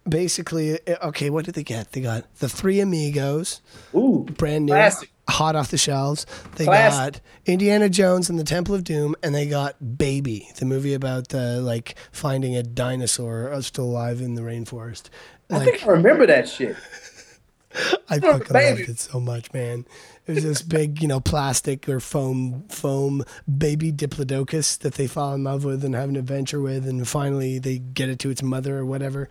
basically, 0.07 0.79
uh, 0.88 1.07
okay, 1.07 1.29
what 1.29 1.43
did 1.45 1.55
they 1.55 1.63
get? 1.63 1.91
They 1.91 2.01
got 2.01 2.33
the 2.36 2.47
Three 2.47 2.79
Amigos, 2.79 3.61
Ooh. 3.93 4.25
brand 4.38 4.67
new, 4.67 4.73
Classic. 4.73 5.11
hot 5.27 5.55
off 5.55 5.71
the 5.71 5.77
shelves. 5.77 6.25
They 6.55 6.65
Classic. 6.65 7.13
got 7.15 7.21
Indiana 7.45 7.89
Jones 7.89 8.29
and 8.29 8.38
the 8.39 8.43
Temple 8.43 8.75
of 8.75 8.83
Doom, 8.83 9.15
and 9.23 9.33
they 9.36 9.47
got 9.47 9.97
Baby, 9.97 10.49
the 10.57 10.65
movie 10.65 10.93
about 10.93 11.33
uh, 11.33 11.59
like 11.61 11.95
finding 12.11 12.55
a 12.55 12.63
dinosaur 12.63 13.51
uh, 13.51 13.61
still 13.61 13.86
alive 13.86 14.21
in 14.21 14.36
the 14.36 14.41
rainforest. 14.43 15.09
I 15.49 15.59
think 15.59 15.83
I 15.86 15.89
remember 15.89 16.25
that 16.27 16.47
shit. 16.47 16.75
I 18.09 18.19
fucking 18.19 18.53
baby. 18.53 18.79
loved 18.79 18.89
it 18.91 18.99
so 18.99 19.19
much, 19.19 19.51
man. 19.51 19.86
It 20.28 20.34
was 20.36 20.43
this 20.43 20.61
big, 20.61 21.01
you 21.01 21.07
know, 21.07 21.19
plastic 21.19 21.88
or 21.88 21.99
foam 21.99 22.65
foam 22.69 23.23
baby 23.57 23.91
diplodocus 23.91 24.78
that 24.80 24.95
they 24.95 25.07
fall 25.07 25.34
in 25.36 25.43
love 25.43 25.63
with 25.63 25.86
and 25.86 25.93
have 25.93 26.09
an 26.09 26.15
adventure 26.15 26.59
with, 26.59 26.88
and 26.88 27.07
finally 27.07 27.59
they 27.59 27.78
get 27.78 28.09
it 28.09 28.19
to 28.19 28.30
its 28.30 28.41
mother 28.41 28.78
or 28.78 28.86
whatever. 28.86 29.30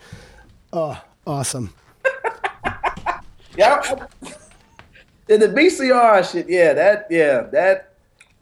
Oh, 0.73 1.03
awesome! 1.27 1.75
Yeah. 3.57 3.81
I, 3.85 3.93
I, 3.93 5.37
the 5.37 5.49
VCR 5.49 6.31
shit, 6.31 6.49
yeah, 6.49 6.73
that, 6.75 7.07
yeah, 7.11 7.43
that, 7.53 7.95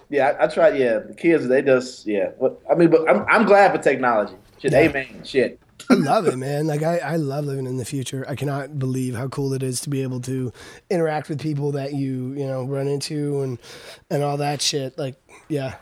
yeah, 0.09 0.31
I, 0.31 0.45
I 0.45 0.47
tried, 0.49 0.77
yeah, 0.77 0.99
the 0.99 1.15
kids, 1.15 1.47
they 1.49 1.63
just, 1.63 2.07
yeah. 2.07 2.31
But, 2.41 2.61
I 2.71 2.75
mean, 2.75 2.91
but 2.91 3.09
I'm, 3.09 3.25
I'm 3.29 3.45
glad 3.47 3.73
for 3.73 3.79
technology. 3.79 4.35
Shit, 4.59 4.73
amen, 4.73 5.23
shit. 5.25 5.61
I 5.91 5.95
love 5.95 6.27
it, 6.27 6.37
man. 6.37 6.67
Like 6.67 6.83
I, 6.83 6.99
I 6.99 7.17
love 7.17 7.45
living 7.45 7.67
in 7.67 7.77
the 7.77 7.85
future. 7.85 8.25
I 8.29 8.35
cannot 8.35 8.79
believe 8.79 9.15
how 9.15 9.29
cool 9.29 9.53
it 9.53 9.63
is 9.63 9.81
to 9.83 9.91
be 9.91 10.03
able 10.03 10.21
to 10.23 10.53
interact 10.91 11.29
with 11.29 11.41
people 11.41 11.73
that 11.73 11.93
you, 11.95 12.33
you 12.33 12.47
know, 12.47 12.65
run 12.65 12.87
into 12.89 13.43
and 13.43 13.59
and 14.11 14.23
all 14.23 14.37
that 14.39 14.63
shit. 14.63 14.99
Like, 14.99 15.17
yeah, 15.49 15.77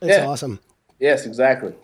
it's 0.00 0.16
Yeah. 0.16 0.26
awesome. 0.26 0.60
Yes, 0.98 1.26
exactly. 1.26 1.74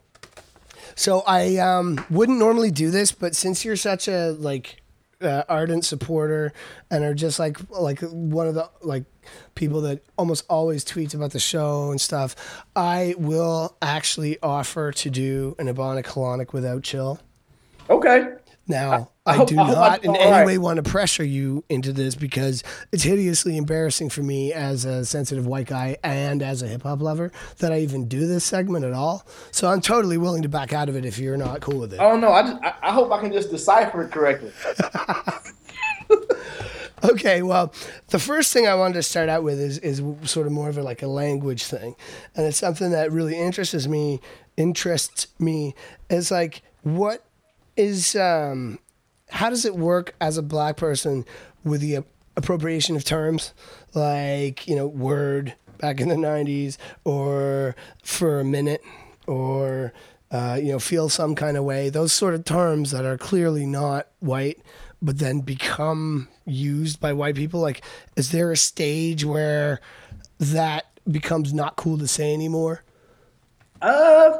So 0.94 1.22
I 1.26 1.56
um, 1.56 2.04
wouldn't 2.10 2.38
normally 2.38 2.70
do 2.70 2.90
this, 2.90 3.12
but 3.12 3.34
since 3.36 3.64
you're 3.64 3.76
such 3.76 4.08
a 4.08 4.30
like 4.30 4.80
uh, 5.20 5.42
ardent 5.48 5.84
supporter 5.84 6.52
and 6.90 7.04
are 7.04 7.14
just 7.14 7.38
like 7.38 7.58
like 7.70 8.00
one 8.00 8.46
of 8.46 8.54
the 8.54 8.68
like 8.82 9.04
people 9.54 9.80
that 9.82 10.02
almost 10.18 10.44
always 10.48 10.84
tweets 10.84 11.14
about 11.14 11.32
the 11.32 11.38
show 11.38 11.90
and 11.90 12.00
stuff, 12.00 12.64
I 12.74 13.14
will 13.18 13.76
actually 13.82 14.38
offer 14.42 14.92
to 14.92 15.10
do 15.10 15.54
an 15.58 15.66
Ebonic 15.66 16.04
colonic 16.04 16.52
without 16.52 16.82
chill. 16.82 17.20
Okay. 17.88 18.28
Now, 18.68 19.10
I 19.24 19.32
I, 19.32 19.36
hope- 19.36 19.48
do 19.48 19.60
I 19.60 19.70
not 19.70 20.00
I- 20.00 20.08
in 20.08 20.16
any 20.16 20.30
right. 20.30 20.44
way 20.46 20.58
want 20.58 20.78
to 20.78 20.82
pressure 20.82 21.22
you 21.22 21.62
into 21.68 21.92
this 21.92 22.16
because 22.16 22.64
it's 22.90 23.04
hideously 23.04 23.56
embarrassing 23.56 24.10
for 24.10 24.24
me 24.24 24.52
as 24.52 24.84
a 24.84 25.04
sensitive 25.04 25.46
white 25.46 25.68
guy 25.68 25.96
and 26.02 26.42
as 26.42 26.62
a 26.62 26.66
hip 26.68 26.82
hop 26.82 27.00
lover 27.00 27.30
that 27.58 27.72
I 27.72 27.78
even 27.80 28.08
do 28.08 28.26
this 28.26 28.44
segment 28.44 28.84
at 28.84 28.92
all. 28.92 29.24
So 29.52 29.68
I'm 29.70 29.80
totally 29.80 30.18
willing 30.18 30.42
to 30.42 30.48
back 30.48 30.72
out 30.72 30.88
of 30.88 30.96
it 30.96 31.04
if 31.04 31.16
you're 31.18 31.36
not 31.36 31.60
cool 31.60 31.78
with 31.78 31.92
it. 31.94 32.00
Oh, 32.00 32.06
I 32.08 32.10
don't 32.10 32.20
know. 32.20 32.32
I 32.32 32.42
just 32.42 32.62
I, 32.64 32.74
I 32.82 32.92
hope 32.92 33.12
I 33.12 33.20
can 33.20 33.32
just 33.32 33.50
decipher 33.52 34.02
it 34.02 34.10
correctly. 34.10 34.50
Okay, 37.04 37.42
well, 37.42 37.74
the 38.08 38.18
first 38.18 38.52
thing 38.54 38.66
I 38.66 38.74
wanted 38.74 38.94
to 38.94 39.02
start 39.02 39.28
out 39.28 39.42
with 39.42 39.60
is 39.60 39.78
is 39.78 40.02
sort 40.22 40.46
of 40.46 40.52
more 40.52 40.70
of 40.70 40.78
a, 40.78 40.82
like 40.82 41.02
a 41.02 41.06
language 41.06 41.64
thing, 41.64 41.94
and 42.34 42.46
it's 42.46 42.56
something 42.56 42.90
that 42.90 43.12
really 43.12 43.38
interests 43.38 43.86
me. 43.86 44.20
Interests 44.56 45.26
me 45.38 45.74
is 46.08 46.30
like 46.30 46.62
what 46.82 47.22
is 47.76 48.16
um, 48.16 48.78
how 49.28 49.50
does 49.50 49.64
it 49.64 49.76
work 49.76 50.14
as 50.20 50.36
a 50.36 50.42
black 50.42 50.76
person 50.76 51.24
with 51.64 51.80
the 51.80 51.98
appropriation 52.36 52.96
of 52.96 53.04
terms? 53.04 53.52
Like 53.94 54.66
you 54.66 54.76
know 54.76 54.86
word 54.86 55.54
back 55.78 56.00
in 56.00 56.08
the 56.08 56.14
'90s 56.14 56.76
or 57.04 57.76
for 58.02 58.40
a 58.40 58.44
minute 58.44 58.82
or 59.26 59.92
uh, 60.30 60.58
you 60.60 60.72
know 60.72 60.78
feel 60.78 61.08
some 61.08 61.34
kind 61.34 61.56
of 61.56 61.64
way. 61.64 61.88
Those 61.90 62.12
sort 62.12 62.34
of 62.34 62.44
terms 62.44 62.90
that 62.90 63.04
are 63.04 63.18
clearly 63.18 63.66
not 63.66 64.08
white 64.20 64.60
but 65.02 65.18
then 65.18 65.40
become 65.40 66.28
used 66.46 67.00
by 67.00 67.12
white 67.12 67.36
people. 67.36 67.60
Like 67.60 67.82
is 68.16 68.32
there 68.32 68.52
a 68.52 68.56
stage 68.56 69.24
where 69.24 69.80
that 70.38 70.86
becomes 71.10 71.52
not 71.52 71.76
cool 71.76 71.98
to 71.98 72.08
say 72.08 72.32
anymore? 72.32 72.82
Uh, 73.80 74.38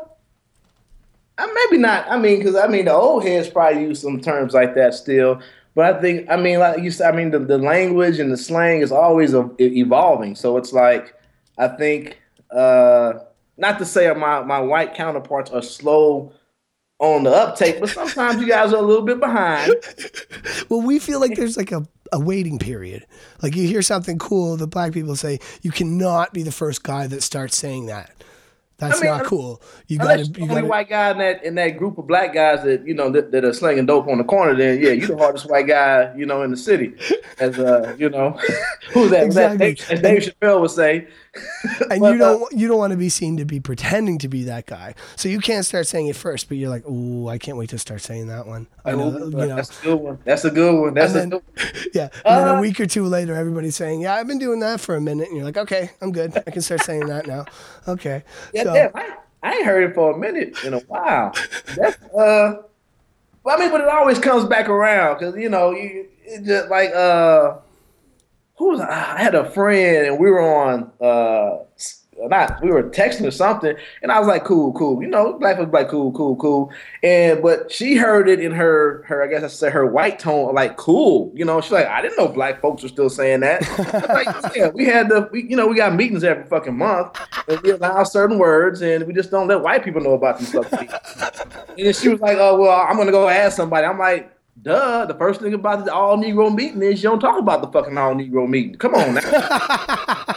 uh, 1.39 1.47
maybe 1.55 1.81
not. 1.81 2.09
I 2.09 2.19
mean, 2.19 2.39
because 2.39 2.57
I 2.57 2.67
mean, 2.67 2.87
the 2.87 2.95
old 2.95 3.25
heads 3.25 3.49
probably 3.49 3.83
use 3.83 4.01
some 4.01 4.21
terms 4.21 4.55
like 4.55 4.75
that 4.75 4.95
still. 4.95 5.41
But 5.75 5.95
I 5.95 6.01
think, 6.01 6.31
I 6.31 6.37
mean, 6.37 6.59
like 6.59 6.83
you 6.83 6.91
said, 6.91 7.13
I 7.13 7.17
mean, 7.17 7.31
the, 7.31 7.39
the 7.39 7.59
language 7.59 8.19
and 8.19 8.33
the 8.33 8.37
slang 8.39 8.81
is 8.81 8.91
always 8.91 9.35
evolving. 9.59 10.35
So 10.35 10.57
it's 10.57 10.73
like, 10.73 11.15
I 11.59 11.69
think, 11.69 12.19
uh, 12.51 13.13
not 13.59 13.79
to 13.79 13.85
say 13.85 14.13
my 14.15 14.43
my 14.43 14.61
white 14.61 14.95
counterparts 14.95 15.51
are 15.51 15.63
slow 15.63 16.33
on 16.99 17.25
the 17.25 17.31
uptake, 17.31 17.79
but 17.81 17.91
sometimes 17.91 18.41
you 18.41 18.49
guys 18.49 18.73
are 18.73 18.83
a 18.83 18.87
little 18.87 19.05
bit 19.05 19.21
behind. 19.21 19.75
well 20.69 20.81
we 20.81 20.99
feel 20.99 21.21
like 21.21 21.37
there's 21.37 21.57
like 21.57 21.73
a, 21.73 21.87
a 22.13 22.21
waiting 22.21 22.59
period 22.59 23.05
like 23.43 23.57
you 23.57 23.67
hear 23.67 23.83
something 23.83 24.19
cool 24.19 24.57
the 24.57 24.67
black 24.67 24.93
people 24.93 25.17
say 25.17 25.39
you 25.63 25.71
cannot 25.71 26.33
be 26.33 26.43
the 26.43 26.53
first 26.53 26.83
guy 26.83 27.07
that 27.07 27.23
starts 27.23 27.57
saying 27.57 27.87
that 27.87 28.11
that's 28.79 29.01
I 29.01 29.05
mean, 29.05 29.17
not 29.17 29.25
cool 29.25 29.63
you 29.87 29.99
Unless 30.01 30.29
the 30.29 30.43
only 30.43 30.55
gotta 30.57 30.67
white 30.67 30.89
guy 30.89 31.11
in 31.11 31.19
that 31.19 31.45
in 31.45 31.55
that 31.55 31.79
group 31.79 31.99
of 31.99 32.07
black 32.07 32.35
guys 32.35 32.63
that 32.65 32.87
you 32.87 32.95
know 32.95 33.11
that, 33.11 33.33
that 33.33 33.45
are 33.45 33.53
slinging 33.53 33.87
dope 33.87 34.09
on 34.09 34.19
the 34.19 34.25
corner, 34.25 34.55
then 34.55 34.81
yeah, 34.81 34.91
you 34.91 35.07
the 35.07 35.17
hardest 35.17 35.49
white 35.49 35.67
guy 35.67 36.13
you 36.17 36.27
know 36.27 36.43
in 36.43 36.51
the 36.51 36.57
city. 36.57 36.95
As 37.39 37.59
uh, 37.59 37.95
you 37.99 38.11
know, 38.11 38.39
who's 38.93 39.11
that? 39.11 39.25
Exactly. 39.25 39.73
That- 39.75 39.91
As 39.91 40.01
Dave 40.01 40.23
Chappelle 40.23 40.61
would 40.61 40.71
say. 40.71 41.09
and 41.91 42.01
But, 42.01 42.13
you 42.13 42.19
don't 42.19 42.43
uh, 42.43 42.47
you 42.53 42.69
don't 42.69 42.79
want 42.79 42.93
to 42.93 42.97
be 42.97 43.09
seen 43.09 43.37
to 43.39 43.45
be 43.45 43.61
pretending 43.61 44.19
to 44.19 44.29
be 44.29 44.45
that 44.45 44.67
guy. 44.67 44.95
So 45.17 45.29
you 45.29 45.41
can't 45.41 45.65
start 45.65 45.87
saying 45.87 46.07
it 46.09 46.17
first, 46.17 46.49
but 46.49 46.57
you're 46.57 46.71
like, 46.71 46.87
"Ooh, 46.89 47.29
I 47.29 47.39
can't 47.39 47.57
wait 47.57 47.71
to 47.71 47.79
start 47.79 48.01
saying 48.03 48.29
that 48.29 48.47
one." 48.47 48.67
I 48.85 48.93
know, 48.93 49.09
Ooh, 49.11 49.31
you 49.31 49.47
know. 49.47 49.57
That's 49.57 49.79
a 49.81 49.83
good 49.83 49.97
one. 49.97 50.19
That's 50.25 50.45
a 50.45 50.51
good 50.51 50.81
one. 50.81 50.95
That's 50.95 51.15
And 51.15 51.33
a 51.33 51.37
then, 51.37 51.43
good 51.71 51.91
yeah, 51.95 52.09
and 52.25 52.39
then 52.39 52.49
Uh, 52.49 52.59
a 52.59 52.61
week 52.61 52.81
or 52.81 52.87
two 52.87 53.05
later, 53.05 53.35
everybody's 53.35 53.77
saying, 53.77 54.01
"Yeah, 54.01 54.15
I've 54.15 54.27
been 54.27 54.39
doing 54.39 54.61
that 54.61 54.81
for 54.81 54.95
a 54.97 55.01
minute," 55.01 55.29
and 55.29 55.37
you're 55.37 55.45
like, 55.45 55.57
"Okay, 55.57 55.91
I'm 56.01 56.13
good. 56.13 56.37
I 56.47 56.51
can 56.51 56.63
start 56.63 56.83
saying 56.83 57.07
that 57.07 57.27
now." 57.27 57.45
Okay, 57.89 58.23
Yeah, 58.53 58.63
so 58.65 58.73
damn, 58.75 58.91
I, 58.95 59.17
I 59.43 59.53
ain't 59.57 59.67
heard 59.67 59.91
it 59.91 59.95
for 59.95 60.15
a 60.15 60.19
minute 60.19 60.63
in 60.65 60.75
a 60.75 60.81
while. 60.81 61.33
That's 61.77 61.97
uh, 62.15 62.63
well, 63.45 63.57
I 63.57 63.61
mean, 63.61 63.71
but 63.71 63.81
it 63.81 63.89
always 63.89 64.19
comes 64.19 64.45
back 64.45 64.69
around 64.69 65.19
because 65.19 65.37
you 65.37 65.49
know 65.49 65.71
you 65.73 66.09
it 66.25 66.45
just 66.45 66.69
like 66.69 66.91
uh, 66.93 67.59
who 68.57 68.71
was 68.71 68.81
I 68.81 69.19
had 69.19 69.35
a 69.35 69.49
friend 69.51 70.07
and 70.07 70.19
we 70.19 70.31
were 70.31 70.41
on 70.41 70.91
uh, 71.01 71.65
not 72.19 72.63
we 72.63 72.71
were 72.71 72.85
texting 72.85 73.27
or 73.27 73.31
something, 73.31 73.77
and 74.03 74.11
I 74.11 74.19
was 74.19 74.27
like, 74.29 74.45
cool, 74.45 74.73
cool, 74.73 75.03
you 75.03 75.09
know, 75.09 75.39
black 75.39 75.59
was 75.59 75.69
like, 75.69 75.89
cool, 75.89 76.13
cool, 76.13 76.37
cool, 76.37 76.73
and 77.03 77.43
but 77.43 77.71
she 77.71 77.97
heard 77.97 78.29
it 78.29 78.41
in 78.41 78.53
her 78.53 79.03
her 79.07 79.23
I 79.23 79.27
guess 79.27 79.43
I 79.43 79.49
said 79.49 79.73
her 79.73 79.87
white 79.87 80.19
tone, 80.19 80.55
like 80.55 80.77
cool, 80.77 81.31
you 81.35 81.45
know, 81.45 81.61
she's 81.61 81.73
like, 81.73 81.87
I 81.87 82.01
didn't 82.01 82.17
know 82.17 82.29
black 82.29 82.61
folks 82.61 82.83
were 82.83 82.89
still 82.89 83.11
saying 83.11 83.41
that. 83.41 83.63
Like, 84.09 84.29
yeah, 84.57 84.69
we 84.69 84.87
had 84.87 85.09
the 85.09 85.29
we, 85.31 85.43
you 85.45 85.57
know 85.57 85.67
we 85.67 85.77
got 85.77 85.95
meetings 85.95 86.25
every 86.25 86.45
fucking 86.45 86.77
month, 86.77 87.19
and 87.49 87.61
we 87.61 87.71
allow 87.71 88.03
certain 88.05 88.39
words, 88.39 88.81
and 88.83 89.07
we 89.07 89.13
just 89.13 89.31
don't 89.31 89.49
let 89.49 89.61
white 89.61 89.85
people 89.85 90.01
know 90.01 90.15
about 90.15 90.39
these 90.39 90.51
things. 90.51 90.93
And 91.79 91.95
she 91.95 92.09
was 92.09 92.21
like, 92.21 92.39
oh 92.39 92.59
well, 92.59 92.87
I'm 92.89 92.97
gonna 92.97 93.13
go 93.13 93.29
ask 93.29 93.57
somebody. 93.57 93.87
I'm 93.87 93.99
like. 93.99 94.33
Duh, 94.63 95.07
the 95.07 95.15
first 95.15 95.41
thing 95.41 95.55
about 95.55 95.85
the 95.85 95.93
all 95.93 96.17
Negro 96.17 96.55
meeting 96.55 96.83
is 96.83 97.03
you 97.03 97.11
don't 97.11 97.21
talk 97.21 97.39
about 97.39 97.61
the 97.61 97.69
fucking 97.69 97.97
all 97.97 98.15
Negro 98.15 98.49
meeting. 98.49 98.75
Come 98.77 98.95
on 98.95 99.15
now. 99.15 99.21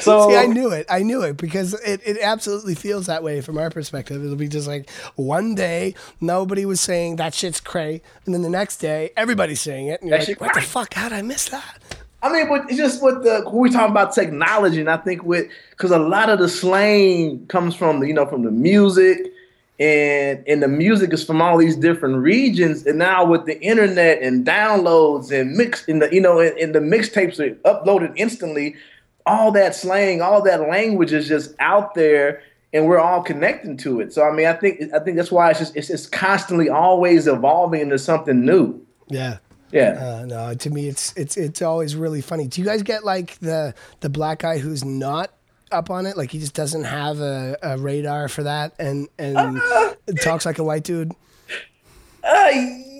so 0.00 0.28
See, 0.28 0.36
I 0.36 0.46
knew 0.46 0.70
it. 0.70 0.86
I 0.90 1.02
knew 1.02 1.22
it 1.22 1.36
because 1.36 1.74
it, 1.74 2.00
it 2.04 2.18
absolutely 2.20 2.74
feels 2.74 3.06
that 3.06 3.22
way 3.22 3.40
from 3.40 3.56
our 3.56 3.70
perspective. 3.70 4.22
It'll 4.24 4.36
be 4.36 4.48
just 4.48 4.66
like 4.66 4.90
one 5.14 5.54
day 5.54 5.94
nobody 6.20 6.66
was 6.66 6.80
saying 6.80 7.16
that 7.16 7.34
shit's 7.34 7.60
cray, 7.60 8.02
and 8.26 8.34
then 8.34 8.42
the 8.42 8.50
next 8.50 8.78
day 8.78 9.10
everybody's 9.16 9.60
saying 9.60 9.86
it, 9.88 10.00
and 10.02 10.10
you're 10.10 10.18
like, 10.18 10.40
"What 10.40 10.54
the 10.54 10.60
fuck? 10.60 10.94
How'd 10.94 11.12
I 11.12 11.22
miss 11.22 11.48
that?" 11.50 11.82
I 12.20 12.32
mean, 12.32 12.48
but 12.48 12.64
it's 12.68 12.76
just 12.76 13.02
with 13.02 13.22
the 13.22 13.48
we 13.52 13.70
talking 13.70 13.92
about 13.92 14.12
technology, 14.12 14.80
and 14.80 14.90
I 14.90 14.96
think 14.96 15.22
with 15.22 15.48
because 15.70 15.92
a 15.92 15.98
lot 15.98 16.30
of 16.30 16.40
the 16.40 16.48
slang 16.48 17.46
comes 17.46 17.76
from 17.76 18.00
the 18.00 18.08
you 18.08 18.14
know 18.14 18.26
from 18.26 18.42
the 18.42 18.50
music, 18.50 19.32
and 19.78 20.42
and 20.46 20.62
the 20.62 20.68
music 20.68 21.12
is 21.12 21.24
from 21.24 21.40
all 21.40 21.56
these 21.58 21.76
different 21.76 22.16
regions, 22.16 22.86
and 22.86 22.98
now 22.98 23.24
with 23.24 23.46
the 23.46 23.60
internet 23.60 24.22
and 24.22 24.46
downloads 24.46 25.30
and 25.30 25.56
mix 25.56 25.84
in 25.86 26.00
the 26.00 26.12
you 26.12 26.20
know 26.20 26.40
and, 26.40 26.56
and 26.58 26.74
the 26.74 26.80
mixtapes 26.80 27.38
are 27.38 27.54
uploaded 27.72 28.12
instantly, 28.16 28.74
all 29.26 29.52
that 29.52 29.74
slang, 29.74 30.20
all 30.20 30.42
that 30.42 30.68
language 30.68 31.12
is 31.12 31.28
just 31.28 31.54
out 31.58 31.94
there. 31.94 32.42
And 32.70 32.86
we're 32.86 32.98
all 32.98 33.22
connecting 33.22 33.78
to 33.78 34.00
it, 34.00 34.12
so 34.12 34.22
I 34.28 34.30
mean, 34.30 34.46
I 34.46 34.52
think 34.52 34.92
I 34.92 34.98
think 34.98 35.16
that's 35.16 35.32
why 35.32 35.48
it's 35.48 35.58
just 35.58 35.74
it's, 35.74 35.88
it's 35.88 36.06
constantly 36.06 36.68
always 36.68 37.26
evolving 37.26 37.80
into 37.80 37.98
something 37.98 38.44
new. 38.44 38.78
Yeah. 39.08 39.38
Yeah. 39.72 39.92
Uh, 39.92 40.24
no, 40.26 40.54
to 40.54 40.70
me, 40.70 40.88
it's 40.88 41.14
it's 41.16 41.38
it's 41.38 41.62
always 41.62 41.96
really 41.96 42.20
funny. 42.20 42.46
Do 42.46 42.60
you 42.60 42.66
guys 42.66 42.82
get 42.82 43.04
like 43.04 43.38
the 43.38 43.74
the 44.00 44.10
black 44.10 44.40
guy 44.40 44.58
who's 44.58 44.84
not 44.84 45.30
up 45.72 45.90
on 45.90 46.06
it? 46.06 46.16
Like 46.16 46.30
he 46.30 46.38
just 46.38 46.54
doesn't 46.54 46.84
have 46.84 47.20
a, 47.20 47.56
a 47.62 47.78
radar 47.78 48.28
for 48.28 48.42
that, 48.44 48.74
and 48.78 49.08
and 49.18 49.60
talks 50.20 50.46
like 50.46 50.58
a 50.58 50.64
white 50.64 50.84
dude. 50.84 51.12
Uh, 52.22 52.48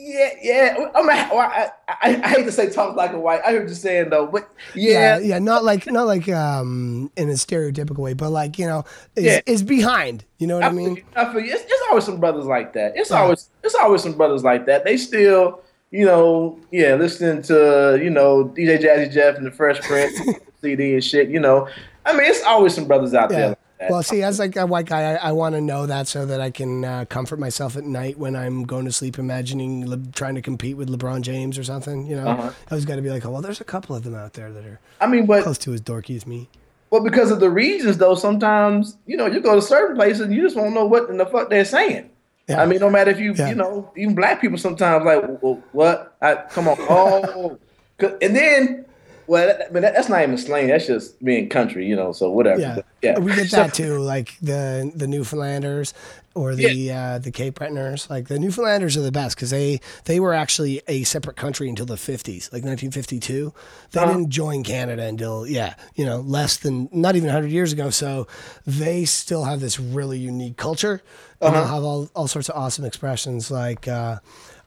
yeah, 0.08 0.30
yeah. 0.42 0.74
I, 0.94 1.00
mean, 1.02 1.10
I, 1.10 1.70
I, 1.88 2.20
I 2.24 2.28
hate 2.28 2.44
to 2.44 2.52
say 2.52 2.70
talk 2.70 2.96
like 2.96 3.12
a 3.12 3.20
white. 3.20 3.42
I 3.44 3.52
heard 3.52 3.68
you 3.68 3.74
saying 3.74 4.10
though, 4.10 4.26
but 4.26 4.48
Yeah, 4.74 5.18
yeah, 5.18 5.26
yeah, 5.26 5.38
not 5.38 5.64
like 5.64 5.86
not 5.86 6.06
like 6.06 6.28
um 6.30 7.10
in 7.16 7.28
a 7.28 7.34
stereotypical 7.34 7.98
way, 7.98 8.14
but 8.14 8.30
like 8.30 8.58
you 8.58 8.66
know 8.66 8.84
is 9.16 9.24
Yeah. 9.24 9.40
is 9.46 9.62
behind. 9.62 10.24
You 10.38 10.46
know 10.46 10.54
what 10.56 10.64
I, 10.64 10.68
I, 10.68 10.72
mean? 10.72 11.02
I 11.14 11.30
feel 11.32 11.42
you. 11.42 11.52
It's, 11.52 11.62
it's 11.62 11.82
always 11.88 12.04
some 12.04 12.20
brothers 12.20 12.46
like 12.46 12.72
that. 12.72 12.92
It's 12.96 13.10
Yeah. 13.10 13.20
always 13.22 13.50
it's 13.62 13.74
always 13.74 14.02
some 14.02 14.14
brothers 14.14 14.44
like 14.44 14.64
that. 14.66 14.84
They 14.84 14.96
still, 14.96 15.60
you 15.90 16.06
know, 16.06 16.58
yeah, 16.70 16.94
listening 16.94 17.42
to 17.42 18.00
you 18.02 18.10
know 18.10 18.46
DJ 18.56 18.80
Jazzy 18.82 19.12
Jeff 19.12 19.36
and 19.36 19.44
the 19.46 19.50
Fresh 19.50 19.80
Prince 19.80 20.18
CD 20.62 20.94
and 20.94 21.04
shit. 21.04 21.28
You 21.28 21.40
know, 21.40 21.68
I 22.08 22.12
mean, 22.16 22.26
it's 22.30 22.42
always 22.44 22.74
some 22.74 22.86
brothers 22.86 23.14
out 23.14 23.28
there. 23.28 23.40
Yeah. 23.40 23.46
Like. 23.80 23.90
Well, 23.90 24.02
see, 24.02 24.22
as 24.24 24.40
like 24.40 24.56
a 24.56 24.66
white 24.66 24.86
guy, 24.86 25.12
I, 25.14 25.28
I 25.28 25.32
want 25.32 25.54
to 25.54 25.60
know 25.60 25.86
that 25.86 26.08
so 26.08 26.26
that 26.26 26.40
I 26.40 26.50
can 26.50 26.84
uh, 26.84 27.04
comfort 27.04 27.38
myself 27.38 27.76
at 27.76 27.84
night 27.84 28.18
when 28.18 28.34
I'm 28.34 28.64
going 28.64 28.86
to 28.86 28.92
sleep, 28.92 29.18
imagining 29.20 29.88
Le- 29.88 29.98
trying 30.12 30.34
to 30.34 30.42
compete 30.42 30.76
with 30.76 30.88
LeBron 30.88 31.20
James 31.22 31.56
or 31.58 31.62
something. 31.62 32.04
You 32.06 32.16
know, 32.16 32.26
Uh-huh. 32.26 32.50
I 32.70 32.74
was 32.74 32.84
got 32.84 32.96
to 32.96 33.02
be 33.02 33.10
like, 33.10 33.24
oh, 33.24 33.30
well, 33.30 33.40
there's 33.42 33.60
a 33.60 33.64
couple 33.64 33.94
of 33.94 34.02
them 34.02 34.16
out 34.16 34.32
there 34.32 34.50
that 34.52 34.64
are 34.64 34.80
I 35.00 35.06
mean, 35.06 35.26
but 35.26 35.44
close 35.44 35.58
to 35.58 35.74
as 35.74 35.80
dorky 35.80 36.16
as 36.16 36.26
me. 36.26 36.48
Well, 36.90 37.04
because 37.04 37.30
of 37.30 37.38
the 37.38 37.50
regions, 37.50 37.98
though, 37.98 38.14
sometimes 38.16 38.96
you 39.06 39.16
know 39.16 39.26
you 39.26 39.40
go 39.40 39.54
to 39.54 39.62
certain 39.62 39.94
places 39.94 40.22
and 40.22 40.34
you 40.34 40.42
just 40.42 40.56
won't 40.56 40.74
know 40.74 40.86
what 40.86 41.08
in 41.10 41.18
the 41.18 41.26
fuck 41.26 41.48
they're 41.50 41.64
saying. 41.64 42.10
Yeah. 42.48 42.62
I 42.62 42.66
mean, 42.66 42.80
no 42.80 42.88
matter 42.90 43.10
if 43.10 43.20
you 43.20 43.34
Yeah. 43.34 43.50
you 43.50 43.54
know 43.54 43.92
even 43.96 44.14
black 44.14 44.40
people 44.40 44.56
sometimes 44.58 45.04
like 45.04 45.22
well, 45.42 45.62
what? 45.72 46.16
I, 46.22 46.36
come 46.50 46.66
on, 46.66 46.76
oh, 46.80 47.58
and 48.22 48.34
then 48.34 48.86
well, 49.28 49.46
that, 49.46 49.72
mean, 49.72 49.82
that, 49.82 49.94
that's 49.94 50.08
not 50.08 50.22
even 50.22 50.36
slang. 50.38 50.66
That's 50.68 50.86
just 50.86 51.22
being 51.22 51.48
country, 51.48 51.86
you 51.86 51.94
know. 51.94 52.12
So 52.12 52.30
whatever. 52.30 52.60
Yeah, 52.60 52.74
But, 52.76 52.86
yeah. 53.02 53.18
we 53.18 53.34
get 53.34 53.50
that 53.52 53.74
too. 53.74 53.98
Like 53.98 54.36
the 54.42 54.90
the 54.94 55.06
Newfoundlanders 55.06 55.92
or 56.34 56.54
the 56.54 56.90
uh, 56.90 57.18
the 57.18 57.30
Cape 57.30 57.58
Bretoners. 57.58 58.08
Like 58.10 58.28
the 58.28 58.38
Newfoundlanders 58.38 58.96
are 58.96 59.02
the 59.02 59.12
best 59.12 59.36
because 59.36 59.50
they 59.50 59.80
they 60.06 60.18
were 60.18 60.34
actually 60.34 60.80
a 60.88 61.04
separate 61.04 61.36
country 61.36 61.68
until 61.68 61.86
the 61.86 61.96
fifties, 61.96 62.48
like 62.52 62.64
1952. 62.64 63.52
They 63.92 64.00
Uh-huh. 64.00 64.12
didn't 64.12 64.30
join 64.30 64.64
Canada 64.64 65.02
until 65.04 65.46
yeah, 65.46 65.74
you 65.94 66.04
know, 66.06 66.20
less 66.20 66.56
than 66.56 66.88
not 66.90 67.14
even 67.14 67.26
100 67.28 67.50
years 67.50 67.72
ago. 67.72 67.90
So 67.90 68.26
they 68.66 69.04
still 69.04 69.44
have 69.44 69.60
this 69.60 69.78
really 69.78 70.18
unique 70.18 70.56
culture, 70.56 71.02
and 71.40 71.54
Uh-huh. 71.54 71.60
they'll 71.64 71.74
have 71.74 71.84
all 71.84 72.08
all 72.14 72.26
sorts 72.28 72.48
of 72.48 72.56
awesome 72.56 72.84
expressions 72.84 73.50
like. 73.50 73.86
Uh, 73.86 74.18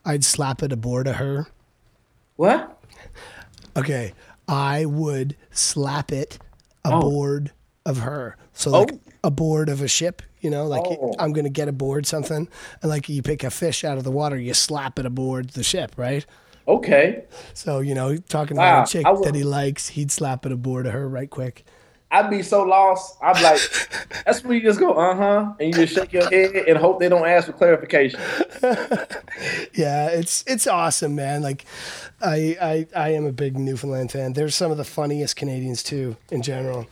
I'd 0.04 0.24
slap 0.24 0.64
it 0.64 0.72
aboard 0.72 1.08
of 1.08 1.18
her. 1.18 1.46
What? 2.36 2.76
Okay, 3.78 4.14
I 4.52 4.86
would 4.86 5.36
slap 5.52 6.12
it 6.12 6.38
Oh. 6.84 6.98
aboard 7.00 7.52
of 7.86 8.00
her. 8.00 8.36
So 8.54 8.70
like 8.72 8.92
Oh. 8.94 9.00
aboard 9.24 9.70
of 9.70 9.82
a 9.82 9.88
ship, 9.88 10.22
you 10.42 10.50
know, 10.50 10.66
like 10.68 10.84
Oh. 10.86 11.14
I'm 11.18 11.32
gonna 11.32 11.50
get 11.50 11.68
aboard 11.70 12.06
something, 12.06 12.48
and 12.82 12.90
like 12.90 13.08
you 13.08 13.22
pick 13.22 13.44
a 13.44 13.50
fish 13.50 13.84
out 13.84 13.98
of 13.98 14.04
the 14.04 14.12
water, 14.12 14.38
you 14.38 14.54
slap 14.54 15.00
it 15.00 15.06
aboard 15.06 15.52
the 15.52 15.64
ship, 15.64 15.94
right? 15.96 16.26
Okay. 16.68 17.24
So 17.54 17.80
you 17.80 17.96
know, 17.96 18.18
talking 18.18 18.58
Wow, 18.58 18.80
about 18.82 18.90
a 18.90 18.92
chick 18.92 19.08
would- 19.08 19.24
that 19.24 19.36
he 19.36 19.44
likes, 19.44 19.90
he'd 19.90 20.12
slap 20.12 20.46
it 20.46 20.52
aboard 20.52 20.86
of 20.86 20.94
her 20.94 21.08
right 21.08 21.30
quick. 21.30 21.66
I'd 22.12 22.30
be 22.30 22.44
so 22.44 22.64
lost. 22.64 23.18
I'm 23.24 23.42
like, 23.42 23.60
that's 24.26 24.44
when 24.44 24.58
you 24.58 24.64
just 24.64 24.80
go, 24.80 24.94
uh 24.94 25.16
huh, 25.16 25.54
and 25.60 25.68
you 25.70 25.74
just 25.86 25.94
shake 25.96 26.12
your 26.12 26.30
head 26.30 26.54
and 26.68 26.78
hope 26.78 27.00
they 27.00 27.08
don't 27.10 27.26
ask 27.28 27.48
for 27.48 27.54
clarification. 27.54 28.20
Yeah, 29.74 30.08
it's 30.08 30.44
it's 30.48 30.68
awesome, 30.68 31.16
man. 31.16 31.42
Like, 31.42 31.66
I 32.22 32.58
I 32.62 32.88
I 32.96 33.10
am 33.14 33.26
a 33.26 33.32
big 33.32 33.58
Newfoundland 33.58 34.12
fan. 34.12 34.34
They're 34.34 34.50
some 34.50 34.72
of 34.72 34.78
the 34.78 34.84
funniest 34.84 35.36
Canadians 35.36 35.82
too, 35.84 36.16
in 36.30 36.42
general. 36.42 36.88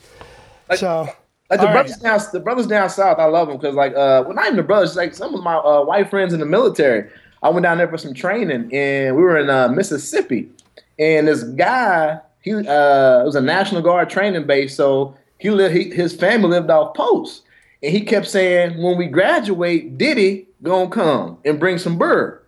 so, 0.76 1.10
Like 1.50 1.60
the 1.60 1.66
right. 1.66 1.74
brothers 1.74 1.98
down, 1.98 2.20
the 2.32 2.40
brothers 2.40 2.68
down 2.68 2.90
south, 2.90 3.20
I 3.20 3.26
love 3.26 3.48
them 3.50 3.58
because 3.58 3.76
like, 3.76 3.92
uh, 3.94 4.24
well, 4.26 4.34
not 4.34 4.46
even 4.46 4.58
the 4.58 4.64
brothers, 4.64 4.96
like 4.96 5.14
some 5.14 5.36
of 5.36 5.44
my 5.44 5.56
uh, 5.56 5.84
white 5.84 6.10
friends 6.10 6.34
in 6.34 6.40
the 6.40 6.46
military. 6.46 7.10
I 7.44 7.50
went 7.50 7.64
down 7.64 7.78
there 7.78 7.88
for 7.88 7.98
some 7.98 8.14
training, 8.14 8.74
and 8.74 9.16
we 9.16 9.22
were 9.22 9.38
in 9.38 9.50
uh, 9.50 9.68
Mississippi, 9.70 10.50
and 10.98 11.28
this 11.28 11.44
guy, 11.44 12.20
he 12.50 12.68
uh, 12.68 13.22
it 13.22 13.26
was 13.26 13.36
a 13.36 13.42
National 13.42 13.82
Guard 13.82 14.10
training 14.10 14.46
base, 14.46 14.76
so 14.76 15.16
he 15.38 15.52
lived, 15.52 15.76
he, 15.76 15.90
his 15.90 16.16
family 16.16 16.50
lived 16.50 16.70
off 16.70 16.96
post, 16.96 17.44
and 17.84 17.92
he 17.92 18.02
kept 18.02 18.28
saying, 18.28 18.82
when 18.82 18.98
we 18.98 19.06
graduate, 19.06 19.98
Diddy 19.98 20.48
gonna 20.64 20.90
come 20.90 21.38
and 21.46 21.60
bring 21.60 21.78
some 21.78 21.98
bird. 21.98 22.44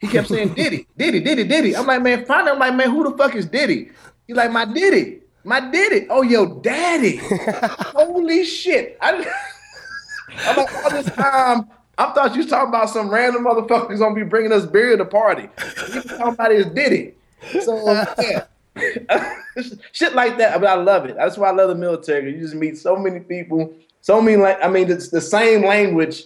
He 0.00 0.08
kept 0.08 0.28
saying 0.28 0.54
Diddy, 0.54 0.86
Diddy, 0.96 1.20
Diddy, 1.20 1.44
Diddy. 1.44 1.76
I'm 1.76 1.86
like, 1.86 2.02
man, 2.02 2.24
finally. 2.24 2.52
I'm 2.52 2.58
like, 2.58 2.74
man, 2.74 2.90
who 2.90 3.08
the 3.10 3.16
fuck 3.16 3.34
is 3.34 3.46
Diddy? 3.46 3.90
He's 4.26 4.36
like, 4.36 4.50
my 4.50 4.64
Diddy, 4.64 5.20
my 5.44 5.60
Diddy. 5.70 6.06
Oh, 6.08 6.22
yo, 6.22 6.60
daddy. 6.60 7.16
Holy 7.22 8.44
shit. 8.44 8.96
I, 9.00 9.30
I'm 10.38 10.56
like, 10.56 10.74
all 10.74 10.90
this 10.90 11.06
time, 11.06 11.68
I 11.98 12.12
thought 12.12 12.32
you 12.32 12.38
was 12.38 12.46
talking 12.50 12.70
about 12.70 12.88
some 12.88 13.10
random 13.10 13.44
motherfucker 13.44 13.88
who's 13.88 14.00
gonna 14.00 14.14
be 14.14 14.24
bringing 14.24 14.52
us 14.52 14.64
beer 14.64 14.92
to 14.92 14.96
the 14.96 15.04
party. 15.04 15.48
You 15.92 16.02
talking 16.02 16.34
about 16.34 16.50
his 16.50 16.66
Diddy. 16.66 17.14
So 17.60 17.84
yeah. 18.18 18.46
Shit 19.92 20.14
like 20.14 20.36
that, 20.38 20.60
but 20.60 20.68
I 20.68 20.74
love 20.74 21.04
it. 21.06 21.16
That's 21.16 21.36
why 21.38 21.48
I 21.48 21.52
love 21.52 21.68
the 21.68 21.74
military. 21.74 22.32
You 22.32 22.40
just 22.40 22.54
meet 22.54 22.76
so 22.76 22.96
many 22.96 23.20
people, 23.20 23.72
so 24.00 24.20
many 24.20 24.36
like 24.36 24.58
I 24.62 24.68
mean, 24.68 24.90
it's 24.90 25.08
the 25.08 25.20
same 25.20 25.64
language. 25.64 26.24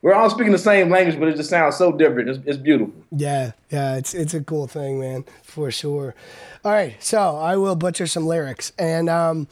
We're 0.00 0.14
all 0.14 0.30
speaking 0.30 0.52
the 0.52 0.58
same 0.58 0.90
language, 0.90 1.18
but 1.18 1.28
it 1.28 1.36
just 1.36 1.50
sounds 1.50 1.76
so 1.76 1.90
different. 1.90 2.28
It's, 2.28 2.38
it's 2.46 2.56
beautiful. 2.56 2.94
Yeah, 3.10 3.52
yeah, 3.70 3.96
it's 3.96 4.14
it's 4.14 4.32
a 4.32 4.42
cool 4.42 4.68
thing, 4.68 5.00
man, 5.00 5.24
for 5.42 5.70
sure. 5.72 6.14
All 6.64 6.72
right, 6.72 6.94
so 7.02 7.36
I 7.36 7.56
will 7.56 7.74
butcher 7.74 8.06
some 8.06 8.26
lyrics, 8.26 8.72
and 8.78 9.08
um, 9.08 9.48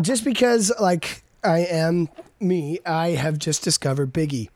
just 0.00 0.24
because 0.24 0.72
like 0.80 1.22
I 1.44 1.60
am 1.60 2.08
me, 2.40 2.80
I 2.86 3.10
have 3.10 3.38
just 3.38 3.62
discovered 3.62 4.14
Biggie 4.14 4.48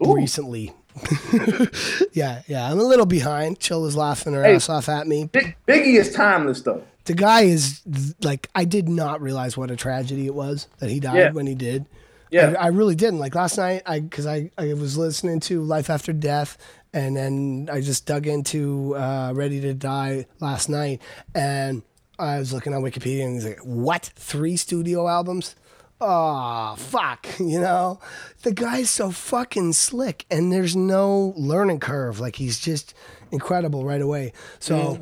recently. 0.00 0.72
yeah, 2.12 2.42
yeah, 2.46 2.70
I'm 2.70 2.78
a 2.78 2.84
little 2.84 3.06
behind. 3.06 3.58
Chill 3.60 3.86
is 3.86 3.96
laughing 3.96 4.32
her 4.34 4.42
Hey. 4.44 4.54
ass 4.54 4.68
off 4.68 4.88
at 4.88 5.06
me. 5.06 5.26
Big, 5.32 5.56
Biggie 5.66 5.98
is 5.98 6.12
timeless 6.12 6.62
though. 6.62 6.82
The 7.04 7.14
guy 7.14 7.42
is 7.42 7.80
like, 8.22 8.48
I 8.54 8.64
did 8.64 8.88
not 8.88 9.20
realize 9.22 9.56
what 9.56 9.70
a 9.70 9.76
tragedy 9.76 10.26
it 10.26 10.34
was 10.34 10.68
that 10.78 10.90
he 10.90 11.00
died 11.00 11.16
Yeah. 11.16 11.30
when 11.32 11.46
he 11.46 11.54
did. 11.54 11.86
Yeah. 12.30 12.54
I, 12.58 12.64
I 12.64 12.66
really 12.68 12.94
didn't. 12.94 13.18
Like 13.20 13.34
last 13.34 13.56
night, 13.56 13.82
I 13.86 14.00
because 14.00 14.26
I, 14.26 14.50
I 14.58 14.74
was 14.74 14.98
listening 14.98 15.40
to 15.40 15.62
Life 15.62 15.88
After 15.88 16.12
Death, 16.12 16.58
and 16.92 17.16
then 17.16 17.68
I 17.72 17.80
just 17.80 18.04
dug 18.04 18.26
into 18.26 18.94
uh, 18.96 19.32
Ready 19.34 19.60
to 19.62 19.72
Die 19.72 20.26
last 20.38 20.68
night, 20.68 21.00
and 21.34 21.82
I 22.18 22.38
was 22.38 22.52
looking 22.52 22.74
on 22.74 22.82
Wikipedia, 22.82 23.24
and 23.24 23.34
he's 23.36 23.46
like, 23.46 23.60
"What? 23.64 24.10
Three 24.16 24.58
studio 24.58 25.08
albums? 25.08 25.56
Oh 26.00 26.74
fuck!" 26.76 27.26
You 27.38 27.60
know, 27.60 28.00
the 28.42 28.52
guy's 28.52 28.90
so 28.90 29.10
fucking 29.10 29.72
slick, 29.72 30.26
and 30.30 30.52
there's 30.52 30.76
no 30.76 31.32
learning 31.36 31.80
curve. 31.80 32.20
Like 32.20 32.36
he's 32.36 32.58
just 32.58 32.94
incredible 33.30 33.84
right 33.84 34.00
away. 34.00 34.32
So, 34.58 34.98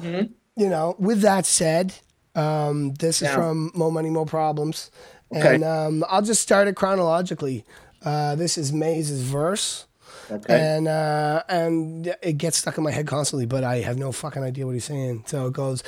you 0.56 0.68
know, 0.68 0.96
with 0.98 1.20
that 1.22 1.46
said, 1.46 1.94
um, 2.34 2.94
this 2.94 3.22
is 3.22 3.30
from 3.30 3.70
Mo 3.74 3.90
Money 3.90 4.10
Mo 4.10 4.24
Problems. 4.24 4.90
Okay. 5.34 5.56
And 5.56 5.64
um, 5.64 6.04
I'll 6.08 6.22
just 6.22 6.42
start 6.42 6.68
it 6.68 6.76
chronologically. 6.76 7.64
Uh, 8.04 8.36
this 8.36 8.56
is 8.56 8.72
Mase's 8.72 9.22
verse. 9.22 9.86
Okay. 10.30 10.76
And 10.76 10.88
uh, 10.88 11.42
and 11.48 12.14
it 12.22 12.34
gets 12.38 12.58
stuck 12.58 12.78
in 12.78 12.84
my 12.84 12.90
head 12.90 13.06
constantly, 13.06 13.46
but 13.46 13.64
I 13.64 13.76
have 13.76 13.98
no 13.98 14.12
fucking 14.12 14.42
idea 14.42 14.66
what 14.66 14.72
he's 14.72 14.84
saying. 14.84 15.24
So 15.26 15.46
it 15.46 15.52
goes, 15.52 15.82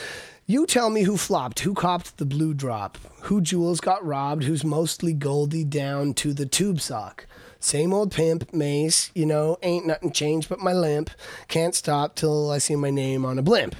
"You 0.51 0.66
tell 0.66 0.88
me 0.88 1.03
who 1.03 1.18
flopped, 1.18 1.61
who 1.61 1.74
copped 1.74 2.16
the 2.16 2.24
blue 2.24 2.55
drop, 2.55 2.96
who 3.24 3.42
jewels 3.42 3.80
got 3.80 4.03
robbed, 4.05 4.44
who's 4.44 4.64
mostly 4.64 5.12
Goldie 5.12 5.62
down 5.62 6.14
to 6.14 6.32
the 6.32 6.46
tube 6.46 6.80
sock. 6.80 7.26
Same 7.61 7.92
old 7.92 8.12
pimp, 8.12 8.55
Mase. 8.55 9.11
You 9.14 9.26
know, 9.26 9.59
ain't 9.62 9.86
nothing 9.86 10.11
changed 10.11 10.49
but 10.49 10.59
my 10.59 10.72
limp. 10.72 11.11
Can't 11.49 11.74
stop 11.74 12.14
till 12.14 12.51
I 12.51 12.57
see 12.57 12.76
my 12.76 12.88
name 12.88 13.26
on 13.26 13.38
a 13.38 13.42
blimp. 13.42 13.76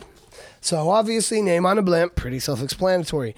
So 0.61 0.91
obviously, 0.91 1.41
name 1.41 1.65
on 1.65 1.79
a 1.79 1.83
blimp, 1.83 2.17
pretty 2.17 2.39
self-explanatory. 2.39 3.35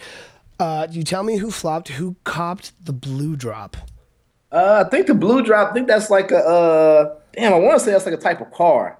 Uh, 0.59 0.89
you 0.91 1.05
tell 1.05 1.23
me 1.23 1.37
who 1.37 1.53
flopped, 1.53 1.89
who 1.89 2.17
copped 2.25 2.73
the 2.85 2.93
blue 2.93 3.37
drop. 3.37 3.77
Uh, 4.51 4.83
I 4.85 4.91
think 4.91 5.07
the 5.07 5.15
blue 5.15 5.45
drop. 5.45 5.71
I 5.71 5.73
think 5.73 5.87
that's 5.87 6.11
like 6.11 6.33
a. 6.33 6.39
Uh, 6.39 7.15
damn, 7.33 7.55
I 7.55 7.59
want 7.59 7.79
to 7.79 7.85
say 7.85 7.93
that's 7.93 8.07
like 8.07 8.15
a 8.15 8.19
type 8.19 8.41
of 8.41 8.51
car. 8.51 8.99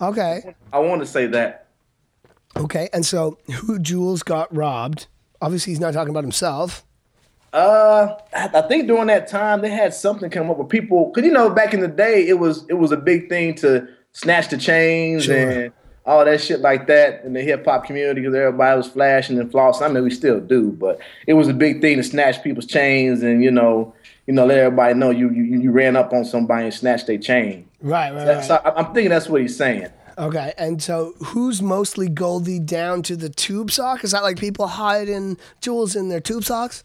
Okay. 0.00 0.56
I 0.72 0.80
want 0.80 1.02
to 1.02 1.06
say 1.06 1.26
that. 1.28 1.68
Okay, 2.60 2.88
and 2.92 3.04
so 3.06 3.38
who 3.54 3.78
Jules 3.78 4.22
got 4.22 4.54
robbed? 4.54 5.06
Obviously, 5.40 5.72
he's 5.72 5.80
not 5.80 5.94
talking 5.94 6.10
about 6.10 6.24
himself. 6.24 6.84
Uh, 7.52 8.14
I 8.32 8.60
think 8.62 8.86
during 8.86 9.08
that 9.08 9.26
time 9.26 9.60
they 9.60 9.70
had 9.70 9.92
something 9.92 10.30
come 10.30 10.50
up 10.50 10.58
with 10.58 10.68
people. 10.68 11.10
Cause 11.10 11.24
you 11.24 11.32
know, 11.32 11.50
back 11.50 11.74
in 11.74 11.80
the 11.80 11.88
day, 11.88 12.28
it 12.28 12.38
was 12.38 12.64
it 12.68 12.74
was 12.74 12.92
a 12.92 12.96
big 12.96 13.28
thing 13.28 13.54
to 13.56 13.88
snatch 14.12 14.48
the 14.50 14.56
chains 14.56 15.24
Sure. 15.24 15.36
and 15.36 15.72
all 16.06 16.24
that 16.24 16.40
shit 16.40 16.60
like 16.60 16.86
that 16.86 17.24
in 17.24 17.32
the 17.32 17.40
hip 17.42 17.64
hop 17.64 17.84
community. 17.86 18.22
Cause 18.22 18.34
everybody 18.34 18.76
was 18.76 18.86
flashing 18.88 19.38
and 19.40 19.50
flossing. 19.50 19.82
I 19.82 19.88
mean, 19.88 20.04
we 20.04 20.10
still 20.10 20.40
do, 20.40 20.70
but 20.72 21.00
it 21.26 21.34
was 21.34 21.48
a 21.48 21.54
big 21.54 21.80
thing 21.80 21.96
to 21.96 22.04
snatch 22.04 22.40
people's 22.42 22.66
chains 22.66 23.22
and 23.22 23.42
you 23.42 23.50
know, 23.50 23.94
you 24.28 24.34
know, 24.34 24.46
let 24.46 24.58
everybody 24.58 24.94
know 24.94 25.10
you 25.10 25.30
you, 25.30 25.42
you 25.60 25.70
ran 25.72 25.96
up 25.96 26.12
on 26.12 26.24
somebody 26.24 26.66
and 26.66 26.74
snatched 26.74 27.08
their 27.08 27.18
chain. 27.18 27.68
Right, 27.82 28.12
right, 28.14 28.28
right. 28.36 28.44
So 28.44 28.60
I- 28.64 28.76
I'm 28.76 28.92
thinking 28.94 29.10
that's 29.10 29.28
what 29.28 29.40
he's 29.40 29.56
saying. 29.56 29.88
Okay, 30.20 30.52
and 30.58 30.82
so 30.82 31.14
who's 31.24 31.62
mostly 31.62 32.08
Goldie 32.08 32.60
down 32.60 33.02
to 33.04 33.16
the 33.16 33.30
tube 33.30 33.70
sock? 33.70 34.04
Is 34.04 34.10
that 34.12 34.22
like 34.22 34.38
people 34.38 34.66
hiding 34.66 35.38
jewels 35.62 35.96
in 35.96 36.08
their 36.10 36.20
tube 36.20 36.44
socks? 36.44 36.84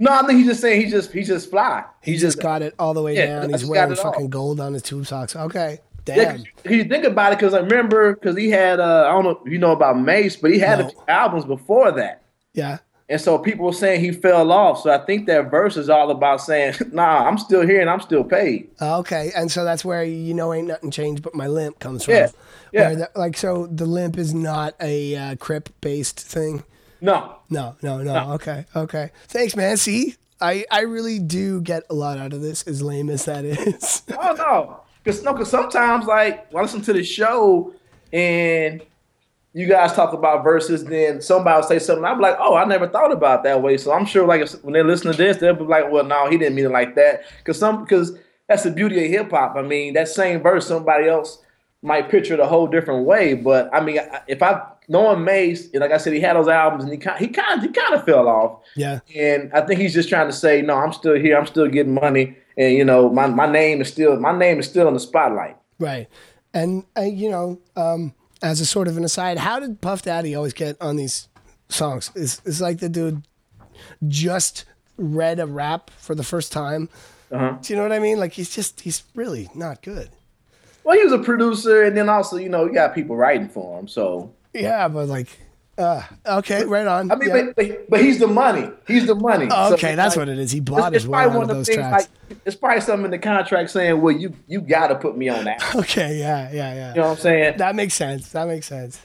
No, 0.00 0.10
I 0.12 0.26
think 0.26 0.38
he's 0.38 0.48
just 0.48 0.60
saying 0.60 0.80
he 0.80 0.90
just 0.90 1.12
he 1.12 1.22
just 1.22 1.48
fly. 1.50 1.84
He 2.02 2.16
just 2.16 2.40
got 2.40 2.62
it 2.62 2.74
all 2.78 2.92
the 2.92 3.02
way 3.02 3.14
Yeah, 3.16 3.40
down. 3.40 3.50
He's 3.50 3.64
wearing 3.64 3.92
it 3.92 3.98
all. 4.00 4.10
fucking 4.12 4.28
gold 4.30 4.58
on 4.58 4.72
his 4.74 4.82
tube 4.82 5.06
socks. 5.06 5.36
Okay, 5.36 5.78
Yeah, 6.08 6.14
damn. 6.16 6.36
'cause 6.38 6.72
you 6.72 6.84
think 6.84 7.04
about 7.04 7.32
it, 7.32 7.38
because 7.38 7.54
I 7.54 7.60
remember, 7.60 8.14
because 8.14 8.36
he 8.36 8.50
had, 8.50 8.80
uh, 8.80 9.06
I 9.08 9.12
don't 9.12 9.22
know 9.24 9.40
if 9.46 9.52
you 9.52 9.58
know 9.58 9.70
about 9.72 10.00
Mase, 10.00 10.34
but 10.36 10.50
he 10.50 10.58
had 10.58 10.80
No. 10.80 10.90
albums 11.06 11.44
before 11.44 11.92
that. 11.92 12.22
Yeah. 12.54 12.78
And 13.08 13.20
so 13.20 13.36
people 13.38 13.66
were 13.66 13.72
saying 13.72 14.00
he 14.00 14.10
fell 14.12 14.50
off. 14.50 14.80
So 14.82 14.90
I 14.90 14.96
think 14.98 15.26
that 15.26 15.50
verse 15.50 15.76
is 15.76 15.88
all 15.90 16.10
about 16.10 16.40
saying, 16.40 16.74
nah, 16.92 17.24
I'm 17.28 17.36
still 17.38 17.60
here 17.60 17.80
and 17.82 17.88
I'm 17.90 18.00
still 18.00 18.24
paid. 18.24 18.70
Okay, 18.82 19.30
and 19.36 19.52
so 19.52 19.62
that's 19.62 19.84
where 19.84 20.02
you 20.02 20.34
know 20.34 20.52
ain't 20.54 20.66
nothing 20.68 20.90
changed 20.90 21.22
but 21.22 21.34
my 21.34 21.46
limp 21.46 21.78
comes 21.78 22.04
from. 22.04 22.14
Yeah, 22.14 22.28
yeah. 22.74 22.94
The- 22.94 23.10
like 23.14 23.36
so, 23.36 23.66
the 23.66 23.86
limp 23.86 24.18
is 24.18 24.34
not 24.34 24.74
a 24.80 25.16
uh, 25.16 25.36
crip 25.36 25.68
based 25.80 26.20
thing. 26.20 26.64
No. 27.00 27.36
No, 27.50 27.76
no, 27.82 27.98
no. 28.02 28.32
Okay, 28.34 28.64
okay. 28.74 29.10
Thanks, 29.28 29.54
man. 29.56 29.76
See, 29.76 30.16
I 30.40 30.64
I 30.70 30.80
really 30.82 31.18
do 31.18 31.60
get 31.60 31.84
a 31.90 31.94
lot 31.94 32.18
out 32.18 32.32
of 32.32 32.40
this, 32.40 32.62
as 32.66 32.82
lame 32.82 33.10
as 33.10 33.24
that 33.26 33.44
is. 33.44 34.02
Oh, 34.18 34.34
no. 34.34 34.80
Because 35.02 35.22
no, 35.22 35.34
cause 35.34 35.50
sometimes, 35.50 36.06
like, 36.06 36.50
when 36.50 36.60
I 36.60 36.64
listen 36.64 36.80
to 36.82 36.92
the 36.94 37.04
show 37.04 37.74
and 38.12 38.80
you 39.52 39.68
guys 39.68 39.92
talk 39.92 40.14
about 40.14 40.42
verses, 40.42 40.82
then 40.84 41.20
somebody 41.20 41.56
will 41.56 41.68
say 41.68 41.78
something. 41.78 42.04
I'm 42.04 42.20
like, 42.20 42.36
oh, 42.40 42.54
I 42.56 42.64
never 42.64 42.88
thought 42.88 43.12
about 43.12 43.44
that 43.44 43.60
way. 43.62 43.76
So 43.76 43.92
I'm 43.92 44.06
sure, 44.06 44.26
like, 44.26 44.40
if, 44.40 44.52
when 44.64 44.72
they 44.72 44.82
listen 44.82 45.12
to 45.12 45.16
this, 45.16 45.36
they'll 45.36 45.54
be 45.54 45.64
like, 45.64 45.90
well, 45.92 46.04
no, 46.04 46.28
he 46.30 46.38
didn't 46.38 46.54
mean 46.54 46.64
it 46.64 46.70
like 46.72 46.94
that. 46.96 47.24
Because 47.38 47.58
some, 47.58 47.84
because 47.84 48.18
that's 48.48 48.62
the 48.64 48.70
beauty 48.70 49.04
of 49.04 49.10
hip 49.10 49.30
hop. 49.30 49.56
I 49.56 49.62
mean, 49.62 49.92
that 49.94 50.08
same 50.08 50.40
verse, 50.40 50.66
somebody 50.66 51.06
else 51.08 51.38
might 51.84 52.08
picture 52.08 52.34
it 52.34 52.40
a 52.40 52.46
whole 52.46 52.66
different 52.66 53.06
way. 53.06 53.34
But 53.34 53.72
I 53.72 53.80
mean, 53.80 53.98
if 54.26 54.42
I 54.42 54.62
knowing 54.88 55.24
Mase, 55.24 55.70
and 55.72 55.80
like 55.80 55.92
I 55.92 55.98
said, 55.98 56.14
he 56.14 56.20
had 56.20 56.34
those 56.34 56.48
albums, 56.48 56.84
and 56.84 56.92
he 56.92 56.98
kind, 56.98 57.18
he 57.18 57.28
kind, 57.28 57.60
he 57.62 57.68
kind 57.68 57.94
of 57.94 58.04
fell 58.04 58.28
off. 58.28 58.60
yeah. 58.74 59.00
And 59.14 59.52
I 59.52 59.60
think 59.60 59.80
he's 59.80 59.94
just 59.94 60.08
trying 60.08 60.26
to 60.26 60.32
say, 60.32 60.62
no, 60.62 60.74
I'm 60.74 60.92
still 60.92 61.14
here. 61.14 61.36
I'm 61.36 61.46
still 61.46 61.68
getting 61.68 61.94
money, 61.94 62.36
and 62.56 62.74
you 62.74 62.84
know, 62.84 63.10
my, 63.10 63.26
my 63.26 63.50
name 63.50 63.80
is 63.80 63.88
still 63.88 64.18
my 64.18 64.36
name 64.36 64.58
is 64.58 64.66
still 64.66 64.88
in 64.88 64.94
the 64.94 65.00
spotlight. 65.00 65.56
Right. 65.78 66.08
And, 66.52 66.84
uh, 66.96 67.02
you 67.02 67.30
know, 67.30 67.60
um, 67.76 68.14
as 68.40 68.60
a 68.60 68.66
sort 68.66 68.86
of 68.86 68.96
an 68.96 69.04
aside, 69.04 69.38
how 69.38 69.58
did 69.58 69.80
Puff 69.80 70.02
Daddy 70.02 70.34
always 70.34 70.52
get 70.52 70.80
on 70.80 70.96
these 70.96 71.28
songs? 71.68 72.12
Is 72.14 72.40
it's 72.44 72.60
like 72.60 72.78
the 72.78 72.88
dude 72.88 73.22
just 74.06 74.64
read 74.96 75.40
a 75.40 75.46
rap 75.46 75.90
for 75.90 76.14
the 76.14 76.22
first 76.22 76.52
time. 76.52 76.88
Uh-huh. 77.32 77.58
Do 77.60 77.72
you 77.72 77.76
know 77.76 77.82
what 77.82 77.92
I 77.92 77.98
mean? 77.98 78.20
Like 78.20 78.32
he's 78.32 78.54
just 78.54 78.82
he's 78.82 79.02
really 79.14 79.48
not 79.54 79.82
good. 79.82 80.10
Well, 80.84 80.96
he 80.96 81.02
was 81.04 81.12
a 81.12 81.18
producer, 81.18 81.82
and 81.82 81.96
then 81.96 82.08
also, 82.08 82.36
you 82.36 82.48
know, 82.48 82.66
you 82.66 82.74
got 82.74 82.94
people 82.94 83.16
writing 83.16 83.48
for 83.48 83.78
him. 83.80 83.88
So 83.88 84.32
Yeah, 84.52 84.86
but 84.88 85.08
like, 85.08 85.28
uh, 85.76 86.02
okay, 86.24 86.64
right 86.64 86.86
on. 86.86 87.10
I 87.10 87.16
mean, 87.16 87.28
Yeah. 87.30 87.50
but, 87.56 87.90
but, 87.90 88.00
he's 88.00 88.18
the 88.20 88.28
money. 88.28 88.70
He's 88.86 89.06
the 89.06 89.14
money. 89.16 89.48
Oh, 89.50 89.72
okay, 89.74 89.88
it's 89.92 89.96
that's 89.96 90.16
like- 90.16 90.26
what 90.26 90.28
it 90.28 90.38
is. 90.38 90.52
He 90.52 90.60
bought 90.60 90.94
It's, 90.94 91.02
his 91.02 91.08
way 91.08 91.20
out 91.20 91.34
of 91.34 91.48
those 91.48 91.66
things 91.66 91.78
tracks. 91.78 92.08
like 92.30 92.38
it's 92.44 92.54
probably 92.54 92.80
something 92.82 93.06
in 93.06 93.10
the 93.10 93.18
contract 93.18 93.70
saying, 93.70 94.00
"Well, 94.00 94.14
you 94.14 94.34
you 94.46 94.60
got 94.60 94.88
to 94.88 94.94
put 94.94 95.16
me 95.16 95.28
on 95.28 95.44
that." 95.46 95.62
okay, 95.74 96.18
yeah, 96.18 96.50
yeah, 96.52 96.74
yeah. 96.74 96.88
You 96.90 97.00
know 97.00 97.08
what 97.08 97.10
I'm 97.12 97.22
saying? 97.22 97.56
That 97.56 97.74
makes 97.74 97.94
sense. 97.94 98.28
That 98.30 98.46
makes 98.46 98.66
sense. 98.66 99.00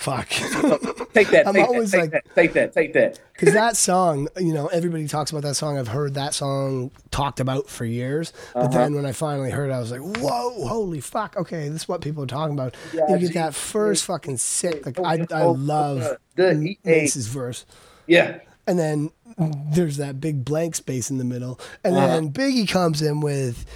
Fuck. 0.00 0.28
Take 1.12 1.28
that. 1.28 1.44
I'm 1.46 1.52
take 1.54 1.68
always 1.68 1.90
that, 1.90 1.98
take 1.98 2.12
like- 2.12 2.24
that. 2.24 2.34
Take 2.34 2.52
that. 2.54 2.72
Take 2.72 2.92
that. 2.94 3.20
Because 3.34 3.52
that 3.52 3.76
song, 3.88 4.28
you 4.38 4.54
know, 4.54 4.66
everybody 4.68 5.06
talks 5.06 5.30
about 5.30 5.42
that 5.42 5.56
song. 5.56 5.76
I've 5.78 5.88
heard 5.88 6.14
that 6.14 6.32
song 6.32 6.90
talked 7.10 7.38
about 7.38 7.68
for 7.68 7.84
years. 7.84 8.32
But 8.54 8.60
Uh-huh. 8.60 8.78
then 8.78 8.94
when 8.94 9.04
I 9.04 9.12
finally 9.12 9.50
heard 9.50 9.68
it, 9.68 9.74
I 9.74 9.78
was 9.78 9.90
like, 9.90 10.00
whoa, 10.00 10.66
holy 10.66 11.00
fuck. 11.00 11.36
Okay, 11.36 11.68
this 11.68 11.82
is 11.82 11.88
what 11.88 12.00
people 12.00 12.22
are 12.24 12.26
talking 12.26 12.54
about. 12.54 12.74
Yeah, 12.94 13.14
you 13.14 13.26
get 13.28 13.34
that 13.34 13.54
first 13.54 14.04
fucking 14.06 14.38
sick. 14.38 14.86
Like, 14.86 14.98
I, 15.00 15.26
I 15.34 15.42
love 15.44 16.16
the. 16.34 16.76
Mase's 16.82 17.26
verse. 17.26 17.66
Yeah. 18.06 18.38
And 18.66 18.78
then 18.78 19.10
there's 19.36 19.98
that 19.98 20.18
big 20.20 20.44
blank 20.46 20.76
space 20.76 21.10
in 21.10 21.18
the 21.18 21.24
middle. 21.24 21.60
And 21.84 21.94
Uh-huh. 21.94 22.06
then 22.06 22.32
Biggie 22.32 22.68
comes 22.68 23.02
in 23.02 23.20
with, 23.20 23.66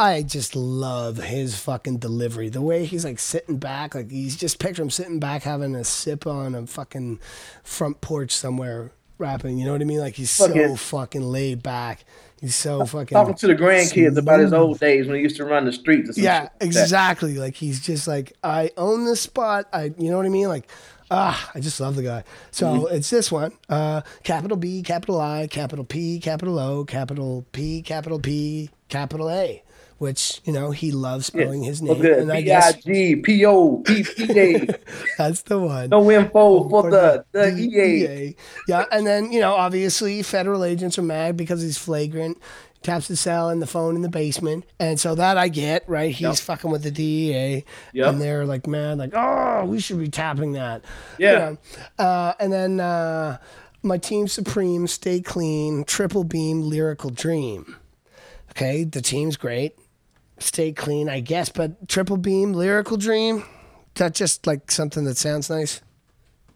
I 0.00 0.22
just 0.22 0.56
love 0.56 1.18
his 1.18 1.58
fucking 1.58 1.98
delivery. 1.98 2.48
The 2.48 2.62
way 2.62 2.84
he's 2.86 3.04
like 3.04 3.18
sitting 3.18 3.58
back, 3.58 3.94
like 3.94 4.10
he's 4.10 4.36
just 4.36 4.58
picture 4.58 4.82
him 4.82 4.90
sitting 4.90 5.20
back 5.20 5.42
having 5.42 5.74
a 5.74 5.84
sip 5.84 6.26
on 6.26 6.54
a 6.54 6.66
fucking 6.66 7.20
front 7.62 8.00
porch 8.00 8.32
somewhere 8.32 8.92
rapping. 9.18 9.58
You 9.58 9.66
know 9.66 9.72
what 9.72 9.82
I 9.82 9.84
mean? 9.84 9.98
Like 10.00 10.14
he's 10.14 10.30
so 10.30 10.46
Fucking- 10.48 10.76
fucking 10.76 11.22
laid 11.22 11.62
back. 11.62 12.04
He's 12.40 12.54
so 12.56 12.86
fucking 12.86 13.14
Talking 13.14 13.34
to 13.34 13.46
the 13.48 13.54
grandkids 13.54 14.16
about 14.16 14.40
his 14.40 14.54
old 14.54 14.80
days 14.80 15.06
when 15.06 15.16
he 15.16 15.22
used 15.22 15.36
to 15.36 15.44
run 15.44 15.66
the 15.66 15.72
streets. 15.72 16.16
Yeah, 16.16 16.44
like 16.44 16.58
that. 16.60 16.64
exactly. 16.66 17.34
Like 17.34 17.54
he's 17.54 17.80
just 17.80 18.08
like 18.08 18.32
I 18.42 18.70
own 18.78 19.04
this 19.04 19.20
spot. 19.20 19.66
I, 19.74 19.92
you 19.98 20.10
know 20.10 20.16
what 20.16 20.24
I 20.24 20.30
mean? 20.30 20.48
Like, 20.48 20.66
ah, 21.10 21.50
I 21.54 21.60
just 21.60 21.78
love 21.80 21.96
the 21.96 22.02
guy. 22.02 22.24
So 22.50 22.66
Mm-hmm. 22.66 22.94
it's 22.96 23.10
this 23.10 23.30
one: 23.30 23.52
uh, 23.68 24.00
capital 24.22 24.56
B, 24.56 24.82
capital 24.82 25.20
I, 25.20 25.48
capital 25.48 25.84
P, 25.84 26.18
capital 26.18 26.58
O, 26.58 26.86
capital 26.86 27.44
P, 27.52 27.82
capital 27.82 28.18
P, 28.18 28.70
capital 28.88 29.28
A. 29.30 29.62
Which 30.00 30.40
you 30.46 30.52
know 30.54 30.70
he 30.70 30.92
loves 30.92 31.26
spelling 31.26 31.62
his 31.62 31.82
name, 31.82 32.00
good. 32.00 32.20
and 32.20 32.32
I 32.32 32.40
guess 32.40 32.80
P 32.82 33.44
O 33.44 33.82
P 33.84 34.02
P 34.02 34.40
A. 34.40 34.66
that's 35.18 35.42
the 35.42 35.58
one. 35.58 35.90
No 35.90 36.10
info 36.10 36.66
for 36.70 36.86
Or 36.86 36.90
the 36.90 37.24
the 37.32 37.48
E 37.54 37.64
EA. 37.64 38.06
DEA. 38.06 38.36
Yeah, 38.66 38.86
and 38.90 39.06
then 39.06 39.30
you 39.30 39.40
know, 39.40 39.52
obviously, 39.52 40.22
federal 40.22 40.64
agents 40.64 40.98
are 40.98 41.02
mad 41.02 41.36
because 41.36 41.60
he's 41.60 41.76
flagrant. 41.76 42.38
Taps 42.82 43.08
the 43.08 43.16
cell 43.16 43.50
and 43.50 43.60
the 43.60 43.66
phone 43.66 43.94
in 43.94 44.00
the 44.00 44.08
basement, 44.08 44.64
and 44.78 44.98
so 44.98 45.14
that 45.16 45.36
I 45.36 45.48
get 45.48 45.86
right. 45.86 46.10
He's 46.14 46.22
Yep. 46.22 46.36
fucking 46.38 46.70
with 46.70 46.82
the 46.82 46.90
DEA, 46.90 47.66
Yep. 47.92 48.08
and 48.08 48.22
they're 48.22 48.46
like, 48.46 48.66
man, 48.66 48.96
like, 48.96 49.12
oh, 49.14 49.66
we 49.66 49.80
should 49.80 49.98
be 49.98 50.08
tapping 50.08 50.52
that. 50.52 50.82
Yeah. 51.18 51.32
You 51.32 51.38
know? 51.98 52.04
Uh, 52.06 52.32
and 52.40 52.50
then 52.50 52.80
uh, 52.80 53.36
my 53.82 53.98
team 53.98 54.28
supreme, 54.28 54.86
stay 54.86 55.20
clean, 55.20 55.84
triple 55.84 56.24
beam, 56.24 56.62
lyrical 56.62 57.10
dream. 57.10 57.76
Okay, 58.52 58.84
the 58.84 59.02
team's 59.02 59.36
great. 59.36 59.76
Stay 60.40 60.72
clean, 60.72 61.08
I 61.08 61.20
guess, 61.20 61.48
but 61.50 61.88
triple 61.88 62.16
beam, 62.16 62.52
lyrical 62.52 62.96
dream. 62.96 63.44
That 63.94 64.14
just 64.14 64.46
like 64.46 64.70
something 64.70 65.04
that 65.04 65.16
sounds 65.16 65.48
nice. 65.50 65.80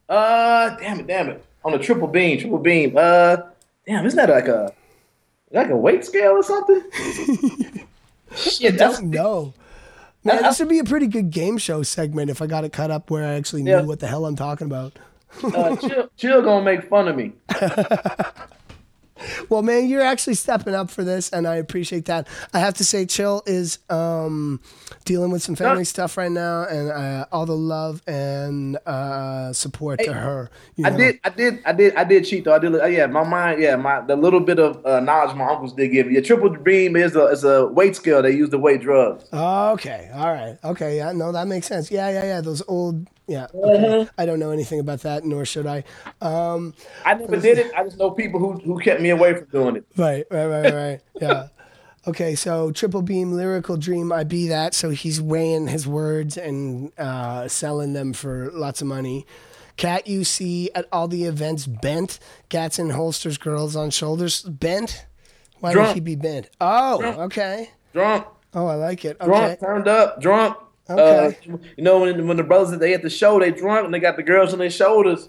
Uh, 0.08 0.70
damn 0.76 1.00
it, 1.00 1.06
damn 1.06 1.28
it. 1.30 1.44
On 1.64 1.72
a 1.74 1.78
triple 1.78 2.08
beam, 2.08 2.38
triple 2.38 2.58
beam. 2.58 2.94
Uh, 2.96 3.36
damn, 3.86 4.04
isn't 4.06 4.16
that 4.16 4.28
like 4.30 4.48
a 4.48 4.72
like 5.50 5.68
a 5.70 5.76
weight 5.76 6.04
scale 6.04 6.32
or 6.32 6.42
something? 6.42 6.82
Shit, 8.34 8.76
that's 8.78 8.98
don't 8.98 9.10
know. 9.10 9.54
Man, 10.24 10.38
I- 10.44 10.48
this 10.48 10.58
would 10.60 10.68
be 10.68 10.78
a 10.78 10.84
pretty 10.84 11.06
good 11.06 11.30
game 11.30 11.58
show 11.58 11.82
segment 11.82 12.30
if 12.30 12.40
I 12.42 12.46
got 12.46 12.64
it 12.64 12.72
cut 12.72 12.90
up 12.90 13.10
where 13.10 13.24
I 13.24 13.34
actually 13.34 13.62
knew 13.62 13.70
Yeah. 13.72 13.82
what 13.82 14.00
the 14.00 14.06
hell 14.06 14.24
I'm 14.26 14.36
talking 14.36 14.66
about. 14.66 14.98
uh, 15.42 15.76
chill, 15.76 16.08
chill 16.16 16.42
gonna 16.42 16.64
make 16.64 16.88
fun 16.88 17.08
of 17.08 17.16
me. 17.16 17.32
Well, 19.48 19.62
man, 19.62 19.88
you're 19.88 20.02
actually 20.02 20.34
stepping 20.34 20.74
up 20.74 20.90
for 20.90 21.04
this, 21.04 21.30
and 21.30 21.46
I 21.46 21.56
appreciate 21.56 22.06
that. 22.06 22.28
I 22.52 22.58
have 22.60 22.74
to 22.74 22.84
say, 22.84 23.06
Chill 23.06 23.42
is 23.46 23.78
um, 23.90 24.60
dealing 25.04 25.30
with 25.30 25.42
some 25.42 25.54
family 25.56 25.80
Yeah. 25.80 25.84
stuff 25.84 26.16
right 26.16 26.30
now, 26.32 26.64
and 26.64 26.90
uh, 26.90 27.26
all 27.32 27.46
the 27.46 27.56
love 27.56 28.02
and 28.06 28.76
uh, 28.86 29.52
support 29.52 30.00
to 30.00 30.12
her. 30.12 30.50
you 30.76 30.86
I 30.86 30.90
know? 30.90 30.96
did, 30.98 31.20
I 31.24 31.28
did, 31.30 31.62
I 31.64 31.72
did, 31.72 31.94
I 31.96 32.04
did 32.04 32.24
cheat 32.24 32.44
though. 32.44 32.54
I 32.54 32.58
did. 32.58 32.74
uh, 32.74 32.86
Yeah, 32.86 33.06
my 33.06 33.24
mind. 33.24 33.60
Yeah, 33.60 33.76
my 33.76 34.00
the 34.00 34.16
little 34.16 34.40
bit 34.40 34.58
of 34.58 34.84
uh, 34.84 35.00
knowledge 35.00 35.34
my 35.36 35.46
uncles 35.48 35.72
did 35.74 35.88
give 35.88 36.06
me. 36.06 36.16
A 36.16 36.22
triple 36.22 36.50
beam 36.50 36.96
is 36.96 37.16
a 37.16 37.26
is 37.26 37.44
a 37.44 37.66
weight 37.66 37.96
scale 37.96 38.22
they 38.22 38.32
use 38.32 38.50
to 38.50 38.58
weight 38.58 38.80
drugs. 38.82 39.24
Okay, 39.32 40.10
all 40.14 40.32
right, 40.32 40.58
okay, 40.64 40.96
yeah, 40.96 41.12
no, 41.12 41.32
that 41.32 41.46
makes 41.48 41.66
sense. 41.66 41.90
Yeah, 41.90 42.08
yeah, 42.10 42.24
yeah. 42.24 42.40
Those 42.40 42.62
old, 42.68 43.08
yeah. 43.26 43.46
Okay. 43.54 43.84
Mm-hmm. 43.86 44.10
I 44.18 44.26
don't 44.26 44.38
know 44.38 44.50
anything 44.50 44.80
about 44.80 45.00
that, 45.00 45.24
nor 45.24 45.44
should 45.44 45.66
I. 45.66 45.84
Um, 46.20 46.74
I 47.04 47.14
never 47.14 47.36
did 47.38 47.58
it. 47.58 47.72
I 47.76 47.84
just 47.84 47.98
know 47.98 48.10
people 48.10 48.38
who 48.40 48.52
who 48.58 48.78
kept 48.80 49.00
me 49.00 49.10
away 49.10 49.34
from 49.34 49.46
doing 49.46 49.76
it. 49.76 49.86
Right, 49.96 50.24
right, 50.30 50.46
right, 50.46 50.74
right. 50.74 51.00
Yeah. 51.20 51.48
Okay, 52.06 52.34
so 52.34 52.70
triple 52.70 53.00
beam 53.00 53.32
lyrical 53.32 53.78
dream, 53.78 54.12
I 54.12 54.24
be 54.24 54.48
that. 54.48 54.74
So 54.74 54.90
he's 54.90 55.22
weighing 55.22 55.68
his 55.68 55.86
words 55.86 56.36
and 56.36 56.92
uh, 56.98 57.48
selling 57.48 57.94
them 57.94 58.12
for 58.12 58.50
lots 58.52 58.82
of 58.82 58.88
money. 58.88 59.24
Cat 59.78 60.06
you 60.06 60.22
see 60.22 60.70
at 60.74 60.86
all 60.92 61.08
the 61.08 61.24
events 61.24 61.66
bent, 61.66 62.18
gats 62.50 62.78
and 62.78 62.92
holsters, 62.92 63.38
girls 63.38 63.74
on 63.74 63.88
shoulders 63.90 64.42
bent. 64.42 65.06
Why 65.60 65.74
would 65.74 65.94
he 65.94 66.00
be 66.00 66.14
bent? 66.14 66.50
Oh, 66.60 67.00
Drunk. 67.00 67.18
okay. 67.18 67.70
Drunk, 67.94 68.26
Oh, 68.52 68.66
I 68.66 68.74
like 68.74 69.04
it. 69.06 69.18
drunk, 69.18 69.32
Okay. 69.44 69.56
turned 69.64 69.88
up, 69.88 70.20
drunk. 70.20 70.58
Okay. 70.88 71.38
Uh, 71.50 71.56
you 71.76 71.84
know 71.84 72.00
when 72.00 72.26
when 72.26 72.36
the 72.36 72.42
brothers 72.42 72.78
they 72.78 72.92
at 72.92 73.02
the 73.02 73.08
show 73.08 73.40
they 73.40 73.50
drunk 73.50 73.86
and 73.86 73.94
they 73.94 73.98
got 73.98 74.16
the 74.16 74.22
girls 74.22 74.52
on 74.52 74.58
their 74.58 74.70
shoulders. 74.70 75.28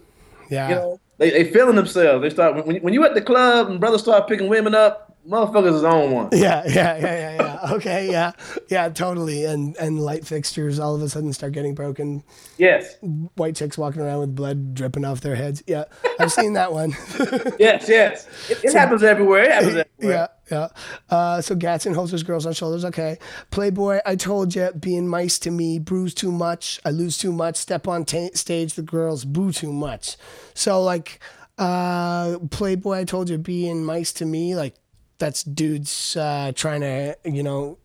Yeah. 0.49 0.69
You 0.69 0.76
know 0.76 0.99
they 1.18 1.30
they 1.32 1.52
feeling 1.52 1.76
themselves. 1.76 2.22
They 2.22 2.30
start 2.30 2.65
when 2.65 2.77
when 2.77 2.94
you 2.94 3.06
at 3.06 3.14
the 3.14 3.22
club 3.22 3.69
and 3.69 3.80
brothers 3.80 4.02
start 4.02 4.27
picking 4.27 4.49
women 4.49 4.76
up. 4.76 5.14
Motherfuckers 5.27 5.76
is 5.76 5.84
on 5.84 6.11
one. 6.11 6.30
Yeah, 6.31 6.64
yeah, 6.68 6.97
yeah, 6.97 6.99
yeah, 6.99 7.35
yeah. 7.35 7.73
Okay, 7.73 8.11
yeah, 8.11 8.31
yeah, 8.69 8.89
totally. 8.89 9.45
And 9.45 9.76
and 9.77 9.99
light 9.99 10.26
fixtures 10.26 10.80
all 10.80 10.95
of 10.95 11.02
a 11.02 11.10
sudden 11.10 11.34
start 11.34 11.53
getting 11.53 11.73
broken. 11.73 12.23
Yes, 12.57 12.95
White 13.35 13.56
chicks 13.56 13.77
walking 13.77 14.02
around 14.02 14.19
with 14.19 14.35
blood 14.35 14.76
dripping 14.76 15.03
off 15.03 15.22
their 15.22 15.35
heads. 15.35 15.64
Yeah, 15.65 15.85
I've 16.19 16.31
seen 16.31 16.53
that 16.53 16.72
one. 16.72 16.91
yes, 17.60 17.89
yes. 17.89 18.27
It, 18.49 18.64
it 18.64 18.73
happens 18.73 19.02
everywhere. 19.02 19.43
It 19.43 19.52
happens 19.52 19.76
everywhere. 19.99 20.30
Yeah, 20.49 20.68
yeah. 21.10 21.15
Uh, 21.15 21.41
so 21.41 21.56
gats 21.56 21.85
and 21.85 21.95
holsters, 21.95 22.23
girls 22.23 22.45
on 22.45 22.53
shoulders. 22.53 22.85
Okay. 22.85 23.18
Playboy, 23.49 23.99
I 24.06 24.15
told 24.15 24.53
you, 24.56 24.72
being 24.80 25.07
mice 25.07 25.39
to 25.39 25.52
me, 25.52 25.80
bruise 25.80 26.14
too 26.14 26.31
much. 26.31 26.80
I 26.85 26.91
lose 26.91 27.18
too 27.18 27.31
much. 27.31 27.56
Step 27.56 27.88
on 27.88 28.06
ta 28.06 28.27
stage, 28.34 28.76
the 28.76 28.84
girls 28.84 29.26
boo 29.26 29.52
too 29.52 29.73
much. 29.73 30.18
So 30.53 30.84
like, 30.84 31.19
uh, 31.57 32.38
Playboy, 32.52 32.97
I 32.97 33.03
told 33.06 33.30
you, 33.30 33.38
being 33.38 33.84
mice 33.84 34.14
to 34.14 34.26
me, 34.26 34.56
like 34.56 34.76
that's 35.17 35.43
dudes 35.43 36.15
uh, 36.15 36.51
trying 36.55 36.81
to, 36.81 37.17
you 37.23 37.43
know, 37.43 37.77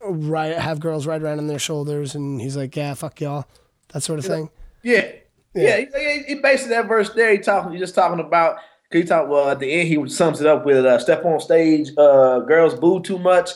ride, 0.00 0.54
have 0.54 0.80
girls 0.80 1.06
ride 1.06 1.22
around 1.22 1.38
on 1.38 1.46
their 1.46 1.58
shoulders, 1.58 2.14
and 2.14 2.40
he's 2.40 2.56
like, 2.56 2.76
yeah, 2.76 2.94
fuck 2.94 3.20
y'all, 3.20 3.46
that 3.92 4.02
sort 4.02 4.18
of 4.18 4.24
thing. 4.24 4.50
Yeah. 4.82 5.10
Yeah, 5.54 5.78
he, 5.78 5.86
he, 5.96 6.22
he 6.28 6.34
basically 6.34 6.74
that 6.74 6.86
verse 6.86 7.08
there. 7.10 7.32
He 7.32 7.38
talking, 7.38 7.72
he 7.72 7.78
just 7.78 7.94
talking 7.94 8.20
about. 8.20 8.58
He 8.92 9.02
talk 9.04 9.28
well 9.28 9.48
at 9.48 9.58
the 9.58 9.72
end. 9.72 9.88
He 9.88 10.08
sums 10.08 10.40
it 10.40 10.46
up 10.46 10.66
with 10.66 10.84
uh, 10.84 10.98
"Step 10.98 11.24
on 11.24 11.40
stage, 11.40 11.90
uh, 11.96 12.40
girls 12.40 12.74
boo 12.74 13.00
too 13.00 13.18
much." 13.18 13.50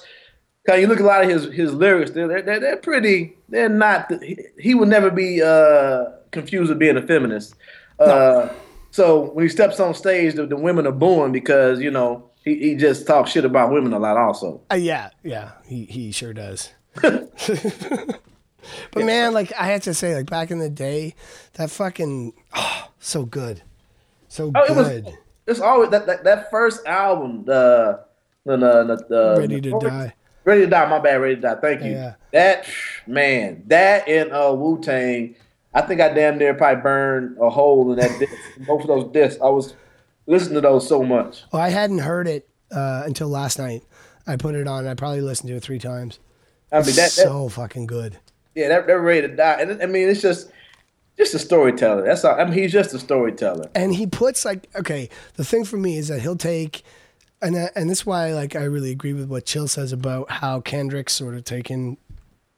Cause 0.67 0.81
you 0.81 0.87
look 0.87 0.99
at 0.99 1.05
a 1.05 1.07
lot 1.07 1.23
of 1.23 1.29
his 1.29 1.45
his 1.53 1.75
lyrics. 1.75 2.11
They're 2.13 2.43
they're, 2.43 2.59
they're 2.59 2.77
pretty. 2.79 3.37
They're 3.51 3.69
not. 3.69 4.11
He, 4.23 4.39
he 4.59 4.75
would 4.75 4.89
never 4.89 5.11
be 5.11 5.43
uh, 5.43 6.07
confused 6.31 6.71
with 6.71 6.79
being 6.79 6.97
a 6.97 7.03
feminist. 7.07 7.55
Uh, 7.99 8.49
So 8.93 9.31
when 9.33 9.45
he 9.45 9.49
steps 9.49 9.79
on 9.79 9.95
stage, 9.95 10.35
the, 10.35 10.47
the 10.47 10.57
women 10.57 10.87
are 10.87 10.93
booing 10.93 11.33
because 11.33 11.81
you 11.81 11.91
know 11.91 12.30
he, 12.45 12.55
he 12.57 12.75
just 12.75 13.07
talks 13.07 13.31
shit 13.33 13.45
about 13.45 13.73
women 13.73 13.93
a 13.93 13.99
lot. 13.99 14.17
Also, 14.17 14.61
Uh, 14.71 14.77
yeah, 14.77 15.11
yeah, 15.23 15.53
he 15.67 15.85
he 15.85 16.13
sure 16.13 16.33
does. 16.33 16.71
but 18.93 19.05
man, 19.05 19.33
like 19.33 19.53
I 19.59 19.67
have 19.69 19.83
to 19.83 19.95
say, 19.95 20.15
like 20.15 20.29
back 20.29 20.51
in 20.51 20.59
the 20.59 20.69
day, 20.71 21.15
that 21.55 21.71
fucking 21.71 22.33
oh, 22.55 22.89
so 22.99 23.25
good, 23.25 23.63
so 24.29 24.51
Oh, 24.55 24.65
it 24.65 24.77
was- 24.77 25.15
it's 25.47 25.61
always 25.61 25.91
that 25.91 26.07
that, 26.07 26.23
that 26.25 26.51
first 26.51 26.87
album, 26.87 27.45
the 27.45 28.01
the 28.45 28.57
the, 28.57 29.05
the 29.09 29.37
Ready 29.39 29.61
to 29.61 29.79
die. 29.81 30.15
Ready 30.45 30.61
to 30.63 30.67
die. 30.69 30.89
My 30.89 30.99
bad. 30.99 31.17
Ready 31.21 31.35
to 31.37 31.41
die. 31.41 31.55
Thank 31.57 31.83
you. 31.83 31.93
Yeah. 31.93 32.15
That 32.33 32.67
man, 33.07 33.63
that 33.67 34.09
and 34.09 34.31
uh, 34.33 34.55
Wu 34.57 34.81
Tang. 34.81 35.35
I 35.73 35.83
think 35.83 36.01
I 36.01 36.13
damn 36.13 36.39
near 36.39 36.55
probably 36.55 36.83
burned 36.83 37.37
a 37.41 37.49
hole 37.51 37.93
in 37.93 37.99
that 37.99 38.19
disc. 38.19 38.33
Both 38.67 38.83
of 38.83 38.87
those 38.89 39.13
discs. 39.13 39.41
I 39.41 39.49
was 39.49 39.75
listening 40.31 40.55
to 40.55 40.61
those 40.61 40.89
so 40.89 41.03
much. 41.03 41.43
Well, 41.53 41.61
I 41.61 41.69
hadn't 41.69 41.99
heard 41.99 42.29
it 42.29 42.49
uh, 42.71 43.03
until 43.05 43.29
last 43.29 43.59
night. 43.59 43.83
I 44.27 44.37
put 44.37 44.55
it 44.55 44.67
on. 44.67 44.87
I 44.87 44.95
probably 44.95 45.21
listened 45.21 45.49
to 45.49 45.57
it 45.57 45.63
three 45.63 45.79
times. 45.79 46.19
I 46.73 46.77
mean 46.77 46.87
that. 46.87 46.95
that 46.95 47.11
so 47.11 47.49
fucking 47.49 47.87
good. 47.87 48.19
yeah, 48.55 48.69
that, 48.69 48.87
they're 48.87 49.01
ready 49.01 49.27
to 49.27 49.35
die. 49.35 49.61
And 49.61 49.83
I 49.83 49.87
mean, 49.87 50.09
it's 50.09 50.23
just 50.23 50.51
just 51.19 51.35
a 51.35 51.39
storyteller. 51.39 52.05
That's 52.05 52.25
all. 52.25 52.41
I 52.41 52.45
mean, 52.45 52.55
he's 52.55 52.73
just 52.73 52.95
a 52.95 52.99
storyteller. 52.99 53.71
and 53.75 53.95
he 53.95 54.07
puts 54.07 54.45
like 54.45 54.69
okay 54.77 55.09
the 55.35 55.45
thing 55.45 55.65
for 55.65 55.77
me 55.77 55.99
is 55.99 56.09
that 56.09 56.21
he'll 56.21 56.37
take 56.37 56.83
and 57.43 57.57
that, 57.57 57.73
and 57.75 57.91
this 57.91 58.01
is 58.01 58.07
why 58.07 58.33
like 58.33 58.55
I 58.55 58.65
really 58.65 58.91
agree 58.93 59.13
with 59.13 59.29
what 59.29 59.47
Chill 59.47 59.67
says 59.67 59.93
about 59.93 60.31
how 60.31 60.61
Kendrick's 60.61 61.13
sort 61.13 61.35
of 61.35 61.45
taken 61.45 61.97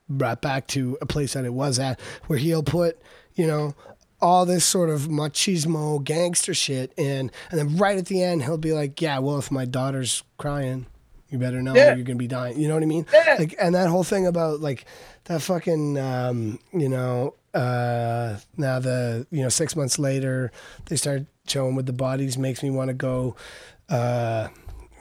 brought 0.08 0.42
back 0.42 0.66
to 0.68 0.98
a 1.00 1.06
place 1.06 1.32
that 1.32 1.44
it 1.44 1.54
was 1.54 1.78
at, 1.78 2.00
where 2.26 2.38
he'll 2.38 2.62
put, 2.62 3.00
you 3.34 3.46
know, 3.46 3.74
all 4.22 4.46
this 4.46 4.64
sort 4.64 4.88
of 4.88 5.02
machismo 5.08 6.02
gangster 6.02 6.54
shit 6.54 6.92
in, 6.96 7.30
and 7.50 7.58
then 7.58 7.76
right 7.76 7.98
at 7.98 8.06
the 8.06 8.22
end 8.22 8.44
he'll 8.44 8.56
be 8.56 8.72
like, 8.72 9.00
"Yeah, 9.02 9.18
well, 9.18 9.38
if 9.38 9.50
my 9.50 9.64
daughter's 9.66 10.22
crying, 10.38 10.86
you 11.28 11.36
better 11.38 11.60
know 11.60 11.74
Yeah. 11.74 11.94
you're 11.94 12.04
gonna 12.04 12.16
be 12.16 12.28
dying." 12.28 12.58
You 12.58 12.68
know 12.68 12.74
what 12.74 12.82
I 12.82 12.86
mean? 12.86 13.04
Yeah. 13.12 13.36
Like, 13.38 13.54
and 13.60 13.74
that 13.74 13.88
whole 13.88 14.04
thing 14.04 14.26
about 14.26 14.60
like 14.60 14.84
that 15.24 15.42
fucking, 15.42 15.98
um, 15.98 16.58
you 16.72 16.88
know, 16.88 17.34
uh, 17.52 18.36
now 18.56 18.78
the 18.78 19.26
you 19.30 19.42
know 19.42 19.48
six 19.50 19.76
months 19.76 19.98
later 19.98 20.50
they 20.86 20.96
start 20.96 21.26
showing 21.46 21.74
with 21.74 21.86
the 21.86 21.92
bodies 21.92 22.38
makes 22.38 22.62
me 22.62 22.70
want 22.70 22.88
to 22.88 22.94
go. 22.94 23.34
Uh, 23.88 24.48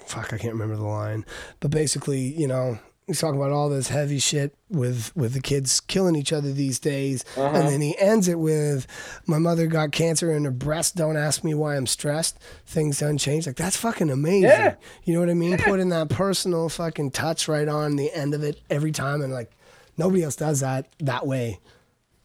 fuck, 0.05 0.33
I 0.33 0.37
can't 0.37 0.53
remember 0.53 0.75
the 0.75 0.83
line, 0.83 1.25
but 1.61 1.71
basically, 1.71 2.19
you 2.19 2.47
know, 2.47 2.79
he's 3.11 3.21
talking 3.21 3.39
about 3.39 3.51
all 3.51 3.69
this 3.69 3.89
heavy 3.89 4.19
shit 4.19 4.55
with 4.69 5.11
with 5.15 5.33
the 5.33 5.41
kids 5.41 5.79
killing 5.79 6.15
each 6.15 6.33
other 6.33 6.51
these 6.51 6.79
days, 6.79 7.23
and 7.37 7.67
then 7.67 7.81
he 7.81 7.97
ends 7.97 8.27
it 8.27 8.39
with, 8.39 8.87
"My 9.25 9.37
mother 9.37 9.67
got 9.67 9.91
cancer 9.91 10.31
in 10.31 10.45
her 10.45 10.51
breast. 10.51 10.95
Don't 10.95 11.17
ask 11.17 11.43
me 11.43 11.53
why 11.53 11.75
I'm 11.75 11.87
stressed. 11.87 12.39
Things 12.65 12.99
don't 12.99 13.17
change." 13.17 13.47
Like 13.47 13.57
that's 13.57 13.77
fucking 13.77 14.09
amazing. 14.09 14.43
Yeah. 14.43 14.75
You 15.03 15.13
know 15.13 15.19
what 15.19 15.29
I 15.29 15.33
mean? 15.33 15.57
Putting 15.57 15.89
that 15.89 16.09
personal 16.09 16.69
fucking 16.69 17.11
touch 17.11 17.47
right 17.47 17.67
on 17.67 17.95
the 17.95 18.11
end 18.13 18.33
of 18.33 18.43
it 18.43 18.59
every 18.69 18.91
time, 18.91 19.21
and 19.21 19.31
like 19.31 19.51
nobody 19.97 20.23
else 20.23 20.35
does 20.35 20.61
that 20.61 20.87
that 20.99 21.27
way. 21.27 21.59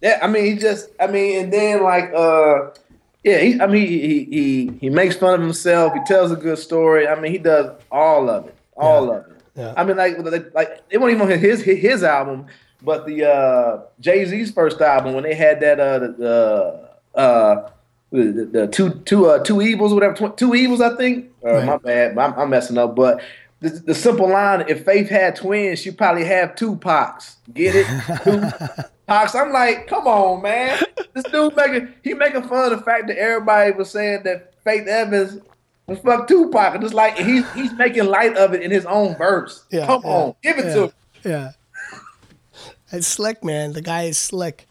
Yeah, 0.01 0.19
I 0.23 0.27
mean, 0.27 0.45
he 0.45 0.57
just, 0.57 0.91
I 1.01 1.07
mean, 1.07 1.45
and 1.45 1.53
then 1.53 1.83
like, 1.83 2.13
uh, 2.15 2.71
yeah, 3.25 3.39
he, 3.39 3.61
I 3.61 3.67
mean, 3.67 3.87
he, 3.87 4.25
he 4.25 4.79
he 4.81 4.91
makes 4.91 5.17
fun 5.17 5.35
of 5.35 5.41
himself. 5.41 5.95
He 5.95 6.01
tells 6.05 6.31
a 6.31 6.37
good 6.37 6.59
story. 6.59 7.09
I 7.09 7.19
mean, 7.19 7.33
he 7.33 7.39
does 7.39 7.71
all 7.91 8.29
of 8.29 8.47
it, 8.47 8.55
all 8.77 9.11
of 9.11 9.27
it. 9.27 9.36
Yeah. 9.57 9.73
I 9.77 9.85
mean, 9.85 9.97
like, 9.97 10.19
like, 10.19 10.55
like 10.55 10.83
it 10.91 10.99
wasn't 10.99 11.23
even 11.23 11.39
his 11.41 11.63
his, 11.63 11.79
his 11.81 12.03
album, 12.03 12.47
but 12.83 13.07
the 13.07 13.25
uh, 13.25 13.83
Jay 14.01 14.25
Z's 14.25 14.51
first 14.53 14.81
album 14.81 15.15
when 15.15 15.25
they 15.25 15.35
had 15.35 15.61
that 15.61 15.81
uh, 15.81 15.99
the 15.99 16.91
uh, 17.15 17.71
the, 18.11 18.49
the 18.53 18.67
two 18.69 18.91
two 19.07 19.27
uh, 19.27 19.39
two 19.43 19.63
evils, 19.63 19.95
whatever, 19.95 20.15
tw- 20.29 20.37
two 20.37 20.55
evils, 20.55 20.81
I 20.81 20.95
think. 20.97 21.31
Uh, 21.45 21.55
Right. 21.55 21.65
My 21.65 21.77
bad, 21.79 22.19
I'm, 22.19 22.35
I'm 22.35 22.51
messing 22.51 22.79
up, 22.79 22.95
but. 22.95 23.21
The, 23.61 23.71
the 23.71 23.95
simple 23.95 24.29
line: 24.29 24.67
If 24.69 24.85
Faith 24.85 25.09
had 25.09 25.35
twins, 25.35 25.79
she'd 25.79 25.97
probably 25.97 26.25
have 26.25 26.57
two 26.57 26.77
Pacs. 26.77 27.37
Get 27.55 27.75
it? 27.75 27.87
Two 28.23 28.41
Pacs. 29.09 29.35
I'm 29.35 29.51
like, 29.51 29.87
come 29.87 30.07
on, 30.07 30.43
man. 30.43 30.79
This 31.15 31.25
dude 31.25 31.57
making 31.57 31.89
he 32.05 32.13
making 32.13 32.43
fun 32.43 32.71
of 32.71 32.79
the 32.79 32.85
fact 32.85 33.07
that 33.07 33.17
everybody 33.17 33.73
was 33.73 33.89
saying 33.91 34.25
that 34.25 34.53
Faith 34.63 34.87
Evans 34.87 35.41
was 35.87 35.99
fuck 36.01 36.29
Tupac, 36.29 36.75
and 36.75 36.85
it's 36.85 36.95
like 36.95 37.17
he's 37.17 37.51
he's 37.53 37.73
making 37.75 38.07
light 38.07 38.37
of 38.37 38.55
it 38.55 38.63
in 38.63 38.71
his 38.71 38.87
own 38.87 39.17
verse. 39.17 39.65
Yeah, 39.71 39.87
come 39.87 40.03
yeah, 40.05 40.11
on, 40.11 40.35
give 40.43 40.59
it 40.59 40.65
yeah, 40.67 40.75
to 40.75 40.83
him. 40.83 40.93
Yeah. 41.25 41.53
It's 42.93 43.07
slick, 43.07 43.43
man. 43.43 43.73
The 43.73 43.83
guy 43.83 44.05
is 44.05 44.19
slick. 44.19 44.67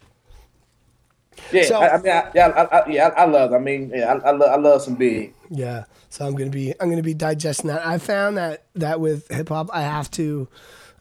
Yeah, 1.52 1.64
So- 1.66 1.80
I, 1.80 1.96
I 1.96 1.98
mean, 1.98 2.12
I, 2.12 2.32
yeah, 2.34 2.48
I, 2.48 2.80
I, 2.80 2.88
yeah, 2.88 3.08
I, 3.10 3.26
love. 3.26 3.54
I 3.54 3.60
mean, 3.60 3.92
yeah, 3.94 4.14
I, 4.14 4.30
I, 4.30 4.32
love, 4.32 4.50
I 4.50 4.56
love 4.56 4.82
some 4.82 4.96
big. 4.96 5.34
Yeah. 5.50 5.84
So 6.10 6.26
I'm 6.26 6.34
gonna 6.34 6.50
be 6.50 6.74
I'm 6.80 6.90
gonna 6.90 7.04
be 7.04 7.14
digesting 7.14 7.68
that. 7.68 7.86
I 7.86 7.98
found 7.98 8.38
that 8.38 8.64
that 8.76 9.02
with 9.02 9.28
hip 9.30 9.50
hop 9.50 9.70
I 9.74 9.82
have 9.82 10.10
to 10.12 10.48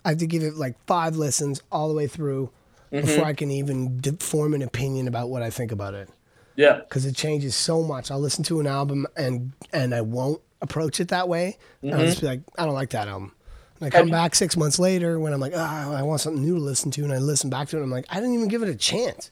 I 0.04 0.10
have 0.10 0.18
to 0.18 0.26
give 0.26 0.42
it 0.42 0.56
like 0.56 0.76
five 0.86 1.16
listens 1.16 1.62
all 1.70 1.88
the 1.88 1.94
way 1.94 2.08
through 2.08 2.50
mm-hmm. 2.92 3.06
before 3.06 3.24
I 3.24 3.32
can 3.32 3.50
even 3.52 4.02
form 4.18 4.54
an 4.54 4.62
opinion 4.62 5.06
about 5.06 5.28
what 5.28 5.40
I 5.40 5.50
think 5.50 5.70
about 5.70 5.94
it 5.94 6.10
Yeah, 6.56 6.76
because 6.78 7.04
it 7.06 7.16
changes 7.16 7.54
so 7.56 7.82
much. 7.82 8.10
I'll 8.10 8.20
listen 8.20 8.44
to 8.44 8.60
an 8.60 8.66
album 8.66 9.06
and 9.16 9.52
and 9.72 9.94
I 9.94 10.00
won't 10.02 10.40
approach 10.62 11.00
it 11.00 11.08
that 11.08 11.28
way. 11.28 11.58
And 11.82 11.94
I'll 11.94 12.04
just 12.06 12.20
be 12.20 12.26
like, 12.26 12.40
I 12.56 12.64
don't 12.64 12.74
like 12.74 12.90
that 12.90 13.08
album. 13.08 13.32
And 13.80 13.86
I 13.88 13.90
come 13.90 14.08
Have- 14.08 14.12
back 14.16 14.34
six 14.34 14.56
months 14.56 14.78
later 14.78 15.18
when 15.18 15.32
I'm 15.32 15.40
like, 15.40 15.52
ah, 15.56 15.92
I 15.92 16.02
want 16.02 16.20
something 16.20 16.42
new 16.42 16.54
to 16.54 16.60
listen 16.60 16.90
to, 16.92 17.02
and 17.02 17.12
I 17.12 17.18
listen 17.18 17.50
back 17.50 17.68
to 17.68 17.76
it. 17.76 17.80
and 17.80 17.86
I'm 17.86 17.90
like, 17.90 18.06
I 18.10 18.16
didn't 18.16 18.34
even 18.34 18.48
give 18.48 18.62
it 18.62 18.68
a 18.68 18.74
chance. 18.76 19.30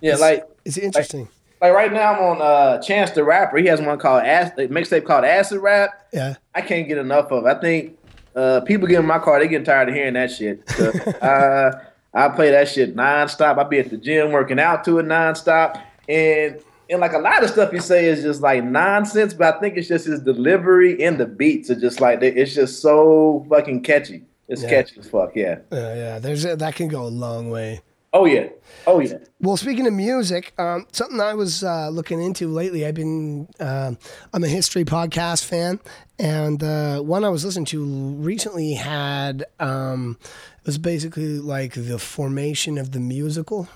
yeah, 0.00 0.16
like 0.16 0.46
It's 0.66 0.76
interesting. 0.76 1.28
like 1.62 1.72
right 1.72 1.92
now 1.92 2.12
I'm 2.14 2.22
on 2.22 2.42
uh 2.42 2.82
Chance 2.82 3.12
the 3.12 3.24
Rapper. 3.24 3.56
He 3.56 3.66
has 3.66 3.80
one 3.80 3.98
called 3.98 4.22
Acid, 4.24 4.70
mixtape 4.70 5.06
called 5.06 5.24
Acid 5.24 5.60
Rap. 5.60 5.90
yeah. 6.12 6.34
I 6.54 6.60
can't 6.60 6.86
get 6.86 6.98
enough 6.98 7.32
of. 7.32 7.46
it. 7.46 7.48
I 7.48 7.60
think 7.60 7.98
uh, 8.36 8.60
people 8.62 8.86
get 8.86 8.98
in 9.00 9.06
my 9.06 9.18
car, 9.18 9.38
they 9.40 9.48
getting 9.48 9.64
tired 9.64 9.88
of 9.88 9.94
hearing 9.94 10.14
that 10.14 10.30
shit. 10.30 10.68
So, 10.70 10.90
uh, 11.22 11.80
I 12.12 12.28
play 12.28 12.50
that 12.50 12.68
shit 12.68 12.94
nonstop. 12.94 13.58
I 13.58 13.64
be 13.64 13.78
at 13.78 13.90
the 13.90 13.96
gym 13.96 14.30
working 14.32 14.58
out 14.60 14.84
to 14.84 14.98
it 14.98 15.06
nonstop, 15.06 15.80
and 16.08 16.60
and 16.90 17.00
like 17.00 17.12
a 17.14 17.18
lot 17.18 17.42
of 17.42 17.50
stuff 17.50 17.72
he 17.72 17.80
say 17.80 18.06
is 18.06 18.22
just 18.22 18.40
like 18.42 18.62
nonsense. 18.62 19.32
But 19.34 19.54
I 19.56 19.60
think 19.60 19.76
it's 19.76 19.88
just 19.88 20.06
his 20.06 20.20
delivery 20.20 21.02
and 21.02 21.18
the 21.18 21.26
beats 21.26 21.70
are 21.70 21.74
just 21.80 22.00
like 22.00 22.22
it's 22.22 22.54
just 22.54 22.80
so 22.82 23.46
fucking 23.48 23.82
catchy. 23.82 24.24
It's 24.48 24.62
Yeah. 24.62 24.68
catchy 24.68 25.00
as 25.00 25.08
fuck. 25.08 25.34
Yeah. 25.34 25.60
Uh, 25.72 25.76
yeah. 25.76 26.18
There's 26.18 26.44
a, 26.44 26.56
that 26.56 26.74
can 26.74 26.88
go 26.88 27.02
a 27.04 27.08
long 27.08 27.48
way. 27.50 27.80
Oh 28.12 28.26
yeah. 28.26 28.48
Oh 28.86 29.00
yeah. 29.00 29.18
Well, 29.40 29.56
speaking 29.56 29.86
of 29.88 29.92
music, 29.94 30.52
um, 30.58 30.86
something 30.92 31.20
I 31.20 31.34
was 31.34 31.64
uh, 31.64 31.88
looking 31.88 32.22
into 32.22 32.46
lately. 32.48 32.86
I've 32.86 32.94
been 32.94 33.48
um 33.58 33.98
I'm 34.32 34.44
a 34.44 34.48
history 34.48 34.84
podcast 34.84 35.44
fan, 35.44 35.80
and 36.18 36.62
uh, 36.62 37.00
one 37.00 37.24
I 37.24 37.28
was 37.30 37.44
listening 37.44 37.64
to 37.66 37.82
recently 37.82 38.74
had 38.74 39.46
um, 39.58 40.16
it 40.60 40.66
was 40.66 40.78
basically 40.78 41.38
like 41.40 41.72
the 41.74 41.98
formation 41.98 42.78
of 42.78 42.92
the 42.92 43.00
musical. 43.00 43.68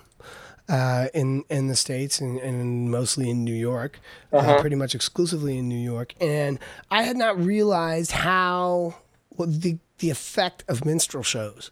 Uh, 0.69 1.09
in 1.15 1.45
in 1.49 1.69
the 1.69 1.75
states 1.75 2.21
and, 2.21 2.39
and 2.41 2.91
mostly 2.91 3.31
in 3.31 3.43
New 3.43 3.55
York, 3.55 4.01
uh, 4.35 4.61
pretty 4.61 4.77
much 4.77 4.95
exclusively 4.95 5.57
in 5.57 5.67
New 5.67 5.79
York, 5.79 6.13
and 6.21 6.59
I 6.91 7.05
had 7.05 7.17
not 7.17 7.43
realized 7.43 8.11
how 8.11 8.97
well, 9.35 9.49
the 9.49 9.79
the 9.99 10.11
effect 10.11 10.65
of 10.69 10.85
minstrel 10.85 11.23
shows 11.23 11.71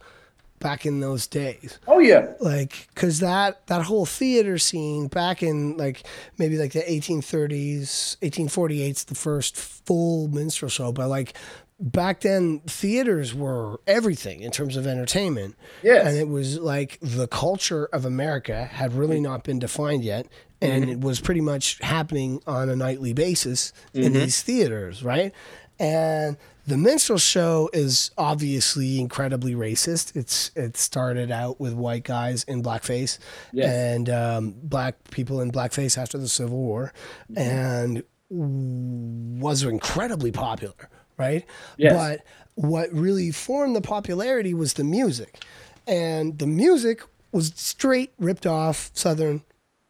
back 0.58 0.86
in 0.86 1.00
those 1.00 1.26
days. 1.26 1.78
Oh 1.86 1.98
yeah. 1.98 2.32
like 2.40 2.88
because 2.94 3.20
that 3.20 3.66
that 3.66 3.82
whole 3.82 4.06
theater 4.06 4.58
scene 4.58 5.08
back 5.08 5.42
in 5.42 5.76
like 5.76 6.02
maybe 6.38 6.56
like 6.56 6.72
the 6.72 6.80
1830s 6.80 8.16
1848's 8.18 9.04
the 9.04 9.14
first 9.14 9.56
full 9.56 10.28
minstrel 10.28 10.68
show. 10.68 10.92
But 10.92 11.08
like 11.08 11.34
back 11.78 12.20
then 12.20 12.60
theaters 12.66 13.34
were 13.34 13.80
everything 13.86 14.40
in 14.40 14.50
terms 14.50 14.76
of 14.76 14.86
entertainment. 14.86 15.56
Yes. 15.82 16.06
and 16.06 16.16
it 16.16 16.28
was 16.28 16.58
like 16.58 16.98
the 17.00 17.28
culture 17.28 17.86
of 17.92 18.04
america 18.04 18.64
had 18.64 18.94
really 18.94 19.20
not 19.20 19.44
been 19.44 19.58
defined 19.58 20.04
yet. 20.04 20.26
And 20.62 20.84
mm-hmm. 20.84 20.92
it 20.92 21.00
was 21.00 21.20
pretty 21.20 21.42
much 21.42 21.78
happening 21.80 22.40
on 22.46 22.70
a 22.70 22.76
nightly 22.76 23.12
basis 23.12 23.74
in 23.92 24.04
mm-hmm. 24.04 24.14
these 24.14 24.42
theaters 24.42 25.02
right? 25.02 25.32
And 25.78 26.38
the 26.66 26.76
minstrel 26.76 27.18
show 27.18 27.70
is 27.72 28.10
obviously 28.18 28.98
incredibly 28.98 29.54
racist. 29.54 30.16
It's 30.16 30.50
it 30.56 30.76
started 30.76 31.30
out 31.30 31.60
with 31.60 31.74
white 31.74 32.04
guys 32.04 32.42
in 32.44 32.62
blackface 32.62 33.18
Yes. 33.52 33.72
and 33.72 34.10
um, 34.10 34.54
black 34.62 34.96
people 35.10 35.40
in 35.40 35.52
blackface 35.52 35.96
after 35.96 36.18
the 36.18 36.28
Civil 36.28 36.58
War, 36.58 36.92
mm-hmm. 37.30 37.38
and 37.38 38.02
was 38.28 39.62
incredibly 39.62 40.32
popular, 40.32 40.88
right? 41.16 41.44
Yes. 41.76 41.92
But 41.92 42.24
what 42.54 42.92
really 42.92 43.30
formed 43.30 43.76
the 43.76 43.80
popularity 43.80 44.54
was 44.54 44.74
the 44.74 44.84
music, 44.84 45.44
and 45.86 46.38
the 46.38 46.46
music 46.46 47.02
was 47.32 47.52
straight 47.56 48.12
ripped 48.18 48.46
off 48.46 48.90
Southern 48.94 49.42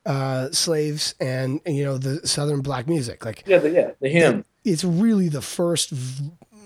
uh, 0.04 0.50
slaves 0.52 1.14
and, 1.20 1.60
you 1.66 1.84
know 1.84 1.98
the 1.98 2.26
Southern 2.26 2.60
black 2.60 2.88
music, 2.88 3.24
like 3.24 3.42
Yeah. 3.46 3.58
The, 3.58 3.70
yeah. 3.70 3.90
The 4.00 4.08
hymn. 4.08 4.44
it's 4.64 4.84
really 4.84 5.28
the 5.28 5.42
first 5.42 5.92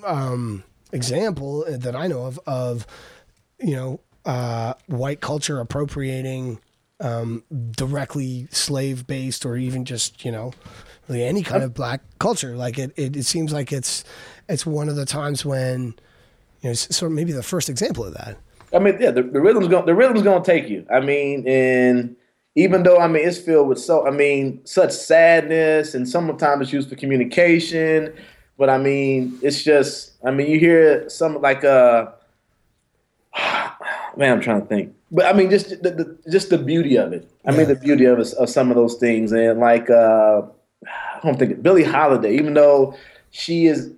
um, 0.05 0.65
example 0.93 1.65
that 1.69 1.97
I 1.97 2.07
know 2.07 2.25
of 2.27 2.41
of 2.47 2.87
you 3.59 3.77
know 3.77 4.01
uh, 4.25 4.75
white 4.87 5.21
culture 5.21 5.61
appropriating 5.61 6.61
um, 7.01 7.45
directly 7.73 8.47
slave 8.51 9.07
based 9.07 9.45
or 9.45 9.57
even 9.57 9.85
just 9.85 10.25
you 10.25 10.31
know 10.31 10.53
really 11.09 11.25
any 11.25 11.43
kind 11.43 11.63
of 11.63 11.75
black 11.75 12.03
culture. 12.19 12.57
Like 12.57 12.79
it, 12.79 12.93
it, 12.97 13.17
it 13.17 13.25
seems 13.25 13.53
like 13.53 13.73
it's 13.73 14.05
it's 14.49 14.65
one 14.65 14.89
of 14.89 14.97
the 14.97 15.07
times 15.07 15.45
when 15.45 15.95
you 16.61 16.71
know 16.71 16.75
sort 16.75 17.11
of 17.11 17.17
maybe 17.17 17.33
the 17.33 17.43
first 17.43 17.69
example 17.69 18.05
of 18.05 18.15
that. 18.15 18.37
I 18.73 18.79
mean, 18.79 18.99
yeah, 19.01 19.11
the, 19.11 19.23
the 19.23 19.41
rhythm's 19.41 19.69
going 19.69 19.87
the 19.87 19.95
rhythm's 19.95 20.23
gonna 20.23 20.45
take 20.45 20.69
you. 20.69 20.87
I 20.93 21.01
mean, 21.01 21.47
and 21.49 22.17
even 22.55 22.83
though 22.83 22.99
I 22.99 23.09
mean 23.09 23.27
it's 23.27 23.39
filled 23.39 23.69
with 23.69 23.81
so 23.81 24.07
I 24.07 24.11
mean 24.11 24.65
such 24.65 24.93
sadness 24.93 25.95
and 25.95 26.09
sometimes 26.09 26.63
it's 26.63 26.73
used 26.73 26.89
for 26.89 26.97
communication, 26.97 28.15
but 28.59 28.71
I 28.71 28.79
mean 28.79 29.39
it's 29.43 29.63
just 29.63 30.13
I 30.25 30.31
mean 30.31 30.49
you 30.49 30.59
hear 30.59 31.09
some 31.09 31.41
like 31.41 31.65
uh 31.65 32.11
man 34.17 34.33
I'm 34.33 34.41
trying 34.41 34.63
to 34.63 34.67
think, 34.67 34.95
but 35.11 35.27
I 35.27 35.33
mean 35.33 35.51
just 35.51 35.71
the, 35.83 35.91
the 35.91 36.31
just 36.31 36.51
the 36.51 36.59
beauty 36.59 36.97
of 36.97 37.13
it. 37.13 37.29
I 37.45 37.53
mean 37.53 37.69
the 37.69 37.75
beauty 37.75 38.05
of 38.05 38.19
of 38.19 38.49
some 38.49 38.71
of 38.71 38.77
those 38.77 38.97
things 38.97 39.33
and 39.33 39.61
like 39.61 39.91
uh 39.91 40.43
I 40.87 41.21
don't 41.23 41.39
think 41.39 41.63
Billie 41.63 41.85
Holiday, 41.85 42.35
even 42.37 42.55
though 42.55 42.95
she 43.31 43.67
is 43.67 43.91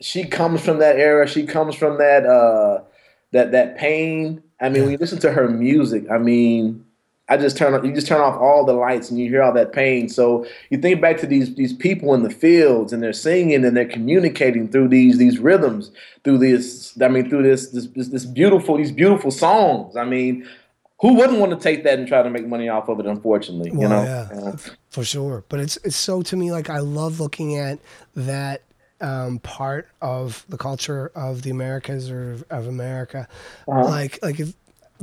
she 0.00 0.24
comes 0.24 0.64
from 0.64 0.78
that 0.78 0.96
era, 0.96 1.26
she 1.26 1.46
comes 1.46 1.74
from 1.74 1.98
that 1.98 2.26
uh 2.26 2.82
that 3.32 3.52
that 3.52 3.76
pain. 3.76 4.42
I 4.60 4.68
mean, 4.68 4.82
when 4.82 4.92
you 4.92 4.98
listen 4.98 5.18
to 5.20 5.32
her 5.32 5.48
music, 5.48 6.08
I 6.10 6.18
mean, 6.18 6.84
I 7.28 7.36
just 7.36 7.56
turn 7.56 7.84
you 7.84 7.94
just 7.94 8.06
turn 8.06 8.20
off 8.20 8.38
all 8.40 8.64
the 8.64 8.72
lights 8.72 9.10
and 9.10 9.18
you 9.18 9.28
hear 9.28 9.42
all 9.42 9.52
that 9.52 9.72
pain. 9.72 10.08
So 10.08 10.44
you 10.70 10.78
think 10.78 11.00
back 11.00 11.18
to 11.18 11.26
these 11.26 11.54
these 11.54 11.72
people 11.72 12.14
in 12.14 12.22
the 12.22 12.30
fields 12.30 12.92
and 12.92 13.02
they're 13.02 13.12
singing 13.12 13.64
and 13.64 13.76
they're 13.76 13.84
communicating 13.84 14.68
through 14.68 14.88
these 14.88 15.18
these 15.18 15.38
rhythms, 15.38 15.92
through 16.24 16.38
this 16.38 17.00
I 17.00 17.08
mean 17.08 17.30
through 17.30 17.44
this 17.44 17.68
this 17.70 17.86
this, 17.86 18.08
this 18.08 18.24
beautiful 18.24 18.76
these 18.76 18.92
beautiful 18.92 19.30
songs. 19.30 19.96
I 19.96 20.04
mean, 20.04 20.48
who 21.00 21.14
wouldn't 21.14 21.38
want 21.38 21.52
to 21.52 21.58
take 21.58 21.84
that 21.84 21.98
and 21.98 22.08
try 22.08 22.22
to 22.22 22.30
make 22.30 22.46
money 22.46 22.68
off 22.68 22.88
of 22.88 22.98
it? 23.00 23.06
Unfortunately, 23.06 23.70
you 23.70 23.88
know. 23.88 24.02
yeah, 24.02 24.28
Uh, 24.32 24.56
for 24.90 25.04
sure. 25.04 25.44
But 25.48 25.60
it's 25.60 25.76
it's 25.78 25.96
so 25.96 26.22
to 26.22 26.36
me 26.36 26.50
like 26.50 26.70
I 26.70 26.78
love 26.78 27.20
looking 27.20 27.56
at 27.56 27.78
that 28.16 28.62
um, 29.02 29.40
part 29.40 29.88
of 30.00 30.46
the 30.48 30.56
culture 30.56 31.10
of 31.14 31.42
the 31.42 31.50
Americas 31.50 32.10
or 32.10 32.38
of 32.50 32.68
America. 32.68 33.28
Uh-huh. 33.68 33.84
Like 33.84 34.18
like 34.22 34.40
if, 34.40 34.54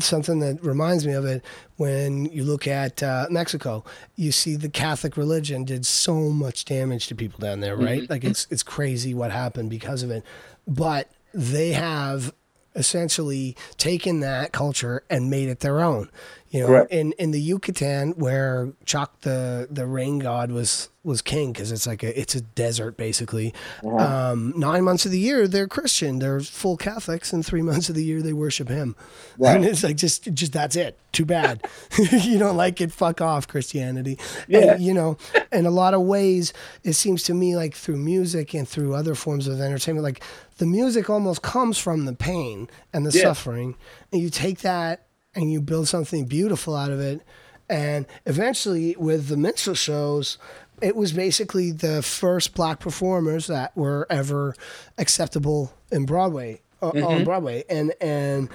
something 0.04 0.40
that 0.40 0.64
reminds 0.64 1.06
me 1.06 1.14
of 1.14 1.26
it 1.26 1.44
when 1.78 2.26
you 2.26 2.44
look 2.44 2.68
at 2.68 3.02
uh, 3.02 3.28
Mexico, 3.30 3.84
you 4.16 4.32
see 4.32 4.56
the 4.56 4.70
Catholic 4.70 5.18
religion 5.18 5.64
did 5.64 5.86
so 5.86 6.30
much 6.30 6.66
damage 6.66 7.08
to 7.08 7.16
people 7.16 7.40
down 7.40 7.60
there, 7.60 7.76
right? 7.76 8.04
Mm-hmm. 8.04 8.12
Like 8.12 8.24
it's 8.24 8.48
it's 8.50 8.64
crazy 8.64 9.14
what 9.14 9.32
happened 9.32 9.70
because 9.70 10.04
of 10.04 10.12
it, 10.12 10.24
but 10.68 11.10
they 11.34 11.72
have 11.72 12.34
essentially 12.80 13.56
taken 13.78 14.22
that 14.22 14.52
culture 14.52 15.04
and 15.10 15.30
made 15.30 15.50
it 15.50 15.60
their 15.60 15.82
own. 15.82 16.10
You 16.50 16.62
know, 16.62 16.68
Correct. 16.68 16.92
in 16.92 17.12
in 17.20 17.30
the 17.30 17.40
Yucatan 17.40 18.14
where 18.14 18.74
Chaac 18.84 19.10
the 19.22 19.68
the 19.70 19.86
rain 19.86 20.18
god 20.18 20.52
was 20.52 20.90
was 21.04 21.22
king 21.22 21.54
because 21.54 21.72
it's 21.72 21.86
like 21.86 22.02
a 22.02 22.20
it's 22.20 22.34
a 22.34 22.42
desert 22.42 22.98
basically. 22.98 23.54
Um, 23.84 24.54
nine 24.58 24.84
months 24.84 25.06
of 25.06 25.12
the 25.12 25.20
year 25.20 25.48
they're 25.48 25.68
Christian, 25.68 26.18
they're 26.18 26.40
full 26.40 26.76
Catholics, 26.76 27.32
and 27.34 27.46
three 27.46 27.62
months 27.62 27.88
of 27.90 27.94
the 27.94 28.04
year 28.04 28.24
they 28.24 28.34
worship 28.34 28.68
him. 28.68 28.96
Right. 29.38 29.58
And 29.58 29.66
it's 29.66 29.84
like 29.84 29.96
just 29.96 30.34
just 30.34 30.52
that's 30.52 30.76
it. 30.76 30.98
Too 31.12 31.26
bad 31.26 31.68
you 32.12 32.40
don't 32.40 32.58
like 32.58 32.82
it. 32.82 32.92
Fuck 32.92 33.22
off, 33.22 33.48
Christianity. 33.48 34.18
Yeah. 34.48 34.74
And, 34.74 34.84
you 34.84 34.94
know, 34.94 35.18
in 35.52 35.68
a 35.68 35.72
lot 35.72 35.94
of 35.94 36.02
ways, 36.02 36.52
it 36.84 36.94
seems 36.94 37.22
to 37.24 37.34
me 37.36 37.56
like 37.56 37.76
through 37.76 37.98
music 37.98 38.56
and 38.56 38.68
through 38.68 38.96
other 38.96 39.14
forms 39.14 39.48
of 39.48 39.60
entertainment, 39.62 40.04
like 40.04 40.24
the 40.60 40.66
music 40.66 41.10
almost 41.10 41.42
comes 41.42 41.78
from 41.78 42.06
the 42.06 42.14
pain 42.14 42.70
and 42.94 43.06
the 43.06 43.12
Yeah. 43.12 43.24
suffering, 43.24 43.76
and 44.14 44.22
you 44.22 44.30
take 44.30 44.60
that 44.60 45.08
and 45.36 45.52
you 45.52 45.60
build 45.62 45.88
something 45.88 46.26
beautiful 46.26 46.76
out 46.76 46.92
of 46.92 47.00
it. 47.00 47.22
And 47.70 48.06
eventually, 48.26 48.96
with 48.98 49.28
the 49.28 49.38
minstrel 49.38 49.76
shows, 49.76 50.38
it 50.82 50.96
was 50.96 51.12
basically 51.12 51.72
the 51.72 52.02
first 52.02 52.54
black 52.56 52.80
performers 52.80 53.48
that 53.48 53.76
were 53.76 54.08
ever 54.10 54.56
acceptable 54.98 55.74
in 55.92 56.06
Broadway 56.06 56.62
uh, 56.82 56.90
on 56.90 57.24
Broadway, 57.26 57.64
and 57.70 57.94
and 58.00 58.50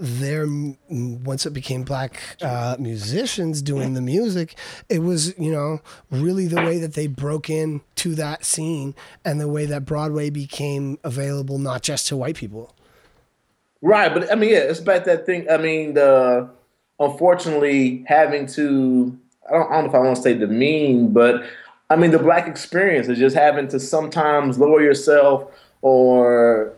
there 0.00 0.46
once 0.88 1.44
it 1.44 1.52
became 1.52 1.82
black 1.82 2.20
uh, 2.40 2.76
musicians 2.78 3.60
doing 3.60 3.94
the 3.94 4.00
music, 4.00 4.56
it 4.88 5.00
was 5.00 5.38
you 5.38 5.52
know 5.52 5.80
really 6.10 6.46
the 6.46 6.56
way 6.56 6.78
that 6.78 6.94
they 6.94 7.06
broke 7.06 7.50
in 7.50 7.82
to 7.96 8.14
that 8.14 8.44
scene 8.44 8.94
and 9.24 9.40
the 9.40 9.48
way 9.48 9.66
that 9.66 9.84
Broadway 9.84 10.30
became 10.30 10.98
available 11.04 11.58
not 11.58 11.82
just 11.82 12.08
to 12.08 12.16
white 12.16 12.36
people. 12.36 12.74
Right, 13.82 14.12
but 14.12 14.30
I 14.32 14.34
mean, 14.34 14.50
yeah, 14.50 14.58
it's 14.58 14.80
about 14.80 15.04
that 15.04 15.26
thing. 15.26 15.48
I 15.50 15.58
mean, 15.58 15.94
the 15.94 16.48
unfortunately 16.98 18.04
having 18.06 18.46
to 18.46 19.18
I 19.50 19.54
don't, 19.54 19.70
I 19.70 19.74
don't 19.74 19.84
know 19.84 19.88
if 19.90 19.94
I 19.94 19.98
want 19.98 20.16
to 20.16 20.22
say 20.22 20.34
demean, 20.34 21.12
but 21.12 21.44
I 21.90 21.96
mean 21.96 22.10
the 22.10 22.18
black 22.18 22.46
experience 22.46 23.08
is 23.08 23.18
just 23.18 23.36
having 23.36 23.68
to 23.68 23.80
sometimes 23.80 24.58
lower 24.58 24.80
yourself 24.80 25.50
or 25.82 26.72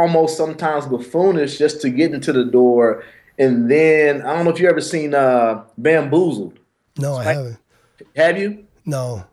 almost 0.00 0.36
sometimes 0.36 0.86
buffoonish 0.86 1.58
just 1.58 1.80
to 1.82 1.90
get 1.90 2.12
into 2.14 2.32
the 2.32 2.44
door. 2.44 3.04
And 3.38 3.70
then 3.70 4.22
I 4.22 4.34
don't 4.34 4.44
know 4.44 4.50
if 4.50 4.60
you 4.60 4.68
ever 4.68 4.80
seen 4.80 5.14
uh, 5.14 5.64
Bamboozled. 5.78 6.58
No, 6.98 7.14
I 7.16 7.24
haven't. 7.24 7.58
Have 8.16 8.38
you? 8.38 8.64
No. 8.84 9.24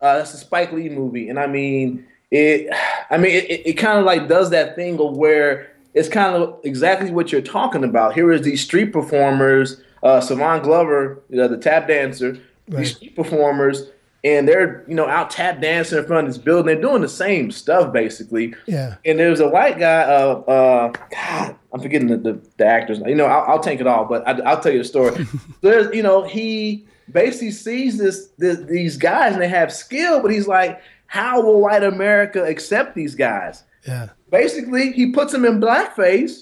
Uh, 0.00 0.18
that's 0.18 0.34
a 0.34 0.38
Spike 0.38 0.72
Lee 0.72 0.88
movie, 0.88 1.28
and 1.28 1.38
I 1.38 1.46
mean 1.46 2.06
it. 2.30 2.72
I 3.10 3.16
mean 3.18 3.32
it. 3.32 3.50
It, 3.50 3.66
it 3.68 3.72
kind 3.74 3.98
of 3.98 4.04
like 4.04 4.28
does 4.28 4.50
that 4.50 4.76
thing 4.76 4.98
of 5.00 5.16
where 5.16 5.70
it's 5.94 6.08
kind 6.08 6.34
of 6.34 6.58
exactly 6.64 7.10
what 7.10 7.32
you're 7.32 7.40
talking 7.40 7.84
about. 7.84 8.14
Here 8.14 8.30
is 8.32 8.42
these 8.42 8.62
street 8.62 8.92
performers, 8.92 9.80
uh, 10.02 10.20
Savion 10.20 10.62
Glover, 10.62 11.22
you 11.28 11.36
know, 11.36 11.48
the 11.48 11.56
tap 11.58 11.88
dancer, 11.88 12.32
Right. 12.68 12.78
these 12.78 12.96
street 12.96 13.14
performers, 13.14 13.90
and 14.24 14.48
they're 14.48 14.84
you 14.88 14.94
know 14.94 15.06
out 15.06 15.30
tap 15.30 15.60
dancing 15.60 15.98
in 15.98 16.06
front 16.06 16.26
of 16.26 16.34
this 16.34 16.42
building. 16.42 16.66
They're 16.66 16.80
doing 16.80 17.02
the 17.02 17.08
same 17.08 17.50
stuff 17.50 17.92
basically. 17.92 18.54
Yeah. 18.66 18.96
And 19.04 19.18
there's 19.18 19.40
a 19.40 19.48
white 19.48 19.78
guy. 19.78 20.02
Uh, 20.02 20.40
uh, 20.48 20.92
God, 21.10 21.56
I'm 21.72 21.80
forgetting 21.80 22.08
the, 22.08 22.16
the, 22.16 22.40
the 22.56 22.66
actors. 22.66 23.00
You 23.04 23.14
know, 23.14 23.26
I'll, 23.26 23.52
I'll 23.52 23.60
take 23.62 23.80
it 23.80 23.86
all, 23.86 24.06
but 24.06 24.26
I, 24.26 24.32
I'll 24.40 24.60
tell 24.60 24.72
you 24.72 24.78
the 24.78 24.84
story. 24.84 25.26
there's, 25.60 25.94
you 25.94 26.02
know, 26.02 26.22
he 26.24 26.86
basically 27.12 27.50
sees 27.50 27.98
this, 27.98 28.28
this 28.38 28.58
these 28.60 28.96
guys 28.96 29.34
and 29.34 29.42
they 29.42 29.48
have 29.48 29.72
skill, 29.72 30.20
but 30.22 30.30
he's 30.30 30.48
like, 30.48 30.80
how 31.06 31.42
will 31.42 31.60
white 31.60 31.84
America 31.84 32.42
accept 32.44 32.94
these 32.94 33.14
guys? 33.14 33.62
Yeah. 33.86 34.08
Basically, 34.30 34.92
he 34.92 35.12
puts 35.12 35.32
them 35.32 35.44
in 35.44 35.60
blackface, 35.60 36.40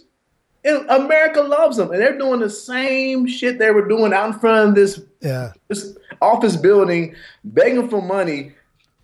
and 0.64 0.88
America 0.88 1.42
loves 1.42 1.76
them, 1.76 1.90
and 1.90 2.00
they're 2.00 2.16
doing 2.16 2.40
the 2.40 2.48
same 2.48 3.26
shit 3.26 3.58
they 3.58 3.70
were 3.72 3.88
doing 3.88 4.12
out 4.12 4.32
in 4.32 4.38
front 4.38 4.68
of 4.70 4.74
this 4.76 5.00
Yeah. 5.20 5.52
this 5.68 5.96
office 6.22 6.56
building, 6.56 7.14
begging 7.44 7.88
for 7.88 8.00
money, 8.00 8.52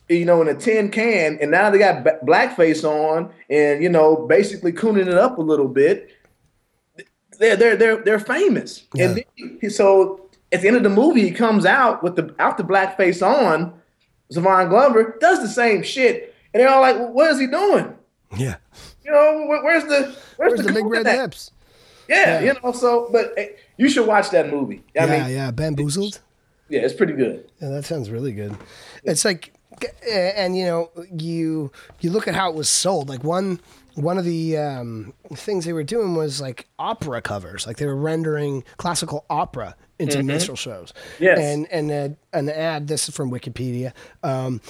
you 0.09 0.25
know, 0.25 0.41
in 0.41 0.49
a 0.49 0.55
tin 0.55 0.91
can, 0.91 1.39
and 1.41 1.51
now 1.51 1.69
they 1.71 1.79
got 1.79 2.05
b- 2.05 2.11
blackface 2.25 2.85
on, 2.85 3.31
and 3.51 3.83
you 3.83 3.89
know, 3.89 4.27
basically 4.27 4.73
cooning 4.73 5.07
it 5.09 5.15
up 5.19 5.39
a 5.39 5.43
little 5.43 5.69
bit. 5.69 6.11
They're 7.39 7.57
they're 7.57 7.77
they're 7.77 7.97
they're 8.03 8.21
famous, 8.21 8.85
and 8.99 9.23
then, 9.61 9.71
so 9.71 10.29
at 10.51 10.63
the 10.63 10.69
end 10.69 10.77
of 10.77 10.83
the 10.83 10.89
movie, 10.89 11.23
he 11.23 11.31
comes 11.31 11.65
out 11.67 12.03
with 12.03 12.17
the 12.17 12.35
out 12.39 12.57
the 12.57 12.65
blackface 12.65 13.23
on. 13.27 13.75
Savion 14.33 14.69
Glover 14.69 15.17
does 15.21 15.41
the 15.41 15.49
same 15.49 15.83
shit, 15.83 16.35
and 16.53 16.61
they're 16.61 16.69
all 16.69 16.81
like, 16.83 16.97
well, 16.97 17.13
"What 17.13 17.31
is 17.31 17.39
he 17.41 17.47
doing? 17.47 17.95
Yeah. 18.37 18.57
You 19.05 19.13
know, 19.13 19.47
where, 19.47 19.63
where's 19.65 19.85
the 19.85 20.15
where's, 20.37 20.53
Where's 20.53 20.67
the 20.67 20.73
big 20.73 20.85
red 20.85 21.05
lips? 21.07 21.51
Yeah, 22.09 22.41
Yeah. 22.41 22.53
you 22.53 22.61
know. 22.63 22.73
So, 22.73 23.09
but 23.13 23.33
hey, 23.37 23.57
you 23.79 23.89
should 23.89 24.07
watch 24.07 24.31
that 24.31 24.51
movie. 24.51 24.83
I 24.99 25.05
yeah, 25.07 25.25
mean, 25.27 25.35
yeah. 25.35 25.51
Bamboozled. 25.51 26.21
Yeah, 26.69 26.81
it's 26.81 26.95
pretty 26.95 27.15
good. 27.15 27.51
Yeah, 27.61 27.69
that 27.71 27.85
sounds 27.85 28.11
really 28.11 28.33
good. 28.33 28.57
It's 29.05 29.25
like, 29.25 29.53
and 30.11 30.57
you 30.57 30.65
know, 30.67 30.91
you 31.11 31.71
you 32.01 32.11
look 32.11 32.29
at 32.29 32.35
how 32.35 32.51
it 32.51 32.57
was 32.57 32.69
sold. 32.69 33.09
Like 33.09 33.25
one 33.25 33.61
one 33.95 34.19
of 34.19 34.25
the 34.25 34.57
um, 34.57 35.13
things 35.35 35.65
they 35.65 35.73
were 35.73 35.85
doing 35.85 36.15
was 36.15 36.41
like 36.41 36.69
opera 36.79 37.21
covers. 37.21 37.67
Like 37.67 37.79
they 37.79 37.87
were 37.87 37.97
rendering 37.97 38.65
classical 38.77 39.25
opera 39.29 39.77
into 39.99 40.23
minstrel 40.23 40.57
shows. 40.57 40.93
Yes. 41.19 41.39
And 41.39 41.67
and 41.71 41.91
uh, 41.91 42.15
an 42.33 42.49
ad. 42.49 42.89
This 42.89 43.09
is 43.09 43.15
from 43.15 43.31
Wikipedia. 43.31 43.93
Um, 44.23 44.61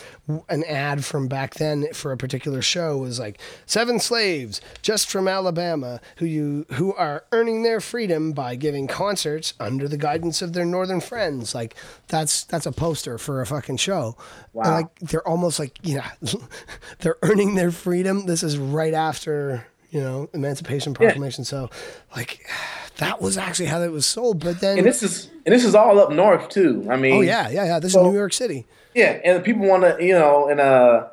an 0.49 0.65
ad 0.65 1.05
from 1.05 1.29
back 1.29 1.55
then 1.55 1.93
for 1.93 2.13
a 2.13 2.17
particular 2.17 2.63
show 2.63 2.99
was 2.99 3.19
like 3.19 3.39
seven 3.67 3.99
slaves 3.99 4.61
just 4.83 5.11
from 5.11 5.29
Alabama 5.29 6.01
who 6.17 6.27
you 6.27 6.67
who 6.73 6.95
are 6.95 7.25
earning 7.33 7.63
their 7.63 7.81
freedom 7.81 8.33
by 8.33 8.55
giving 8.55 8.87
concerts 8.87 9.55
under 9.61 9.89
the 9.89 9.97
guidance 9.97 10.43
of 10.43 10.53
their 10.53 10.65
northern 10.65 11.01
friends. 11.01 11.55
Like 11.55 11.75
that's 12.09 12.45
that's 12.45 12.67
a 12.67 12.73
poster 12.73 13.19
for 13.19 13.41
a 13.41 13.47
fucking 13.47 13.77
show. 13.77 14.17
Wow. 14.53 14.65
And 14.65 14.73
like 14.73 14.99
they're 15.01 15.27
almost 15.27 15.59
like 15.59 15.79
yeah, 15.83 16.11
they're 17.01 17.19
earning 17.23 17.55
their 17.55 17.71
freedom. 17.71 18.27
This 18.27 18.43
is 18.43 18.59
right 18.59 18.95
after 18.95 19.67
you 19.91 20.01
know 20.01 20.29
Emancipation 20.35 20.95
Proclamation. 20.95 21.45
So 21.45 21.71
like 22.17 22.47
that 22.99 23.21
was 23.23 23.39
actually 23.39 23.67
how 23.67 23.81
it 23.83 23.93
was 23.93 24.07
sold. 24.07 24.43
But 24.43 24.61
then 24.61 24.79
and 24.79 24.87
this 24.87 25.03
is 25.03 25.31
and 25.47 25.55
this 25.55 25.65
is 25.65 25.75
all 25.75 25.99
up 25.99 26.11
north 26.13 26.49
too. 26.49 26.87
I 26.91 26.97
mean, 26.97 27.15
oh 27.15 27.21
yeah, 27.21 27.49
yeah, 27.49 27.65
yeah. 27.65 27.79
This 27.79 27.93
So- 27.93 28.01
is 28.01 28.07
New 28.13 28.19
York 28.19 28.33
City. 28.33 28.67
yeah, 28.95 29.21
and 29.25 29.45
people 29.45 29.67
want 29.67 29.83
to, 29.85 30.05
you 30.05 30.13
know, 30.15 30.49
and 30.49 30.61
uh, 30.61 31.07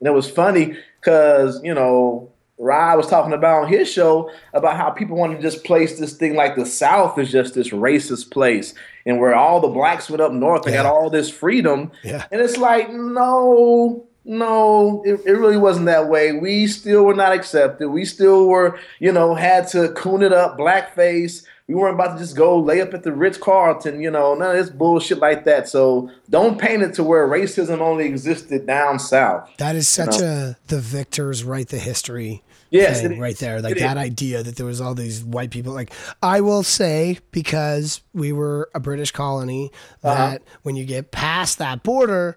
and 0.00 0.06
it 0.08 0.12
was 0.12 0.28
funny 0.30 0.76
because 1.00 1.62
you 1.62 1.72
know, 1.74 2.30
Rye 2.58 2.96
was 2.96 3.06
talking 3.06 3.32
about 3.32 3.64
on 3.64 3.68
his 3.72 3.90
show 3.90 4.30
about 4.52 4.76
how 4.76 4.90
people 4.90 5.16
want 5.16 5.36
to 5.36 5.40
just 5.42 5.62
place 5.64 5.98
this 6.00 6.14
thing 6.16 6.34
like 6.34 6.56
the 6.56 6.66
South 6.66 7.18
is 7.18 7.30
just 7.30 7.54
this 7.54 7.68
racist 7.70 8.30
place, 8.32 8.74
and 9.06 9.20
where 9.20 9.34
all 9.34 9.60
the 9.60 9.68
blacks 9.68 10.10
went 10.10 10.20
up 10.20 10.32
north 10.32 10.66
and 10.66 10.74
got 10.74 10.86
all 10.86 11.08
this 11.10 11.30
freedom, 11.30 11.92
Yeah. 12.02 12.26
and 12.32 12.40
it's 12.40 12.56
like 12.56 12.90
no. 12.92 14.04
No, 14.28 15.02
it, 15.06 15.20
it 15.24 15.32
really 15.32 15.56
wasn't 15.56 15.86
that 15.86 16.08
way. 16.08 16.32
We 16.32 16.66
still 16.66 17.04
were 17.04 17.14
not 17.14 17.32
accepted. 17.32 17.88
We 17.88 18.04
still 18.04 18.46
were, 18.46 18.78
you 18.98 19.10
know, 19.10 19.34
had 19.34 19.66
to 19.68 19.88
coon 19.92 20.22
it 20.22 20.34
up, 20.34 20.58
blackface. 20.58 21.44
We 21.66 21.74
weren't 21.74 21.94
about 21.94 22.12
to 22.14 22.18
just 22.18 22.36
go 22.36 22.58
lay 22.58 22.82
up 22.82 22.92
at 22.92 23.02
the 23.02 23.12
Ritz 23.12 23.38
Carlton, 23.38 24.00
you 24.02 24.10
know, 24.10 24.34
none 24.34 24.50
of 24.54 24.56
this 24.56 24.68
bullshit 24.74 25.18
like 25.18 25.44
that. 25.44 25.66
So 25.68 26.10
don't 26.28 26.58
paint 26.60 26.82
it 26.82 26.92
to 26.94 27.04
where 27.04 27.26
racism 27.26 27.80
only 27.80 28.04
existed 28.06 28.66
down 28.66 28.98
south. 28.98 29.50
That 29.56 29.76
is 29.76 29.88
such 29.88 30.20
a 30.20 30.56
the 30.66 30.78
victors 30.78 31.42
write 31.42 31.68
the 31.68 31.78
history 31.78 32.42
Yes, 32.70 33.00
thing 33.00 33.18
right 33.18 33.36
there. 33.38 33.62
Like 33.62 33.78
that 33.78 33.96
idea 33.96 34.42
that 34.42 34.56
there 34.56 34.66
was 34.66 34.80
all 34.80 34.94
these 34.94 35.24
white 35.24 35.50
people. 35.50 35.72
Like 35.72 35.90
I 36.22 36.42
will 36.42 36.62
say 36.62 37.18
because 37.32 38.02
we 38.12 38.32
were 38.32 38.68
a 38.74 38.80
British 38.80 39.10
colony 39.10 39.70
Uh-huh. 40.04 40.14
that 40.32 40.42
when 40.64 40.76
you 40.76 40.84
get 40.84 41.10
past 41.12 41.56
that 41.58 41.82
border, 41.82 42.36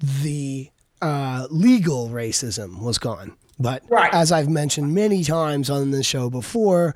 the 0.00 0.70
uh, 1.02 1.46
legal 1.50 2.08
racism 2.08 2.80
was 2.80 2.98
gone. 2.98 3.32
But 3.58 3.82
Right. 3.88 4.12
as 4.14 4.30
I've 4.30 4.48
mentioned 4.48 4.94
many 4.94 5.24
times 5.24 5.68
on 5.70 5.90
the 5.90 6.02
show 6.02 6.30
before, 6.30 6.94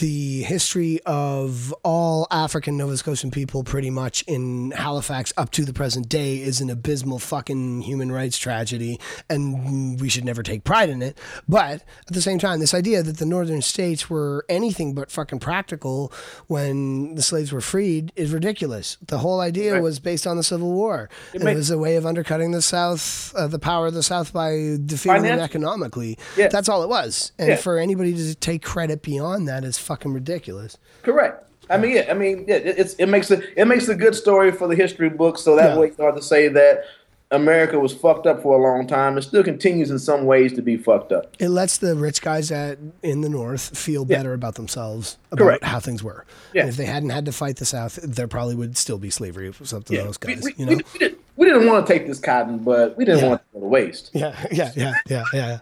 the 0.00 0.42
history 0.42 1.00
of 1.06 1.74
all 1.82 2.26
African 2.30 2.76
Nova 2.76 2.96
Scotian 2.96 3.30
people, 3.30 3.64
pretty 3.64 3.90
much 3.90 4.22
in 4.26 4.70
Halifax 4.72 5.32
up 5.36 5.50
to 5.52 5.64
the 5.64 5.72
present 5.72 6.08
day, 6.08 6.36
is 6.40 6.60
an 6.60 6.70
abysmal 6.70 7.18
fucking 7.18 7.82
human 7.82 8.12
rights 8.12 8.38
tragedy, 8.38 9.00
and 9.28 10.00
we 10.00 10.08
should 10.08 10.24
never 10.24 10.42
take 10.42 10.64
pride 10.64 10.88
in 10.90 11.02
it. 11.02 11.18
But 11.48 11.82
at 12.06 12.12
the 12.12 12.22
same 12.22 12.38
time, 12.38 12.60
this 12.60 12.74
idea 12.74 13.02
that 13.02 13.18
the 13.18 13.26
northern 13.26 13.62
states 13.62 14.08
were 14.10 14.44
anything 14.48 14.94
but 14.94 15.10
fucking 15.10 15.38
practical 15.40 16.12
when 16.46 17.14
the 17.14 17.22
slaves 17.22 17.52
were 17.52 17.60
freed 17.60 18.12
is 18.16 18.30
ridiculous. 18.32 18.96
The 19.06 19.18
whole 19.18 19.40
idea 19.40 19.74
Right. 19.74 19.82
was 19.82 19.98
based 19.98 20.26
on 20.26 20.36
the 20.36 20.42
Civil 20.42 20.72
War. 20.72 21.08
ma- 21.38 21.50
it 21.50 21.56
was 21.56 21.70
a 21.70 21.78
way 21.78 21.96
of 21.96 22.04
undercutting 22.06 22.50
the 22.52 22.62
South, 22.62 23.32
uh, 23.34 23.46
the 23.46 23.58
power 23.58 23.86
of 23.86 23.94
the 23.94 24.02
South 24.02 24.32
by 24.32 24.76
defeating 24.84 25.22
them 25.22 25.22
Financial- 25.22 25.44
economically. 25.44 26.18
Yeah. 26.36 26.48
That's 26.48 26.68
all 26.68 26.82
it 26.82 26.88
was. 26.88 27.32
And 27.38 27.50
Yeah. 27.50 27.56
for 27.56 27.78
anybody 27.78 28.14
to 28.14 28.34
take 28.34 28.62
credit 28.62 29.02
beyond 29.02 29.48
that 29.48 29.64
is 29.64 29.77
fucking 29.78 30.12
ridiculous. 30.12 30.76
Correct. 31.02 31.44
I 31.70 31.76
mean, 31.76 31.96
yeah. 31.96 32.06
I 32.10 32.14
mean, 32.14 32.44
yeah. 32.48 32.56
It, 32.56 32.78
it's 32.78 32.94
it 32.94 33.06
makes 33.06 33.30
it 33.30 33.44
it 33.56 33.66
makes 33.66 33.88
a 33.88 33.94
good 33.94 34.14
story 34.14 34.52
for 34.52 34.66
the 34.68 34.74
history 34.74 35.10
books. 35.10 35.42
So 35.42 35.56
that 35.56 35.74
Yeah. 35.74 35.78
way, 35.78 35.88
you 35.88 35.94
hard 35.98 36.16
to 36.16 36.22
say 36.22 36.48
that 36.48 36.84
America 37.30 37.78
was 37.78 37.92
fucked 37.92 38.26
up 38.26 38.42
for 38.42 38.58
a 38.58 38.62
long 38.62 38.86
time, 38.86 39.14
and 39.16 39.22
still 39.22 39.42
continues 39.44 39.90
in 39.90 39.98
some 39.98 40.24
ways 40.24 40.54
to 40.54 40.62
be 40.62 40.78
fucked 40.78 41.12
up. 41.12 41.34
It 41.38 41.50
lets 41.50 41.76
the 41.76 41.94
rich 41.94 42.22
guys 42.22 42.50
at 42.50 42.78
in 43.02 43.20
the 43.20 43.28
North 43.28 43.76
feel 43.76 44.06
Yeah. 44.08 44.16
better 44.16 44.32
about 44.32 44.54
themselves, 44.54 45.18
about 45.30 45.44
Correct. 45.44 45.64
how 45.64 45.78
things 45.78 46.02
were. 46.02 46.24
Yeah. 46.54 46.62
And 46.62 46.70
if 46.70 46.76
they 46.78 46.86
hadn't 46.86 47.10
had 47.10 47.26
to 47.26 47.32
fight 47.32 47.56
the 47.56 47.66
South, 47.66 47.98
there 48.02 48.28
probably 48.28 48.54
would 48.54 48.78
still 48.78 48.96
be 48.96 49.10
slavery. 49.10 49.52
Was 49.60 49.74
up 49.74 49.84
to 49.86 49.96
those 49.96 50.16
guys. 50.16 50.42
we, 50.42 50.54
you 50.56 50.66
we, 50.66 50.74
know? 50.76 50.80
we, 51.00 51.16
we 51.38 51.46
didn't 51.46 51.66
want 51.66 51.86
to 51.86 51.92
take 51.92 52.06
this 52.06 52.18
cotton, 52.20 52.58
but 52.58 52.96
we 52.96 53.04
didn't 53.04 53.20
Yeah. 53.22 53.28
want 53.28 53.40
it 53.40 53.44
to 53.44 53.54
go 53.54 53.60
to 53.60 53.66
waste. 53.68 54.10
yeah, 54.12 54.34
yeah, 54.50 54.72
yeah, 54.76 54.92
yeah, 55.08 55.24
yeah. 55.32 55.58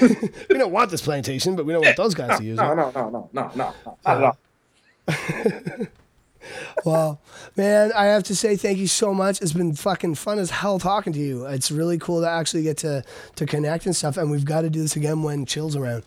we 0.50 0.58
don't 0.58 0.72
want 0.72 0.90
this 0.90 1.00
plantation, 1.02 1.54
but 1.56 1.64
we 1.64 1.72
don't 1.72 1.84
want 1.84 1.96
those 1.96 2.14
guys 2.14 2.38
to 2.38 2.44
use 2.44 2.56
No, 2.58 2.72
it. 2.72 2.76
no, 2.76 2.90
no, 2.90 3.08
no, 3.10 3.30
no, 3.32 3.50
no, 3.54 3.72
no, 3.72 3.74
not 3.86 3.98
at 4.04 4.22
all. 4.24 5.86
Well, 6.86 7.20
man, 7.56 7.92
I 7.94 8.06
have 8.06 8.22
to 8.24 8.34
say 8.34 8.56
thank 8.56 8.78
you 8.78 8.86
so 8.86 9.12
much. 9.12 9.42
It's 9.42 9.52
been 9.52 9.74
fucking 9.74 10.14
fun 10.14 10.38
as 10.38 10.50
hell 10.50 10.78
talking 10.78 11.12
to 11.12 11.18
you. 11.18 11.44
It's 11.44 11.70
really 11.70 11.98
cool 11.98 12.22
to 12.22 12.28
actually 12.28 12.62
get 12.62 12.78
to 12.78 13.04
to 13.36 13.46
connect 13.46 13.84
and 13.84 13.94
stuff. 13.94 14.16
And 14.16 14.30
we've 14.30 14.44
got 14.46 14.62
to 14.62 14.70
do 14.70 14.80
this 14.80 14.96
again 14.96 15.22
when 15.22 15.44
Chill's 15.44 15.76
around. 15.76 16.02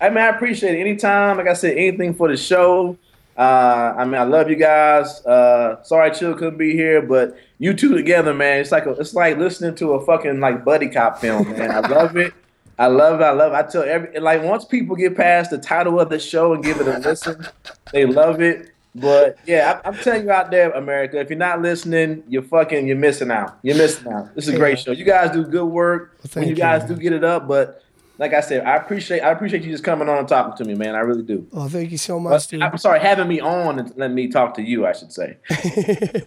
I 0.00 0.08
mean, 0.08 0.18
I 0.18 0.26
appreciate 0.28 0.74
it. 0.74 0.80
Anytime, 0.80 1.36
like 1.38 1.46
I 1.46 1.52
said, 1.54 1.78
anything 1.78 2.14
for 2.14 2.28
the 2.28 2.36
show. 2.36 2.98
Uh, 3.36 3.94
I 3.98 4.04
mean, 4.04 4.14
I 4.14 4.24
love 4.24 4.48
you 4.48 4.56
guys. 4.56 5.24
Uh, 5.26 5.82
sorry, 5.82 6.10
Chill 6.12 6.34
couldn't 6.34 6.56
be 6.56 6.72
here, 6.72 7.02
but 7.02 7.36
you 7.58 7.74
two 7.74 7.94
together, 7.94 8.32
man, 8.32 8.60
it's 8.60 8.72
like 8.72 8.86
a, 8.86 8.92
it's 8.92 9.14
like 9.14 9.36
listening 9.36 9.74
to 9.76 9.92
a 9.92 10.04
fucking 10.06 10.40
like 10.40 10.64
buddy 10.64 10.88
cop 10.88 11.20
film, 11.20 11.50
man. 11.52 11.70
I 11.70 11.80
love 11.80 12.16
it. 12.16 12.32
I 12.78 12.86
love 12.86 13.20
it. 13.20 13.24
I 13.24 13.30
love 13.32 13.52
it. 13.52 13.56
I 13.56 13.62
tell 13.62 13.82
every 13.82 14.18
like 14.20 14.42
once 14.42 14.64
people 14.64 14.96
get 14.96 15.16
past 15.16 15.50
the 15.50 15.58
title 15.58 16.00
of 16.00 16.08
the 16.08 16.18
show 16.18 16.54
and 16.54 16.64
give 16.64 16.80
it 16.80 16.86
a 16.86 16.98
listen, 16.98 17.46
they 17.92 18.06
love 18.06 18.40
it. 18.40 18.70
But 18.94 19.38
yeah, 19.46 19.80
I, 19.84 19.88
I'm 19.88 19.94
telling 19.96 20.24
you 20.24 20.30
out 20.30 20.50
there, 20.50 20.70
America, 20.70 21.20
if 21.20 21.28
you're 21.28 21.38
not 21.38 21.60
listening, 21.60 22.22
you're 22.28 22.42
fucking, 22.42 22.86
you're 22.86 22.96
missing 22.96 23.30
out. 23.30 23.58
You're 23.62 23.76
missing 23.76 24.10
out. 24.10 24.34
This 24.34 24.48
is 24.48 24.54
a 24.54 24.56
great 24.56 24.78
show. 24.78 24.92
You 24.92 25.04
guys 25.04 25.30
do 25.30 25.44
good 25.44 25.66
work 25.66 26.18
when 26.32 26.44
you 26.44 26.50
you, 26.50 26.56
guys 26.56 26.82
man. 26.82 26.94
do 26.94 27.02
get 27.02 27.12
it 27.12 27.22
up, 27.22 27.46
but 27.46 27.82
like 28.18 28.32
I 28.32 28.40
said, 28.40 28.64
I 28.64 28.76
appreciate 28.76 29.20
I 29.20 29.30
appreciate 29.30 29.62
you 29.62 29.70
just 29.70 29.84
coming 29.84 30.08
on 30.08 30.18
and 30.18 30.28
talking 30.28 30.56
to 30.56 30.64
me, 30.64 30.74
man. 30.74 30.94
I 30.94 31.00
really 31.00 31.22
do. 31.22 31.46
Well, 31.50 31.68
thank 31.68 31.90
you 31.90 31.98
so 31.98 32.18
But 32.18 32.30
much, 32.30 32.48
dude. 32.48 32.62
I'm 32.62 32.78
sorry, 32.78 33.00
having 33.00 33.28
me 33.28 33.40
on 33.40 33.78
and 33.78 33.92
letting 33.96 34.14
me 34.16 34.28
talk 34.28 34.54
to 34.54 34.62
you, 34.62 34.86
I 34.86 34.92
should 34.92 35.12
say. 35.12 35.36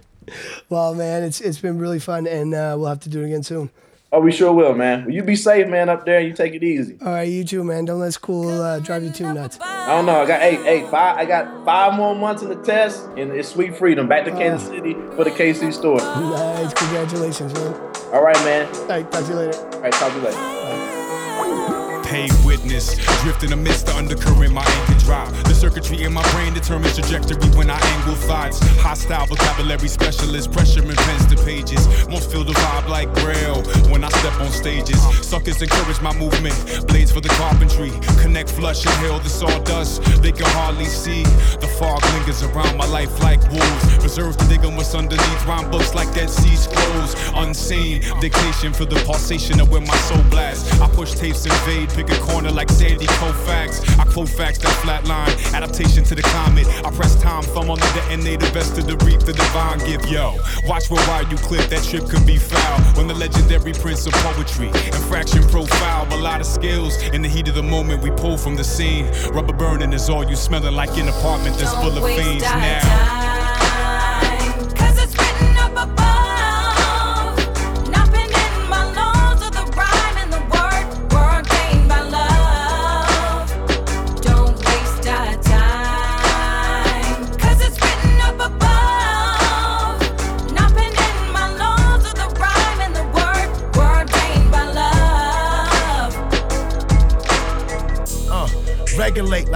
Well, 0.70 0.94
man, 0.94 1.24
it's 1.24 1.42
it's 1.42 1.60
been 1.60 1.80
really 1.80 2.00
fun, 2.00 2.28
and 2.28 2.54
uh, 2.54 2.76
we'll 2.78 2.90
have 2.90 3.00
to 3.00 3.10
do 3.10 3.22
it 3.22 3.26
again 3.26 3.44
soon. 3.44 3.70
Oh, 4.12 4.20
we 4.22 4.32
sure 4.32 4.52
will, 4.52 4.74
man. 4.74 5.06
Well, 5.06 5.14
you 5.14 5.22
be 5.24 5.36
safe, 5.36 5.68
man, 5.68 5.88
up 5.88 6.06
there. 6.06 6.20
You 6.20 6.34
take 6.34 6.54
it 6.56 6.64
easy. 6.64 6.98
All 7.02 7.14
right, 7.14 7.28
you 7.28 7.44
too, 7.44 7.64
man. 7.64 7.86
Don't 7.86 8.00
let 8.00 8.14
school 8.14 8.50
uh, 8.50 8.80
drive 8.80 9.04
you 9.04 9.12
too 9.12 9.32
nuts. 9.34 9.60
I 9.62 9.88
don't 9.88 10.06
know. 10.08 10.22
I 10.22 10.26
got 10.26 10.42
eight, 10.42 10.60
eight, 10.66 10.90
five. 10.90 11.18
I 11.18 11.26
got 11.26 11.64
five 11.66 11.94
more 11.94 12.16
months 12.16 12.42
in 12.42 12.50
the 12.50 12.56
test, 12.56 13.06
and 13.18 13.32
it's 13.32 13.50
sweet 13.50 13.76
freedom. 13.76 14.08
Back 14.08 14.26
to 14.26 14.32
Kansas 14.32 14.68
City 14.68 14.94
for 15.16 15.24
the 15.24 15.32
KC 15.32 15.74
Stork. 15.74 16.02
Nice, 16.02 16.74
congratulations, 16.74 17.54
man. 17.54 17.74
All 18.14 18.24
right, 18.24 18.38
man. 18.46 18.68
All 18.76 18.88
right, 18.88 19.12
talk 19.12 19.24
to 19.26 19.30
you 19.30 19.36
later. 19.36 19.60
All 19.60 19.82
right, 19.82 19.94
talk 19.94 20.12
to 20.12 20.18
you 20.20 20.26
later. 20.26 21.79
Paid 22.10 22.34
witness, 22.44 22.98
drifting 23.22 23.54
amidst 23.54 23.86
the 23.86 23.96
undercurrent, 23.96 24.52
my 24.52 24.66
anchor 24.66 25.00
drop. 25.06 25.30
The 25.46 25.54
circuitry 25.54 26.06
in 26.06 26.12
my 26.12 26.24
brain 26.32 26.56
determines 26.56 26.96
trajectory 26.96 27.38
when 27.56 27.70
I 27.70 27.78
angle 27.78 28.16
thoughts. 28.16 28.58
Hostile 28.82 29.28
vocabulary 29.28 29.88
specialist, 29.88 30.52
pressure 30.52 30.82
and 30.82 30.98
pens 30.98 31.28
to 31.28 31.36
pages. 31.46 31.86
Most 32.10 32.32
feel 32.32 32.44
the 32.44 32.54
vibe 32.54 32.90
like 32.90 33.14
Braille 33.22 33.62
when 33.92 34.04
I 34.04 34.10
step 34.10 34.34
on 34.42 34.50
stages. 34.50 35.00
Suckers 35.24 35.62
encourage 35.62 36.02
my 36.02 36.12
movement, 36.18 36.56
blades 36.88 37.12
for 37.12 37.22
the 37.22 37.30
carpentry. 37.30 37.92
Connect, 38.24 38.50
flush, 38.50 38.84
inhale 38.88 39.20
the 39.20 39.30
sawdust. 39.30 40.02
They 40.24 40.32
can 40.32 40.48
hardly 40.48 40.86
see. 40.86 41.22
The 41.62 41.70
fog 41.78 42.02
lingers 42.14 42.42
around 42.42 42.76
my 42.76 42.88
life 42.88 43.22
like 43.22 43.40
wolves. 43.52 43.86
Reserves 44.02 44.36
to 44.38 44.48
dig 44.48 44.66
on 44.66 44.76
what's 44.76 44.96
underneath. 44.96 45.46
Rhyme 45.46 45.70
books 45.70 45.94
like 45.94 46.12
Dead 46.16 46.32
Sea 46.32 46.56
Scrolls. 46.56 47.14
Unseen, 47.36 48.02
dictation 48.20 48.74
for 48.74 48.86
the 48.86 48.96
pulsation 49.06 49.60
of 49.60 49.70
where 49.70 49.82
my 49.82 49.98
soul 50.10 50.24
blasts. 50.32 50.82
I 50.82 50.88
push 50.90 51.14
tapes, 51.14 51.46
invade, 51.46 51.99
pick 52.04 52.18
a 52.18 52.22
corner 52.22 52.52
like 52.52 52.70
Sandy 52.70 53.06
Koufax. 53.20 54.00
I 54.00 54.06
quote 54.06 54.30
facts 54.30 54.60
that 54.60 54.72
flatline. 54.84 55.54
Adaptation 55.54 56.04
to 56.06 56.16
the 56.16 56.22
climate. 56.22 56.68
I 56.86 56.92
press 56.92 57.20
time, 57.22 57.44
thumb 57.44 57.70
on 57.70 57.80
the 57.80 57.92
detonator, 57.96 58.52
best 58.54 58.76
to 58.76 58.82
the 58.82 58.96
reap 59.06 59.20
the 59.22 59.34
divine 59.34 59.80
gift. 59.80 60.10
Yo, 60.10 60.38
watch 60.66 60.90
where 60.90 61.06
wide 61.08 61.30
you 61.32 61.38
clip. 61.38 61.70
That 61.70 61.84
trip 61.84 62.08
could 62.08 62.26
be 62.26 62.38
foul. 62.38 62.80
When 62.96 63.08
the 63.08 63.14
legendary 63.14 63.74
prince 63.74 64.06
of 64.08 64.14
poetry, 64.14 64.68
infraction 64.68 65.44
profile, 65.44 66.08
a 66.14 66.18
lot 66.18 66.40
of 66.40 66.48
skills. 66.48 67.02
In 67.14 67.22
the 67.22 67.30
heat 67.30 67.48
of 67.50 67.56
the 67.56 67.64
moment, 67.64 68.02
we 68.02 68.12
pull 68.12 68.38
from 68.38 68.56
the 68.56 68.64
scene. 68.64 69.06
Rubber 69.34 69.54
burning 69.54 69.94
is 69.94 70.10
all 70.10 70.24
you 70.24 70.36
smelling 70.36 70.76
like 70.76 70.98
an 70.98 71.10
apartment 71.10 71.58
that's 71.58 71.74
full 71.76 71.98
of 71.98 72.04
fiends 72.16 72.44
now. 72.44 72.80
time, 72.80 73.39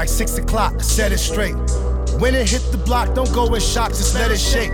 like 0.04 0.10
six 0.10 0.38
o'clock, 0.38 0.82
set 0.82 1.14
it 1.14 1.18
straight. 1.18 1.56
When 2.20 2.36
it 2.36 2.50
hit 2.50 2.62
the 2.74 2.82
block, 2.86 3.16
don't 3.16 3.32
go 3.32 3.54
in 3.54 3.62
shock, 3.62 3.92
just 3.92 4.16
let 4.16 4.32
it 4.32 4.38
shake. 4.38 4.74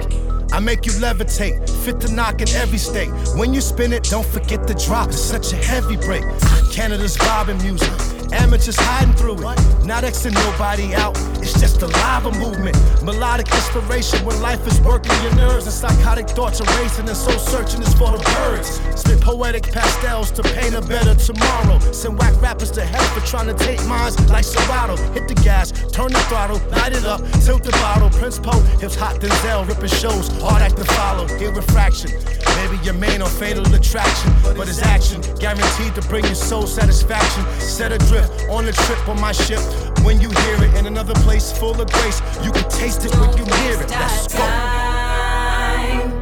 I 0.52 0.60
make 0.60 0.88
you 0.88 0.92
levitate, 0.94 1.70
fit 1.84 2.02
to 2.02 2.12
knock 2.12 2.42
in 2.42 2.50
every 2.50 2.80
state. 2.80 3.12
When 3.36 3.54
you 3.54 3.62
spin 3.62 3.94
it, 3.94 4.06
don't 4.06 4.26
forget 4.26 4.66
the 4.66 4.74
drop, 4.74 5.10
it's 5.10 5.22
such 5.22 5.54
a 5.54 5.56
heavy 5.56 5.98
break. 5.98 6.24
Canada's 6.72 7.16
vibing 7.16 7.62
music, 7.62 7.92
amateurs 8.34 8.76
hiding 8.76 9.14
through 9.14 9.36
it. 9.48 9.86
Not 9.86 10.04
Xing 10.04 10.34
nobody 10.34 10.96
out, 10.96 11.16
it's 11.50 11.60
just 11.60 11.82
a 11.82 11.88
lava 11.88 12.32
movement. 12.38 12.78
Melodic 13.04 13.48
inspiration 13.48 14.24
when 14.26 14.40
life 14.42 14.66
is 14.68 14.80
working 14.82 15.12
your 15.24 15.36
nerves, 15.36 15.66
and 15.66 15.74
psychotic 15.74 16.30
thoughts 16.30 16.62
are 16.62 16.82
racing, 16.82 17.08
and 17.08 17.18
soul 17.18 17.40
searching 17.40 17.82
is 17.82 17.94
for 17.94 18.12
the 18.12 18.22
birds. 18.38 18.80
Spit 19.00 19.22
poetic 19.22 19.64
pastels 19.72 20.32
to 20.32 20.44
paint 20.44 20.76
a 20.76 20.82
better 20.82 21.16
tomorrow. 21.16 21.80
Send 21.92 22.18
whack 22.20 22.40
rappers 22.42 22.72
to 22.72 22.86
hell 22.86 23.04
for 23.14 23.26
trying 23.26 23.48
to 23.48 23.54
take 23.54 23.84
minds 23.88 24.20
like 24.30 24.44
Serato. 24.44 24.96
Hit 25.14 25.28
the 25.28 25.36
gas, 25.36 25.72
turn 25.92 26.12
the 26.12 26.20
throttle, 26.30 26.60
light 26.70 26.94
it 26.94 27.06
up, 27.06 27.22
tilt 27.42 27.64
the 27.64 27.72
bottle. 27.72 28.10
Prince 28.10 28.40
Po, 28.40 28.60
hips 28.82 28.96
hot 28.96 29.20
Denzel, 29.20 29.68
ripping 29.68 29.90
shows, 29.90 30.28
hard 30.42 30.62
act 30.62 30.78
to 30.78 30.86
follow. 30.86 31.28
Get 31.40 31.56
refraction, 31.56 32.12
maybe 32.58 32.78
your 32.84 32.96
main 32.96 33.22
or 33.22 33.30
fatal 33.30 33.66
attraction, 33.74 34.34
but 34.56 34.68
it's 34.68 34.82
action 34.82 35.22
guaranteed 35.40 35.96
to 35.96 36.02
bring 36.10 36.26
you 36.26 36.36
soul 36.36 36.68
satisfaction. 36.68 37.44
Set 37.60 37.92
adrift 37.92 38.50
on 38.50 38.68
a 38.68 38.72
trip 38.72 39.08
on 39.08 39.20
my 39.20 39.32
ship. 39.32 39.62
When 40.04 40.22
you 40.22 40.30
hear 40.30 40.64
it 40.64 40.74
in 40.76 40.86
another 40.86 41.14
place 41.16 41.52
full 41.52 41.80
of 41.80 41.92
grace, 41.92 42.22
you 42.44 42.52
can 42.52 42.68
taste 42.70 43.06
it 43.06 43.14
when 43.16 43.38
you 43.38 43.46
hear 43.46 43.82
it. 43.82 43.90
Let's 43.90 44.28
go. 44.28 44.40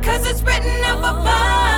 Cause 0.01 0.25
it's 0.27 0.41
written 0.41 0.83
up 0.83 0.99
above. 0.99 1.76